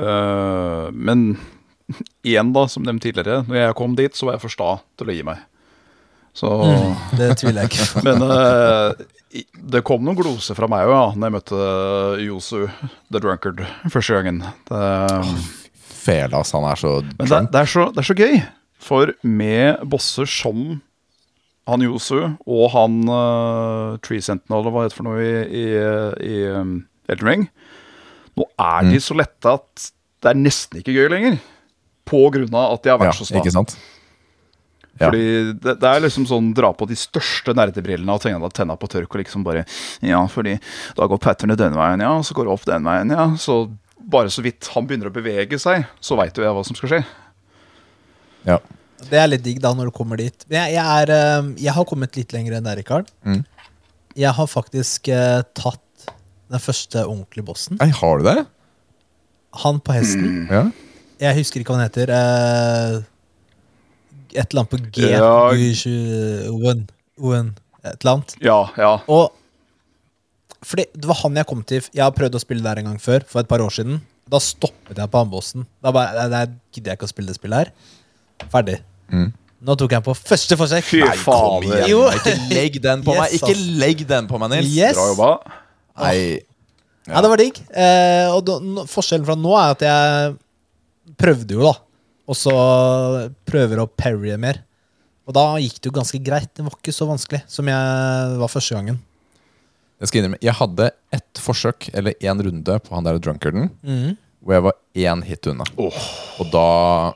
Uh, 0.00 0.88
men 0.96 1.34
igjen, 2.24 2.54
da, 2.56 2.64
som 2.70 2.86
nevnt 2.86 3.04
tidligere, 3.04 3.42
når 3.48 3.60
jeg 3.60 3.78
kom 3.80 3.96
dit, 3.98 4.16
så 4.16 4.28
var 4.28 4.38
jeg 4.38 4.44
for 4.46 4.56
sta 4.56 4.72
til 5.00 5.12
å 5.12 5.16
gi 5.18 5.24
meg. 5.26 5.46
Så 6.36 6.48
Det 7.18 7.32
tviler 7.40 7.64
jeg 7.66 7.72
ikke 7.72 7.88
på. 7.90 8.02
Men 8.06 8.22
uh, 8.22 8.94
det 9.74 9.82
kom 9.86 10.04
noen 10.06 10.18
gloser 10.18 10.56
fra 10.58 10.68
meg 10.70 10.86
òg, 10.86 10.94
ja, 10.94 11.06
når 11.14 11.26
jeg 11.26 11.34
møtte 11.36 11.64
Yosu 12.22 12.60
the 13.10 13.20
Drunkard 13.20 13.64
første 13.90 14.16
gangen. 14.16 14.44
Det, 14.70 14.84
Fela, 16.00 16.40
ass. 16.40 16.54
Han 16.56 16.64
er 16.64 16.80
så 16.80 16.94
men 17.02 17.28
det, 17.28 17.40
det, 17.52 17.60
er 17.60 17.68
så, 17.68 17.90
det 17.92 18.00
er 18.02 18.08
så 18.08 18.16
gøy, 18.16 18.38
for 18.80 19.12
med 19.22 19.82
bosser 19.92 20.28
som 20.30 20.80
han 21.68 21.84
Yosu 21.84 22.16
og 22.48 22.64
han 22.72 22.94
uh, 23.06 23.98
Tree 24.02 24.22
Sentinel, 24.24 24.62
eller 24.62 24.72
hva 24.74 24.84
heter 24.86 24.94
det 24.94 24.98
for 24.98 25.06
noe 25.06 25.22
i, 25.22 25.60
i, 25.60 25.66
i 26.26 26.38
um, 26.56 26.72
Elden 27.12 27.28
Ring 27.28 27.44
Nå 28.40 28.46
er 28.62 28.88
de 28.88 28.98
så 29.04 29.14
lette 29.18 29.52
at 29.58 29.90
det 30.24 30.30
er 30.32 30.38
nesten 30.38 30.80
ikke 30.80 30.92
gøy 30.94 31.08
lenger. 31.12 31.36
På 32.08 32.22
grunn 32.32 32.52
av 32.56 32.74
at 32.76 32.84
de 32.84 32.90
har 32.92 32.98
Ja, 33.00 33.06
vært 33.10 33.18
så 33.18 33.26
sta. 33.28 33.38
ikke 33.40 33.52
sant? 33.52 33.74
Ja. 35.00 35.08
Fordi 35.08 35.22
det, 35.64 35.74
det 35.80 35.88
er 35.90 36.02
liksom 36.04 36.26
sånn 36.28 36.50
dra 36.56 36.70
på 36.76 36.84
de 36.90 36.96
største 36.98 37.54
nerdebrillene 37.56 38.12
og 38.16 38.20
tenna, 38.24 38.50
tenna 38.52 38.76
på 38.80 38.88
tørk 38.92 39.14
og 39.16 39.22
liksom 39.22 39.44
bare 39.46 39.62
Ja, 40.04 40.20
fordi 40.28 40.56
da 40.98 41.08
går 41.08 41.20
patternet 41.24 41.60
den 41.60 41.76
veien, 41.78 42.02
ja, 42.04 42.12
så 42.24 42.36
går 42.36 42.48
det 42.48 42.54
opp 42.56 42.66
den 42.68 42.84
veien, 42.88 43.12
ja. 43.16 43.26
Så 43.40 43.62
bare 44.00 44.32
så 44.32 44.44
vidt 44.44 44.68
han 44.74 44.88
begynner 44.88 45.08
å 45.08 45.14
bevege 45.14 45.60
seg, 45.60 45.86
så 46.04 46.16
veit 46.20 46.36
jo 46.36 46.44
jeg 46.44 46.56
hva 46.56 46.64
som 46.68 46.76
skal 46.78 46.92
skje. 46.94 47.02
Ja. 48.48 48.58
Det 49.10 49.16
er 49.16 49.30
litt 49.30 49.44
digg 49.44 49.60
da 49.64 49.72
når 49.76 49.88
du 49.90 49.94
kommer 49.96 50.20
dit. 50.20 50.44
Men 50.50 50.58
jeg, 50.60 50.76
jeg, 50.76 51.02
er, 51.04 51.12
eh, 51.16 51.50
jeg 51.64 51.74
har 51.76 51.86
kommet 51.88 52.16
litt 52.18 52.34
lenger 52.36 52.58
enn 52.58 52.66
deg, 52.68 52.80
Rikard. 52.82 53.08
Mm. 53.24 53.42
Jeg 54.20 54.34
har 54.36 54.48
faktisk 54.50 55.08
eh, 55.14 55.40
tatt 55.56 56.10
den 56.50 56.62
første 56.62 57.04
ordentlige 57.06 57.46
bossen. 57.46 57.78
Nei, 57.80 57.90
har 57.94 58.20
du 58.20 58.26
det? 58.26 58.38
Han 59.64 59.80
på 59.82 59.94
hesten. 59.96 60.44
Ja. 60.50 60.64
Jeg 61.20 61.36
husker 61.40 61.62
ikke 61.62 61.74
hva 61.74 61.80
han 61.80 61.88
heter. 61.88 62.12
eh, 62.16 63.00
et 64.30 64.46
eller 64.52 64.62
annet 64.62 64.70
på 64.72 64.80
G. 64.94 65.08
Ja. 65.10 65.50
Owen. 66.52 66.86
Owen. 67.18 67.52
Et 67.82 67.96
eller 68.04 68.12
annet. 68.14 68.34
Ja, 68.44 68.60
ja. 68.78 68.92
Og 69.10 69.30
fordi 70.60 70.84
det 70.92 71.08
var 71.08 71.16
han 71.22 71.38
jeg 71.40 71.48
kom 71.48 71.62
til. 71.64 71.80
Jeg 71.96 72.04
har 72.04 72.12
prøvd 72.12 72.36
å 72.36 72.42
spille 72.42 72.64
der 72.66 72.82
en 72.82 72.90
gang 72.90 72.98
før, 73.00 73.24
for 73.26 73.40
et 73.40 73.48
par 73.48 73.62
år 73.64 73.72
siden. 73.72 74.02
Da 74.30 74.38
stoppet 74.44 74.98
jeg 75.00 75.10
på 75.10 75.22
han 75.22 75.30
bossen. 75.32 75.64
Da 75.82 75.92
bare, 75.94 76.12
nei, 76.18 76.26
nei, 76.34 76.42
gidder 76.74 76.92
jeg 76.92 77.00
ikke 77.00 77.08
å 77.08 77.12
spille 77.14 77.32
det 77.32 77.38
spillet 77.40 77.64
her. 77.64 77.72
Ferdig. 78.52 78.78
Mm. 79.12 79.32
Nå 79.60 79.74
tok 79.76 79.90
jeg 79.92 80.00
den 80.00 80.06
på 80.06 80.14
første 80.16 80.56
forsøk. 80.56 80.84
Fy 80.88 81.00
Nei, 81.04 81.16
kom 81.24 81.64
igjen. 81.66 81.88
Jo. 81.90 82.04
Ikke 82.16 82.36
legg 82.54 82.78
den 82.80 83.02
på 83.04 83.12
Yes, 83.16 83.20
meg! 83.20 83.34
Ikke 83.40 83.52
ass. 83.56 83.66
legg 83.82 84.06
den 84.08 84.26
på 84.30 84.38
meg, 84.40 84.50
Nils! 84.54 84.70
Yes. 84.72 84.96
Bra 84.96 85.08
jobba. 85.10 85.58
Nei. 86.00 86.16
Ja, 87.10 87.20
det 87.24 87.30
var 87.32 87.40
digg. 87.42 87.60
Eh, 87.74 88.28
og 88.32 88.44
da, 88.46 88.56
nå- 88.62 88.86
forskjellen 88.88 89.26
fra 89.28 89.36
nå 89.36 89.52
er 89.58 89.74
at 89.74 89.84
jeg 89.84 91.14
prøvde 91.20 91.56
jo, 91.58 91.62
da. 91.66 91.74
Og 92.30 92.36
så 92.38 92.52
prøver 93.48 93.82
å 93.82 93.88
parrye 93.90 94.36
mer. 94.40 94.62
Og 95.28 95.34
da 95.36 95.44
gikk 95.62 95.76
det 95.82 95.90
jo 95.90 95.94
ganske 95.98 96.18
greit. 96.24 96.50
Det 96.56 96.64
var 96.66 96.74
ikke 96.78 96.94
så 96.94 97.06
vanskelig 97.10 97.42
som 97.50 97.68
jeg 97.70 98.36
var 98.40 98.50
første 98.50 98.74
gangen. 98.78 98.98
Jeg 100.00 100.08
skal 100.08 100.22
innrømme, 100.22 100.38
jeg 100.40 100.56
hadde 100.56 100.86
ett 101.12 101.40
forsøk, 101.44 101.90
eller 101.92 102.14
én 102.24 102.40
runde, 102.46 102.78
på 102.86 102.94
han 102.96 103.04
der 103.04 103.18
drunkarden, 103.20 103.68
Mhm. 103.84 104.14
hvor 104.40 104.54
jeg 104.56 104.62
var 104.64 104.76
én 104.96 105.22
hit 105.28 105.46
unna. 105.50 105.64
Åh, 105.76 105.98
Og 106.40 106.50
da, 106.50 107.12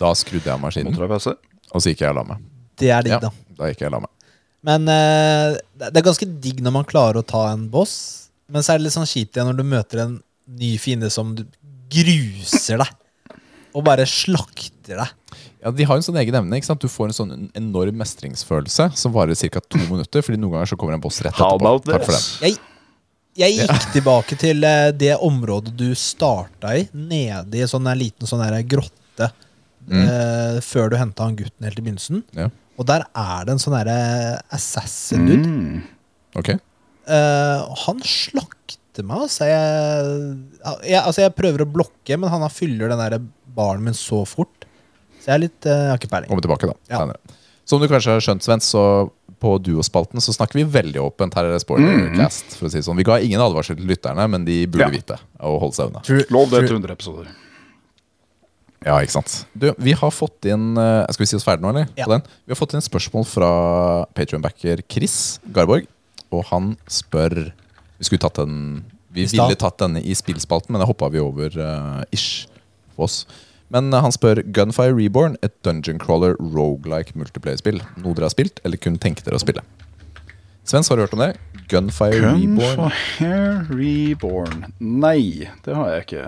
da 0.00 0.10
skrudde 0.16 0.48
jeg 0.48 0.54
av 0.56 0.62
maskinen, 0.62 0.96
og 1.00 1.82
så 1.82 1.92
gikk 1.92 2.00
jeg 2.06 2.10
og 2.14 2.16
la 2.22 2.24
meg. 2.32 2.40
Det 2.80 2.88
er 2.90 3.04
digg, 3.06 3.12
Ja, 3.12 3.20
da. 3.26 3.30
da 3.58 3.68
gikk 3.70 3.82
jeg 3.84 3.90
og 3.92 3.96
la 3.98 4.00
meg. 4.06 4.10
Men 4.66 4.88
eh, 4.92 5.58
det 5.80 5.92
det 5.94 6.00
er 6.02 6.06
ganske 6.10 6.26
digg 6.44 6.58
når 6.64 6.72
man 6.80 6.88
klarer 6.88 7.20
å 7.20 7.26
ta 7.26 7.46
en 7.52 7.68
boss. 7.72 7.94
Men 8.50 8.64
så 8.66 8.74
er 8.74 8.80
det 8.80 8.88
litt 8.88 8.96
sånn 8.96 9.06
kjipt 9.08 9.36
igjen 9.36 9.46
når 9.52 9.60
du 9.60 9.64
møter 9.68 10.02
en 10.02 10.16
ny 10.60 10.72
fiende 10.82 11.08
som 11.12 11.34
du 11.38 11.44
gruser 11.94 12.80
deg. 12.82 12.90
Og 13.76 13.84
bare 13.86 14.04
slakter 14.08 14.98
deg. 14.98 15.12
Ja, 15.62 15.70
De 15.70 15.84
har 15.86 15.96
en 16.00 16.02
sånn 16.02 16.16
egen 16.18 16.34
evne. 16.34 16.56
ikke 16.58 16.66
sant? 16.70 16.82
Du 16.82 16.88
får 16.90 17.10
en 17.12 17.16
sånn 17.20 17.34
enorm 17.54 17.96
mestringsfølelse 18.00 18.88
som 18.98 19.12
varer 19.14 19.36
ca. 19.38 19.60
to 19.60 19.78
minutter. 19.78 20.24
Fordi 20.26 20.40
noen 20.40 20.56
ganger 20.58 20.72
så 20.72 20.78
kommer 20.80 20.96
en 20.96 21.04
boss 21.04 21.20
rett 21.22 21.36
How 21.38 21.54
etterpå. 21.54 21.60
about 21.60 21.84
Takk 21.86 22.04
for 22.08 22.16
den. 22.16 22.20
this? 22.20 22.40
Jeg, 22.42 22.56
jeg 23.44 23.58
gikk 23.60 23.86
tilbake 23.96 24.38
til 24.40 24.64
eh, 24.66 24.90
det 24.92 25.14
området 25.22 25.76
du 25.78 25.92
starta 25.94 26.74
i, 26.80 26.88
nede 26.92 27.60
i 27.60 27.62
en 27.62 27.70
sånn 27.70 27.86
der 27.86 28.00
liten 28.00 28.26
sånn 28.26 28.42
der 28.42 28.58
grotte. 28.66 29.30
Eh, 29.90 30.60
før 30.64 30.90
du 30.92 30.96
henta 31.00 31.26
han 31.26 31.36
gutten 31.38 31.66
helt 31.66 31.78
i 31.78 31.82
begynnelsen. 31.82 32.22
Ja, 32.36 32.48
Og 32.78 32.86
der 32.88 33.04
er 33.14 33.44
det 33.44 33.52
en 33.56 33.62
sånn 33.62 33.74
derre 33.76 34.40
assassin 34.54 35.26
dude. 35.28 35.48
Mm. 35.50 35.82
ok. 36.40 36.50
Eh, 37.10 37.66
han 37.86 38.00
slakter 38.06 39.04
meg, 39.06 39.26
altså. 39.26 39.48
Jeg, 39.50 40.38
jeg, 40.86 41.00
altså. 41.02 41.22
jeg 41.26 41.34
prøver 41.38 41.64
å 41.64 41.70
blokke, 41.70 42.16
men 42.20 42.30
han 42.32 42.46
fyller 42.52 42.92
den 42.92 42.98
der 43.02 43.18
baren 43.56 43.82
min 43.84 43.96
så 43.96 44.22
fort. 44.28 44.66
Så 45.20 45.28
jeg 45.28 45.34
er 45.36 45.42
litt 45.48 45.66
eh, 45.68 45.84
Jeg 45.86 45.92
har 45.92 46.00
ikke 46.00 46.12
peiling. 46.14 46.30
Kommer 46.32 46.46
tilbake, 46.46 46.70
da. 46.70 46.76
Ja. 46.88 47.36
Som 47.68 47.82
du 47.82 47.86
kanskje 47.90 48.14
har 48.16 48.22
skjønt, 48.24 48.42
Sven, 48.46 48.62
så 48.64 48.82
på 49.40 49.54
Duospalten 49.64 50.20
så 50.20 50.32
snakker 50.36 50.58
vi 50.60 50.64
veldig 50.68 51.00
åpent. 51.00 51.36
Her 51.38 51.48
er 51.48 51.60
spoilercast. 51.62 52.56
for 52.58 52.68
å 52.68 52.72
si 52.72 52.80
det 52.80 52.84
sånn. 52.84 52.98
Vi 53.00 53.06
ga 53.08 53.18
ingen 53.24 53.40
advarsel 53.40 53.78
til 53.78 53.88
lytterne, 53.88 54.26
men 54.28 54.44
de 54.44 54.66
burde 54.68 54.88
Ja. 54.88 54.92
vite 54.92 55.16
og 55.40 55.60
holde 55.62 55.76
seg 55.78 55.88
unna. 55.88 56.02
Lov 56.34 56.50
det 56.52 56.66
til 56.66 56.76
100 56.76 56.92
episoder. 56.92 57.30
Ja, 58.80 58.96
ikke 59.04 59.12
sant 59.18 59.32
Du, 59.52 59.66
Vi 59.76 59.92
har 59.92 60.12
fått 60.14 60.46
inn 60.48 60.72
eh, 60.80 61.04
Skal 61.12 61.24
vi 61.26 61.28
si 61.28 61.36
oss 61.36 61.44
ferdig 61.44 61.64
nå, 61.64 61.72
eller? 61.74 61.90
Ja. 61.98 62.06
På 62.06 62.14
den? 62.14 62.24
Vi 62.46 62.54
har 62.54 62.58
fått 62.60 62.72
inn 62.76 62.84
spørsmål 62.84 63.26
fra 63.28 63.50
Patreon-backer 64.16 64.84
Chris 64.88 65.40
Garborg. 65.52 65.88
Og 66.32 66.46
han 66.48 66.72
spør 66.90 67.50
Vi 67.98 68.08
skulle 68.08 68.22
tatt 68.22 68.40
den 68.40 68.86
Vi 69.12 69.26
ville 69.28 69.58
tatt 69.60 69.80
denne 69.82 70.00
i 70.00 70.14
spillspalten, 70.16 70.72
men 70.72 70.80
det 70.82 70.88
hoppa 70.88 71.10
vi 71.12 71.20
over 71.20 71.56
uh, 71.58 72.02
ish 72.14 72.46
for 72.94 73.08
oss. 73.08 73.24
Men 73.74 73.92
eh, 73.92 74.02
han 74.02 74.14
spør 74.14 74.42
Gunfire 74.54 74.94
Reborn, 74.94 75.36
et 75.42 75.56
dungeon 75.66 75.98
crawler 75.98 76.36
roguelike 76.38 77.16
multiplayer-spill. 77.18 77.80
Noe 78.02 78.14
dere 78.14 78.28
har 78.28 78.34
spilt, 78.34 78.62
eller 78.62 78.78
kun 78.78 79.00
tenke 79.02 79.26
dere 79.26 79.38
å 79.38 79.42
spille? 79.42 79.64
Svens, 80.62 80.90
har 80.90 80.98
du 80.98 81.02
hørt 81.02 81.16
om 81.16 81.24
det? 81.24 81.32
Gunfire 81.70 82.36
Reborn. 82.36 82.86
Gunfire 82.86 83.66
Reborn. 83.70 84.64
Nei, 84.78 85.50
det 85.66 85.74
har 85.74 85.90
jeg 85.96 86.06
ikke. 86.06 86.24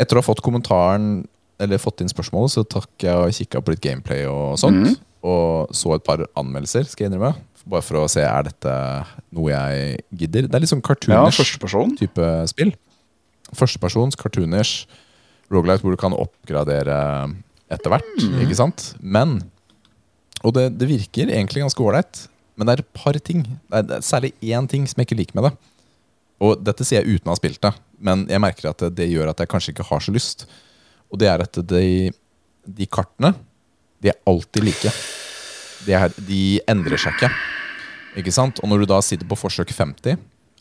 Etter 0.00 0.16
å 0.16 0.22
ha 0.22 0.26
fått 0.26 0.40
kommentaren 0.44 1.26
Eller 1.60 1.80
fått 1.82 2.00
inn 2.00 2.08
spørsmålet, 2.08 2.54
så 2.54 2.62
takk 2.64 3.04
jeg 3.04 3.20
og 3.20 3.34
kikka 3.36 3.60
på 3.60 3.74
litt 3.74 3.82
gameplay 3.84 4.22
og 4.24 4.54
sånt. 4.60 4.86
Mm. 4.86 4.94
Og 5.28 5.74
så 5.76 5.92
et 5.92 6.04
par 6.06 6.22
anmeldelser, 6.40 6.86
skal 6.88 7.04
jeg 7.04 7.10
innrømme. 7.12 7.34
Bare 7.68 7.84
for 7.84 8.00
å 8.00 8.06
se 8.08 8.22
er 8.24 8.46
dette 8.46 8.72
noe 9.36 9.50
jeg 9.52 9.98
gidder. 10.22 10.48
Det 10.48 10.56
er 10.56 10.64
litt 10.64 10.70
sånn 10.72 10.80
Ja, 10.80 10.88
cartoonish 10.88 11.36
førsteperson. 11.42 11.92
type 12.00 12.30
spill. 12.48 12.72
Førstepersons, 13.52 14.16
cartoonish, 14.16 14.86
Rogalight 15.50 15.82
hvor 15.82 15.92
du 15.92 15.98
kan 16.00 16.14
oppgradere 16.16 16.96
etter 17.68 17.92
hvert. 17.92 18.10
Mm. 18.22 18.36
Ikke 18.46 18.56
sant? 18.56 18.94
Men 19.02 19.40
Og 20.40 20.54
det, 20.56 20.78
det 20.80 20.88
virker 20.88 21.28
egentlig 21.28 21.60
ganske 21.60 21.82
ålreit. 21.84 22.22
Men 22.56 22.68
det 22.68 22.72
er 22.72 22.82
et 22.84 22.94
par 22.96 23.12
ting. 23.20 23.42
Det 23.44 23.76
er, 23.76 23.82
det 23.84 23.96
er 23.98 24.06
særlig 24.06 24.32
én 24.40 24.66
ting 24.70 24.86
som 24.88 24.96
jeg 25.00 25.10
ikke 25.10 25.18
liker 25.18 25.36
med 25.36 25.50
det. 25.50 25.52
Og 26.40 26.60
dette 26.64 26.86
sier 26.88 27.04
jeg 27.04 27.20
uten 27.20 27.28
å 27.28 27.34
ha 27.34 27.38
spilt 27.38 27.60
det, 27.62 27.74
men 28.00 28.24
jeg 28.30 28.40
merker 28.40 28.70
at 28.70 28.84
det, 28.96 29.08
gjør 29.12 29.32
at 29.32 29.42
jeg 29.42 29.50
kanskje 29.52 29.74
ikke 29.74 29.88
har 29.90 30.04
så 30.04 30.14
lyst. 30.14 30.46
Og 31.12 31.20
det 31.20 31.28
er 31.28 31.44
at 31.44 31.58
de, 31.68 32.10
de 32.64 32.86
kartene, 32.88 33.34
de 34.00 34.12
er 34.12 34.20
alltid 34.30 34.64
like. 34.64 34.92
De, 35.84 35.96
er, 35.96 36.14
de 36.16 36.42
endrer 36.70 37.00
seg 37.00 37.18
ikke. 37.18 37.30
Ikke 38.20 38.32
sant? 38.34 38.62
Og 38.64 38.72
når 38.72 38.82
du 38.82 38.90
da 38.94 39.02
sitter 39.04 39.28
på 39.28 39.38
forsøk 39.38 39.74
50, 39.76 40.16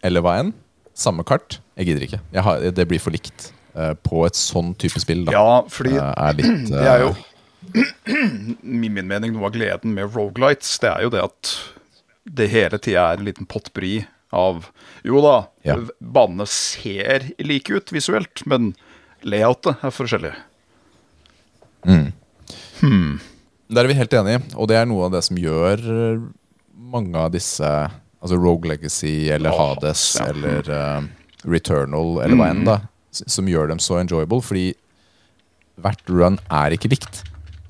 eller 0.05 0.23
hva 0.25 0.35
enn, 0.41 0.51
samme 0.99 1.23
kart, 1.27 1.61
jeg 1.79 1.89
gidder 1.89 2.05
ikke. 2.09 2.21
Jeg 2.35 2.45
har, 2.45 2.67
det 2.75 2.87
blir 2.89 3.01
for 3.01 3.15
likt 3.15 3.49
uh, 3.77 3.95
på 4.03 4.25
et 4.27 4.37
sånn 4.37 4.73
type 4.79 4.99
spill. 4.99 5.23
da. 5.27 5.35
Ja, 5.37 5.57
fordi 5.71 5.95
uh, 5.95 6.11
er 6.11 6.39
litt 6.41 6.69
det 6.73 6.85
er 6.91 7.05
jo 7.05 7.13
eh, 7.15 8.29
min 8.83 8.99
mening 8.99 9.35
noe 9.35 9.47
av 9.47 9.55
gleden 9.55 9.95
med 9.95 10.11
rogelights. 10.11 10.75
Det 10.83 10.91
er 10.91 11.07
jo 11.07 11.13
det 11.15 11.23
at 11.23 11.57
det 12.29 12.49
hele 12.51 12.77
tida 12.83 13.07
er 13.13 13.21
en 13.21 13.29
liten 13.29 13.47
potpurri 13.49 14.01
av 14.35 14.69
Jo 15.03 15.21
da, 15.23 15.37
Ja. 15.65 15.77
banene 15.99 16.45
ser 16.47 17.31
like 17.39 17.73
ut 17.73 17.91
visuelt, 17.91 18.45
men 18.45 18.73
layoutet 19.23 19.83
er 19.83 19.93
forskjellig. 19.93 20.33
Der 23.69 23.83
er 23.83 23.87
vi 23.87 23.97
helt 23.97 24.13
enige, 24.13 24.41
og 24.55 24.69
det 24.71 24.77
er 24.79 24.85
noe 24.89 25.07
av 25.07 25.15
det 25.15 25.23
som 25.27 25.39
gjør 25.39 25.81
eh, 25.93 26.21
mange 26.89 27.17
av 27.17 27.33
disse 27.35 27.65
Altså 28.19 28.35
Rogue 28.35 28.67
Legacy 28.67 29.29
eller 29.31 29.53
oh, 29.53 29.59
Hades 29.61 30.17
ja. 30.19 30.25
eller 30.27 30.65
uh, 30.67 31.05
Returnal 31.47 32.17
eller 32.25 32.35
hva 32.35 32.49
enn, 32.51 32.65
da. 32.67 32.73
Som 33.15 33.47
gjør 33.47 33.69
dem 33.71 33.79
så 33.79 33.95
enjoyable, 34.01 34.41
fordi 34.43 34.73
hvert 35.79 36.11
run 36.11 36.35
er 36.51 36.75
ikke 36.75 36.91
likt. 36.91 37.21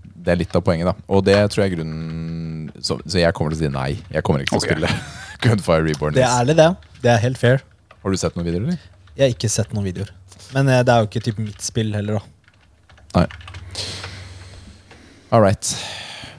Det 0.02 0.34
er 0.34 0.40
litt 0.42 0.56
av 0.58 0.64
poenget, 0.66 0.90
da. 0.90 0.96
Og 1.06 1.22
det 1.28 1.38
tror 1.54 1.62
jeg 1.62 1.70
er 1.70 1.76
grunnen 1.78 2.72
Så, 2.82 2.98
så 3.06 3.22
jeg 3.22 3.36
kommer 3.38 3.54
til 3.54 3.60
å 3.60 3.62
si 3.62 3.70
nei. 3.76 3.92
Jeg 4.10 4.26
kommer 4.26 4.42
ikke 4.42 4.56
til 4.56 4.64
okay. 4.64 4.74
å 4.74 4.90
spille 4.90 4.90
Gunfire 5.44 5.84
Reborn. 5.88 6.16
Det 6.18 6.24
er 6.26 6.34
ærlig, 6.42 6.56
det. 6.60 6.70
Det 7.04 7.12
er 7.14 7.22
helt 7.24 7.38
fair. 7.40 7.62
Har 8.04 8.12
du 8.14 8.18
sett 8.20 8.36
noen 8.38 8.48
videoer, 8.48 8.66
eller? 8.68 8.90
Jeg 9.16 9.26
har 9.26 9.36
ikke 9.36 9.52
sett 9.52 9.72
noen 9.76 9.88
videoer. 9.88 10.12
Men 10.56 10.70
eh, 10.72 10.82
det 10.88 10.94
er 10.94 11.04
jo 11.04 11.10
ikke 11.10 11.24
typ 11.30 11.40
mitt 11.44 11.64
spill 11.64 11.94
heller, 11.96 12.20
da. 12.20 13.20
Nei. 13.20 13.26
All 15.32 15.44
right. 15.44 15.72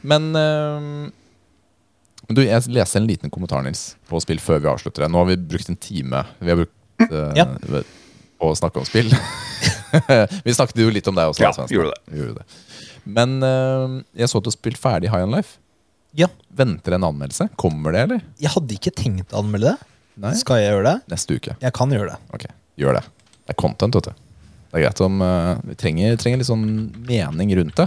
Men 0.03 0.31
eh, 0.37 0.89
du, 2.31 2.43
jeg 2.45 2.71
leste 2.75 3.01
en 3.01 3.09
liten 3.09 3.33
kommentar 3.33 3.63
Nils, 3.67 3.95
på 4.11 4.21
spill 4.23 4.41
før 4.43 4.61
vi 4.65 4.71
avslutter 4.73 5.05
det. 5.07 5.11
Nå 5.13 5.23
har 5.23 5.31
vi 5.33 5.39
brukt 5.51 5.71
en 5.73 5.79
time 5.81 6.25
Vi 6.41 6.53
har 6.53 6.61
brukt 6.61 7.07
eh, 7.09 7.33
Ja. 7.39 7.47
på 8.41 8.51
å 8.53 8.57
snakke 8.59 8.81
om 8.83 8.87
spill. 8.89 9.11
vi 10.47 10.55
snakket 10.55 10.81
jo 10.85 10.93
litt 10.95 11.09
om 11.11 11.17
deg 11.19 11.33
også. 11.33 11.45
Ja, 11.45 11.67
gjorde 11.71 11.93
det. 11.95 12.01
Vi 12.15 12.23
gjorde 12.23 12.43
det. 12.43 12.61
Men 13.11 13.39
eh, 13.47 13.97
jeg 14.23 14.31
så 14.31 14.41
at 14.41 14.47
du 14.47 14.51
har 14.53 14.57
spilt 14.57 14.81
ferdig 14.81 15.11
High 15.13 15.27
on 15.27 15.35
Life. 15.35 15.59
Ja. 16.19 16.27
Venter 16.59 16.97
en 16.97 17.05
anmeldelse? 17.07 17.49
Kommer 17.61 17.95
det, 17.95 18.01
eller? 18.09 18.21
Jeg 18.43 18.51
hadde 18.55 18.75
ikke 18.77 18.93
tenkt 18.99 19.33
å 19.35 19.43
anmelde 19.45 19.73
det. 19.75 19.89
Nei? 20.21 20.33
Skal 20.37 20.59
jeg 20.61 20.73
gjøre 20.73 20.89
det? 20.89 20.97
Neste 21.13 21.37
uke. 21.39 21.55
Jeg 21.63 21.73
kan 21.77 21.93
gjøre 21.95 22.13
det. 22.17 22.19
Ok, 22.37 22.45
gjør 22.83 22.99
det. 22.99 23.05
Det 23.47 23.55
er 23.55 23.59
content, 23.63 23.95
vet 24.01 24.11
du. 24.11 24.27
Det 24.71 24.79
er 24.79 24.85
greit 24.85 25.01
om 25.03 25.23
eh, 25.27 25.53
Vi 25.71 25.75
trenger, 25.81 26.17
trenger 26.21 26.39
litt 26.43 26.47
sånn 26.51 26.67
mening 27.09 27.55
rundt 27.59 27.79
det. 27.81 27.87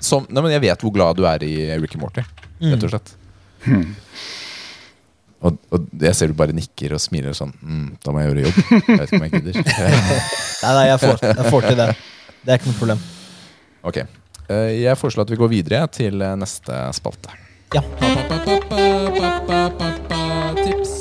Som, 0.00 0.24
nei, 0.32 0.40
men 0.44 0.52
jeg 0.54 0.64
vet 0.64 0.80
hvor 0.84 0.92
glad 0.96 1.16
du 1.20 1.26
er 1.28 1.42
i 1.44 1.54
Ricky 1.80 2.00
Morty, 2.00 2.24
rett 2.64 2.84
og 2.88 2.92
slett. 2.94 3.12
Og, 5.40 5.56
og 5.72 5.86
jeg 6.04 6.16
ser 6.16 6.28
du 6.32 6.36
bare 6.36 6.52
nikker 6.56 6.92
og 6.96 7.00
smiler 7.00 7.32
sånn 7.36 7.52
mm, 7.64 7.84
Da 8.04 8.12
må 8.12 8.20
jeg 8.20 8.28
gjøre 8.28 8.42
jobb. 8.44 8.58
Jeg 8.60 8.98
vet 9.00 9.04
ikke 9.06 9.20
om 9.20 9.24
jeg 9.24 9.32
gidder. 9.38 9.60
Nei, 10.64 10.72
nei, 10.76 10.86
jeg 10.90 11.00
får, 11.00 11.22
jeg 11.30 11.46
får 11.54 11.68
til 11.70 11.78
det. 11.80 11.86
Det 12.44 12.52
er 12.52 12.58
ikke 12.60 12.68
noe 12.72 12.80
problem. 12.80 13.04
ok. 13.88 13.98
Eh, 14.50 14.70
Jeg 14.82 14.98
foreslår 15.00 15.24
at 15.28 15.32
vi 15.32 15.38
går 15.40 15.52
videre 15.52 15.86
til 15.96 16.20
eh, 16.24 16.34
neste 16.40 16.80
spalte. 16.96 17.32
Ja. 17.74 17.82
Tips. 20.64 20.94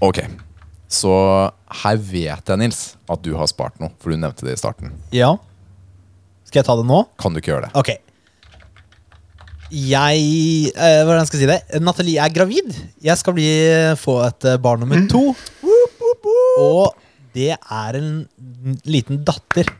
Ok. 0.00 0.18
Så 0.90 1.12
her 1.82 1.98
vet 2.00 2.48
jeg, 2.50 2.58
Nils, 2.60 2.80
at 3.10 3.20
du 3.24 3.34
har 3.38 3.48
spart 3.50 3.76
noe, 3.82 3.92
for 4.00 4.12
du 4.12 4.18
nevnte 4.20 4.46
det 4.48 4.56
i 4.56 4.60
starten. 4.60 4.94
ja. 5.14 5.36
Skal 6.50 6.64
jeg 6.64 6.66
ta 6.66 6.74
det 6.80 6.82
nå? 6.88 6.96
Kan 7.22 7.30
du 7.30 7.38
ikke 7.38 7.52
gjøre 7.52 7.68
det? 7.68 7.78
Ok. 7.78 7.90
Jeg 9.70 10.22
eh, 10.74 11.02
Hvordan 11.06 11.28
skal 11.28 11.38
jeg 11.38 11.44
si 11.44 11.50
det? 11.52 11.78
Nathalie 11.84 12.18
er 12.24 12.32
gravid. 12.34 12.72
Jeg 13.06 13.14
skal 13.20 13.36
bli, 13.36 13.46
få 14.00 14.16
et 14.24 14.48
eh, 14.50 14.56
barn 14.58 14.82
nummer 14.82 15.04
to. 15.12 15.22
Og 16.58 16.96
det 17.38 17.52
er 17.54 18.00
en 18.00 18.10
liten 18.82 19.22
datter. 19.22 19.70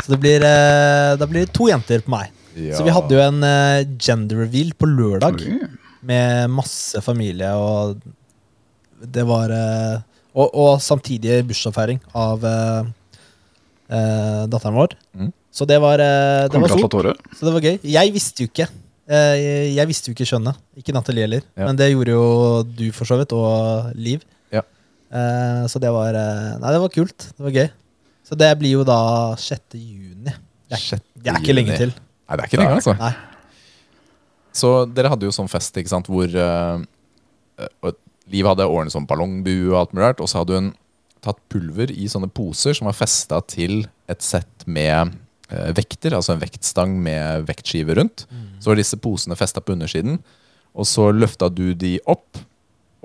Så 0.00 0.14
det 0.14 0.20
blir, 0.24 0.40
eh, 0.48 1.18
da 1.20 1.28
blir 1.28 1.44
det 1.44 1.52
to 1.52 1.68
jenter 1.68 2.00
på 2.06 2.14
meg. 2.16 2.32
Ja. 2.56 2.76
Så 2.78 2.84
vi 2.86 2.92
hadde 2.94 3.12
jo 3.16 3.20
en 3.20 3.42
eh, 3.44 3.84
gender 4.00 4.42
reveal 4.46 4.70
på 4.80 4.88
lørdag 4.88 5.42
med 6.06 6.50
masse 6.50 7.00
familie, 7.04 7.50
og 7.52 8.00
det 9.12 9.24
var 9.28 9.52
eh, 9.52 9.98
og, 10.36 10.50
og 10.56 10.80
samtidig 10.84 11.42
bursdagsfeiring 11.48 12.00
av 12.16 12.44
eh, 12.48 12.88
eh, 13.92 14.42
datteren 14.52 14.76
vår. 14.76 14.96
Mm. 15.16 15.30
Så 15.56 15.64
det 15.68 15.78
var, 15.80 16.00
eh, 16.00 16.46
det 16.52 16.60
var 16.60 16.68
stort. 16.68 16.82
Gratulatore. 16.90 17.14
Så 17.36 17.46
det 17.48 17.54
var 17.54 17.64
gøy. 17.64 17.78
Jeg 17.96 18.12
visste 18.12 18.44
jo 18.44 18.50
ikke. 18.50 18.66
Eh, 19.08 19.34
jeg- 19.40 19.74
Jeg 19.76 19.86
visste 19.88 20.08
jo 20.10 20.14
ikke 20.16 20.26
skjønnet. 20.28 20.56
Ikke 20.76 20.92
Nathalie 20.92 21.22
heller. 21.24 21.42
Ja. 21.56 21.66
Men 21.66 21.76
det 21.76 21.92
gjorde 21.92 22.12
jo 22.16 22.62
du, 22.64 22.90
for 22.92 23.04
så 23.06 23.16
vidt, 23.18 23.32
og 23.32 23.92
Liv. 23.96 24.20
Ja. 24.52 24.62
Eh, 25.12 25.66
Så 25.68 25.80
det 25.80 25.90
var 25.92 26.12
eh, 26.14 26.58
Nei, 26.58 26.72
det 26.72 26.80
var 26.80 26.88
kult. 26.88 27.18
Det 27.36 27.44
var 27.44 27.50
gøy. 27.50 27.70
Så 28.26 28.36
det 28.36 28.58
blir 28.58 28.72
jo 28.72 28.84
da 28.84 29.34
6. 29.36 29.60
juni. 29.78 30.32
Det 30.68 30.76
er, 30.76 31.00
det 31.22 31.30
er 31.32 31.38
ikke 31.40 31.54
lenge 31.54 31.76
til. 31.78 31.92
Nei, 32.26 32.36
det 32.36 32.42
er 32.42 32.50
ikke 32.50 32.60
det, 32.60 32.70
altså. 32.80 32.96
Nei. 32.98 33.12
Så 34.56 34.72
dere 34.88 35.12
hadde 35.12 35.28
jo 35.28 35.34
sånn 35.34 35.50
fest 35.52 35.76
ikke 35.76 35.92
sant, 35.92 36.08
hvor 36.10 36.26
eh, 36.26 37.92
Liv 38.32 38.48
hadde 38.48 38.66
ordnet 38.66 38.94
sånn 38.94 39.06
ballongbue 39.06 39.70
og 39.70 39.78
alt 39.78 39.94
mulig 39.94 40.08
rart, 40.08 40.22
og 40.22 40.30
så 40.30 40.40
hadde 40.40 40.58
hun 40.58 40.72
tatt 41.22 41.38
pulver 41.52 41.92
i 41.94 42.08
sånne 42.10 42.28
poser 42.34 42.74
som 42.76 42.88
var 42.88 42.96
festa 42.98 43.38
til 43.46 43.84
et 44.10 44.24
sett 44.24 44.66
med 44.66 45.14
uh, 45.52 45.70
vekter, 45.76 46.14
altså 46.14 46.34
en 46.34 46.42
vektstang 46.42 46.96
med 47.02 47.46
vektskive 47.46 47.96
rundt. 47.98 48.26
Så 48.58 48.72
var 48.72 48.80
disse 48.80 48.98
posene 48.98 49.38
festa 49.38 49.62
på 49.62 49.76
undersiden, 49.76 50.18
og 50.74 50.90
så 50.90 51.08
løfta 51.14 51.48
du 51.52 51.70
de 51.78 51.96
opp 52.02 52.42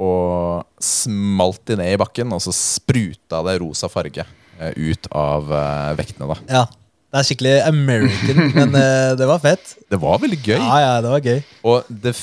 og 0.02 0.66
smalt 0.82 1.62
de 1.70 1.78
ned 1.78 1.94
i 1.94 2.02
bakken, 2.02 2.34
og 2.34 2.42
så 2.42 2.54
spruta 2.56 3.44
det 3.46 3.60
rosa 3.62 3.90
farge 3.94 4.26
uh, 4.26 4.74
ut 4.74 5.12
av 5.14 5.54
vektene, 6.02 6.34
da. 6.34 6.42
Ja. 6.50 6.66
Det 7.12 7.20
er 7.20 7.28
skikkelig 7.28 7.56
American, 7.68 8.38
men 8.58 8.78
uh, 8.78 9.12
det 9.20 9.28
var 9.28 9.42
fett. 9.44 9.74
Det 9.92 10.00
var 10.00 10.22
veldig 10.22 10.40
gøy. 10.40 10.56
Ja, 10.56 10.78
ja, 10.80 10.94
det 11.04 11.12
var 11.12 11.26
gøy. 11.26 11.42
Og 11.68 11.90
det, 11.92 12.14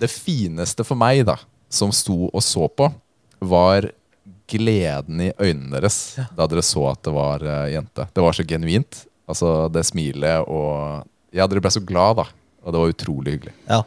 det 0.00 0.10
fineste 0.10 0.86
for 0.86 0.98
meg, 0.98 1.22
da, 1.28 1.36
som 1.70 1.92
sto 1.94 2.26
og 2.26 2.42
så 2.42 2.66
på, 2.66 2.90
var 3.38 3.86
gleden 4.48 5.20
i 5.22 5.28
øynene 5.36 5.76
deres 5.76 6.16
da 6.34 6.46
dere 6.48 6.62
så 6.64 6.86
at 6.90 7.02
det 7.06 7.12
var 7.14 7.44
uh, 7.46 7.68
jente. 7.70 8.08
Det 8.10 8.24
var 8.24 8.34
så 8.34 8.46
genuint. 8.48 9.04
Altså 9.28 9.68
det 9.70 9.84
smilet 9.86 10.48
og 10.48 11.04
Ja, 11.36 11.44
dere 11.44 11.60
ble 11.60 11.70
så 11.70 11.82
glad, 11.84 12.16
da. 12.22 12.24
Og 12.64 12.74
det 12.74 12.80
var 12.80 12.92
utrolig 12.94 13.34
hyggelig. 13.36 13.52
Ja. 13.68 13.82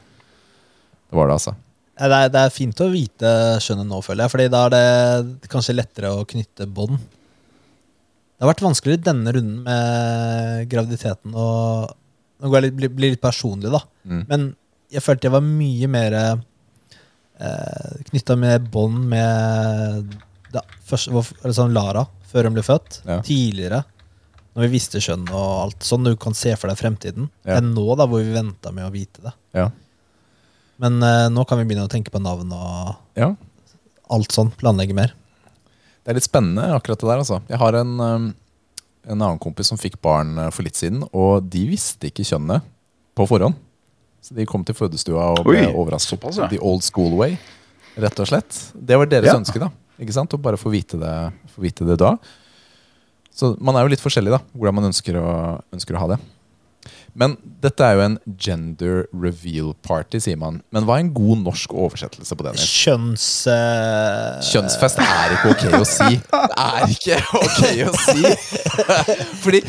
Det 1.09 1.17
var 1.17 1.27
det, 1.27 1.39
altså. 1.39 1.55
Ja, 1.97 2.07
Det 2.07 2.17
er, 2.17 2.29
det 2.33 2.43
er 2.45 2.53
fint 2.53 2.83
å 2.85 2.87
vite 2.93 3.31
skjønnet 3.65 3.89
nå, 3.89 3.99
føler 4.05 4.23
jeg. 4.23 4.33
Fordi 4.35 4.45
da 4.53 4.61
er 4.67 4.75
det 4.75 5.49
kanskje 5.51 5.75
lettere 5.75 6.13
å 6.13 6.23
knytte 6.29 6.69
bånd. 6.69 7.01
Det 8.41 8.47
har 8.47 8.55
vært 8.55 8.63
vanskeligere 8.65 9.05
denne 9.05 9.31
runden 9.35 9.57
med 9.67 10.69
graviditeten 10.71 11.35
og 11.37 11.91
Nå 12.41 12.49
går 12.49 12.57
jeg 12.57 12.65
litt, 12.65 12.77
blir, 12.79 12.89
blir 12.89 13.11
litt 13.13 13.21
personlig, 13.21 13.69
da. 13.69 13.83
Mm. 14.09 14.21
Men 14.25 14.45
jeg 14.89 15.03
følte 15.05 15.27
jeg 15.27 15.33
var 15.35 15.43
mye 15.45 15.89
mer 15.93 16.15
eh, 16.17 17.99
knytta 18.07 18.33
med 18.41 18.65
bånd 18.73 19.03
med 19.11 20.15
da, 20.49 20.63
først, 20.89 21.13
sånn 21.53 21.77
Lara, 21.77 22.07
før 22.31 22.49
hun 22.49 22.57
ble 22.57 22.63
født. 22.65 23.03
Ja. 23.05 23.19
Tidligere. 23.21 23.83
Når 24.55 24.65
vi 24.65 24.71
visste 24.73 25.03
kjønn 25.05 25.29
og 25.29 25.51
alt 25.67 25.85
sånn. 25.85 26.09
Du 26.09 26.17
kan 26.17 26.33
se 26.33 26.55
for 26.57 26.73
deg 26.73 26.81
fremtiden. 26.81 27.29
Ja. 27.45 27.59
Enn 27.59 27.75
nå, 27.75 27.85
da, 27.93 28.09
hvor 28.09 28.25
vi 28.25 28.33
venta 28.33 28.73
med 28.73 28.89
å 28.89 28.91
vite 28.97 29.21
det. 29.27 29.37
Ja. 29.61 29.69
Men 30.81 30.97
eh, 31.05 31.29
nå 31.29 31.45
kan 31.45 31.61
vi 31.61 31.69
begynne 31.69 31.85
å 31.85 31.93
tenke 31.93 32.09
på 32.09 32.25
navn 32.25 32.57
og 32.57 33.21
ja. 33.21 33.35
alt 34.17 34.33
sånn. 34.33 34.49
Planlegge 34.57 34.97
mer. 34.97 35.13
Det 36.01 36.11
er 36.13 36.17
litt 36.17 36.25
spennende, 36.25 36.63
akkurat 36.75 36.99
det 37.01 37.07
der. 37.11 37.19
altså. 37.21 37.41
Jeg 37.51 37.59
har 37.61 37.77
en, 37.77 37.91
um, 38.01 38.29
en 39.05 39.17
annen 39.21 39.39
kompis 39.41 39.67
som 39.69 39.77
fikk 39.77 39.99
barn 40.01 40.33
uh, 40.39 40.49
for 40.53 40.65
litt 40.65 40.75
siden, 40.79 41.03
og 41.13 41.45
de 41.53 41.65
visste 41.69 42.09
ikke 42.09 42.25
kjønnet 42.25 42.65
på 43.17 43.27
forhånd. 43.29 43.55
Så 44.21 44.35
de 44.37 44.45
kom 44.49 44.63
til 44.65 44.75
fødestua 44.77 45.31
og 45.35 45.43
ble 45.45 45.63
Oi, 45.67 45.73
overrasket. 45.73 46.15
såpass, 46.17 46.37
ja. 46.41 46.47
The 46.49 46.59
old 46.61 46.83
school 46.85 47.13
way, 47.17 47.37
rett 47.97 48.19
og 48.21 48.27
slett. 48.29 48.57
Det 48.73 48.97
var 48.97 49.05
deres 49.09 49.31
Ja. 49.31 49.37
ønske, 49.37 49.59
da. 49.61 49.69
Ikke 50.01 50.13
sant? 50.13 50.33
Å 50.33 50.41
bare 50.41 50.57
få 50.57 50.69
vite, 50.73 50.97
det, 50.97 51.15
få 51.55 51.61
vite 51.61 51.85
det 51.85 51.97
da. 52.01 52.15
Så 53.33 53.55
man 53.61 53.75
er 53.77 53.85
jo 53.85 53.91
litt 53.93 54.01
forskjellig, 54.03 54.31
da, 54.33 54.39
hvordan 54.57 54.75
man 54.75 54.89
ønsker 54.91 55.17
å, 55.21 55.61
ønsker 55.73 55.95
å 55.97 55.99
ha 56.03 56.07
det. 56.15 56.19
Men 57.13 57.35
dette 57.63 57.83
er 57.83 57.97
jo 57.97 58.03
en 58.05 58.17
gender 58.39 59.01
reveal 59.11 59.73
party, 59.85 60.21
sier 60.23 60.39
man. 60.39 60.61
Men 60.71 60.85
hva 60.87 60.97
er 60.97 61.05
en 61.05 61.13
god 61.15 61.41
norsk 61.43 61.73
oversettelse 61.75 62.37
på 62.37 62.45
det? 62.47 62.53
Kjønns... 62.61 63.25
Uh... 63.51 64.39
Kjønnsfest 64.47 65.01
er 65.03 65.35
ikke 65.37 65.55
ok 65.55 65.65
å 65.81 65.81
si. 65.87 66.19
Det 66.21 66.61
er 66.65 66.93
ikke 66.95 67.19
ok 67.41 67.65
å 67.87 67.95
si. 68.05 68.35
Fordi 69.43 69.63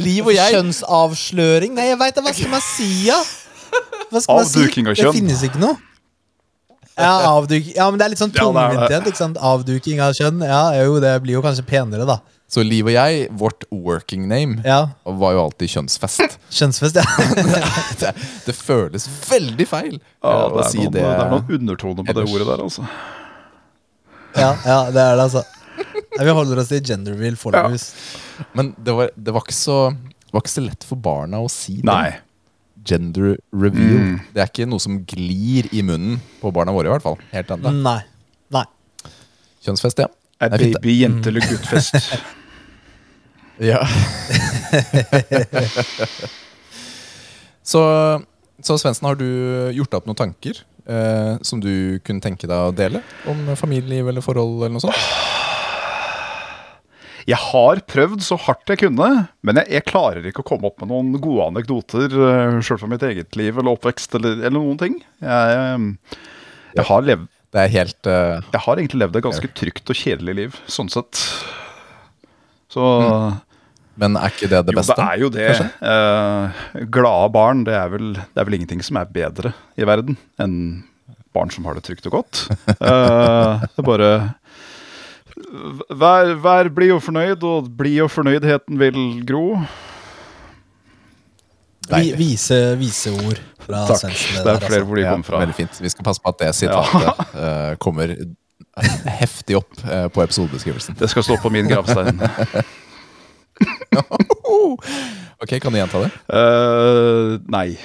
Liv 0.00 0.26
og 0.26 0.34
jeg 0.34 0.56
Kjønnsavsløring? 0.56 1.76
Nei, 1.78 1.92
jeg 1.92 2.00
veit 2.00 2.18
da! 2.18 2.26
Hva 2.26 2.34
skal 2.34 2.52
man 2.56 2.66
si, 2.66 2.90
da? 3.06 3.20
Hva 4.10 4.24
skal 4.24 4.42
man 4.42 4.50
si? 4.50 4.58
Avduking 4.64 4.90
av 4.90 4.98
Det 4.98 5.14
finnes 5.14 5.46
ikke 5.46 5.62
noe. 5.62 5.78
Ja, 7.00 7.14
avduk, 7.30 7.70
ja, 7.72 7.86
men 7.88 8.00
det 8.00 8.04
er 8.04 8.12
litt 8.12 8.20
sånn 8.20 8.32
tungvint 8.34 8.90
igjen. 8.90 9.36
Avduking 9.50 10.02
av 10.04 10.12
kjønn. 10.18 10.42
Ja, 10.44 10.64
jo, 10.82 10.98
det 11.02 11.14
blir 11.24 11.38
jo 11.38 11.44
kanskje 11.44 11.64
penere, 11.68 12.04
da. 12.08 12.18
Så 12.50 12.64
Liv 12.66 12.88
og 12.90 12.94
jeg, 12.96 13.28
vårt 13.38 13.62
working 13.70 14.24
name, 14.26 14.56
Ja, 14.66 14.88
var 15.06 15.36
jo 15.36 15.44
alltid 15.44 15.70
kjønnsfest. 15.70 16.38
Kjønnsfest, 16.58 16.98
ja. 16.98 17.04
det, 18.00 18.10
det 18.48 18.54
føles 18.58 19.06
veldig 19.30 19.66
feil 19.70 19.94
Ja, 19.94 20.32
å 20.48 20.56
det, 20.58 20.64
si 20.72 20.80
noen, 20.82 20.92
det. 20.96 21.04
det 21.06 21.12
er 21.14 21.30
noen 21.30 21.54
undertoner 21.60 22.08
på 22.08 22.16
det 22.18 22.24
ordet 22.26 22.48
der, 22.50 22.64
altså. 22.66 22.86
ja. 24.34 24.50
Ja, 24.66 24.80
det 24.90 25.04
er 25.04 25.14
det, 25.20 25.28
altså. 25.28 25.44
Vi 26.20 26.34
holder 26.36 26.58
oss 26.60 26.72
til 26.72 26.82
gender 26.84 27.14
reveal 27.14 27.38
Ja. 27.54 27.62
Men 28.58 28.74
det 28.82 28.96
var, 28.98 29.12
det, 29.14 29.32
var 29.36 29.46
ikke 29.46 29.56
så, 29.56 29.78
var 30.34 30.42
ikke 30.42 30.52
så 30.56 30.64
lett 30.66 30.84
for 30.90 30.98
barna 31.00 31.38
å 31.40 31.46
si 31.52 31.78
det. 31.78 31.86
Nei. 31.88 32.10
Gender 32.84 33.36
reveal. 33.54 33.94
Mm. 34.10 34.18
Det 34.34 34.42
er 34.42 34.50
ikke 34.50 34.66
noe 34.68 34.82
som 34.82 34.98
glir 35.08 35.70
i 35.70 35.84
munnen 35.86 36.18
på 36.42 36.50
barna 36.56 36.74
våre, 36.74 36.90
i 36.90 36.94
hvert 36.96 37.06
fall. 37.06 37.16
Helt 37.30 37.54
ennå. 37.54 37.72
Nei. 37.86 38.00
Nei. 38.58 38.66
Kjønnsfest, 39.62 40.02
ja. 40.02 40.10
Er 40.40 40.50
Det 40.50 40.60
fint, 40.64 40.74
det. 40.74 40.82
baby, 40.82 40.98
jente 41.04 41.30
eller 41.30 41.46
guttfest? 41.46 41.96
Ja. 43.60 43.84
så, 47.62 47.82
så 48.64 48.78
Svendsen, 48.80 49.04
har 49.04 49.18
du 49.20 49.26
gjort 49.76 49.90
deg 49.92 49.98
opp 50.00 50.08
noen 50.08 50.16
tanker 50.22 50.62
eh, 50.88 51.34
som 51.44 51.60
du 51.60 52.00
kunne 52.06 52.24
tenke 52.24 52.48
deg 52.48 52.56
å 52.56 52.72
dele? 52.72 53.02
Om 53.28 53.52
familieliv 53.60 54.08
eller 54.08 54.24
forhold 54.24 54.62
eller 54.62 54.78
noe 54.78 54.84
sånt? 54.86 54.96
Jeg 57.28 57.36
har 57.36 57.82
prøvd 57.84 58.22
så 58.24 58.38
hardt 58.46 58.70
jeg 58.72 58.80
kunne, 58.80 59.08
men 59.44 59.60
jeg, 59.60 59.68
jeg 59.76 59.86
klarer 59.90 60.24
ikke 60.26 60.40
å 60.40 60.48
komme 60.54 60.70
opp 60.70 60.80
med 60.80 60.88
noen 60.90 61.12
gode 61.20 61.50
anekdoter 61.52 62.08
uh, 62.16 62.56
sjøl 62.64 62.80
fra 62.80 62.88
mitt 62.90 63.04
eget 63.06 63.36
liv 63.38 63.60
eller 63.60 63.76
oppvekst 63.76 64.16
eller, 64.18 64.40
eller 64.40 64.56
noen 64.56 64.80
ting. 64.80 64.96
Jeg, 65.20 65.60
eh, 65.60 65.78
jeg, 66.78 66.86
har 66.88 67.04
levd, 67.04 67.28
Det 67.52 67.60
er 67.60 67.74
helt 67.76 68.08
uh, 68.08 68.40
jeg 68.40 68.64
har 68.64 68.80
egentlig 68.80 69.02
levd 69.04 69.20
et 69.20 69.26
ganske 69.28 69.52
trygt 69.60 69.92
og 69.92 70.00
kjedelig 70.00 70.34
liv, 70.40 70.58
sånn 70.64 70.90
sett. 70.92 71.20
Så 72.72 72.88
Men 74.00 74.16
er 74.16 74.32
ikke 74.32 74.48
det 74.48 74.62
det 74.68 74.76
beste? 74.76 75.08
Jo, 75.20 75.28
det 75.32 75.44
er 75.44 75.50
jo 75.52 75.64
det. 75.64 75.70
Uh, 75.84 76.84
glade 76.92 77.32
barn, 77.34 77.64
det 77.68 77.74
er, 77.76 77.90
vel, 77.92 78.14
det 78.16 78.40
er 78.40 78.48
vel 78.48 78.56
ingenting 78.60 78.80
som 78.84 79.00
er 79.00 79.10
bedre 79.12 79.52
i 79.76 79.88
verden 79.88 80.16
enn 80.40 80.56
barn 81.36 81.52
som 81.52 81.66
har 81.68 81.76
det 81.76 81.84
trygt 81.86 82.08
og 82.10 82.20
godt. 82.20 82.46
Uh, 82.80 83.60
det 83.68 83.82
er 83.84 83.86
bare 83.86 84.12
Vær, 85.90 86.34
vær 86.42 86.68
blid 86.74 86.92
og 86.94 87.00
fornøyd, 87.02 87.42
og 87.48 87.70
blid 87.74 88.02
og 88.04 88.10
fornøydheten 88.12 88.76
vil 88.78 88.98
gro. 89.26 89.44
Vi, 91.90 92.10
vise, 92.18 92.58
vise 92.78 93.10
ord 93.14 93.40
fra 93.64 93.86
Takk. 93.88 94.02
Svendsen. 94.02 94.36
Det 94.36 94.52
er 94.52 94.60
flere 94.60 94.66
altså. 94.66 94.84
hvor 94.84 95.00
de 95.00 95.06
kom 95.08 95.24
fra. 95.26 95.40
Veldig 95.42 95.56
fint. 95.56 95.80
Vi 95.80 95.90
skal 95.90 96.06
passe 96.06 96.22
på 96.22 96.30
at 96.30 96.42
det 96.42 96.50
sitatet 96.58 97.24
eh, 97.34 97.72
kommer 97.82 98.14
heftig 99.20 99.58
opp 99.58 99.80
uh, 99.88 100.06
på 100.12 100.22
episodebeskrivelsen. 100.22 100.98
Det 101.00 101.10
skal 101.10 101.26
stå 101.26 101.40
på 101.42 101.50
min 101.50 101.68
gravstein. 101.72 102.20
Ok, 105.40 105.56
Kan 105.62 105.72
du 105.72 105.78
gjenta 105.80 106.02
det? 106.04 106.10
Uh, 106.28 107.38
nei. 107.48 107.78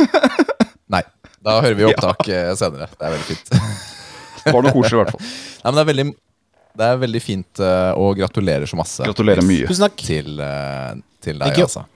Nei. 0.94 1.02
Da 1.44 1.58
hører 1.60 1.76
vi 1.76 1.86
opptak 1.90 2.28
ja. 2.30 2.54
senere. 2.56 2.88
Det 2.96 3.04
er 3.04 3.12
veldig 3.14 3.28
fint. 3.28 3.50
Det 4.44 4.52
var 4.52 4.64
noe 4.64 4.72
koselig, 4.74 4.96
i 4.96 5.00
hvert 5.02 5.14
fall. 5.14 5.32
Nei, 5.64 5.70
men 5.70 5.76
det 5.76 5.82
er 5.82 5.88
veldig, 5.90 6.06
det 6.80 6.90
er 6.90 7.00
veldig 7.04 7.22
fint, 7.22 7.62
eh, 7.62 7.90
og 8.00 8.18
gratulerer 8.18 8.70
så 8.70 8.78
masse. 8.80 9.04
Gratulerer 9.06 9.46
mye. 9.46 9.68
Tusen 9.70 9.86
takk. 9.86 10.04
Til, 10.04 10.36
eh, 10.42 10.92
til 11.24 11.40
deg, 11.40 11.64
altså. 11.64 11.86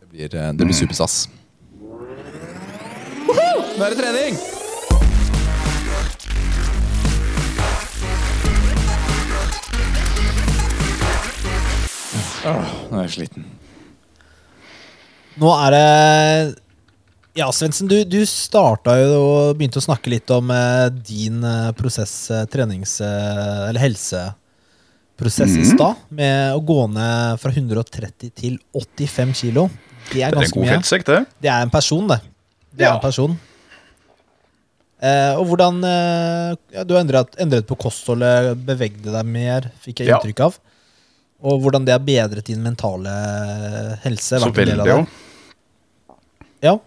Det 0.00 0.10
blir, 0.10 0.34
eh, 0.34 0.52
det 0.54 0.68
blir 0.68 0.78
superstas. 0.78 1.24
Nå 3.74 3.82
er 3.82 3.90
det 3.90 3.98
trening! 3.98 4.38
Åh, 12.44 12.72
nå 12.90 12.98
er 13.00 13.06
jeg 13.06 13.14
sliten. 13.18 13.46
Nå 15.40 15.50
er 15.66 15.74
det 15.74 16.60
Ja, 17.34 17.48
Svendsen, 17.50 17.88
du, 17.90 17.96
du 18.06 18.20
starta 18.30 18.92
jo 19.00 19.14
og 19.18 19.56
begynte 19.58 19.80
å 19.80 19.82
snakke 19.82 20.12
litt 20.12 20.30
om 20.30 20.52
eh, 20.54 20.84
din 21.02 21.40
eh, 21.42 21.72
prosess, 21.74 22.12
eh, 22.30 22.44
trenings... 22.52 23.00
Eh, 23.02 23.64
eller 23.70 23.82
helseprosess 23.82 25.56
i 25.58 25.64
stad, 25.66 25.98
med 26.14 26.52
å 26.54 26.60
gå 26.62 26.76
ned 26.94 27.40
fra 27.42 27.50
130 27.50 28.30
til 28.38 28.60
85 28.78 29.34
kilo. 29.40 29.64
Det 30.12 30.22
er 30.22 30.30
Det 30.30 30.36
er 30.36 30.36
en 30.36 30.38
ganske 30.44 30.54
god 30.60 30.66
mye. 30.68 30.76
fettsekk, 30.76 31.08
det. 31.10 31.18
Det 31.42 31.50
er 31.56 31.66
en 31.66 31.74
person, 31.74 32.06
det. 32.12 32.20
Det 32.70 32.84
er 32.86 32.92
Ja. 32.92 32.94
en 33.00 33.02
person. 33.02 33.34
Eh, 35.04 35.34
og 35.34 35.48
hvordan 35.50 35.82
eh, 35.84 36.54
ja, 36.76 36.84
Du 36.86 36.94
har 36.94 37.02
endret, 37.02 37.34
endret 37.42 37.66
på 37.66 37.76
kostholdet, 37.82 38.54
bevegde 38.64 39.10
deg 39.10 39.26
mer, 39.26 39.72
fikk 39.82 40.04
jeg 40.04 40.12
Ja. 40.12 40.20
inntrykk 40.22 40.44
av. 40.46 40.60
Og 41.44 41.60
hvordan 41.64 41.86
det 41.86 41.94
har 41.94 42.04
bedret 42.04 42.46
din 42.48 42.62
mentale 42.64 43.12
helse. 44.04 44.40
Så 44.40 44.50
veldig 44.54 44.86
jo. 44.88 44.98
Ja. 46.64 46.78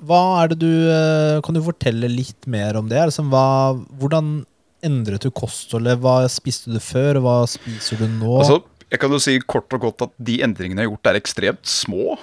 Hva 0.00 0.20
er 0.40 0.52
det 0.52 0.60
du 0.62 0.70
eh, 0.88 1.40
Kan 1.44 1.56
du 1.56 1.60
fortelle 1.64 2.08
litt 2.08 2.48
mer 2.48 2.78
om 2.80 2.88
det? 2.88 3.00
Altså, 3.02 3.24
hva, 3.28 3.76
hvordan 4.00 4.40
endret 4.86 5.26
du 5.26 5.32
kostholdet? 5.34 6.00
Hva 6.00 6.22
spiste 6.32 6.72
du 6.72 6.80
før? 6.80 7.20
Hva 7.24 7.36
spiser 7.50 8.00
du 8.00 8.06
nå? 8.08 8.38
Altså, 8.40 8.62
jeg 8.88 9.02
kan 9.02 9.12
jo 9.12 9.20
si 9.22 9.36
kort 9.44 9.76
og 9.76 9.84
godt 9.84 10.06
at 10.08 10.14
de 10.30 10.40
endringene 10.46 10.82
jeg 10.82 10.88
har 10.88 10.94
gjort, 10.94 11.10
er 11.12 11.20
ekstremt 11.20 11.68
små. 11.68 12.16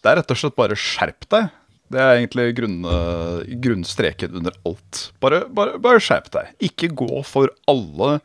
Det 0.00 0.10
er 0.10 0.20
rett 0.22 0.32
og 0.32 0.40
slett 0.40 0.56
bare 0.56 0.78
skjerp 0.78 1.28
deg. 1.34 1.52
Det 1.92 2.00
er 2.02 2.16
egentlig 2.16 2.48
grunn, 2.56 2.80
grunnstreken 3.62 4.40
under 4.40 4.56
alt. 4.66 5.04
Bare, 5.22 5.44
bare, 5.46 5.76
bare 5.82 6.00
skjerp 6.02 6.32
deg. 6.34 6.48
Ikke 6.66 6.90
gå 6.90 7.20
for 7.28 7.52
alle 7.70 8.16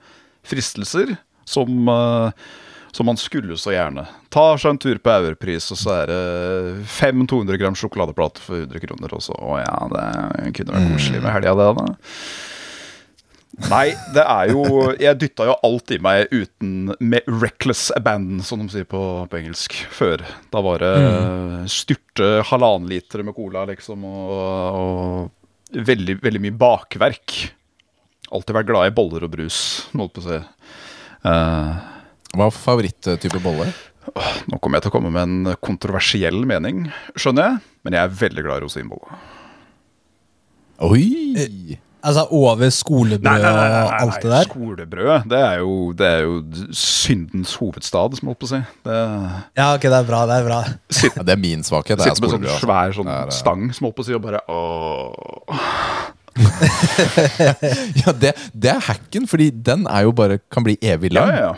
fristelser 0.47 1.13
som, 1.52 1.91
eh, 1.91 2.52
som 2.95 3.08
man 3.12 3.20
skulle 3.20 3.58
så 3.60 3.76
gjerne. 3.76 4.06
Ta 4.32 4.45
seg 4.60 4.74
en 4.74 4.82
tur 4.82 5.02
på 5.04 5.16
Europris, 5.16 5.70
og 5.72 5.80
så 5.80 5.97
er 6.02 6.12
det 6.12 6.88
fem 6.91 7.26
200 7.28 7.60
gram 7.62 7.78
sjokoladeplater 7.78 8.43
for 8.43 8.64
100 8.64 8.84
kroner. 8.88 9.16
Og 9.16 9.24
så, 9.28 9.36
å 9.36 9.60
ja, 9.62 9.76
det 9.91 10.56
kunne 10.60 10.78
vært 10.78 10.95
koselig 10.95 11.24
med 11.24 11.36
helga, 11.36 11.58
det. 11.60 11.70
da. 11.82 11.91
Nei, 13.68 13.91
det 14.16 14.24
er 14.24 14.52
jo 14.54 14.62
Jeg 14.95 15.18
dytta 15.20 15.45
jo 15.49 15.58
alt 15.68 15.91
i 15.91 15.97
meg 16.02 16.32
uten 16.32 16.93
med 17.04 17.28
reckless 17.28 17.89
abandon, 17.97 18.39
som 18.46 18.63
de 18.63 18.71
sier 18.71 18.88
på, 18.89 19.01
på 19.28 19.39
engelsk, 19.42 19.75
før. 19.92 20.24
Da 20.54 20.63
var 20.63 20.84
det 20.84 20.93
styrte 21.71 22.32
halvannen 22.47 22.89
liter 22.92 23.25
med 23.28 23.36
cola, 23.38 23.66
liksom, 23.70 24.08
og, 24.08 24.32
og 24.80 25.82
veldig, 25.92 26.17
veldig 26.24 26.43
mye 26.47 26.58
bakverk. 26.63 27.38
Alltid 28.32 28.55
vært 28.55 28.71
glad 28.71 28.88
i 28.88 28.96
boller 28.96 29.28
og 29.28 29.34
brus, 29.36 29.59
holdt 29.92 30.16
på 30.16 30.24
å 30.24 30.28
si. 30.30 30.39
Eh, 31.28 31.72
Hva 32.32 32.48
er 32.48 32.56
favoritttype 32.56 33.42
bolle? 33.43 33.70
nå 34.50 34.58
kommer 34.58 34.80
jeg 34.80 34.88
til 34.88 34.92
å 34.92 34.96
komme 34.96 35.12
med 35.14 35.22
en 35.28 35.56
kontroversiell 35.62 36.42
mening, 36.50 36.88
skjønner 37.20 37.48
jeg, 37.48 37.62
men 37.86 37.96
jeg 37.98 38.02
er 38.08 38.16
veldig 38.24 38.43
glad 38.48 38.62
i 38.62 38.66
rosinbolle. 38.66 39.22
Oi! 40.82 41.78
altså 42.02 42.24
over 42.34 42.70
skolebrød 42.74 43.43
og 43.46 43.92
alt 43.93 44.24
det 44.24 44.32
der? 44.32 44.48
Skolebrød, 44.50 45.28
det 45.30 45.39
er, 45.39 45.58
jo, 45.62 45.92
det 45.98 46.08
er 46.08 46.24
jo 46.26 46.39
syndens 46.74 47.54
hovedstad, 47.62 48.18
som 48.18 48.26
jeg 48.26 48.32
holdt 48.32 48.42
på 48.42 48.50
å 48.50 48.52
si. 48.56 48.62
Det 48.88 48.98
Ja, 49.62 49.68
ok, 49.76 49.86
det 49.86 50.00
er 50.00 50.08
bra. 50.08 50.24
Det 50.30 50.39
er 50.39 50.48
bra. 50.48 50.62
Ja, 51.12 51.28
det 51.28 51.36
er 51.36 51.42
min 51.42 51.62
svakhet. 51.68 52.00
Det 52.02 52.08
er 52.08 52.16
Sitter 52.16 52.26
med 52.26 52.34
sånn 52.34 52.48
altså. 52.48 52.66
svær 52.66 52.98
sånn 52.98 53.12
er, 53.12 53.30
eh, 53.30 53.38
stang 53.38 53.68
som 53.70 53.88
holdt 53.88 54.00
på 54.00 54.06
å 54.06 54.10
si, 54.10 54.18
og 54.18 54.26
bare 54.26 54.42
åh. 54.50 55.62
Ja, 58.01 58.12
det, 58.16 58.32
det 58.53 58.70
er 58.71 58.79
hacken, 58.87 59.28
fordi 59.29 59.49
den 59.51 59.86
er 59.89 60.05
jo 60.08 60.13
bare 60.16 60.39
kan 60.51 60.63
bli 60.66 60.78
evig 60.82 61.12
lang. 61.13 61.29
ja, 61.33 61.51
ja. 61.51 61.53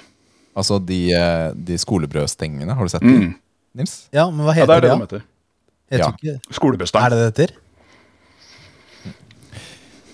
Altså 0.53 0.77
de, 0.85 0.97
eh, 1.17 1.47
de 1.65 1.77
skolebrødstengene, 1.81 2.75
har 2.77 2.85
du 2.85 2.91
sett 2.93 3.01
dem? 3.01 3.15
Mm. 3.17 3.31
Nils? 3.79 3.93
Ja, 4.13 4.27
men 4.29 4.45
hva 4.45 4.53
ja, 4.53 4.61
heter 4.61 4.69
det 4.69 4.75
er 4.75 4.81
det 4.83 4.89
det? 4.89 5.21
de 5.89 5.97
heter. 5.97 6.11
Ikke- 6.13 6.53
Skolebestang. 6.53 7.05
Er 7.05 7.09
det 7.09 7.17
det 7.17 7.23
det 7.23 7.47
heter? 7.47 7.55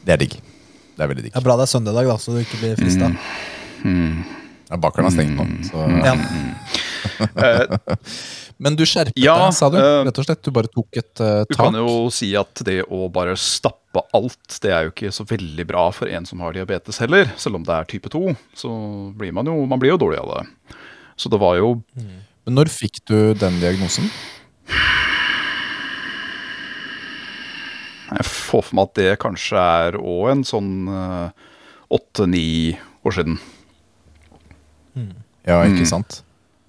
Det 0.07 0.13
er 0.15 0.21
digg. 0.23 0.37
Det 0.95 1.03
er 1.03 1.07
veldig 1.11 1.25
digg. 1.27 1.33
Ja, 1.35 1.41
Bra 1.43 1.57
det 1.59 1.65
er 1.67 1.71
søndag, 1.73 1.93
da, 1.99 2.15
så 2.19 2.31
du 2.35 2.39
ikke 2.39 2.59
blir 2.61 2.79
frista. 2.79 3.11
Ja, 4.69 4.77
Bakeren 4.79 5.09
har 5.09 5.13
stengt 5.15 5.35
nå. 5.35 5.45
Så. 5.67 5.83
Ja. 6.07 6.15
Eh, 7.19 7.95
Men 8.59 8.75
du 8.75 8.83
skjerpet 8.83 9.15
Ja, 9.23 9.35
deg, 9.45 9.53
sa 9.55 9.69
du? 9.71 9.77
eh, 9.79 10.03
Rett 10.07 10.17
og 10.19 10.25
slett. 10.27 10.41
Du 10.43 10.51
bare 10.55 10.67
tok 10.71 10.97
et 10.99 11.13
tak 11.15 11.47
Du 11.49 11.55
kan 11.55 11.73
jo 11.79 12.09
si 12.11 12.33
at 12.35 12.61
det 12.67 12.81
å 12.91 13.05
bare 13.11 13.35
stappe 13.39 14.03
alt, 14.13 14.57
det 14.61 14.71
er 14.75 14.83
jo 14.87 14.91
ikke 14.93 15.11
så 15.15 15.23
veldig 15.29 15.65
bra 15.69 15.85
for 15.95 16.11
en 16.11 16.25
som 16.27 16.39
har 16.43 16.53
diabetes 16.57 16.99
heller. 16.99 17.31
Selv 17.39 17.55
om 17.59 17.63
det 17.63 17.73
er 17.77 17.87
type 17.89 18.09
2, 18.11 18.35
så 18.59 18.71
blir 19.17 19.31
man 19.33 19.47
jo, 19.47 19.55
man 19.65 19.79
blir 19.79 19.93
jo 19.95 20.01
dårlig 20.01 20.19
av 20.19 20.33
det. 20.35 20.75
Så 21.19 21.29
det 21.31 21.39
var 21.41 21.55
jo 21.59 21.71
Men 21.95 22.55
når 22.59 22.69
fikk 22.71 22.99
du 23.07 23.33
den 23.37 23.59
diagnosen? 23.61 24.09
Jeg 28.09 28.25
får 28.25 28.63
for 28.65 28.75
meg 28.75 28.87
at 28.89 28.95
det 28.97 29.09
kanskje 29.21 29.61
er 29.85 29.97
òg 30.01 30.31
en 30.31 30.43
sånn 30.47 30.71
åtte-ni 31.93 32.77
år 33.05 33.15
siden. 33.15 33.37
Ja, 35.45 35.61
Mm. 35.63 35.75
ikke 35.75 35.85
sant? 35.87 36.23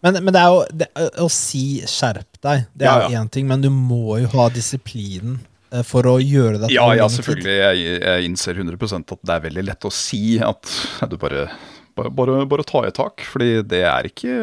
Men, 0.04 0.16
men 0.24 0.32
det 0.32 0.40
er 0.40 0.48
jo 0.48 0.60
det, 0.80 0.88
å 1.20 1.28
si 1.32 1.82
'skjerp 1.84 2.40
deg', 2.40 2.66
det 2.72 2.88
er 2.88 3.04
jo 3.04 3.14
ja. 3.14 3.20
én 3.20 3.30
ting, 3.32 3.48
men 3.48 3.64
du 3.64 3.68
må 3.72 4.20
jo 4.22 4.30
ha 4.32 4.48
disiplinen 4.52 5.40
eh, 5.72 5.84
for 5.86 6.08
å 6.08 6.16
gjøre 6.22 6.62
det 6.62 6.72
Ja, 6.72 6.88
ja, 6.96 7.08
selvfølgelig. 7.12 7.56
Jeg, 7.60 7.98
jeg 8.00 8.28
innser 8.30 8.56
100 8.56 8.80
at 9.00 9.18
det 9.20 9.34
er 9.36 9.46
veldig 9.48 9.66
lett 9.68 9.88
å 9.88 9.92
si 9.92 10.38
at 10.40 10.72
du 11.10 11.18
bare, 11.20 11.50
bare, 11.98 12.14
bare, 12.16 12.44
bare 12.48 12.68
ta 12.68 12.86
i 12.88 12.94
tak. 12.96 13.26
Fordi 13.28 13.60
det 13.68 13.84
er 13.84 14.08
ikke 14.08 14.38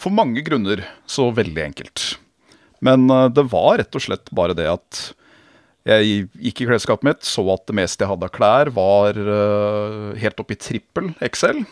for 0.00 0.12
mange 0.12 0.44
grunner 0.44 0.84
så 1.08 1.30
veldig 1.36 1.64
enkelt. 1.70 2.10
Men 2.84 3.08
eh, 3.08 3.30
det 3.32 3.48
var 3.52 3.80
rett 3.80 3.96
og 3.96 4.04
slett 4.04 4.28
bare 4.36 4.56
det 4.56 4.68
at 4.68 5.02
jeg 5.88 6.26
gikk 6.36 6.60
i 6.60 6.66
klesskapet 6.68 7.06
mitt, 7.06 7.22
så 7.24 7.42
at 7.54 7.64
det 7.68 7.74
meste 7.78 8.04
jeg 8.04 8.10
hadde 8.10 8.28
av 8.28 8.32
klær, 8.34 8.70
var 8.76 9.16
eh, 9.16 10.08
helt 10.20 10.42
opp 10.42 10.52
i 10.52 10.58
trippel 10.60 11.14
XL. 11.24 11.62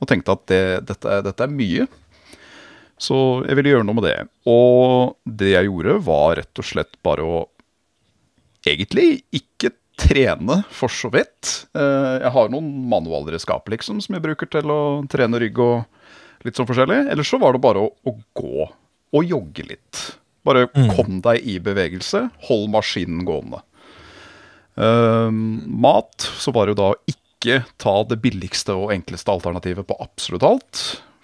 Og 0.00 0.08
tenkte 0.08 0.32
at 0.32 0.46
det, 0.48 0.62
dette, 0.88 1.18
dette 1.26 1.44
er 1.44 1.52
mye. 1.52 1.84
Så 3.00 3.16
jeg 3.48 3.56
ville 3.56 3.72
gjøre 3.72 3.86
noe 3.88 3.96
med 3.96 4.04
det. 4.10 4.18
Og 4.50 5.16
det 5.24 5.54
jeg 5.54 5.70
gjorde, 5.70 5.96
var 6.04 6.34
rett 6.40 6.60
og 6.60 6.66
slett 6.68 6.98
bare 7.06 7.24
å 7.24 7.38
egentlig 8.68 9.22
ikke 9.32 9.72
trene, 10.00 10.60
for 10.72 10.92
så 10.92 11.10
vidt. 11.12 11.66
Eh, 11.76 12.20
Jeg 12.24 12.32
har 12.34 12.52
noen 12.52 12.68
manualer 12.88 13.36
i 13.36 13.40
skapet 13.40 13.74
liksom, 13.76 14.00
som 14.04 14.16
jeg 14.16 14.24
bruker 14.24 14.48
til 14.52 14.72
å 14.72 14.80
trene 15.12 15.40
rygg 15.40 15.58
og 15.60 16.44
litt 16.44 16.56
sånn 16.56 16.68
forskjellig. 16.68 17.02
Eller 17.12 17.26
så 17.26 17.40
var 17.40 17.56
det 17.56 17.64
bare 17.64 17.84
å, 17.84 17.90
å 18.04 18.14
gå 18.36 18.68
og 18.68 19.24
jogge 19.26 19.66
litt. 19.68 20.04
Bare 20.46 20.68
kom 20.72 21.20
deg 21.24 21.44
i 21.44 21.58
bevegelse, 21.60 22.26
hold 22.48 22.70
maskinen 22.72 23.26
gående. 23.28 23.60
Uh, 24.80 25.28
mat, 25.28 26.14
så 26.40 26.52
var 26.56 26.68
det 26.68 26.76
jo 26.76 26.80
da 26.80 26.92
ikke 27.10 27.58
ta 27.80 27.92
det 28.08 28.20
billigste 28.22 28.72
og 28.76 28.92
enkleste 28.94 29.32
alternativet 29.34 29.84
på 29.88 29.96
absolutt 30.00 30.46
alt. 30.46 30.80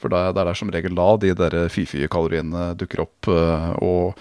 For 0.06 0.14
det 0.14 0.22
er 0.22 0.36
det 0.38 0.44
er 0.46 0.58
som 0.62 0.70
regel 0.70 0.94
da 0.94 1.08
de 1.18 1.32
der 1.34 1.56
fy-fy-kaloriene 1.74 2.68
dukker 2.78 3.02
opp. 3.02 3.26
eh, 3.26 3.72
og 3.82 4.14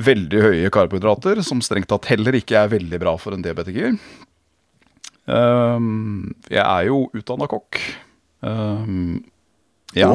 veldig 0.00 0.40
høye 0.42 0.70
karbohydrater, 0.74 1.38
som 1.46 1.60
strengt 1.62 1.86
tatt 1.92 2.08
heller 2.10 2.34
ikke 2.34 2.56
er 2.58 2.72
veldig 2.72 2.98
bra 2.98 3.12
for 3.20 3.36
en 3.36 3.44
diabetiker. 3.44 3.92
Um, 5.30 6.34
jeg 6.50 6.64
er 6.64 6.88
jo 6.88 7.04
utdanna 7.14 7.46
kokk. 7.48 7.78
Um, 8.42 9.22
ja. 9.94 10.10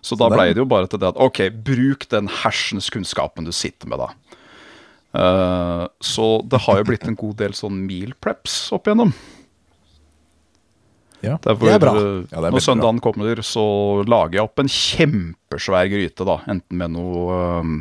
Så 0.00 0.14
da 0.16 0.28
blei 0.30 0.52
det- 0.52 0.62
jo 0.62 0.68
bare 0.70 0.86
til 0.86 1.00
det 1.02 1.08
at 1.08 1.18
ok, 1.18 1.50
bruk 1.50 2.06
den 2.08 2.28
hersens 2.28 2.88
kunnskapen 2.94 3.44
du 3.44 3.50
sitter 3.50 3.88
med, 3.88 3.98
da. 3.98 4.12
Så 6.00 6.28
det 6.48 6.60
har 6.60 6.78
jo 6.78 6.84
blitt 6.84 7.08
en 7.08 7.16
god 7.16 7.36
del 7.40 7.52
sånn 7.52 7.80
meal 7.88 8.12
preps 8.20 8.70
opp 8.72 8.86
igjennom. 8.86 9.12
Ja. 11.24 11.36
Derfor, 11.42 11.66
Det 11.66 11.74
er 11.74 11.82
bra. 11.82 11.92
uh, 11.98 12.26
Ja, 12.30 12.40
det 12.40 12.46
er 12.50 12.54
når 12.54 12.62
søndagen 12.64 13.00
bra. 13.00 13.10
kommer, 13.12 13.40
så 13.42 13.64
lager 14.06 14.38
jeg 14.38 14.44
opp 14.46 14.60
en 14.62 14.70
kjempesvær 14.70 15.88
gryte, 15.90 16.26
da. 16.28 16.36
Enten 16.54 16.78
med 16.78 16.94
noe 16.94 17.38
um, 17.64 17.74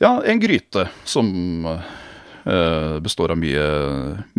Ja, 0.00 0.14
en 0.24 0.40
gryte 0.42 0.86
som 1.08 1.28
uh, 1.68 2.96
består 3.04 3.32
av 3.34 3.38
mye, 3.40 3.66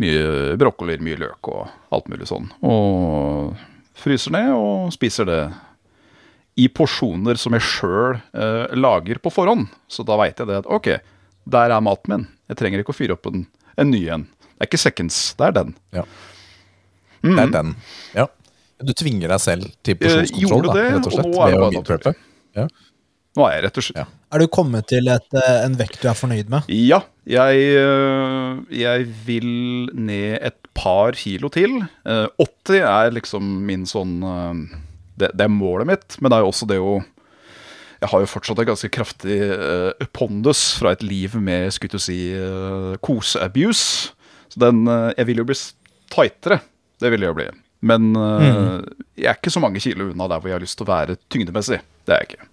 mye 0.01 0.57
brokkoli, 0.61 0.97
mye 1.01 1.17
løk 1.23 1.47
og 1.53 1.69
alt 1.95 2.09
mulig 2.11 2.27
sånn. 2.29 2.49
Og 2.65 3.55
fryser 3.97 4.33
ned 4.35 4.51
og 4.53 4.91
spiser 4.93 5.25
det 5.29 5.39
i 6.59 6.67
porsjoner 6.71 7.35
som 7.39 7.55
jeg 7.57 7.65
sjøl 7.67 8.19
lager 8.79 9.17
på 9.23 9.31
forhånd. 9.33 9.65
Så 9.91 10.05
da 10.07 10.15
veit 10.19 10.37
jeg 10.39 10.47
det 10.47 10.61
at 10.61 10.69
ok, 10.71 10.87
der 11.51 11.73
er 11.75 11.83
maten 11.83 12.13
min. 12.13 12.27
Jeg 12.51 12.59
trenger 12.61 12.79
ikke 12.83 12.93
å 12.93 12.97
fyre 12.99 13.17
opp 13.17 13.27
en, 13.31 13.41
en 13.81 13.89
ny 13.91 14.05
en. 14.13 14.23
Det 14.55 14.63
er 14.63 14.69
ikke 14.69 14.79
seconds, 14.85 15.17
det 15.39 15.49
er 15.49 15.55
den. 15.57 15.73
Ja. 15.95 16.05
Det 17.25 17.45
er 17.47 17.53
den. 17.55 17.75
Ja. 18.15 18.27
Du 18.85 18.91
tvinger 18.93 19.31
deg 19.31 19.39
selv 19.39 19.69
til 19.83 19.95
Eh, 19.95 20.01
porsjonskontroll, 20.03 20.49
gjorde 20.51 20.73
da, 20.75 20.89
rett 20.97 21.07
og 21.07 21.13
slett. 21.15 21.25
og 21.25 21.31
nå 21.31 21.45
er 21.45 21.55
ved 21.55 22.05
å. 22.05 22.13
Ja. 22.55 22.67
Nå 23.35 23.43
er 23.49 23.55
jeg 23.57 23.63
rett 23.65 23.77
og 23.79 23.83
slett 23.83 23.99
Ja. 23.99 24.05
Er 24.35 24.39
du 24.39 24.47
kommet 24.51 24.87
til 24.87 25.07
et, 25.07 25.33
eh, 25.33 25.65
en 25.65 25.75
vekt 25.79 26.01
du 26.01 26.07
er 26.09 26.15
fornøyd 26.15 26.49
med? 26.51 26.63
Ja, 26.67 27.01
jeg, 27.25 27.55
øh, 27.79 28.65
jeg 28.71 29.07
vil 29.25 29.89
ned 29.93 30.39
et 30.41 30.57
par 30.73 31.11
kilo 31.15 31.47
til. 31.49 31.87
Eh, 32.05 32.27
80 32.39 32.81
er 32.83 33.11
liksom 33.11 33.41
min 33.65 33.85
sånn 33.85 34.19
det, 35.17 35.31
det 35.33 35.45
er 35.45 35.51
målet 35.51 35.87
mitt, 35.87 36.17
men 36.19 36.29
det 36.29 36.37
er 36.37 36.43
jo 36.43 36.51
også 36.51 36.67
det 36.67 36.79
å 36.79 37.03
Jeg 38.01 38.09
har 38.11 38.19
jo 38.19 38.25
fortsatt 38.27 38.59
en 38.59 38.67
ganske 38.67 38.89
kraftig 38.91 39.39
øh, 39.39 39.93
pondus 40.13 40.77
fra 40.77 40.91
et 40.91 41.01
liv 41.01 41.33
med 41.39 41.71
skulle 41.71 41.95
du 41.95 41.97
si, 41.99 42.33
øh, 42.35 42.97
koseabuse. 43.01 44.11
Så 44.49 44.59
den 44.59 44.85
Jeg 45.17 45.25
vil 45.27 45.37
jo 45.37 45.45
bli 45.45 45.55
tightere. 46.11 46.59
Det 47.01 47.11
vil 47.11 47.25
jeg 47.25 47.31
jo 47.33 47.37
bli. 47.37 47.47
Men 47.85 48.11
mm. 48.15 48.83
jeg 49.19 49.29
er 49.29 49.37
ikke 49.37 49.51
så 49.53 49.61
mange 49.61 49.81
kilo 49.83 50.07
unna 50.11 50.27
der 50.31 50.39
hvor 50.41 50.49
jeg 50.49 50.55
har 50.57 50.63
lyst 50.63 50.77
til 50.79 50.87
å 50.87 50.91
være 50.93 51.17
tyngdemessig. 51.29 51.81
Det 52.07 52.13
er 52.15 52.21
jeg 52.23 52.29
ikke. 52.31 52.47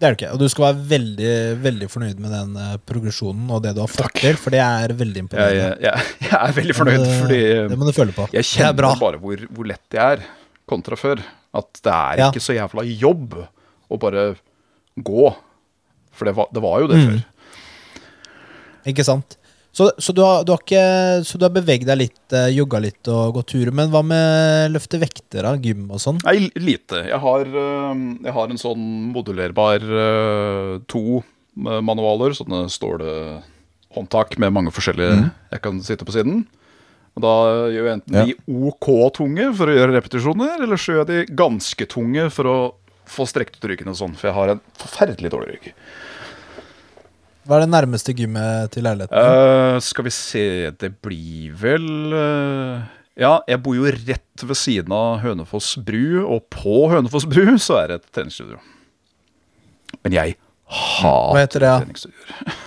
Det 0.00 0.06
er 0.08 0.14
du 0.14 0.16
ikke. 0.16 0.30
Og 0.32 0.38
du 0.40 0.46
skal 0.48 0.64
være 0.70 0.84
veldig 0.94 1.32
veldig 1.60 1.88
fornøyd 1.92 2.20
med 2.24 2.32
den 2.32 2.54
uh, 2.56 2.76
progresjonen 2.88 3.50
og 3.52 3.60
det 3.66 3.74
du 3.76 3.82
har 3.82 3.90
fått 3.92 4.14
til, 4.22 4.38
for 4.40 4.54
det 4.54 4.62
er 4.64 4.94
veldig 4.96 5.20
Jeg, 5.20 5.26
imponerende. 5.26 5.66
jeg, 5.84 6.06
jeg 6.24 6.38
er 6.38 6.54
veldig 6.56 6.76
fornøyd, 6.78 7.02
det, 7.04 7.18
fordi 7.20 7.40
det 7.74 7.76
må 7.82 7.88
du 7.90 7.92
føle 7.98 8.14
på. 8.16 8.28
Jeg 8.32 8.40
er 8.40 8.48
kjenner 8.48 8.96
bare 9.02 9.20
hvor, 9.20 9.44
hvor 9.52 9.68
lett 9.68 9.98
jeg 9.98 10.16
er 10.16 10.24
kontra 10.70 10.96
før. 10.96 11.20
At 11.60 11.82
det 11.82 11.92
er 11.92 12.22
Ja. 12.22 12.30
ikke 12.30 12.40
så 12.46 12.54
jævla 12.56 12.86
jobb 12.86 13.36
å 13.90 13.98
bare 14.00 14.24
gå. 14.96 15.28
For 16.16 16.30
det 16.30 16.34
var, 16.38 16.48
det 16.54 16.62
var 16.64 16.80
jo 16.80 16.88
det 16.94 17.00
Mm. 17.00 17.06
før. 17.10 17.20
Ikke 18.94 19.04
sant? 19.04 19.36
Så, 19.72 19.86
så, 20.02 20.12
du 20.12 20.20
har, 20.24 20.42
du 20.44 20.50
har 20.50 20.58
ikke, 20.64 20.82
så 21.24 21.38
du 21.38 21.44
har 21.46 21.52
beveget 21.54 21.86
deg 21.86 22.00
litt, 22.00 22.32
eh, 22.34 22.48
jogga 22.56 22.80
litt 22.82 23.06
og 23.12 23.36
gått 23.38 23.52
turer. 23.52 23.70
Men 23.76 23.92
hva 23.92 24.00
med 24.02 24.72
løfte 24.74 24.98
vekter, 24.98 25.46
da? 25.46 25.52
Gym 25.62 25.84
og 25.94 26.00
sånn? 26.02 26.18
Nei, 26.26 26.48
lite. 26.58 27.04
Jeg 27.06 27.20
har, 27.22 27.46
øh, 27.46 28.00
jeg 28.26 28.34
har 28.34 28.50
en 28.50 28.58
sånn 28.58 28.88
modulerbar 29.14 29.84
øh, 29.86 30.72
to 30.90 31.20
manualer. 31.60 32.34
Sånne 32.34 32.64
stålhåndtak 32.72 34.36
med 34.42 34.54
mange 34.54 34.74
forskjellige 34.74 35.30
jeg 35.52 35.62
kan 35.62 35.80
sitte 35.86 36.06
på 36.08 36.14
siden. 36.18 36.44
Og 37.18 37.22
Da 37.24 37.32
gjør 37.70 37.86
jeg 37.86 37.94
enten 37.98 38.14
Ja. 38.14 38.24
de 38.26 38.36
OK 38.70 38.86
tunge 39.14 39.48
for 39.58 39.66
å 39.70 39.74
gjøre 39.74 39.96
repetisjoner, 39.98 40.62
eller 40.62 40.78
så 40.78 40.94
gjør 40.94 41.02
jeg 41.04 41.10
de 41.28 41.34
ganske 41.34 41.86
tunge 41.90 42.30
for 42.30 42.44
å 42.50 42.58
få 43.10 43.26
strekt 43.26 43.58
ut 43.58 43.66
ryggen 43.70 43.90
og 43.90 43.96
sånn. 43.98 44.14
For 44.16 44.30
jeg 44.30 44.34
har 44.36 44.48
en 44.54 44.60
forferdelig 44.78 45.30
dårlig 45.30 45.56
rygg. 45.56 45.72
Hva 47.48 47.56
er 47.56 47.64
det 47.64 47.70
nærmeste 47.72 48.12
gymmet 48.16 48.70
til 48.74 48.84
leiligheten? 48.84 49.16
Uh, 49.16 49.78
skal 49.82 50.04
vi 50.06 50.12
se 50.12 50.42
Det 50.80 50.90
blir 51.02 51.54
vel 51.56 51.86
uh, 52.12 52.82
Ja, 53.20 53.38
jeg 53.48 53.62
bor 53.64 53.78
jo 53.78 53.88
rett 53.88 54.44
ved 54.44 54.58
siden 54.58 54.92
av 54.96 55.20
Hønefoss 55.24 55.72
bru, 55.84 56.20
og 56.26 56.44
på 56.52 56.82
Hønefoss 56.92 57.26
bru 57.28 57.56
så 57.60 57.80
er 57.82 57.92
det 57.94 58.00
et 58.00 58.10
treningsstudio. 58.16 58.60
Men 60.04 60.14
jeg 60.16 60.36
hater 60.70 61.64
det, 61.64 61.68
ja? 61.72 61.78
treningsstudioer. 61.82 62.58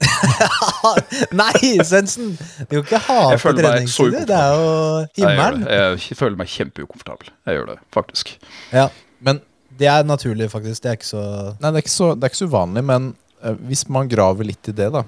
Nei, 1.40 1.84
Svendsen! 1.86 2.34
Du 2.68 2.80
kan 2.80 2.84
ikke 2.84 3.00
hate 3.04 3.30
Jeg 3.34 3.40
på 3.40 3.44
føler 3.44 3.62
meg 3.62 3.88
så 3.92 4.06
treningsstudio. 4.08 4.24
Det 4.28 4.36
er 4.36 4.50
jo 4.56 4.66
Jeg, 5.04 5.14
himmelen. 5.20 5.64
det. 5.64 5.78
jeg 6.08 6.18
føler 6.18 6.40
meg 6.40 6.52
kjempeukomfortabel. 6.52 7.32
Jeg 7.46 7.58
gjør 7.60 7.66
det, 7.74 7.78
faktisk. 7.94 8.34
Ja, 8.74 8.88
Men 9.20 9.40
det 9.80 9.88
er 9.88 10.04
naturlig, 10.04 10.50
faktisk. 10.52 10.82
Det 10.82 10.90
er 10.92 10.98
ikke 10.98 11.10
så 11.12 11.24
Nei, 11.60 11.70
det 11.70 11.76
er 11.76 11.84
ikke 11.84 11.94
så, 11.96 12.10
det 12.14 12.24
er 12.26 12.32
ikke 12.32 12.42
så 12.42 12.50
uvanlig, 12.50 12.84
men 12.90 13.10
hvis 13.66 13.86
man 13.92 14.10
graver 14.10 14.48
litt 14.48 14.70
i 14.70 14.74
det, 14.76 14.90
da 14.94 15.04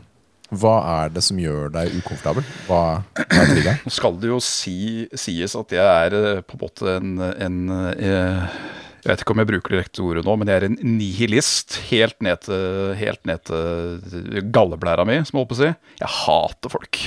Hva 0.52 0.74
er 1.04 1.12
det 1.14 1.22
som 1.24 1.38
gjør 1.40 1.72
deg 1.74 1.94
ukomfortabel? 2.00 2.44
Hva 2.68 2.82
hva 3.16 3.24
er 3.26 3.50
triggeren? 3.50 3.80
Skal 3.98 4.18
det 4.20 4.30
jo 4.30 4.38
si, 4.44 5.08
sies 5.16 5.56
at 5.58 5.74
jeg 5.76 5.82
er 6.06 6.16
eh, 6.18 6.42
på 6.44 6.56
en 6.56 6.62
måte 6.62 6.96
en, 6.98 7.12
en 7.20 7.58
eh, 7.96 8.58
Jeg 9.02 9.10
vet 9.10 9.24
ikke 9.24 9.34
om 9.36 9.42
jeg 9.42 9.50
bruker 9.52 9.74
det 9.74 9.82
rette 9.82 10.04
ordet 10.04 10.26
nå, 10.26 10.36
men 10.38 10.52
jeg 10.52 10.60
er 10.60 10.68
en 10.68 10.78
nihilist. 10.96 11.78
Helt 11.90 12.18
ned 12.24 12.44
til, 12.46 12.92
helt 13.00 13.24
ned 13.28 13.44
til 13.48 14.42
galleblæra 14.54 15.06
mi, 15.08 15.18
som 15.26 15.36
jeg 15.36 15.42
holdt 15.42 15.52
på 15.52 15.58
å 15.58 15.62
si. 15.62 15.72
Jeg 16.02 16.14
hater 16.20 16.76
folk. 16.76 17.02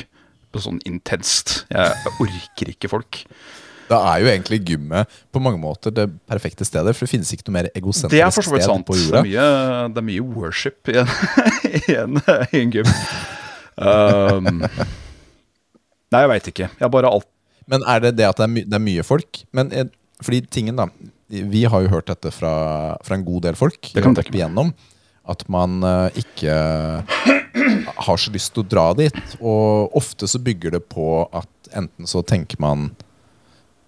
Sånn 0.56 0.80
intenst. 0.88 1.62
Jeg 1.68 2.16
orker 2.24 2.70
ikke 2.72 2.92
folk. 2.92 3.24
Da 3.90 4.00
er 4.14 4.24
jo 4.24 4.30
egentlig 4.32 4.60
gymmet 4.66 5.12
på 5.34 5.42
mange 5.44 5.60
måter 5.62 5.94
det 5.94 6.08
perfekte 6.30 6.66
stedet, 6.66 6.96
for 6.96 7.06
det 7.06 7.12
finnes 7.12 7.30
ikke 7.36 7.46
noe 7.50 7.56
mer 7.60 7.68
Det 7.70 7.76
er 7.76 7.82
egosentrisk 7.84 8.48
sted 8.48 8.64
sant. 8.66 8.86
på 8.88 8.96
Det 8.98 9.04
jorda. 9.06 9.20
er 9.22 9.28
mye, 9.30 9.48
det 9.94 10.02
er 10.02 10.08
mye 10.10 10.24
worship 10.36 10.90
i 10.90 10.98
en, 11.04 11.12
i 11.82 11.98
en, 12.02 12.22
i 12.50 12.62
en 12.64 12.74
gym. 12.74 12.90
Um, 13.76 14.64
nei, 16.14 16.22
jeg 16.24 16.32
veit 16.32 16.50
ikke. 16.54 16.70
Jeg 16.80 16.92
bare 16.94 17.12
alt 17.12 17.28
Men 17.68 17.84
er 17.90 18.00
det 18.06 18.16
det 18.18 18.28
at 18.30 18.40
det 18.40 18.46
er, 18.48 18.52
my 18.56 18.64
det 18.66 18.78
er 18.80 18.84
mye 18.86 19.06
folk? 19.06 19.42
Men 19.58 19.72
er, 19.76 19.90
fordi 20.24 20.42
tingen 20.54 20.78
da 20.80 20.86
Vi 21.28 21.66
har 21.68 21.84
jo 21.84 21.90
hørt 21.92 22.08
dette 22.08 22.32
fra, 22.32 22.96
fra 23.04 23.18
en 23.18 23.26
god 23.28 23.48
del 23.50 23.58
folk 23.60 23.90
Det 23.92 24.04
kan 24.06 24.16
vi 24.16 24.22
opp 24.24 24.38
igjennom. 24.38 24.70
At 25.28 25.42
man 25.50 25.80
eh, 25.84 26.20
ikke 26.22 26.54
har 27.98 28.18
så 28.22 28.32
lyst 28.34 28.54
til 28.54 28.62
å 28.62 28.68
dra 28.70 28.84
dit. 28.98 29.18
Og 29.42 29.96
ofte 29.98 30.28
så 30.30 30.38
bygger 30.40 30.76
det 30.78 30.84
på 30.92 31.08
at 31.34 31.50
enten 31.76 32.06
så 32.08 32.22
tenker 32.22 32.62
man 32.62 32.92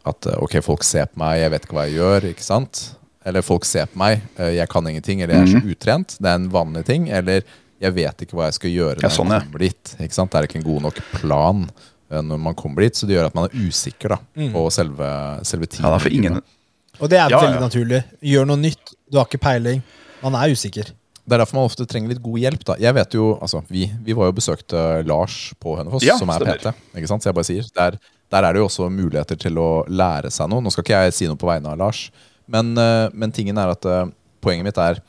at 0.10 0.26
eh, 0.32 0.38
ok, 0.44 0.58
folk 0.66 0.84
ser 0.84 1.06
på 1.12 1.18
meg, 1.22 1.40
jeg 1.42 1.52
vet 1.54 1.66
ikke 1.68 1.78
hva 1.78 1.86
jeg 1.90 1.98
gjør. 2.00 2.28
ikke 2.32 2.46
sant? 2.46 2.84
Eller 3.28 3.42
folk 3.44 3.66
ser 3.68 3.86
på 3.92 3.98
meg, 4.00 4.22
eh, 4.40 4.54
jeg 4.56 4.70
kan 4.72 4.88
ingenting, 4.88 5.22
eller 5.22 5.34
jeg 5.36 5.44
er 5.44 5.52
så 5.58 5.62
Mhm. 5.64 5.72
utrent. 5.76 6.18
Det 6.20 6.26
er 6.32 6.36
en 6.36 6.50
vanlig 6.50 6.86
ting. 6.86 7.10
Eller 7.10 7.42
jeg 7.82 7.94
vet 7.94 8.18
ikke 8.26 8.34
hva 8.38 8.46
jeg 8.48 8.54
skal 8.54 8.70
gjøre 8.72 9.02
Ja, 9.02 9.08
når 9.10 9.16
sånn, 9.18 9.28
ja. 9.30 9.40
jeg 9.40 9.48
kommer 9.52 9.60
dit. 9.60 9.96
ikke 10.00 10.14
sant? 10.14 10.32
Det 10.32 10.40
er 10.40 10.48
ikke 10.48 10.56
en 10.64 10.68
god 10.74 10.82
nok 10.82 10.96
plan 11.14 11.70
eh, 12.10 12.22
når 12.22 12.40
man 12.40 12.56
kommer 12.56 12.82
dit, 12.82 12.94
så 12.96 13.06
det 13.06 13.18
gjør 13.18 13.26
at 13.28 13.36
man 13.36 13.46
er 13.50 13.58
usikker 13.68 14.10
da, 14.10 14.18
på 14.54 14.72
selve, 14.72 15.10
selve 15.44 15.68
tiden. 15.68 15.84
Ja, 15.86 15.96
er 15.96 16.00
for 16.00 16.10
ingen 16.10 16.42
Og 17.00 17.10
det 17.10 17.20
er 17.20 17.30
Ja, 17.30 17.40
veldig 17.42 17.60
ja. 17.60 17.68
naturlig. 17.68 18.04
Gjør 18.24 18.48
noe 18.48 18.58
nytt. 18.58 18.94
Du 19.12 19.18
har 19.20 19.26
ikke 19.28 19.40
peiling. 19.44 19.84
Man 20.24 20.34
er 20.34 20.50
usikker. 20.50 20.86
det 21.28 21.34
er 21.36 21.38
derfor 21.44 21.56
man 21.60 21.66
ofte 21.68 21.86
trenger 21.86 22.08
litt 22.08 22.24
god 22.24 22.40
hjelp. 22.40 22.64
da 22.64 22.76
Jeg 22.80 22.94
vet 22.96 23.12
jo, 23.12 23.38
altså 23.42 23.62
Vi, 23.70 23.92
vi 24.02 24.14
var 24.14 24.32
jo 24.32 24.32
besøkte 24.32 25.06
Lars 25.06 25.54
på 25.60 25.76
Hønefoss, 25.78 26.02
Ja, 26.04 26.16
som 26.18 26.30
er 26.30 26.40
stemmer. 26.40 26.58
PT. 26.58 26.74
Ikke 26.96 27.08
sant? 27.08 27.22
Så 27.22 27.26
jeg 27.26 27.36
bare 27.36 27.44
sier 27.44 27.64
der, 27.76 28.00
der 28.34 28.44
er 28.44 28.54
det 28.54 28.62
jo 28.62 28.68
også 28.68 28.90
muligheter 28.92 29.40
til 29.40 29.60
å 29.62 29.86
lære 29.88 30.32
seg 30.34 30.50
noe. 30.52 30.64
Nå 30.64 30.74
skal 30.74 30.84
ikke 30.84 31.04
jeg 31.06 31.16
si 31.16 31.30
noe 31.30 31.40
på 31.40 31.50
vegne 31.50 31.72
av 31.74 31.80
Lars, 31.80 32.08
men, 32.48 32.74
eh, 32.80 33.08
men 33.14 33.34
tingen 33.36 33.60
er 33.60 33.72
at 33.72 33.86
eh, 33.88 34.10
poenget 34.44 34.68
mitt 34.68 34.82
er 34.82 35.02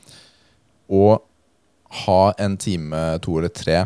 å 0.88 1.18
ha 2.04 2.22
en 2.38 2.56
time, 2.60 3.00
to 3.24 3.38
eller 3.38 3.52
tre 3.52 3.82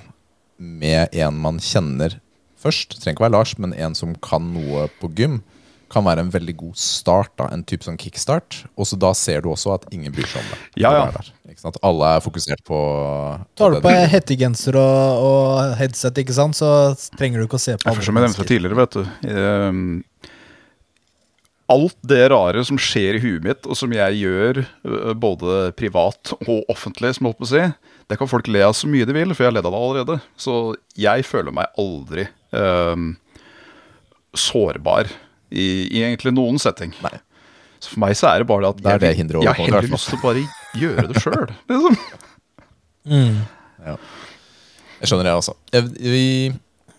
med 0.59 1.15
en 1.15 1.39
man 1.43 1.59
kjenner 1.63 2.19
først. 2.63 2.95
Det 2.95 3.03
trenger 3.03 3.19
ikke 3.19 3.27
være 3.27 3.37
Lars, 3.37 3.57
men 3.59 3.75
en 3.75 3.97
som 3.99 4.15
kan 4.23 4.53
noe 4.55 4.89
på 5.01 5.11
gym. 5.19 5.41
Kan 5.93 6.07
være 6.07 6.25
en 6.25 6.33
veldig 6.33 6.55
god 6.57 6.77
start. 6.81 7.33
da 7.41 7.49
En 7.53 7.65
type 7.69 7.85
sånn 7.87 7.99
kickstart. 8.01 8.63
Og 8.77 8.89
så 8.89 8.99
da 9.01 9.13
ser 9.17 9.45
du 9.45 9.51
også 9.53 9.75
at 9.77 9.89
ingen 9.93 10.15
bryr 10.15 10.29
seg 10.31 10.41
om 10.41 10.53
det. 10.55 10.61
Ja, 10.81 10.93
ja. 10.97 11.03
Er 11.11 11.19
der, 11.19 11.33
ikke 11.53 11.65
sant? 11.67 11.81
Alle 11.85 12.15
er 12.17 12.25
fokusert 12.25 12.63
på 12.69 12.79
Tar 13.61 13.77
du 13.77 13.83
på 13.85 13.97
hettegenser 14.15 14.79
og, 14.81 15.27
og 15.27 15.75
headset, 15.81 16.23
ikke 16.23 16.37
sant, 16.37 16.57
så 16.59 16.71
trenger 17.19 17.43
du 17.43 17.49
ikke 17.49 17.61
å 17.61 17.67
se 17.67 17.77
på 17.77 17.91
andre. 17.93 18.07
som 18.07 18.19
jeg 18.19 18.27
nevnte 18.27 18.49
tidligere, 18.49 18.79
vet 18.81 18.97
du 18.97 19.31
ehm, 19.33 19.93
Alt 21.73 21.97
det 22.05 22.25
rare 22.33 22.65
som 22.69 22.81
skjer 22.81 23.17
i 23.17 23.23
huet 23.23 23.45
mitt, 23.47 23.69
og 23.69 23.79
som 23.79 23.93
jeg 23.95 24.19
gjør 24.19 24.59
både 25.17 25.71
privat 25.79 26.35
og 26.43 26.69
offentlig, 26.73 27.15
som 27.17 27.25
jeg 27.25 27.33
holdt 27.33 27.41
på 27.41 27.49
å 27.49 27.53
si, 27.53 27.63
det 28.11 28.19
kan 28.21 28.29
folk 28.29 28.51
le 28.51 28.65
av 28.67 28.75
så 28.77 28.91
mye 28.91 29.07
de 29.09 29.15
vil, 29.17 29.33
for 29.33 29.47
jeg 29.47 29.53
har 29.53 29.57
ledd 29.57 29.69
av 29.71 29.73
det 29.73 29.83
allerede. 29.87 30.17
Så 30.37 30.57
jeg 31.01 31.25
føler 31.25 31.55
meg 31.55 31.81
aldri 31.81 32.27
um, 32.53 33.15
sårbar 34.37 35.09
i, 35.53 35.67
i 35.93 36.03
egentlig 36.03 36.33
noen 36.35 36.59
setting. 36.63 36.95
Nei. 37.05 37.15
Så 37.83 37.93
for 37.95 38.03
meg 38.05 38.17
så 38.19 38.29
er 38.31 38.43
det 38.43 38.49
bare 38.49 38.71
at 38.71 38.79
Det 38.79 38.87
er 38.89 39.07
jeg, 39.11 39.27
det 39.27 39.41
jeg 39.43 39.49
har 39.49 39.59
heller 39.59 39.89
lyst 39.91 40.11
til 40.13 40.19
å 40.21 40.23
bare 40.23 40.45
gjøre 40.79 41.07
det 41.11 41.23
sjøl. 41.25 41.49
Liksom. 41.73 41.97
Mm. 43.11 43.41
Jeg 43.83 45.11
skjønner 45.11 45.27
det, 45.27 45.35
altså. 45.35 45.57
Vi, 45.99 46.53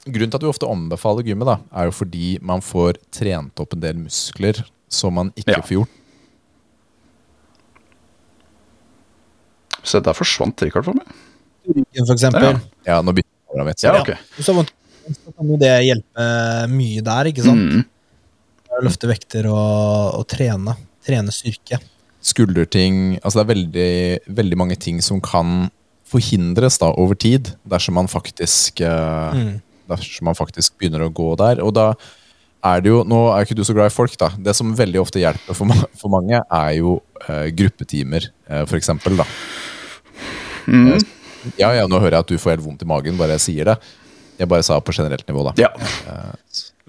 grunnen 0.03 0.33
til 0.33 0.39
at 0.41 0.43
vi 0.43 0.51
ofte 0.51 0.67
anbefaler 0.67 1.23
gymmet, 1.29 1.47
da, 1.47 1.57
er 1.79 1.87
jo 1.87 1.95
fordi 1.95 2.33
man 2.43 2.63
får 2.65 2.99
trent 3.15 3.63
opp 3.63 3.77
en 3.77 3.83
del 3.85 4.01
muskler 4.01 4.59
som 4.91 5.15
man 5.15 5.31
ikke 5.39 5.55
Ja. 5.55 5.63
får 5.63 5.77
gjort. 5.79 5.99
Se, 9.83 9.99
der 9.99 10.15
forsvant 10.15 10.61
Richard 10.63 10.85
for 10.87 10.95
meg. 10.99 11.07
Ryggen, 11.67 12.05
for 12.05 12.13
eksempel. 12.15 12.43
Ja. 12.43 12.59
Ja, 12.87 13.01
nå 13.03 13.15
bytter 13.15 13.27
jeg 13.29 13.51
kameraet 13.51 13.71
mitt. 13.71 13.83
Ja, 13.83 13.95
okay. 14.01 14.19
ja. 14.19 14.55
Vondt 14.59 14.71
så 15.03 15.33
kan 15.35 15.49
jo 15.51 15.57
det 15.59 15.71
hjelpe 15.83 16.25
mye 16.71 17.01
der, 17.03 17.29
ikke 17.31 17.43
sant? 17.43 17.59
Mm. 17.59 17.83
Å 18.73 18.83
Løfte 18.83 19.09
vekter 19.09 19.47
og, 19.51 20.19
og 20.19 20.25
trene. 20.31 20.75
Trene 21.05 21.33
styrke. 21.35 21.79
Skulderting 22.23 23.17
Altså 23.19 23.39
det 23.39 23.43
er 23.43 23.51
veldig, 23.51 23.93
veldig 24.39 24.57
mange 24.61 24.77
ting 24.79 25.01
som 25.03 25.19
kan 25.23 25.67
forhindres 26.13 26.77
da 26.81 26.91
over 26.99 27.17
tid, 27.17 27.53
dersom 27.69 27.97
man 27.99 28.09
faktisk 28.11 28.83
eh, 28.85 29.31
Mm. 29.33 29.55
Dersom 29.89 30.29
man 30.29 30.37
faktisk 30.37 30.77
begynner 30.79 31.03
å 31.03 31.11
gå 31.11 31.33
der. 31.41 31.59
Og 31.59 31.73
da 31.75 31.89
er 32.63 32.79
det 32.79 32.91
jo 32.93 33.01
Nå 33.03 33.17
er 33.33 33.43
ikke 33.43 33.57
du 33.57 33.65
så 33.67 33.75
glad 33.75 33.91
i 33.91 33.93
folk, 33.93 34.13
da. 34.19 34.29
Det 34.39 34.53
som 34.55 34.71
veldig 34.77 35.01
ofte 35.01 35.19
hjelper 35.19 35.57
for, 35.57 35.67
ma 35.67 35.75
for 35.99 36.13
mange, 36.13 36.39
er 36.39 36.69
jo 36.77 37.01
eh, 37.27 37.49
gruppetimer, 37.51 38.29
eh, 38.47 38.63
for 38.69 38.79
eksempel, 38.79 39.19
da. 39.19 39.27
Mm. 40.67 40.95
Ja, 41.59 41.73
ja, 41.75 41.83
nå 41.91 41.99
hører 41.99 42.21
jeg 42.21 42.23
at 42.23 42.31
du 42.31 42.39
får 42.39 42.55
helt 42.55 42.63
vondt 42.63 42.85
i 42.85 42.87
magen 42.87 43.19
bare 43.19 43.35
jeg 43.35 43.43
sier 43.49 43.73
det. 43.73 43.75
Jeg 44.39 44.49
bare 44.49 44.65
sa 44.65 44.79
på 44.81 44.95
generelt 44.95 45.27
nivå, 45.29 45.45
da. 45.49 45.53
Ja. 45.61 45.69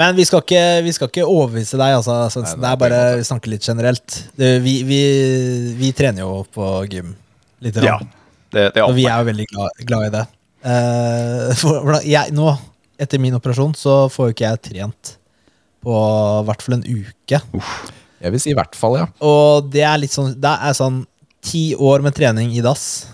Men 0.00 0.16
vi 0.16 0.24
skal 0.26 0.42
ikke, 0.42 0.62
vi 0.82 0.92
skal 0.96 1.10
ikke 1.10 1.26
overbevise 1.26 1.78
deg, 1.78 1.96
altså. 2.00 2.16
Så 2.32 2.42
Nei, 2.42 2.54
det 2.62 2.70
er 2.70 2.78
bare 2.80 3.00
vi 3.20 3.26
snakker 3.28 3.52
litt 3.52 3.66
generelt. 3.68 4.20
Det, 4.38 4.54
vi, 4.64 4.78
vi, 4.88 5.00
vi 5.78 5.92
trener 5.96 6.24
jo 6.24 6.42
på 6.54 6.70
gym. 6.90 7.14
Litt. 7.64 7.78
ja. 7.84 7.98
Det, 8.54 8.68
det 8.74 8.82
er 8.82 8.86
Og 8.86 8.94
vi 8.96 9.06
er 9.10 9.18
jo 9.22 9.28
veldig 9.30 9.46
glad, 9.50 9.84
glad 9.88 10.06
i 10.08 10.14
det. 10.14 10.24
Uh, 10.64 11.50
for, 11.60 11.98
jeg, 12.06 12.34
nå, 12.34 12.54
etter 13.00 13.22
min 13.22 13.36
operasjon, 13.36 13.74
så 13.78 14.04
får 14.12 14.30
jo 14.30 14.36
ikke 14.36 14.48
jeg 14.48 14.62
trent 14.70 15.16
på 15.84 15.94
i 15.94 16.44
hvert 16.48 16.64
fall 16.64 16.78
en 16.78 16.86
uke. 16.86 17.40
Jeg 18.24 18.32
vil 18.32 18.40
si 18.40 18.52
i 18.54 18.56
hvert 18.56 18.78
fall, 18.78 18.96
ja. 19.02 19.08
Og 19.26 19.66
det 19.68 19.82
er 19.84 19.98
litt 20.00 20.14
sånn 20.14 20.30
Det 20.40 20.52
er 20.64 20.76
sånn 20.76 21.02
ti 21.44 21.74
år 21.76 22.00
med 22.04 22.16
trening 22.16 22.54
i 22.56 22.62
dass. 22.64 23.04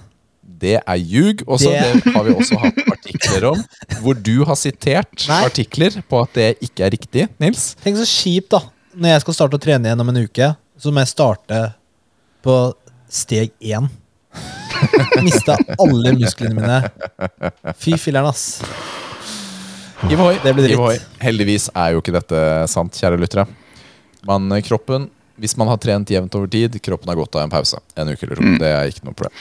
Det 0.60 0.76
er 0.78 0.98
ljug. 1.00 1.44
Og 1.46 1.62
så 1.62 1.72
har 1.72 2.26
vi 2.26 2.34
også 2.34 2.58
hatt 2.60 2.80
artikler 2.92 3.48
om, 3.52 3.62
hvor 4.02 4.18
du 4.18 4.42
har 4.48 4.58
sitert 4.60 5.26
Nei. 5.30 5.40
artikler 5.48 6.00
på 6.10 6.20
at 6.24 6.36
det 6.36 6.50
ikke 6.66 6.86
er 6.86 6.94
riktig, 6.96 7.26
Nils. 7.42 7.70
Tenk 7.84 8.00
så 8.00 8.08
kjipt, 8.08 8.52
da. 8.56 8.64
Når 9.00 9.14
jeg 9.14 9.24
skal 9.24 9.38
starte 9.38 9.58
å 9.58 9.62
trene 9.62 9.88
igjen 9.88 10.02
om 10.02 10.12
en 10.12 10.22
uke, 10.24 10.52
så 10.80 10.92
må 10.92 11.04
jeg 11.04 11.12
starte 11.12 11.62
på 12.44 12.56
steg 13.10 13.52
én. 13.60 13.88
Mista 15.26 15.56
alle 15.76 16.14
musklene 16.16 16.56
mine. 16.56 16.78
Fy 17.80 17.96
filler'n, 18.00 18.30
ass. 18.30 18.60
Det 20.08 20.16
blir 20.56 20.64
dritt. 20.64 21.08
Heldigvis 21.20 21.68
er 21.76 21.94
jo 21.94 22.00
ikke 22.00 22.14
dette 22.16 22.44
sant, 22.72 22.96
kjære 22.96 23.20
lyttere. 23.20 23.44
Man, 24.28 24.48
eh, 24.52 24.62
kroppen, 24.64 25.08
hvis 25.40 25.56
man 25.60 25.68
har 25.68 25.78
trent 25.80 26.10
jevnt 26.12 26.34
over 26.36 26.48
tid, 26.52 26.76
kroppen 26.82 27.08
har 27.08 27.16
godt 27.20 27.36
av 27.36 27.44
en 27.44 27.52
pause. 27.52 27.80
En 27.96 28.08
uke 28.08 28.24
eller 28.26 28.40
to. 28.40 28.56
Det 28.60 28.72
er 28.72 28.92
ikke 28.92 29.06
noe 29.08 29.16
problem. 29.16 29.36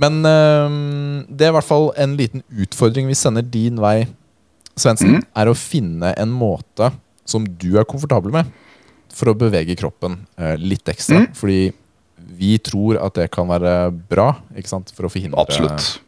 Men 0.00 0.22
øhm, 0.24 1.24
det 1.28 1.46
er 1.46 1.52
i 1.52 1.56
hvert 1.58 1.68
fall 1.68 1.90
en 2.00 2.16
liten 2.16 2.44
utfordring 2.64 3.10
vi 3.10 3.16
sender 3.18 3.44
din 3.44 3.80
vei, 3.82 4.06
Svendsen, 4.72 5.18
er 5.36 5.50
å 5.50 5.56
finne 5.58 6.14
en 6.16 6.30
måte 6.32 6.88
som 7.28 7.44
du 7.44 7.74
er 7.76 7.84
komfortabel 7.88 8.32
med, 8.32 8.48
for 9.12 9.28
å 9.28 9.36
bevege 9.36 9.76
kroppen 9.76 10.22
eh, 10.40 10.54
litt 10.56 10.88
ekstra. 10.88 11.26
Fordi 11.36 11.74
vi 12.38 12.54
tror 12.64 12.96
at 13.02 13.18
det 13.18 13.28
kan 13.34 13.50
være 13.50 13.90
bra 13.92 14.30
ikke 14.56 14.70
sant? 14.70 14.94
for 14.96 15.08
å 15.08 15.12
forhindre 15.12 15.42
Absolutt. 15.42 15.98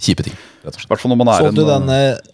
kjipe 0.00 0.24
ting. 0.24 0.38
rett 0.64 0.72
og 0.72 0.80
I 0.80 0.86
slett. 0.86 1.04
er 1.04 1.44
Så 1.44 1.50
en 1.50 1.58
du 1.58 1.66
den 1.66 1.92
eh, 1.92 2.32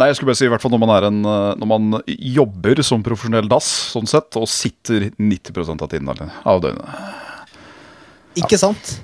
Nei, 0.00 0.06
jeg 0.08 0.16
skulle 0.16 0.30
bare 0.30 0.38
si 0.38 0.46
i 0.46 0.50
hvert 0.50 0.62
fall 0.64 0.72
når 0.72 0.80
man 0.80 0.90
er 0.94 1.06
en 1.10 1.18
eh, 1.28 1.54
Når 1.60 1.68
man 1.68 1.96
jobber 2.08 2.80
som 2.86 3.02
profesjonell 3.04 3.50
dass, 3.50 3.68
sånn 3.92 4.08
sett, 4.08 4.32
og 4.40 4.48
sitter 4.48 5.10
90% 5.20 5.84
av 5.84 5.90
tiden 5.92 6.10
av 6.10 6.62
døgnet. 6.64 7.54
Ikke 8.40 8.58
sant? 8.60 8.94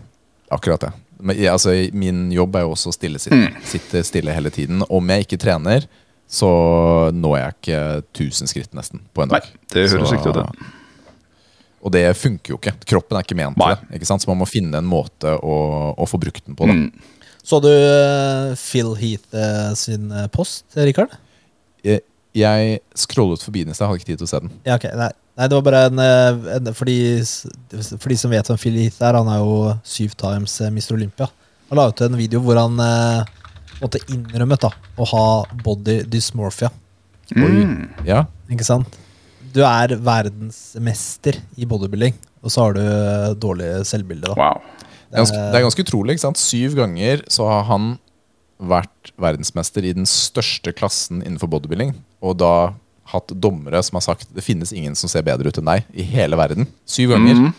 Akkurat 0.52 0.81
det. 0.86 0.93
Men, 1.18 1.36
jeg, 1.40 1.48
altså, 1.52 1.73
min 1.97 2.27
jobb 2.35 2.56
er 2.59 2.66
jo 2.66 2.74
også 2.74 2.93
å 2.93 2.94
stille, 2.97 3.18
Sitte 3.18 4.02
stille 4.05 4.35
hele 4.36 4.51
tiden. 4.52 4.82
Om 4.93 5.09
jeg 5.14 5.27
ikke 5.27 5.39
trener, 5.43 5.86
så 6.28 6.48
når 7.14 7.36
jeg 7.39 7.55
ikke 7.56 7.81
1000 8.12 8.51
skritt 8.51 8.74
nesten 8.77 9.01
på 9.14 9.24
en 9.24 9.32
dag. 9.32 9.47
Nei, 9.47 9.60
det 9.73 9.86
høres 9.90 10.09
Så- 10.10 10.14
riktig 10.16 10.35
ut. 10.35 10.40
det. 10.43 10.73
Og 11.86 11.93
det 11.94 12.16
funker 12.18 12.51
jo 12.51 12.59
ikke. 12.59 12.73
Kroppen 12.89 13.16
er 13.16 13.23
ikke 13.23 13.36
ment 13.39 13.56
til 13.56 13.68
det. 13.77 13.94
Ikke 14.01 14.06
sant? 14.09 14.23
Så 14.23 14.27
man 14.28 14.39
må 14.40 14.47
finne 14.48 14.74
en 14.81 14.89
måte 14.90 15.36
å, 15.39 15.94
å 15.94 16.06
få 16.09 16.18
brukt 16.18 16.44
den 16.44 16.56
på. 16.59 16.66
Da. 16.66 16.74
Mm. 16.74 16.90
Så 17.47 17.60
du 17.62 17.68
eh, 17.70 18.55
Phil 18.59 18.94
Heath 18.98 19.36
eh, 19.39 19.70
sin 19.78 20.10
eh, 20.10 20.27
post, 20.35 20.64
Rikard? 20.74 21.12
Jeg, 21.86 22.01
jeg 22.35 22.81
scrollet 22.98 23.44
forbi 23.44 23.62
den 23.62 23.70
i 23.70 23.77
sted, 23.78 23.86
hadde 23.86 24.01
ikke 24.02 24.10
tid 24.10 24.18
til 24.18 24.27
å 24.27 24.32
se 24.32 24.40
den. 24.43 24.51
Ja, 24.66 24.81
ok. 24.81 24.89
Nei, 24.98 25.12
nei 25.36 25.48
det 25.48 25.58
var 25.58 25.64
bare 25.66 25.82
en, 25.90 26.02
eh, 26.02 26.52
en 26.56 26.70
for, 26.76 26.88
de, 26.88 27.22
for 27.96 28.12
de 28.12 28.18
som 28.20 28.32
vet 28.32 28.48
hvem 28.48 28.60
Phil 28.60 28.78
Heath 28.80 29.02
er, 29.04 29.18
han 29.18 29.28
er 29.32 29.42
jo 29.42 29.74
syv 29.86 30.16
times 30.18 30.58
eh, 30.60 30.72
Mr. 30.72 30.94
Olympia. 30.96 31.28
Han 31.70 31.80
la 31.80 31.88
ut 31.90 32.04
en 32.06 32.18
video 32.18 32.40
hvor 32.44 32.58
han 32.60 32.78
eh, 32.82 33.34
måtte 33.82 34.00
innrømmet 34.12 34.62
da, 34.64 34.70
å 34.96 35.08
ha 35.12 35.26
body 35.64 36.00
dysmorphia. 36.10 36.70
Mm. 37.34 37.90
Ja, 38.06 38.24
Ikke 38.52 38.66
sant? 38.66 38.96
Du 39.56 39.62
er 39.64 39.94
verdensmester 40.04 41.38
i 41.56 41.66
bodybuilding, 41.68 42.16
og 42.44 42.52
så 42.52 42.66
har 42.66 42.76
du 42.76 42.82
eh, 42.84 43.30
dårlig 43.40 43.70
selvbilde. 43.88 44.32
da. 44.32 44.36
Wow. 44.36 44.60
det 45.08 45.16
er, 45.16 45.22
ganske, 45.22 45.44
det 45.52 45.60
er 45.60 45.64
ganske 45.66 45.86
utrolig. 45.86 46.16
ikke 46.16 46.26
sant? 46.26 46.40
Syv 46.40 46.76
ganger 46.78 47.24
så 47.32 47.48
har 47.50 47.64
han 47.70 47.94
vært 48.56 49.12
verdensmester 49.20 49.84
i 49.84 49.92
den 49.96 50.08
største 50.08 50.72
klassen 50.76 51.22
innenfor 51.22 51.50
bodybuilding. 51.52 51.94
Og 52.24 52.38
da 52.40 52.52
hatt 53.12 53.32
dommere 53.40 53.82
som 53.86 53.96
har 54.00 54.04
sagt 54.04 54.28
det 54.34 54.42
finnes 54.44 54.72
ingen 54.74 54.94
som 54.98 55.10
ser 55.12 55.22
bedre 55.26 55.48
ut 55.52 55.58
enn 55.60 55.68
deg 55.70 55.84
i 55.94 56.02
hele 56.10 56.36
verden. 56.38 56.66
Syv 56.88 57.12
ganger. 57.14 57.34
Mm. 57.46 57.52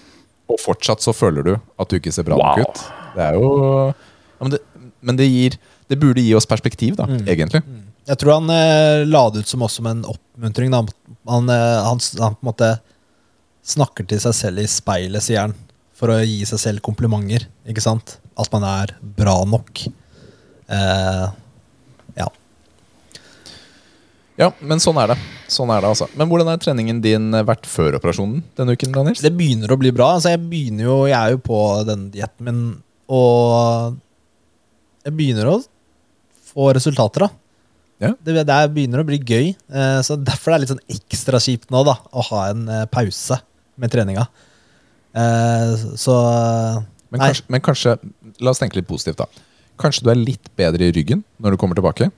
Og 0.52 0.60
fortsatt 0.64 1.04
så 1.04 1.14
føler 1.16 1.44
du 1.44 1.54
at 1.58 1.90
du 1.92 1.98
ikke 2.00 2.12
ser 2.16 2.24
bra 2.28 2.38
nok 2.40 2.62
Wow. 2.62 2.68
ut. 2.68 2.84
Det 3.18 3.24
er 3.26 3.34
jo 3.40 3.50
ja, 3.88 3.94
Men, 4.42 4.52
det, 4.54 4.60
men 5.02 5.16
det 5.18 5.26
gir 5.32 5.56
Det 5.90 5.98
burde 6.00 6.22
gi 6.22 6.34
oss 6.36 6.46
perspektiv, 6.46 6.96
da, 7.00 7.06
Mm. 7.08 7.24
egentlig. 7.28 7.62
Jeg 8.08 8.18
tror 8.20 8.34
han 8.42 8.50
eh, 8.52 9.06
la 9.08 9.30
det 9.32 9.40
ut 9.44 9.48
som 9.48 9.62
også 9.64 9.82
med 9.84 9.92
en 9.98 10.06
oppmuntring. 10.14 10.72
Da. 10.72 10.82
Han, 11.32 11.50
eh, 11.50 11.84
han, 11.84 12.00
han 12.20 12.36
på 12.36 12.44
en 12.44 12.50
måte 12.52 12.70
snakker 13.64 14.08
til 14.08 14.20
seg 14.20 14.34
selv 14.36 14.60
i 14.60 14.68
speilet, 14.68 15.24
sier 15.24 15.42
han, 15.46 15.56
for 15.96 16.12
å 16.12 16.20
gi 16.24 16.44
seg 16.48 16.60
selv 16.60 16.84
komplimenter. 16.86 17.48
Ikke 17.68 17.84
sant? 17.84 18.18
At 18.38 18.52
man 18.52 18.64
er 18.68 18.94
bra 19.02 19.38
nok. 19.48 19.82
Eh. 20.70 21.26
Ja, 24.38 24.52
men 24.62 24.78
sånn 24.84 24.98
er 25.02 25.14
det. 25.14 25.18
Sånn 25.50 25.72
er 25.74 25.82
det 25.82 25.90
altså. 25.90 26.06
Men 26.18 26.30
hvordan 26.30 26.52
er 26.52 26.60
treningen 26.62 27.00
din 27.02 27.32
vært 27.48 27.66
før 27.70 27.96
operasjonen 27.98 28.44
denne 28.60 28.76
uken? 28.78 28.92
Daniels? 28.94 29.24
Det 29.26 29.32
begynner 29.34 29.72
å 29.74 29.78
bli 29.82 29.90
bra. 29.96 30.12
Altså, 30.18 30.30
jeg 30.36 30.44
begynner 30.52 30.86
jo 30.86 30.98
Jeg 31.10 31.18
er 31.18 31.34
jo 31.34 31.40
på 31.42 31.62
den 31.88 32.04
dietten 32.14 32.46
min, 32.46 32.60
og 33.10 33.98
jeg 35.08 35.16
begynner 35.18 35.50
å 35.50 35.58
få 36.52 36.70
resultater, 36.78 37.26
da. 37.26 37.30
Ja. 38.04 38.12
Det, 38.22 38.36
det 38.46 38.54
er- 38.54 38.70
begynner 38.70 39.02
å 39.02 39.08
bli 39.08 39.18
gøy. 39.18 39.56
Eh, 39.74 40.02
så 40.06 40.20
Derfor 40.22 40.54
er 40.54 40.60
det 40.60 40.68
litt 40.68 40.74
sånn 40.76 40.86
ekstra 41.00 41.42
kjipt 41.42 41.72
nå 41.74 41.82
da 41.88 41.96
å 42.14 42.22
ha 42.30 42.44
en 42.52 42.68
eh, 42.70 42.86
pause 42.94 43.40
med 43.78 43.90
treninga. 43.94 44.28
Eh, 45.18 45.74
så 45.98 46.14
Men 47.10 47.22
kanskje, 47.24 47.44
men 47.50 47.62
kanskje 47.62 47.98
La 48.44 48.52
oss 48.52 48.60
tenke 48.62 48.76
litt 48.78 48.88
positivt, 48.88 49.18
da. 49.18 49.26
Kanskje 49.82 50.04
du 50.06 50.12
er 50.12 50.20
litt 50.20 50.52
bedre 50.56 50.86
i 50.86 50.94
ryggen 50.94 51.24
når 51.42 51.56
du 51.56 51.58
kommer 51.58 51.74
tilbake? 51.78 52.12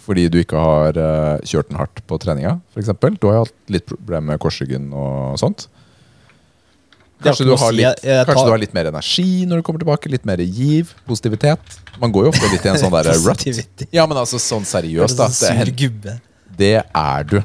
Fordi 0.00 0.24
du 0.32 0.38
ikke 0.40 0.56
har 0.58 0.96
uh, 0.96 1.36
kjørt 1.46 1.68
den 1.70 1.76
hardt 1.78 2.00
på 2.08 2.16
treninga, 2.22 2.54
f.eks. 2.72 2.88
Du 3.20 3.26
har 3.28 3.34
jo 3.36 3.42
hatt 3.44 3.54
litt 3.70 3.84
problemer 3.90 4.26
med 4.32 4.40
korsryggen 4.42 4.88
og 4.96 5.36
sånt. 5.40 5.66
Kanskje, 7.20 7.44
du 7.44 7.52
har, 7.60 7.72
litt, 7.76 7.84
Jeg- 7.84 8.00
jeg 8.08 8.24
kanskje 8.24 8.40
tar- 8.40 8.48
du 8.48 8.52
har 8.54 8.62
litt 8.62 8.72
mer 8.74 8.86
energi 8.88 9.44
når 9.44 9.60
du 9.60 9.62
kommer 9.66 9.80
tilbake? 9.82 10.08
Litt 10.08 10.24
mer 10.24 10.40
giv? 10.40 10.94
Positivitet? 11.06 11.60
Man 12.00 12.12
går 12.16 12.24
jo 12.24 12.30
ofte 12.32 12.48
litt 12.48 12.64
i 12.64 12.68
en 12.72 12.80
sånn 12.80 12.94
der 12.96 13.12
rut. 13.26 13.44
Ja, 13.92 14.06
men 14.08 14.16
altså 14.16 14.40
sånn 14.40 14.64
seriøst, 14.64 15.20
da. 15.20 15.28
Høres 15.28 15.44
Det, 16.00 16.16
det 16.56 16.80
er 16.96 17.20
du. 17.28 17.42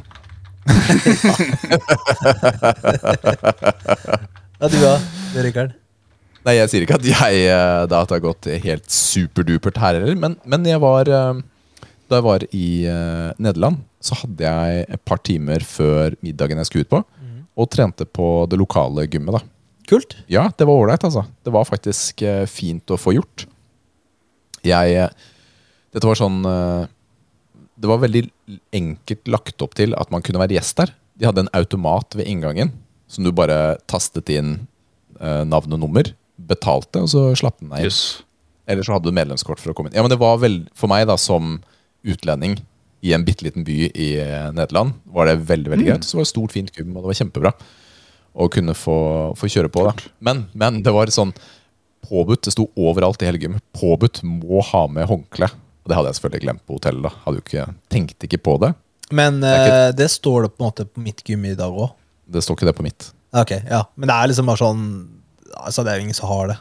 Ja, 4.55 4.69
du 4.71 4.77
da, 4.79 4.93
Rikard. 5.43 5.73
Nei, 6.45 6.53
jeg 6.59 6.69
sier 6.71 6.83
ikke 6.85 6.99
at 6.99 7.05
jeg 7.09 7.39
eh, 7.49 7.83
da 7.89 8.03
at 8.03 8.11
det 8.11 8.19
har 8.19 8.23
gått 8.23 8.47
helt 8.63 8.85
superdupert 8.93 9.79
her 9.81 9.97
heller, 9.97 10.17
men, 10.19 10.35
men 10.45 10.65
jeg 10.69 10.77
var 10.83 11.09
eh, 11.09 11.39
Da 12.05 12.19
jeg 12.19 12.25
var 12.27 12.45
i 12.53 12.67
uh, 12.85 13.33
Nederland, 13.41 13.81
så 14.03 14.17
hadde 14.19 14.45
jeg 14.45 14.85
et 14.93 15.03
par 15.07 15.21
timer 15.25 15.63
før 15.65 16.13
middagen 16.25 16.59
jeg 16.61 16.69
skulle 16.69 16.85
ut 16.85 16.93
på, 16.93 17.01
og 17.55 17.69
trente 17.71 18.05
på 18.05 18.27
det 18.51 18.59
lokale 18.59 19.07
gymmet. 19.07 19.39
da. 19.39 19.41
Kult. 19.89 20.17
Ja, 20.29 20.49
det 20.57 20.67
var 20.67 20.81
ålreit, 20.81 21.05
altså. 21.07 21.25
Det 21.45 21.53
var 21.53 21.67
faktisk 21.67 22.21
uh, 22.25 22.43
fint 22.49 22.91
å 22.91 22.99
få 22.99 23.15
gjort. 23.17 23.47
Jeg 24.65 24.95
eh, 24.97 25.11
Dette 25.93 26.07
var 26.09 26.17
sånn 26.17 26.39
uh, 26.41 26.87
Det 27.77 27.85
var 27.85 27.99
veldig 28.01 28.23
enkelt 28.73 29.29
lagt 29.29 29.61
opp 29.61 29.75
til 29.77 29.93
at 29.93 30.09
man 30.09 30.25
kunne 30.25 30.41
være 30.41 30.57
gjest 30.57 30.79
der. 30.81 30.93
De 31.15 31.27
hadde 31.29 31.45
en 31.45 31.51
automat 31.53 32.17
ved 32.17 32.25
inngangen 32.27 32.73
som 33.07 33.23
du 33.23 33.29
bare 33.35 33.77
tastet 33.85 34.31
inn 34.33 34.55
navn 35.21 35.71
og 35.77 35.79
nummer, 35.79 36.07
betalte, 36.35 36.99
og 36.99 37.07
så 37.07 37.29
slapp 37.37 37.61
den 37.61 37.69
deg 37.71 37.85
inn. 37.85 37.91
Yes. 37.93 37.99
Eller 38.67 38.83
så 38.83 38.95
hadde 38.95 39.07
du 39.07 39.15
medlemskort 39.15 39.61
for 39.61 39.71
å 39.71 39.75
komme 39.77 39.91
inn. 39.91 39.95
Ja, 39.95 40.03
men 40.03 40.11
det 40.11 40.17
var 40.19 40.41
vel, 40.41 40.57
For 40.75 40.91
meg 40.91 41.05
da, 41.07 41.15
som 41.21 41.59
utlending 42.05 42.59
i 43.05 43.11
en 43.13 43.25
bitte 43.27 43.45
liten 43.45 43.65
by 43.67 43.75
i 43.93 44.07
eh, 44.21 44.47
Nederland, 44.55 44.95
var 45.13 45.27
det 45.29 45.39
veldig 45.49 45.71
veldig 45.73 45.85
greit. 45.89 46.05
Så 46.07 46.17
var 46.17 46.25
det 46.25 46.31
stort, 46.31 46.53
fint 46.55 46.71
gym, 46.73 46.93
og 46.95 47.03
det 47.03 47.11
var 47.11 47.19
kjempebra 47.19 47.51
å 48.35 48.47
kunne 48.51 48.73
få, 48.75 48.95
få 49.37 49.47
kjøre 49.51 49.69
på. 49.71 49.83
da. 49.87 49.93
Men, 50.25 50.45
men 50.57 50.81
det 50.83 50.91
var 50.95 51.11
sånn 51.13 51.31
påbudt. 52.05 52.43
Det 52.47 52.53
sto 52.55 52.65
overalt 52.75 53.21
i 53.23 53.29
hele 53.29 53.39
gym. 53.41 53.59
Påbudt 53.77 54.23
må 54.27 54.61
ha 54.71 54.85
med 54.91 55.07
håndkle. 55.09 55.47
Og 55.85 55.91
det 55.91 55.95
hadde 55.99 56.09
jeg 56.11 56.17
selvfølgelig 56.19 56.43
glemt 56.47 56.63
på 56.65 56.79
hotellet. 56.79 57.05
da. 57.05 57.13
Hadde 57.27 57.39
jo 57.39 57.45
ikke, 57.45 57.67
tenkte 57.93 58.27
ikke 58.29 58.41
på 58.47 58.57
det. 58.65 58.71
Men 59.13 59.39
det, 59.43 59.53
ikke- 59.53 59.81
eh, 59.85 59.91
det 60.01 60.09
står 60.11 60.47
det 60.47 60.51
på 60.55 60.63
en 60.63 60.67
måte 60.71 60.85
på 60.89 61.03
mitt 61.05 61.21
gym 61.29 61.45
i 61.45 61.53
dag 61.55 61.71
òg. 61.71 61.91
Det 62.27 62.41
står 62.41 62.57
ikke 62.57 62.65
det 62.71 62.75
på 62.79 62.83
mitt. 62.87 63.11
Ok, 63.37 63.51
ja. 63.69 63.83
Men 63.95 64.09
det 64.09 64.15
er 64.17 64.31
liksom 64.33 64.45
bare 64.49 64.63
sånn 64.63 64.85
Altså, 65.55 65.85
det 65.85 65.91
er 65.93 65.99
jo 65.99 66.03
ingen 66.03 66.15
som 66.17 66.27
har 66.27 66.47
det. 66.49 66.55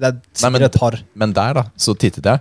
Det 0.00 0.06
er 0.08 0.20
sikkert 0.32 0.52
men, 0.54 0.62
et 0.64 0.76
par. 0.80 0.94
men 1.14 1.32
der, 1.36 1.52
da, 1.58 1.62
så 1.76 1.92
tittet 1.98 2.24
jeg. 2.24 2.40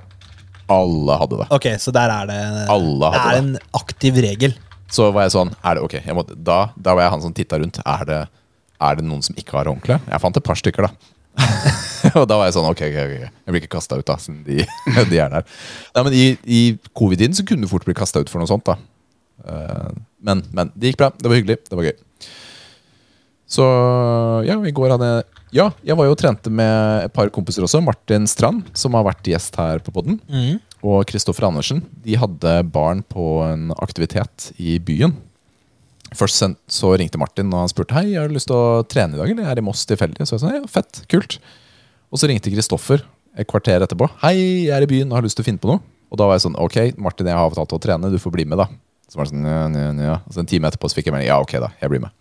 Alle 0.70 1.20
hadde 1.22 1.40
det. 1.41 1.48
Ok, 1.56 1.68
så 1.82 1.94
der 1.96 2.12
er 2.14 2.28
det 2.30 2.40
Alle 2.70 3.12
Det 3.12 3.22
hadde 3.22 3.38
er 3.38 3.44
en 3.44 3.54
aktiv 3.80 4.20
regel. 4.26 4.58
Så 4.90 5.10
var 5.14 5.28
jeg 5.28 5.36
sånn 5.36 5.54
er 5.62 5.78
det, 5.78 5.86
ok, 5.86 5.96
jeg 6.02 6.18
må, 6.18 6.26
da, 6.34 6.60
da 6.78 6.96
var 6.98 7.06
jeg 7.06 7.14
han 7.16 7.24
som 7.26 7.34
titta 7.38 7.60
rundt. 7.62 7.80
Er 7.86 8.06
det, 8.10 8.20
er 8.90 9.00
det 9.00 9.06
noen 9.06 9.22
som 9.26 9.38
ikke 9.38 9.58
har 9.58 9.70
håndkle? 9.70 10.00
Jeg 10.10 10.24
fant 10.24 10.40
et 10.40 10.46
par 10.46 10.58
stykker, 10.58 10.88
da. 10.90 11.16
og 12.20 12.26
da 12.30 12.40
var 12.40 12.50
jeg 12.50 12.58
sånn, 12.58 12.70
ok, 12.70 12.86
ok, 12.90 13.00
ok. 13.06 13.16
Jeg 13.22 13.54
blir 13.54 13.64
ikke 13.64 13.76
kasta 13.78 14.00
ut, 14.00 14.08
da, 14.08 14.18
siden 14.22 14.41
de, 14.48 14.66
de 15.12 15.22
er 15.22 15.34
der. 15.36 15.50
Nei, 15.94 16.06
men 16.08 16.18
I, 16.18 16.26
i 16.46 16.62
covid-tiden 16.98 17.38
så 17.38 17.46
kunne 17.46 17.66
du 17.68 17.72
fort 17.72 17.86
bli 17.88 17.98
kasta 17.98 18.24
ut 18.24 18.32
for 18.32 18.41
noe 18.41 18.50
sånt, 18.50 18.66
da. 18.70 18.78
Eh, 19.46 19.90
men, 20.26 20.44
men 20.56 20.74
det 20.76 20.91
gikk 20.94 21.02
bra. 21.02 21.12
Det 21.16 21.30
var 21.30 21.40
hyggelig. 21.40 21.60
Det 21.70 21.78
var 21.78 21.90
gøy. 21.90 21.96
Så 23.50 23.66
ja, 24.46 24.56
i 24.62 24.74
går 24.76 24.94
hadde 24.94 25.08
jeg 25.10 25.28
Ja, 25.58 25.64
jeg 25.82 25.98
var 25.98 26.06
jo 26.06 26.14
og 26.14 26.20
trente 26.22 26.52
med 26.54 27.08
et 27.08 27.14
par 27.16 27.32
kompiser 27.34 27.66
også. 27.66 27.82
Martin 27.82 28.28
Strand, 28.30 28.68
som 28.78 28.94
har 28.94 29.08
vært 29.08 29.26
gjest 29.26 29.56
her 29.58 29.82
på 29.82 29.94
podden. 29.96 30.20
Og 30.86 31.02
Kristoffer 31.10 31.48
Andersen. 31.48 31.82
De 32.06 32.14
hadde 32.22 32.52
barn 32.70 33.02
på 33.10 33.40
en 33.48 33.72
aktivitet 33.82 34.52
i 34.62 34.78
byen. 34.78 35.16
Først 36.16 36.46
så 36.74 36.92
ringte 36.98 37.20
Martin 37.22 37.50
og 37.54 37.66
han 37.66 37.72
spurte 37.72 37.98
Hei, 37.98 38.14
har 38.18 38.30
du 38.30 38.38
lyst 38.38 38.50
til 38.50 38.58
å 38.58 38.84
trene 38.90 39.18
i 39.18 39.20
dag. 39.20 39.30
Eller 39.30 39.46
jeg 39.46 39.52
er 39.58 39.62
i 39.62 39.66
Moss 39.66 39.86
tilfeldig. 39.90 40.26
Så 40.30 40.38
jeg 40.38 40.44
sa 40.46 40.54
ja, 40.54 40.62
fett, 40.70 41.02
kult. 41.10 41.40
Og 42.14 42.22
så 42.22 42.30
ringte 42.30 42.54
Kristoffer 42.54 43.04
et 43.38 43.50
kvarter 43.50 43.82
etterpå. 43.86 44.08
Hei, 44.24 44.36
jeg 44.68 44.76
er 44.78 44.86
i 44.86 44.90
byen 44.90 45.10
og 45.10 45.20
har 45.20 45.26
lyst 45.26 45.38
til 45.40 45.46
å 45.46 45.50
finne 45.50 45.62
på 45.62 45.74
noe. 45.74 45.82
Og 46.10 46.18
da 46.22 46.30
var 46.30 46.38
jeg 46.38 46.46
sånn 46.48 46.58
Ok, 46.62 46.78
Martin, 47.02 47.30
jeg 47.30 47.38
har 47.38 47.50
avtalt 47.50 47.74
å 47.74 47.82
trene. 47.82 48.14
Du 48.14 48.22
får 48.22 48.34
bli 48.38 48.46
med, 48.50 48.62
da. 48.62 48.70
Så 49.10 49.18
var 49.18 49.26
det 49.26 49.34
sånn, 49.34 49.46
ja, 49.46 49.66
ja, 49.74 49.92
ja. 50.06 50.16
Og 50.26 50.34
så 50.34 50.42
en 50.42 50.50
time 50.50 50.70
etterpå 50.70 50.90
så 50.90 50.98
fikk 50.98 51.10
jeg 51.10 51.18
melding. 51.18 51.30
Ja, 51.30 51.42
ok, 51.42 51.58
da. 51.62 51.74
Jeg 51.82 51.94
blir 51.94 52.06
med. 52.06 52.14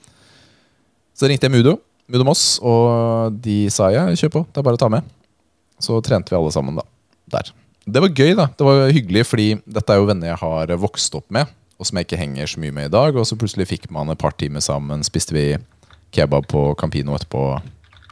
Så 1.18 1.26
ringte 1.26 1.48
jeg 1.48 1.54
Mudo, 1.56 1.78
Mudo 2.06 2.24
Moss, 2.28 2.44
og 2.62 3.34
de 3.42 3.64
sa 3.74 3.90
ja, 3.90 4.06
kjør 4.14 4.34
på. 4.36 4.42
Det 4.52 4.60
er 4.60 4.66
bare 4.68 4.78
å 4.78 4.80
ta 4.80 4.90
med. 4.92 5.06
Så 5.82 5.98
trente 6.06 6.30
vi 6.30 6.38
alle 6.38 6.52
sammen 6.54 6.78
da, 6.78 6.84
der. 7.34 7.50
Det 7.88 8.02
var 8.04 8.12
gøy, 8.12 8.34
da. 8.38 8.46
Det 8.54 8.66
var 8.66 8.92
hyggelig, 8.94 9.24
fordi 9.26 9.48
dette 9.66 9.94
er 9.94 9.98
jo 9.98 10.06
venner 10.06 10.30
jeg 10.30 10.40
har 10.42 10.74
vokst 10.78 11.16
opp 11.18 11.26
med, 11.34 11.50
og 11.78 11.88
som 11.88 11.98
jeg 11.98 12.06
ikke 12.06 12.20
henger 12.20 12.50
så 12.52 12.62
mye 12.62 12.74
med 12.76 12.90
i 12.90 12.92
dag. 12.94 13.18
Og 13.18 13.26
så 13.26 13.38
plutselig 13.40 13.66
fikk 13.70 13.88
man 13.94 14.12
et 14.12 14.20
par 14.20 14.36
timer 14.38 14.62
sammen. 14.62 15.02
Spiste 15.06 15.34
vi 15.34 15.48
kebab 16.14 16.46
på 16.50 16.68
Campino 16.78 17.16
etterpå. 17.16 17.42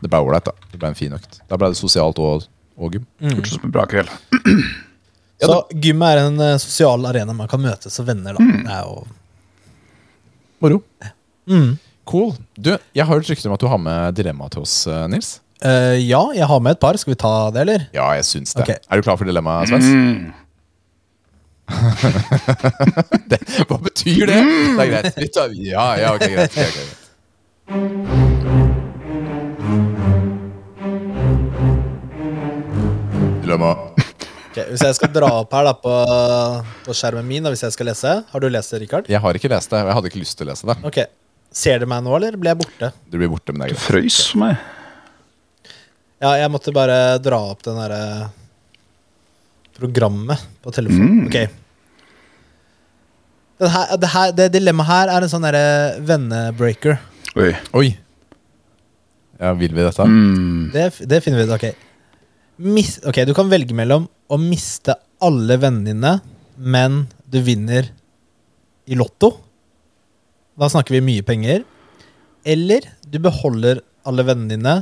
Det 0.03 0.11
ble 0.11 0.23
ålreit, 0.25 0.49
da. 0.49 0.69
Det 0.73 0.81
ble 0.81 0.91
en 0.91 0.99
fin 0.99 1.15
økt. 1.17 1.41
Da 1.51 1.59
ble 1.61 1.71
det 1.73 1.79
sosialt 1.79 2.19
og, 2.23 2.49
og 2.75 2.97
gym. 2.97 3.07
Hørtes 3.23 3.55
ut 3.55 3.61
som 3.61 3.71
en 3.71 3.77
bra 3.79 3.87
kveld. 3.91 4.11
Så 5.47 5.57
gym 5.85 6.01
er 6.07 6.23
en 6.23 6.39
uh, 6.41 6.55
sosial 6.57 7.03
arena 7.05 7.35
man 7.37 7.49
kan 7.51 7.61
møtes 7.61 8.01
og 8.01 8.07
venner, 8.09 8.35
da. 8.39 8.45
Det 8.57 8.73
er 8.73 8.87
jo 8.89 9.03
Moro. 10.65 10.79
mm. 11.53 11.75
Cool. 12.07 12.37
Du, 12.55 12.71
jeg 12.95 13.03
har 13.03 13.11
hørt 13.11 13.27
rykter 13.29 13.51
om 13.51 13.57
at 13.57 13.63
du 13.63 13.67
har 13.71 13.81
med 13.83 14.15
dilemma 14.15 14.47
til 14.53 14.63
oss, 14.63 14.87
eh, 14.87 15.07
Nils. 15.11 15.41
Uh, 15.65 15.97
Ja, 15.99 16.21
jeg 16.37 16.47
har 16.47 16.61
med 16.63 16.77
et 16.77 16.81
par. 16.81 16.97
Skal 17.01 17.15
vi 17.15 17.19
ta 17.19 17.51
det, 17.51 17.61
eller? 17.65 17.87
Ja, 17.97 18.11
jeg 18.15 18.25
syns 18.29 18.55
det. 18.55 18.63
Okay. 18.63 18.77
Er 18.91 18.97
du 19.01 19.03
klar 19.07 19.17
for 19.19 19.27
dilemmaet, 19.27 19.69
Svens? 19.73 19.87
Mm. 19.91 20.33
det, 23.33 23.41
hva 23.67 23.79
betyr 23.83 24.31
det? 24.31 24.39
Det 24.39 24.85
er 24.85 24.91
greit. 24.93 25.19
Vi 25.19 25.29
tar, 25.35 25.51
ja, 25.59 25.87
ja, 25.99 26.15
ok, 26.15 26.23
greit. 26.31 26.53
Okay, 26.55 26.69
okay, 26.71 26.85
greit. 26.85 27.03
Dilemma. 33.43 33.73
Ok, 34.47 34.63
hvis 34.71 34.83
jeg 34.87 34.95
skal 35.01 35.11
dra 35.13 35.29
opp 35.43 35.53
her 35.59 35.67
da 35.67 35.75
på, 35.81 35.93
på 36.87 36.95
skjermen 36.97 37.27
min, 37.27 37.43
da, 37.43 37.51
hvis 37.53 37.67
jeg 37.67 37.75
skal 37.75 37.91
lese 37.91 38.13
Har 38.31 38.39
du 38.43 38.47
lest 38.49 38.71
det, 38.73 38.85
Rikard? 38.87 39.11
Jeg 39.11 39.21
har 39.21 39.33
ikke 39.39 39.51
lest 39.51 39.75
det, 39.75 39.83
og 39.83 39.91
jeg 39.91 39.99
hadde 39.99 40.09
ikke 40.13 40.23
lyst 40.23 40.39
til 40.39 40.47
å 40.47 40.51
lese 40.53 40.71
det. 40.71 40.77
Ok, 40.87 40.99
Ser 41.55 41.81
du 41.81 41.87
meg 41.89 42.03
nå, 42.05 42.15
eller 42.17 42.37
ble 42.41 42.53
jeg 42.53 42.61
borte? 42.61 42.91
Du 43.11 43.19
blir 43.19 43.31
borte, 43.33 43.53
men 43.53 43.65
det 43.65 43.71
er 43.71 43.77
greit. 43.77 43.85
frøys 43.87 44.19
for 44.31 44.43
meg. 44.43 44.57
Ja, 46.23 46.33
jeg 46.41 46.51
måtte 46.53 46.73
bare 46.73 47.19
dra 47.21 47.39
opp 47.53 47.63
den 47.67 47.77
derre 47.77 48.03
programmet 49.77 50.41
på 50.65 50.73
telefonen. 50.73 51.25
Mm. 51.25 51.29
Ok. 51.29 51.37
Det, 53.57 53.69
her, 53.73 53.93
det, 54.01 54.11
her, 54.13 54.33
det 54.37 54.47
dilemmaet 54.53 54.89
her 54.91 55.13
er 55.13 55.25
en 55.25 55.33
sånn 55.33 55.45
derre 55.45 55.67
vennebreaker. 56.09 56.99
Oi. 57.41 57.53
Oi. 57.77 57.89
Ja, 59.41 59.53
vil 59.57 59.75
vi 59.77 59.85
dette? 59.85 60.09
Mm. 60.09 60.71
Det, 60.73 60.87
det 61.09 61.21
finner 61.25 61.43
vi 61.43 61.49
ut. 61.49 61.57
Ok. 61.57 61.67
Mis, 62.65 62.97
ok, 63.05 63.23
du 63.29 63.35
kan 63.37 63.53
velge 63.53 63.77
mellom 63.77 64.09
å 64.33 64.39
miste 64.41 64.97
alle 65.25 65.59
vennene 65.61 65.93
dine, 65.93 66.13
men 66.57 67.03
du 67.29 67.41
vinner 67.45 67.91
i 68.89 68.97
Lotto. 68.97 69.35
Da 70.57 70.69
snakker 70.73 70.97
vi 70.97 71.05
mye 71.05 71.23
penger. 71.27 71.65
Eller 72.47 72.87
du 73.05 73.19
beholder 73.21 73.83
alle 74.07 74.25
vennene 74.25 74.55
dine, 74.55 74.77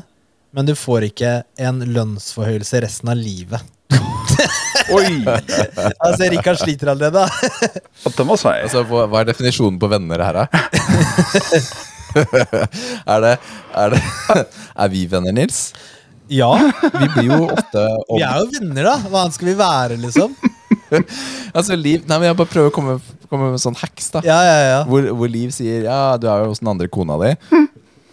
men 0.55 0.69
du 0.69 0.75
får 0.79 1.09
ikke 1.09 1.31
en 1.67 1.81
lønnsforhøyelse 1.97 2.83
resten 2.85 3.11
av 3.11 3.19
livet. 3.19 3.65
Oi! 4.95 5.25
Altså, 5.27 6.29
Rikard 6.31 6.61
sliter 6.61 6.93
allerede. 6.93 7.25
da. 7.25 8.25
må 8.29 8.37
var. 8.37 8.61
Altså, 8.63 8.85
hva, 8.87 9.09
er 9.21 9.31
definisjonen 9.33 9.81
på 9.83 9.91
venner 9.91 10.23
her, 10.23 10.45
da? 10.45 10.47
er 12.15 13.25
det 13.25 13.33
Er 13.75 13.91
det 13.91 14.01
Er 14.39 14.91
vi 14.93 15.01
venner, 15.11 15.35
Nils? 15.35 15.73
Ja, 16.31 16.53
Vi 17.01 17.09
blir 17.17 17.33
jo 17.33 17.41
ofte 17.49 17.81
om, 18.07 18.21
vi 18.21 18.23
er 18.23 18.39
jo 18.39 18.47
venner, 18.55 18.87
da. 18.87 18.95
Hva 19.11 19.25
annet 19.25 19.37
skal 19.37 19.51
vi 19.51 19.57
være, 19.59 19.99
liksom? 20.07 20.37
Altså, 21.57 21.75
Liv 21.75 22.05
Nei, 22.07 22.19
men 22.21 22.29
jeg 22.31 22.39
bare 22.39 22.53
prøver 22.53 22.71
å 22.71 22.75
komme, 22.75 22.99
komme 23.35 23.53
med 23.53 23.63
sånn 23.63 23.77
hacks, 23.79 24.11
da. 24.15 24.23
Ja, 24.27 24.41
ja, 24.47 24.59
ja. 24.65 24.81
Hvor, 24.89 25.07
hvor 25.19 25.29
Liv 25.31 25.51
sier 25.55 25.87
Ja, 25.87 26.17
du 26.21 26.27
er 26.31 26.39
jo 26.45 26.53
hos 26.53 26.63
den 26.63 26.71
andre 26.75 26.89
kona 26.93 27.19
di. 27.23 27.33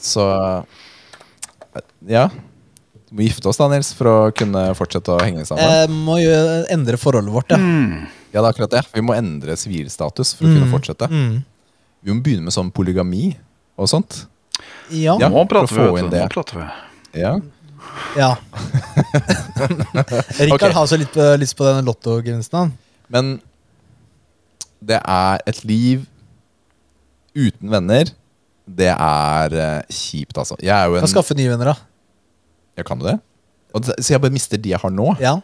Så 0.01 0.23
Ja. 2.09 2.29
Du 3.11 3.17
må 3.19 3.27
gifte 3.27 3.49
oss, 3.51 3.59
da, 3.59 3.67
Nils, 3.67 3.91
for 3.95 4.07
å 4.07 4.31
kunne 4.31 4.69
fortsette 4.77 5.11
å 5.11 5.19
henge 5.19 5.43
sammen. 5.47 5.67
Jeg 5.67 5.89
må 5.91 6.15
jo 6.21 6.31
endre 6.71 6.95
forholdet 6.99 7.33
vårt, 7.35 7.51
ja. 7.51 7.59
Ja, 8.31 8.39
det 8.39 8.45
er 8.45 8.53
akkurat 8.53 8.71
det. 8.71 8.83
Vi 8.95 9.03
må 9.03 9.11
endre 9.17 9.57
sivilstatus 9.59 10.31
for 10.37 10.47
å 10.47 10.49
kunne 10.53 10.69
fortsette. 10.71 11.09
Mm. 11.11 11.41
Vi 12.01 12.09
må 12.15 12.23
begynne 12.23 12.45
med 12.47 12.55
sånn 12.55 12.71
polygami 12.71 13.35
og 13.75 13.89
sånt. 13.91 14.11
Ja. 14.95 15.17
Ja. 15.19 15.27
Nå 15.27 15.43
prater 15.51 15.75
vi, 15.75 15.89
vet 15.97 16.07
du. 16.07 16.15
Nå 16.15 16.29
prater 16.31 16.55
vi. 16.61 16.67
Ja. 17.19 17.33
Ja. 18.15 18.37
Rikard 20.39 20.55
okay. 20.55 20.71
har 20.77 20.87
så 20.87 20.95
litt 21.01 21.15
lyst 21.41 21.57
på 21.59 21.63
den 21.67 21.83
lottogevinsten. 21.87 22.59
han. 22.59 22.71
Men 23.11 23.25
det 24.81 24.97
er 25.01 25.43
et 25.47 25.59
liv 25.67 26.05
uten 27.37 27.69
venner. 27.71 28.09
Det 28.71 28.89
er 28.93 29.55
eh, 29.57 29.91
kjipt, 29.91 30.37
altså. 30.37 30.57
Jeg 30.63 30.73
er 30.75 30.89
jo 30.89 30.97
en 30.99 31.05
Kan 31.05 31.11
skaffe 31.11 31.35
nye 31.37 31.51
venner, 31.51 31.71
da. 31.73 31.75
Jeg 32.79 32.87
kan 32.87 32.99
jo 33.01 33.07
det. 33.09 33.17
Og 33.75 33.85
det- 33.85 33.97
så 34.03 34.13
jeg 34.15 34.21
bare 34.23 34.35
mister 34.35 34.57
de 34.61 34.69
jeg 34.73 34.79
har 34.81 34.91
nå? 34.93 35.13
Ja. 35.21 35.37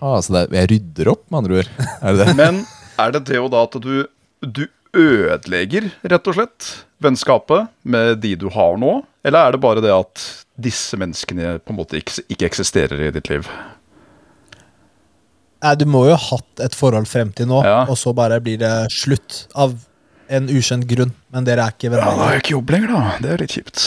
Ah, 0.00 0.20
så 0.22 0.32
det 0.34 0.42
er, 0.46 0.56
jeg 0.60 0.70
rydder 0.72 1.10
opp, 1.14 1.24
med 1.30 1.38
andre 1.42 1.60
ord? 1.62 1.70
Er 2.02 2.14
det 2.14 2.26
det? 2.26 2.36
Men 2.38 2.60
er 2.98 3.14
det 3.14 3.24
det 3.30 3.36
jo 3.40 3.48
da 3.50 3.62
at 3.66 3.78
du, 3.82 4.06
du 4.42 4.66
ødelegger, 4.94 5.90
rett 6.08 6.28
og 6.30 6.34
slett, 6.38 6.68
vennskapet 7.02 7.68
med 7.84 8.20
de 8.22 8.34
du 8.38 8.48
har 8.54 8.78
nå? 8.80 9.00
Eller 9.26 9.48
er 9.48 9.52
det 9.56 9.60
bare 9.62 9.82
det 9.84 9.92
at 9.94 10.22
disse 10.58 10.96
menneskene 10.98 11.58
på 11.62 11.74
en 11.74 11.78
måte 11.78 11.98
ikke, 12.00 12.22
ikke 12.30 12.46
eksisterer 12.48 13.02
i 13.08 13.10
ditt 13.14 13.28
liv? 13.30 13.46
Nei, 15.62 15.74
du 15.74 15.84
må 15.90 16.04
jo 16.06 16.14
ha 16.14 16.36
hatt 16.36 16.60
et 16.62 16.74
forhold 16.78 17.08
frem 17.10 17.32
til 17.34 17.46
nå, 17.50 17.64
Ja. 17.64 17.80
og 17.90 17.96
så 17.98 18.12
bare 18.14 18.40
blir 18.40 18.58
det 18.58 18.90
slutt 18.94 19.46
av 19.56 19.74
en 20.30 20.46
ukjent 20.48 20.86
grunn. 20.86 21.12
Men 21.32 21.44
dere 21.44 21.64
er 21.66 21.72
ikke 21.72 21.84
Ja, 21.84 21.90
venner. 21.90 22.04
da 22.04 22.24
har 22.24 22.32
jeg 22.36 22.42
ikke 22.44 22.54
jobb 22.58 22.70
lenger, 22.70 22.88
da. 22.88 23.16
Det 23.20 23.30
er 23.32 23.38
litt 23.38 23.50
kjipt. 23.50 23.82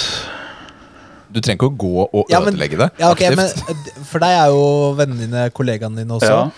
Du 1.31 1.39
trenger 1.39 1.61
ikke 1.61 1.69
å 1.71 1.77
gå 1.77 2.09
og 2.13 2.25
Ja, 2.29 2.41
men- 2.41 2.53
ødelegge 2.55 2.77
det 2.77 2.89
Ja, 2.99 3.11
ok, 3.11 3.21
men 3.35 3.39
aktivt. 3.47 3.69
eh, 3.69 4.03
For 4.03 4.19
deg 4.19 4.29
er 4.35 4.47
jo 4.47 4.95
vennene 4.97 5.19
dine 5.19 5.49
kollegaene 5.51 5.95
dine 5.95 6.11
også. 6.19 6.27
Ja. 6.27 6.51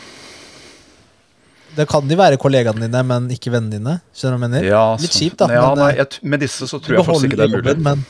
Det 1.76 1.88
kan 1.90 2.07
de 2.07 2.15
være 2.15 2.38
kollegaene 2.38 2.81
dine, 2.88 3.03
men 3.06 3.30
ikke 3.30 3.52
vennene 3.52 3.72
dine. 3.77 4.02
Skjønner 4.15 4.38
du 4.38 4.38
hva 4.38 4.41
jeg 4.41 4.49
mener? 4.49 4.64
Ja, 4.68 4.95
Litt 4.95 5.11
sånn. 5.11 5.22
kjipt, 5.30 5.38
da. 5.38 5.48
Ja, 5.53 5.69
men, 5.69 5.77
nei, 5.84 5.91
eh, 5.91 5.95
jeg, 5.98 6.10
t- 6.10 6.19
med 6.23 6.40
disse 6.40 6.61
så 6.69 6.80
tror 6.81 6.98
jeg 6.98 7.06
faktisk 7.06 7.26
ikke 7.30 7.38
det 7.38 7.40
er 7.40 7.48
mulig. 7.57 7.64
jobben, 7.76 7.84
Men 7.84 8.06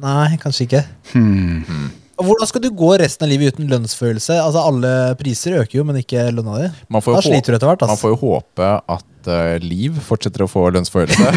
Nei, 0.00 0.36
kanskje 0.36 0.66
ikke. 0.68 0.84
Hmm. 1.12 1.90
Hvordan 2.20 2.48
skal 2.50 2.62
du 2.64 2.68
gå 2.76 2.90
resten 3.00 3.26
av 3.26 3.30
livet 3.32 3.54
uten 3.54 3.68
lønnsfølelse? 3.70 4.36
Altså 4.42 4.62
Alle 4.68 4.92
priser 5.20 5.56
øker 5.62 5.80
jo, 5.80 5.84
men 5.88 6.00
ikke 6.02 6.26
lønna 6.34 6.58
di. 6.60 6.70
Man 6.92 7.04
får, 7.04 7.18
Da 7.18 7.22
sliter 7.26 7.54
du 7.54 7.58
etter 7.58 7.70
hvert. 7.70 7.84
ass. 7.84 7.92
man 7.94 8.00
får 8.00 8.14
jo 8.14 8.18
håpe 8.22 8.70
at 8.96 9.30
uh, 9.30 9.56
Liv 9.64 9.98
fortsetter 10.04 10.44
å 10.44 10.48
få 10.50 10.66
lønnsfølelse. 10.74 11.32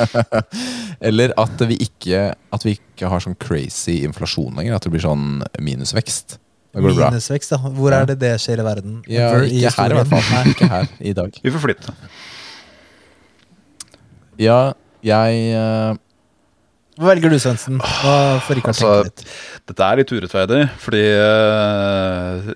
Eller 1.10 1.34
at 1.40 1.64
vi, 1.68 1.80
ikke, 1.86 2.30
at 2.34 2.66
vi 2.66 2.76
ikke 2.78 3.10
har 3.12 3.24
sånn 3.24 3.38
crazy 3.40 4.00
inflasjon 4.08 4.56
lenger. 4.56 4.76
At 4.78 4.86
det 4.88 4.94
blir 4.94 5.04
sånn 5.04 5.42
minusvekst. 5.60 6.38
Minusvekst, 6.78 7.56
ja. 7.56 7.72
Hvor 7.74 7.94
er 7.96 8.06
det 8.12 8.20
det 8.20 8.36
skjer 8.42 8.60
i 8.62 8.66
verden? 8.66 9.00
Ja, 9.10 9.32
Ever 9.32 9.48
ikke 9.48 9.72
her 9.76 9.94
i 9.94 9.98
hvert 9.98 10.12
fall. 10.12 10.28
Nei. 10.34 10.44
Ikke 10.54 10.68
her 10.70 10.92
i 11.02 11.14
dag. 11.16 11.40
Vi 11.42 11.54
får 11.54 11.64
flytte. 11.64 11.96
Ja, 14.40 14.60
jeg 15.04 15.40
eh, 15.56 15.98
Hva 17.00 17.14
velger 17.14 17.32
du, 17.32 17.38
Svendsen? 17.40 17.78
Altså. 17.80 18.90
Dette 19.70 19.86
er 19.86 20.00
litt 20.02 20.10
urettferdig, 20.12 20.58
fordi 20.82 21.00
eh, 21.16 22.50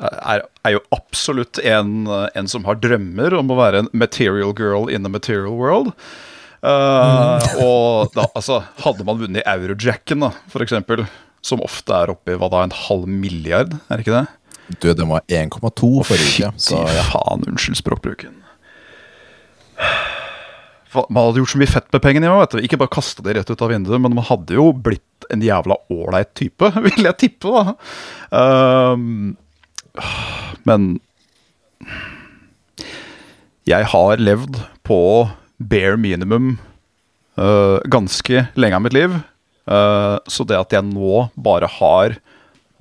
er, 0.00 0.44
er 0.64 0.74
jo 0.78 0.80
absolutt 0.96 1.60
en, 1.60 2.06
en 2.08 2.48
som 2.48 2.64
har 2.64 2.80
drømmer 2.80 3.36
om 3.36 3.52
å 3.52 3.58
være 3.58 3.82
en 3.84 3.90
material 3.92 4.54
girl 4.56 4.88
in 4.88 5.04
the 5.04 5.12
material 5.12 5.52
world. 5.58 5.92
Eh, 6.64 7.50
og 7.60 8.14
da, 8.16 8.24
altså, 8.38 8.62
hadde 8.86 9.04
man 9.04 9.20
vunnet 9.20 9.44
Eurojacken, 9.44 10.24
da, 10.24 10.32
for 10.52 10.64
eksempel, 10.64 11.04
som 11.44 11.60
ofte 11.60 11.92
er 11.92 12.12
oppe 12.14 12.32
i 12.32 12.38
hva 12.40 12.48
da, 12.52 12.64
en 12.64 12.76
halv 12.86 13.04
milliard, 13.10 13.76
er 13.90 14.00
det 14.00 14.06
ikke 14.06 14.22
det? 14.22 14.26
Du, 14.80 14.88
den 14.96 15.10
var 15.12 15.26
1,2 15.28 15.92
forrige 16.08 16.48
uke. 16.48 16.52
Så 16.56 16.80
Fy 16.88 17.04
faen, 17.10 17.44
unnskyld 17.50 17.82
språkbruken. 17.82 18.38
Man 20.94 21.22
hadde 21.24 21.40
gjort 21.40 21.54
så 21.54 21.60
mye 21.60 21.70
fett 21.70 21.88
med 21.94 22.02
pengene. 22.04 22.32
Vet 22.40 22.56
du. 22.56 22.62
Ikke 22.66 22.78
bare 22.80 22.92
kasta 22.92 23.24
det 23.24 23.36
rett 23.38 23.50
ut 23.52 23.64
av 23.64 23.72
vinduet, 23.72 24.00
men 24.02 24.16
man 24.16 24.26
hadde 24.28 24.58
jo 24.58 24.70
blitt 24.76 25.26
en 25.32 25.44
jævla 25.44 25.78
ålreit 25.92 26.32
type, 26.38 26.72
vil 26.86 27.08
jeg 27.08 27.18
tippe. 27.20 27.52
da. 27.52 27.74
Uh, 28.34 28.96
men 30.68 30.92
jeg 33.68 33.86
har 33.92 34.22
levd 34.22 34.58
på 34.86 35.00
bare 35.62 35.98
minimum 36.00 36.56
uh, 37.38 37.78
ganske 37.86 38.46
lenge 38.58 38.78
av 38.78 38.84
mitt 38.84 38.96
liv. 38.96 39.20
Uh, 39.70 40.18
så 40.26 40.44
det 40.48 40.58
at 40.58 40.74
jeg 40.74 40.88
nå 40.88 41.28
bare 41.38 41.70
har 41.78 42.18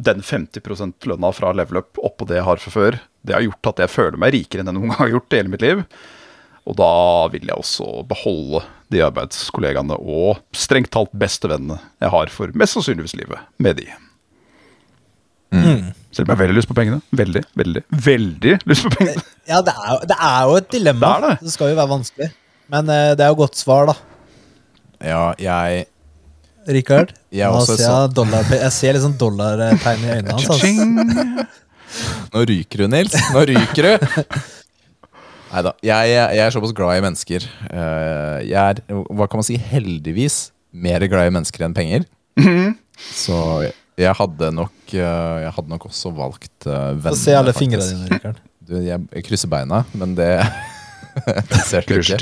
den 0.01 0.23
50% 0.25 1.05
lønna 1.05 1.29
fra 1.35 1.51
level 1.53 1.83
up 1.83 1.99
oppå 2.01 2.25
det 2.25 2.39
jeg 2.39 2.47
har 2.47 2.61
fra 2.63 2.73
før, 2.73 2.97
det 3.21 3.35
har 3.35 3.45
gjort 3.45 3.69
at 3.69 3.83
jeg 3.83 3.93
føler 3.93 4.17
meg 4.17 4.33
rikere 4.33 4.63
enn 4.63 4.71
jeg 4.71 4.77
noen 4.79 4.89
gang 4.89 5.03
har 5.03 5.13
gjort 5.13 5.35
i 5.35 5.41
hele 5.41 5.53
mitt 5.53 5.65
liv. 5.65 5.83
Og 6.69 6.77
da 6.77 6.91
vil 7.33 7.47
jeg 7.49 7.57
også 7.57 8.03
beholde 8.09 8.61
de 8.93 9.01
arbeidskollegaene 9.05 9.97
og 9.97 10.41
strengt 10.53 10.91
talt 10.93 11.13
bestevennene 11.17 11.79
jeg 12.03 12.11
har 12.13 12.31
for 12.33 12.53
mest 12.57 12.77
sannsynligvis 12.77 13.15
livet 13.17 13.41
med 13.57 13.79
de. 13.81 13.87
Selv 15.51 16.25
om 16.25 16.29
jeg 16.29 16.35
har 16.35 16.41
veldig 16.43 16.57
lyst 16.59 16.69
på 16.69 16.75
pengene. 16.77 17.01
Veldig, 17.15 17.41
veldig, 17.59 17.81
veldig 18.05 18.53
lyst 18.71 18.85
på 18.85 18.91
pengene. 18.99 19.23
Ja, 19.49 19.59
det 19.65 19.73
er, 19.73 19.87
jo, 19.93 19.97
det 20.11 20.17
er 20.17 20.43
jo 20.47 20.59
et 20.59 20.69
dilemma. 20.71 20.99
Det 21.01 21.15
er 21.15 21.25
det. 21.27 21.47
det 21.47 21.55
skal 21.55 21.71
jo 21.71 21.79
være 21.79 21.91
vanskelig. 21.91 22.29
Men 22.71 22.91
uh, 22.91 23.07
det 23.19 23.25
er 23.25 23.33
jo 23.33 23.39
godt 23.41 23.59
svar, 23.59 23.91
da. 23.91 23.95
ja, 25.03 25.23
jeg 25.41 25.85
Rikard. 26.71 27.11
Jeg 27.33 27.49
Nå 27.49 27.65
ser 27.65 27.79
så- 27.81 27.89
jeg, 27.89 28.15
dollar, 28.15 28.45
jeg 28.53 28.71
ser 28.75 28.93
liksom 28.93 29.17
dollartegn 29.17 30.03
i 30.05 30.11
øynene 30.15 30.35
hans. 30.37 30.49
Altså. 30.49 31.47
Nå 32.31 32.43
ryker 32.47 32.83
du, 32.83 32.87
Nils. 32.93 33.15
Nå 33.33 33.45
ryker 33.49 33.87
du. 33.89 34.21
Nei 35.51 35.61
da. 35.67 35.73
Jeg, 35.83 36.11
jeg 36.15 36.39
er 36.45 36.53
såpass 36.55 36.71
glad 36.75 36.99
i 37.01 37.03
mennesker. 37.03 37.45
Eh, 37.67 38.37
Jeg 38.47 38.55
er, 38.61 38.81
hva 39.11 39.27
kan 39.27 39.41
man 39.41 39.47
si, 39.47 39.57
heldigvis 39.59 40.37
mer 40.71 41.03
glad 41.11 41.27
i 41.27 41.33
mennesker 41.35 41.65
enn 41.67 41.75
penger. 41.75 42.05
Så 43.11 43.35
jeg 43.99 44.13
hadde 44.17 44.51
nok 44.55 44.93
eh, 44.95 45.37
Jeg 45.43 45.51
hadde 45.57 45.69
nok 45.73 45.87
også 45.89 46.11
valgt 46.15 46.65
venner. 46.67 47.09
Få 47.11 47.17
se 47.19 47.35
alle 47.35 47.53
fingrene 47.57 47.87
dine, 47.89 48.07
Rikard. 48.13 48.39
Jeg, 48.71 49.01
jeg 49.11 49.25
krysser 49.27 49.49
beina, 49.51 49.81
men 49.99 50.13
det 50.15 50.29
det 51.51 51.61
ser 51.67 51.83
du 51.83 51.97
ikke. 51.99 52.15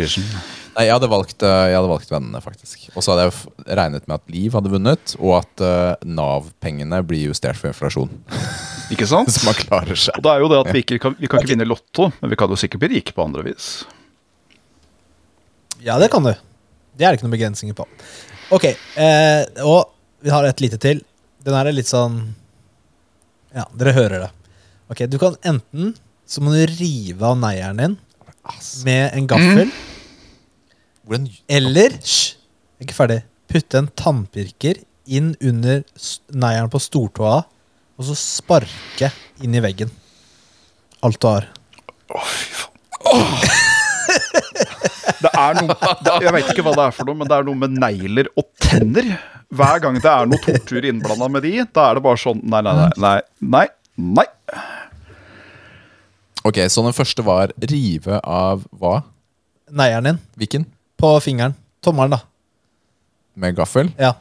Nei, 0.75 0.85
jeg 0.85 0.93
hadde 0.93 1.09
valgt, 1.11 1.43
eh, 1.43 1.63
jeg 1.71 1.77
hadde 1.77 1.91
valgt 1.91 2.11
vennene, 2.13 2.39
faktisk. 2.43 2.87
Og 2.93 3.03
så 3.03 3.13
hadde 3.13 3.27
jeg 3.27 3.77
regnet 3.79 4.05
med 4.07 4.15
at 4.19 4.33
Liv 4.33 4.55
hadde 4.55 4.71
vunnet, 4.71 5.13
og 5.19 5.33
at 5.41 5.63
uh, 5.65 6.07
Nav-pengene 6.07 7.01
blir 7.07 7.29
justert 7.31 7.59
for 7.59 7.71
inflasjon. 7.71 8.11
Ikke 8.93 9.07
sant? 9.09 9.31
Så 9.35 9.43
man 9.47 9.57
klarer 9.57 9.97
seg. 9.99 10.19
Og 10.19 10.25
det 10.25 10.33
er 10.33 10.43
jo 10.43 10.51
det 10.51 10.59
at 10.63 10.71
vi 10.73 10.83
ikke 10.85 10.99
kan, 11.01 11.15
vi 11.19 11.29
kan 11.29 11.41
ikke 11.41 11.53
vinne 11.53 11.67
Lotto, 11.67 12.09
men 12.19 12.33
vi 12.33 12.39
kan 12.39 12.51
jo 12.51 12.57
sikkert 12.59 12.83
bli 12.85 12.91
rike 12.95 13.13
på 13.17 13.25
andre 13.25 13.45
vis. 13.45 13.69
Ja, 15.83 15.99
det 16.01 16.09
kan 16.13 16.25
du. 16.25 16.33
Det 16.97 17.05
er 17.05 17.13
det 17.13 17.19
ikke 17.19 17.27
noen 17.27 17.37
begrensninger 17.37 17.77
på. 17.77 17.85
Ok, 18.55 18.65
eh, 18.73 19.43
og 19.61 19.93
vi 20.25 20.33
har 20.33 20.47
et 20.47 20.63
lite 20.63 20.79
til. 20.81 21.03
Den 21.45 21.55
her 21.55 21.69
er 21.69 21.75
litt 21.75 21.87
sånn 21.87 22.17
Ja, 23.55 23.63
dere 23.77 23.93
hører 23.95 24.25
det. 24.25 24.31
Ok, 24.91 25.05
Du 25.07 25.19
kan 25.21 25.37
enten 25.47 25.93
så 26.29 26.43
må 26.45 26.53
du 26.53 26.61
rive 26.77 27.25
av 27.25 27.39
neieren 27.41 27.79
din 27.81 27.95
med 28.85 29.15
en 29.17 29.27
gaffel, 29.29 29.71
Hvordan 31.07 31.27
eller 31.49 31.95
Hysj, 31.95 32.35
jeg 32.79 32.83
er 32.83 32.87
ikke 32.87 32.97
ferdig. 32.97 33.19
Putte 33.49 33.79
en 33.81 33.89
tannpirker 33.97 34.81
inn 35.09 35.31
under 35.41 35.81
neieren 36.37 36.69
på 36.69 36.81
stortåa, 36.83 37.39
og 37.99 38.05
så 38.07 38.15
sparke 38.17 39.09
inn 39.43 39.55
i 39.57 39.63
veggen. 39.63 39.89
Alt 41.05 41.19
du 41.23 41.27
har. 41.31 41.47
Det 45.19 45.31
er 45.35 45.57
noe, 45.57 45.75
det, 46.05 46.13
jeg 46.23 46.31
vet 46.35 46.51
ikke 46.53 46.63
hva 46.63 46.73
det 46.77 46.85
er 46.85 46.93
for 46.95 47.09
noe, 47.09 47.17
men 47.19 47.27
det 47.27 47.35
er 47.35 47.45
noe 47.47 47.59
med 47.59 47.75
negler 47.81 48.29
og 48.39 48.45
tenner. 48.63 49.09
Hver 49.49 49.81
gang 49.83 49.97
det 49.99 50.11
er 50.11 50.29
noe 50.29 50.39
tortur 50.45 50.85
innblanda 50.87 51.27
med 51.31 51.43
de, 51.47 51.55
da 51.73 51.89
er 51.89 51.97
det 51.97 52.03
bare 52.05 52.21
sånn 52.21 52.43
Nei, 52.45 52.61
nei, 52.63 52.75
nei. 52.77 52.89
nei, 53.01 53.15
nei, 53.57 53.65
nei. 54.21 54.27
Ok, 56.47 56.61
så 56.71 56.85
den 56.85 56.95
første 56.95 57.25
var 57.25 57.51
rive 57.71 58.21
av 58.23 58.61
hva? 58.79 58.99
Neieren 59.75 60.07
din 60.13 60.21
Hvilken? 60.39 60.69
På 60.99 61.13
fingeren. 61.23 61.55
Tommelen, 61.83 62.17
da. 62.17 62.19
Med 63.39 63.55
gaffel? 63.55 63.91
Ja. 63.99 64.13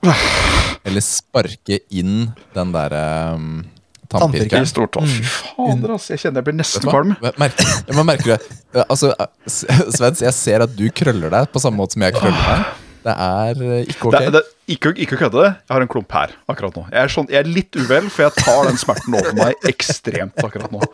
Eller 0.86 1.02
sparke 1.02 1.80
inn 1.90 2.30
den 2.54 2.74
derre 2.74 3.02
um, 3.34 3.48
I 3.66 4.10
tannpirkeren? 4.12 4.68
Fy 4.68 5.24
fader, 5.26 5.94
altså. 5.96 6.14
Jeg 6.14 6.22
kjenner 6.22 6.40
jeg 6.40 6.46
blir 6.48 6.58
nesten 6.60 6.86
kvalm. 6.86 7.16
Merker, 7.40 7.72
ja, 7.90 8.04
merker 8.06 8.30
du? 8.30 8.52
Ja, 8.78 8.84
Altså, 8.86 9.10
Svens, 9.96 10.22
jeg 10.22 10.36
ser 10.36 10.64
at 10.68 10.76
du 10.78 10.86
krøller 10.94 11.34
deg 11.34 11.50
på 11.50 11.62
samme 11.62 11.82
måte 11.82 11.98
som 11.98 12.06
jeg 12.06 12.14
krøller 12.16 12.38
meg. 12.38 12.68
Det 13.08 13.14
er 13.14 13.60
eh, 13.64 13.90
ikke 13.90 14.08
ok. 14.10 14.16
Det, 14.18 14.32
det, 14.34 14.44
ikke, 14.74 14.92
ikke 15.02 15.16
å 15.16 15.20
kødde, 15.24 15.44
jeg 15.50 15.72
har 15.74 15.84
en 15.84 15.90
klump 15.90 16.14
her 16.14 16.34
akkurat 16.50 16.78
nå. 16.78 16.86
Jeg 16.92 17.00
er, 17.00 17.12
sånn, 17.14 17.28
jeg 17.32 17.40
er 17.40 17.50
litt 17.50 17.78
uvel, 17.78 18.08
for 18.12 18.26
jeg 18.26 18.44
tar 18.44 18.68
den 18.68 18.80
smerten 18.80 19.16
over 19.18 19.38
meg 19.38 19.68
ekstremt 19.70 20.46
akkurat 20.46 20.70
nå. 20.74 20.82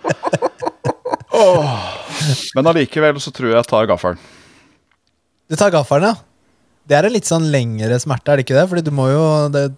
Oh. 1.35 1.67
Men 2.55 2.69
allikevel 2.71 3.17
så 3.19 3.33
tror 3.35 3.49
jeg 3.51 3.57
jeg 3.59 3.67
tar 3.67 3.89
gaffelen. 3.91 4.21
Du 5.49 5.57
tar 5.61 5.73
gaffelen, 5.75 6.15
ja. 6.15 6.15
Det 6.85 6.97
er 6.97 7.09
en 7.09 7.15
litt 7.15 7.29
sånn 7.29 7.49
lengre 7.53 7.97
smerte, 8.01 8.33
er 8.33 8.41
det 8.41 8.45
ikke 8.47 8.57
det? 8.59 8.69
Fordi 8.69 8.85
du 8.85 8.93
må 8.95 9.09
jo 9.13 9.25
det, 9.53 9.71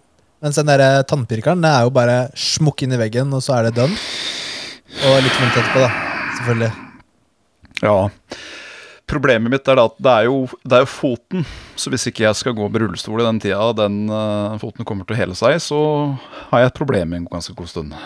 Mens 0.43 0.57
den 0.59 0.69
der 0.69 1.01
tannpirkeren, 1.09 1.63
det 1.65 1.69
er 1.73 1.87
jo 1.87 1.93
bare 1.95 2.17
smukk 2.37 2.83
inn 2.85 2.93
i 2.93 2.99
veggen, 2.99 3.31
og 3.33 3.41
så 3.41 3.55
er 3.57 3.67
det 3.67 3.79
done. 3.79 3.95
Og 5.07 5.15
litt 5.25 5.39
vondt 5.39 5.57
etterpå, 5.57 5.81
da. 5.81 5.87
Selvfølgelig. 6.37 6.69
Ja. 7.81 7.95
Problemet 9.09 9.53
mitt 9.53 9.71
er 9.71 9.79
da 9.79 9.87
at 9.89 9.97
det 9.97 10.13
er, 10.13 10.27
jo, 10.27 10.43
det 10.61 10.77
er 10.77 10.83
jo 10.83 10.91
foten. 10.91 11.47
Så 11.79 11.89
hvis 11.89 12.05
ikke 12.11 12.27
jeg 12.27 12.37
skal 12.37 12.53
gå 12.53 12.69
med 12.69 12.83
rullestol 12.83 13.23
i 13.23 13.25
den 13.25 13.41
tida 13.41 13.71
den 13.79 13.97
uh, 14.11 14.53
foten 14.61 14.85
kommer 14.85 15.07
til 15.07 15.17
å 15.17 15.19
hele 15.23 15.37
seg, 15.39 15.57
så 15.63 15.81
har 16.51 16.61
jeg 16.61 16.73
et 16.73 16.79
problem 16.83 17.17
en 17.17 17.27
ganske 17.31 17.57
god 17.57 17.73
stund. 17.73 17.97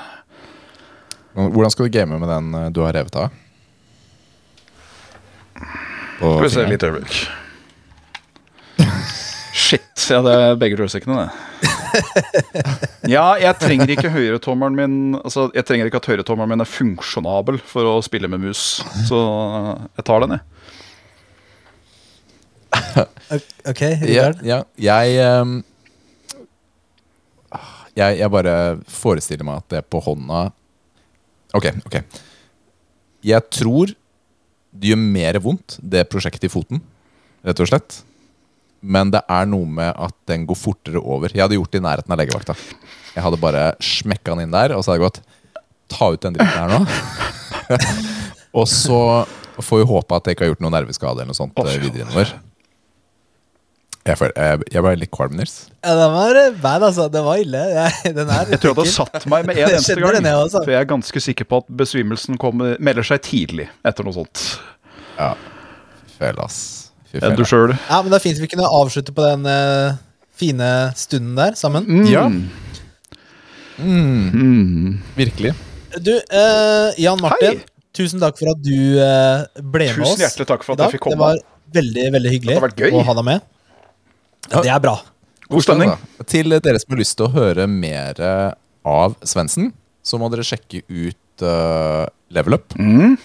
Hvordan 1.36 1.76
skal 1.76 1.88
du 1.88 1.96
game 1.98 2.16
med 2.20 2.32
den 2.32 2.56
eh, 2.60 2.72
du 2.76 2.82
har 2.84 2.92
revet 2.96 3.16
av? 3.16 3.32
På 6.20 6.36
Skal 6.36 6.48
vi 6.48 6.56
se 6.56 6.66
litt 6.68 6.84
øyeblikk. 6.84 7.22
Shit. 9.72 10.04
Ja, 10.12 10.20
det 10.26 10.32
er 10.36 10.58
begge 10.60 10.76
joystickene, 10.80 11.24
det. 11.24 11.32
Ja, 13.12 13.34
jeg 13.40 13.56
trenger 13.60 13.92
ikke 13.92 14.10
høyretommelen 14.12 14.76
min 14.78 14.96
Altså, 15.20 15.46
jeg 15.56 15.66
trenger 15.68 15.88
ikke 15.88 16.00
at 16.02 16.10
høyretommelen 16.12 16.52
min 16.54 16.64
er 16.64 16.70
funksjonabel 16.70 17.60
for 17.68 17.88
å 17.88 17.94
spille 18.04 18.30
med 18.32 18.44
mus. 18.44 18.82
Så 19.08 19.20
jeg 19.96 20.08
tar 20.08 20.26
den, 20.26 20.38
jeg. 20.38 20.44
Ok, 23.72 23.82
Ja, 24.08 24.30
ja, 24.44 24.58
jeg, 24.80 25.16
um, 25.42 25.58
jeg 27.96 28.20
Jeg 28.22 28.32
bare 28.32 28.54
forestiller 28.92 29.48
meg 29.48 29.60
at 29.62 29.74
det 29.76 29.82
på 29.92 30.00
hånda 30.04 30.46
Ok, 31.56 31.68
ok. 31.88 31.98
Jeg 33.28 33.48
tror 33.52 33.92
det 34.72 34.88
gjør 34.94 35.02
mer 35.04 35.36
vondt, 35.44 35.76
det 35.84 36.06
prosjektet 36.08 36.48
i 36.48 36.52
foten, 36.52 36.80
rett 37.44 37.60
og 37.60 37.68
slett. 37.68 37.98
Men 38.82 39.12
det 39.14 39.22
er 39.30 39.50
noe 39.50 39.68
med 39.70 39.92
at 39.94 40.16
den 40.30 40.48
går 40.50 40.58
fortere 40.58 41.02
over. 41.02 41.30
Jeg 41.34 41.44
hadde 41.44 41.58
gjort 41.60 41.74
det 41.74 41.82
i 41.82 41.86
nærheten 41.86 42.14
av 42.14 42.22
legevakta. 42.22 42.56
Jeg 43.14 43.24
hadde 43.26 43.42
bare 43.42 43.66
smekka 43.84 44.34
den 44.34 44.48
inn 44.48 44.56
der, 44.56 44.74
og 44.76 44.84
så 44.84 44.94
hadde 44.94 45.02
jeg 45.02 45.10
gått 45.10 45.22
Ta 45.92 46.08
ut 46.14 46.24
den 46.24 46.38
dritten 46.38 46.56
her 46.56 46.72
nå. 46.72 46.86
og 48.62 48.68
så 48.72 49.26
får 49.60 49.82
vi 49.82 49.88
håpe 49.90 50.16
at 50.16 50.28
jeg 50.28 50.38
ikke 50.38 50.46
har 50.46 50.54
gjort 50.54 50.64
noe 50.64 50.72
nerveskade 50.72 51.20
eller 51.20 51.34
noe 51.34 51.36
sånt 51.36 51.60
eh, 51.60 51.74
videre 51.84 52.06
innover. 52.06 52.32
Jeg, 54.02 54.18
føler, 54.18 54.34
jeg, 54.34 54.62
jeg 54.74 54.84
ble 54.86 54.94
litt 54.98 55.12
kvalm, 55.14 55.36
Nils. 55.38 55.56
Ja, 55.84 55.94
den 56.00 56.14
var 56.16 56.40
bad, 56.64 56.86
altså. 56.88 57.06
Den 57.14 57.26
var 57.28 57.42
ille. 57.44 57.60
Jeg, 57.76 58.16
den 58.16 58.32
er 58.34 58.50
Jeg 58.50 58.62
tror 58.64 58.72
jeg 58.72 58.80
hadde 58.80 58.94
satt 58.96 59.28
meg 59.30 59.46
med 59.46 59.60
en 59.60 59.68
eneste 59.76 59.98
gang. 60.00 60.30
For 60.56 60.72
jeg 60.74 60.80
er 60.80 60.90
ganske 60.90 61.24
sikker 61.28 61.50
på 61.52 61.60
at 61.62 61.70
besvimelsen 61.84 62.40
kommer, 62.42 62.80
melder 62.82 63.06
seg 63.06 63.22
tidlig 63.28 63.68
etter 63.86 64.08
noe 64.08 64.16
sånt. 64.16 64.46
Ja. 65.20 65.36
Fy 66.16 66.32
ass. 66.32 66.81
Fy 67.12 67.20
Enn 67.22 67.36
du 67.36 67.44
sjøl? 67.48 67.74
Ja, 67.90 68.00
men 68.02 68.12
det 68.14 68.20
er 68.22 68.24
fint 68.24 68.40
vi 68.40 68.48
kunne 68.52 68.68
avslutte 68.72 69.12
på 69.16 69.26
den 69.26 69.44
uh, 69.50 69.98
fine 70.40 70.68
stunden 71.00 71.36
der 71.40 71.58
sammen. 71.60 71.88
Ja, 72.10 72.28
Mm. 73.82 75.00
virkelig. 75.16 75.54
Du, 75.98 76.12
uh, 76.14 76.92
Jan 77.02 77.18
Martin, 77.22 77.58
Hei. 77.58 77.88
tusen 77.98 78.22
takk 78.22 78.38
for 78.40 78.52
at 78.54 78.60
du 78.64 78.76
uh, 79.02 79.42
ble 79.74 79.88
med 79.96 80.06
oss 80.06 80.14
Tusen 80.14 80.22
hjertelig 80.28 80.48
takk 80.52 80.66
for 80.68 80.76
at 80.76 80.84
jeg 80.86 80.96
fikk 80.98 81.06
komme. 81.08 81.18
Det 81.18 81.24
var 81.24 81.80
veldig, 81.80 82.06
veldig 82.16 82.34
hyggelig 82.36 82.60
å 82.94 83.02
ha 83.08 83.16
deg 83.18 83.28
med. 83.28 83.48
Ja, 84.52 84.62
det 84.62 84.72
er 84.76 84.84
bra. 84.84 84.96
God 85.52 85.66
stemning. 85.66 85.92
Til 86.30 86.54
dere 86.62 86.80
som 86.80 86.94
har 86.94 87.02
lyst 87.02 87.18
til 87.20 87.28
å 87.28 87.34
høre 87.34 87.66
mer 87.68 88.22
av 88.88 89.18
Svendsen, 89.28 89.72
så 90.06 90.20
må 90.22 90.30
dere 90.32 90.46
sjekke 90.48 90.84
ut 90.88 91.44
uh, 91.46 92.06
Level 92.32 92.60
Up. 92.60 92.78
Mm. 92.80 93.18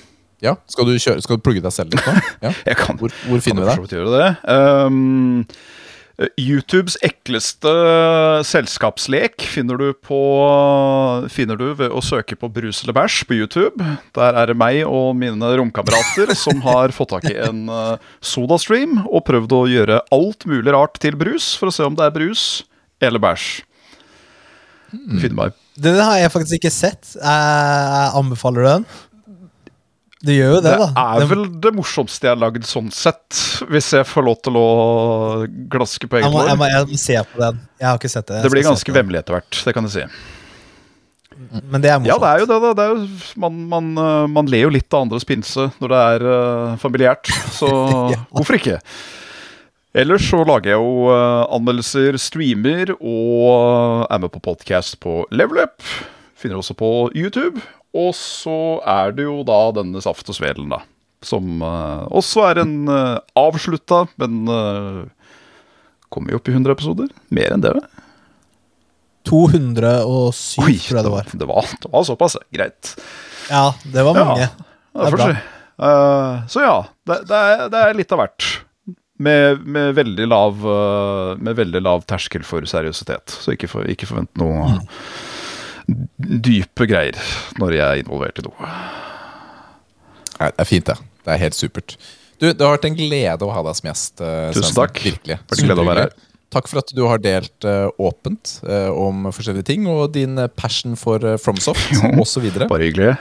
Ja, 0.45 0.53
skal 0.69 0.85
du, 0.89 0.93
kjøre, 1.01 1.23
skal 1.25 1.39
du 1.39 1.45
plugge 1.45 1.63
deg 1.65 1.73
selv 1.73 1.95
litt 1.95 2.05
nå? 2.05 2.13
Ja. 2.45 2.53
Jeg 2.69 2.77
kan, 2.83 2.99
Hvor, 3.01 3.13
hvor 3.29 3.43
finner 3.45 3.65
vi 3.65 3.73
deg? 3.73 3.97
gjøre 3.97 4.21
det. 4.21 4.29
Um, 4.53 5.47
YouTubes 6.41 6.95
ekleste 7.05 7.73
selskapslek 8.49 9.45
finner 9.53 9.77
du, 9.81 9.91
på, 9.93 10.19
finner 11.33 11.59
du 11.61 11.67
ved 11.77 11.93
å 11.93 12.01
søke 12.05 12.39
på 12.41 12.49
Brus 12.53 12.81
eller 12.85 12.97
bæsj 12.97 13.19
på 13.29 13.37
YouTube. 13.37 13.85
Der 14.17 14.39
er 14.41 14.49
det 14.53 14.57
meg 14.57 14.81
og 14.89 15.11
mine 15.21 15.51
romkamerater 15.61 16.33
som 16.45 16.63
har 16.65 16.95
fått 16.97 17.13
tak 17.13 17.29
i 17.33 17.37
en 17.49 17.67
uh, 17.69 18.01
sodastream 18.25 19.03
og 19.07 19.27
prøvd 19.29 19.57
å 19.57 19.63
gjøre 19.73 20.01
alt 20.17 20.49
mulig 20.49 20.73
rart 20.77 20.97
til 21.05 21.19
brus, 21.21 21.53
for 21.61 21.69
å 21.69 21.77
se 21.77 21.85
om 21.85 21.97
det 21.99 22.09
er 22.09 22.17
brus 22.17 22.47
eller 23.05 23.21
bæsj. 23.21 23.51
Du 24.97 25.19
finner 25.21 25.37
meg 25.37 25.57
Den 25.83 25.99
har 26.01 26.17
jeg 26.23 26.33
faktisk 26.33 26.61
ikke 26.63 26.73
sett. 26.73 27.13
Jeg 27.19 28.11
anbefaler 28.17 28.65
den? 28.71 28.89
Du 30.27 30.33
gjør 30.35 30.57
jo 30.57 30.63
det, 30.65 30.73
Det 30.73 30.87
da. 30.97 31.05
er 31.17 31.29
vel 31.31 31.45
det 31.63 31.73
morsomste 31.77 32.27
jeg 32.27 32.35
har 32.35 32.41
lagd 32.41 32.65
sånn 32.67 32.89
sett, 32.95 33.43
hvis 33.71 33.93
jeg 33.95 34.07
får 34.09 34.27
lov 34.27 34.41
til 34.47 34.59
å 34.59 34.67
glaske 35.73 36.09
på 36.11 36.19
jeg, 36.19 36.27
jeg, 36.27 36.33
hår. 36.35 36.57
må, 36.59 36.71
jeg 36.73 36.89
må 36.91 36.99
se 37.03 37.21
på 37.31 37.43
den. 37.45 37.61
Jeg 37.79 37.89
har 37.89 38.01
ikke 38.01 38.11
sett 38.11 38.27
det. 38.27 38.41
Jeg 38.41 38.49
Det 38.49 38.55
blir 38.57 38.67
ganske 38.67 38.97
vemmelig 38.97 39.23
etter 39.23 39.39
hvert, 39.39 39.61
det 39.69 39.77
kan 39.77 39.87
jeg 39.87 39.95
si. 39.95 40.09
Men 41.69 41.85
det 41.85 41.93
er 41.93 42.01
morsomt. 42.01 42.11
Ja, 42.11 42.17
det 42.23 42.31
er 42.31 42.43
jo 42.43 42.49
det, 42.49 42.59
da. 42.65 42.73
Det 42.79 42.87
jo, 42.89 43.29
man, 43.45 43.61
man, 43.71 43.93
øh, 44.01 44.25
man 44.33 44.51
ler 44.51 44.67
jo 44.67 44.73
litt 44.73 44.89
av 44.97 45.05
andres 45.05 45.27
pinse 45.29 45.69
når 45.83 45.93
det 45.93 46.03
er 46.15 46.27
uh, 46.27 46.75
familiært, 46.81 47.31
så 47.55 47.69
hvorfor 48.35 48.59
ikke? 48.59 48.81
Ellers 49.97 50.27
så 50.29 50.43
lager 50.45 50.75
jeg 50.75 50.81
jo 50.81 51.09
uh, 51.09 51.47
anmeldelser, 51.57 52.19
streamer 52.21 52.93
og 52.97 54.09
er 54.11 54.21
med 54.25 54.33
på 54.33 54.43
podcast 54.45 54.99
på 55.01 55.23
Level 55.33 55.63
Up. 55.65 55.85
Finner 56.37 56.61
også 56.61 56.77
på 56.77 56.91
YouTube. 57.17 57.63
Og 57.97 58.13
så 58.19 58.59
er 58.85 59.15
det 59.17 59.25
jo 59.27 59.41
da 59.47 59.61
denne 59.79 60.03
Saft 60.05 60.29
og 60.33 60.37
Svelen, 60.37 60.69
da. 60.73 60.83
Som 61.25 61.63
uh, 61.65 62.05
også 62.13 62.45
er 62.51 62.61
en 62.63 62.75
uh, 62.91 63.19
avslutta, 63.41 64.05
men 64.21 64.43
uh, 64.51 65.07
kommer 66.13 66.35
jo 66.35 66.41
opp 66.43 66.51
i 66.51 66.55
100 66.55 66.77
episoder. 66.77 67.09
Mer 67.35 67.57
enn 67.57 67.65
det. 67.65 67.73
vel? 67.79 67.87
207, 69.27 70.63
Oi, 70.63 70.77
tror 70.79 71.01
jeg 71.01 71.07
det 71.09 71.13
var. 71.13 71.33
Det 71.33 71.49
var, 71.51 71.75
det 71.83 71.91
var 71.91 72.07
såpass, 72.07 72.39
greit. 72.55 72.93
Ja, 73.51 73.73
det 73.83 74.07
var 74.07 74.19
mange. 74.21 74.49
Ja, 74.95 75.11
Det. 75.11 75.35
Eh, 75.77 76.47
så 76.49 76.61
ja, 76.61 76.77
det, 77.05 77.19
det, 77.29 77.37
er, 77.37 77.67
det 77.73 77.81
er 77.83 77.99
litt 77.99 78.13
av 78.15 78.23
hvert. 78.23 78.47
Med, 79.21 79.65
med, 79.65 79.95
veldig 79.97 80.29
lav, 80.29 80.63
eh, 80.73 81.33
med 81.41 81.59
veldig 81.59 81.83
lav 81.85 82.07
terskel 82.09 82.45
for 82.47 82.65
seriøsitet. 82.69 83.35
Så 83.43 83.57
ikke, 83.57 83.69
for, 83.69 83.89
ikke 83.89 84.09
forvent 84.09 84.33
noe 84.41 84.71
dype 85.87 86.87
greier 86.91 87.19
når 87.61 87.77
jeg 87.77 87.87
er 87.87 88.03
involvert 88.03 88.41
i 88.41 88.47
noe. 88.47 88.71
Nei, 90.37 90.51
det 90.53 90.63
er 90.65 90.69
fint, 90.69 90.89
det. 90.91 90.97
Det 91.27 91.35
er 91.35 91.43
helt 91.43 91.57
supert. 91.57 91.97
Du, 92.37 92.51
Det 92.53 92.61
har 92.61 92.75
vært 92.77 92.89
en 92.91 92.99
glede 92.99 93.47
å 93.47 93.53
ha 93.55 93.63
deg 93.65 93.79
som 93.79 93.89
gjest. 93.91 94.21
eh, 94.21 94.51
Tusen 94.57 94.77
takk. 94.77 95.01
Virkelig. 95.05 95.39
Vært 95.49 95.65
glede 95.65 95.85
å 95.85 95.89
være 95.89 96.07
her. 96.07 96.17
Takk 96.57 96.69
for 96.71 96.79
at 96.81 96.93
du 96.95 97.03
har 97.09 97.19
delt 97.19 97.67
uh, 97.67 97.89
åpent 97.99 98.61
uh, 98.69 98.93
om 98.95 99.27
forskjellige 99.35 99.67
ting, 99.67 99.89
og 99.91 100.13
din 100.15 100.39
passion 100.55 100.95
for 100.97 101.19
uh, 101.27 101.35
FromSoft 101.43 101.91
osv. 102.23 102.47
Bare 102.71 102.87
hyggelig. 102.87 103.17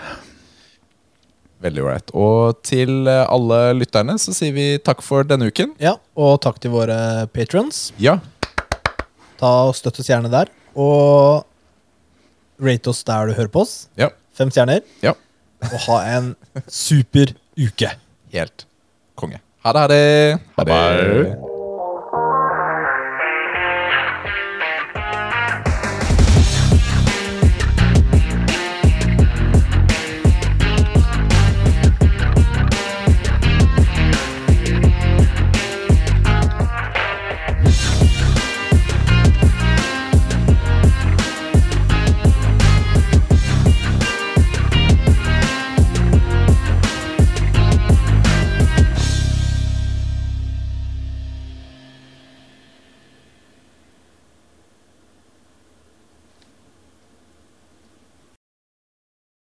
Veldig 1.66 1.82
ålreit. 1.82 2.14
Og 2.14 2.60
til 2.68 3.10
alle 3.10 3.60
lytterne 3.80 4.20
så 4.22 4.36
sier 4.36 4.54
vi 4.54 4.68
takk 4.84 5.02
for 5.02 5.26
denne 5.26 5.50
uken. 5.50 5.74
Ja, 5.82 5.96
og 6.14 6.38
takk 6.46 6.60
til 6.62 6.76
våre 6.76 7.26
patrons. 7.34 7.88
Ja, 7.98 8.20
Ta 9.40 9.52
og 9.68 9.76
Støtt 9.76 10.00
oss 10.00 10.08
gjerne 10.10 10.30
der. 10.32 10.52
Og 10.80 11.44
rate 12.62 12.88
oss 12.90 13.04
der 13.04 13.28
du 13.28 13.34
hører 13.34 13.48
på 13.52 13.62
oss. 13.66 13.88
ja, 13.98 14.10
Fem 14.36 14.50
stjerner. 14.52 14.82
ja. 15.04 15.14
Og 15.66 15.80
ha 15.88 16.00
en 16.18 16.36
super 16.68 17.32
uke. 17.58 17.90
Helt 18.36 18.66
konge. 19.16 19.40
Ha 19.64 19.72
det, 19.74 19.82
ha 19.82 19.88
det. 19.88 20.40
Ha 20.58 20.64
det. 20.70 21.55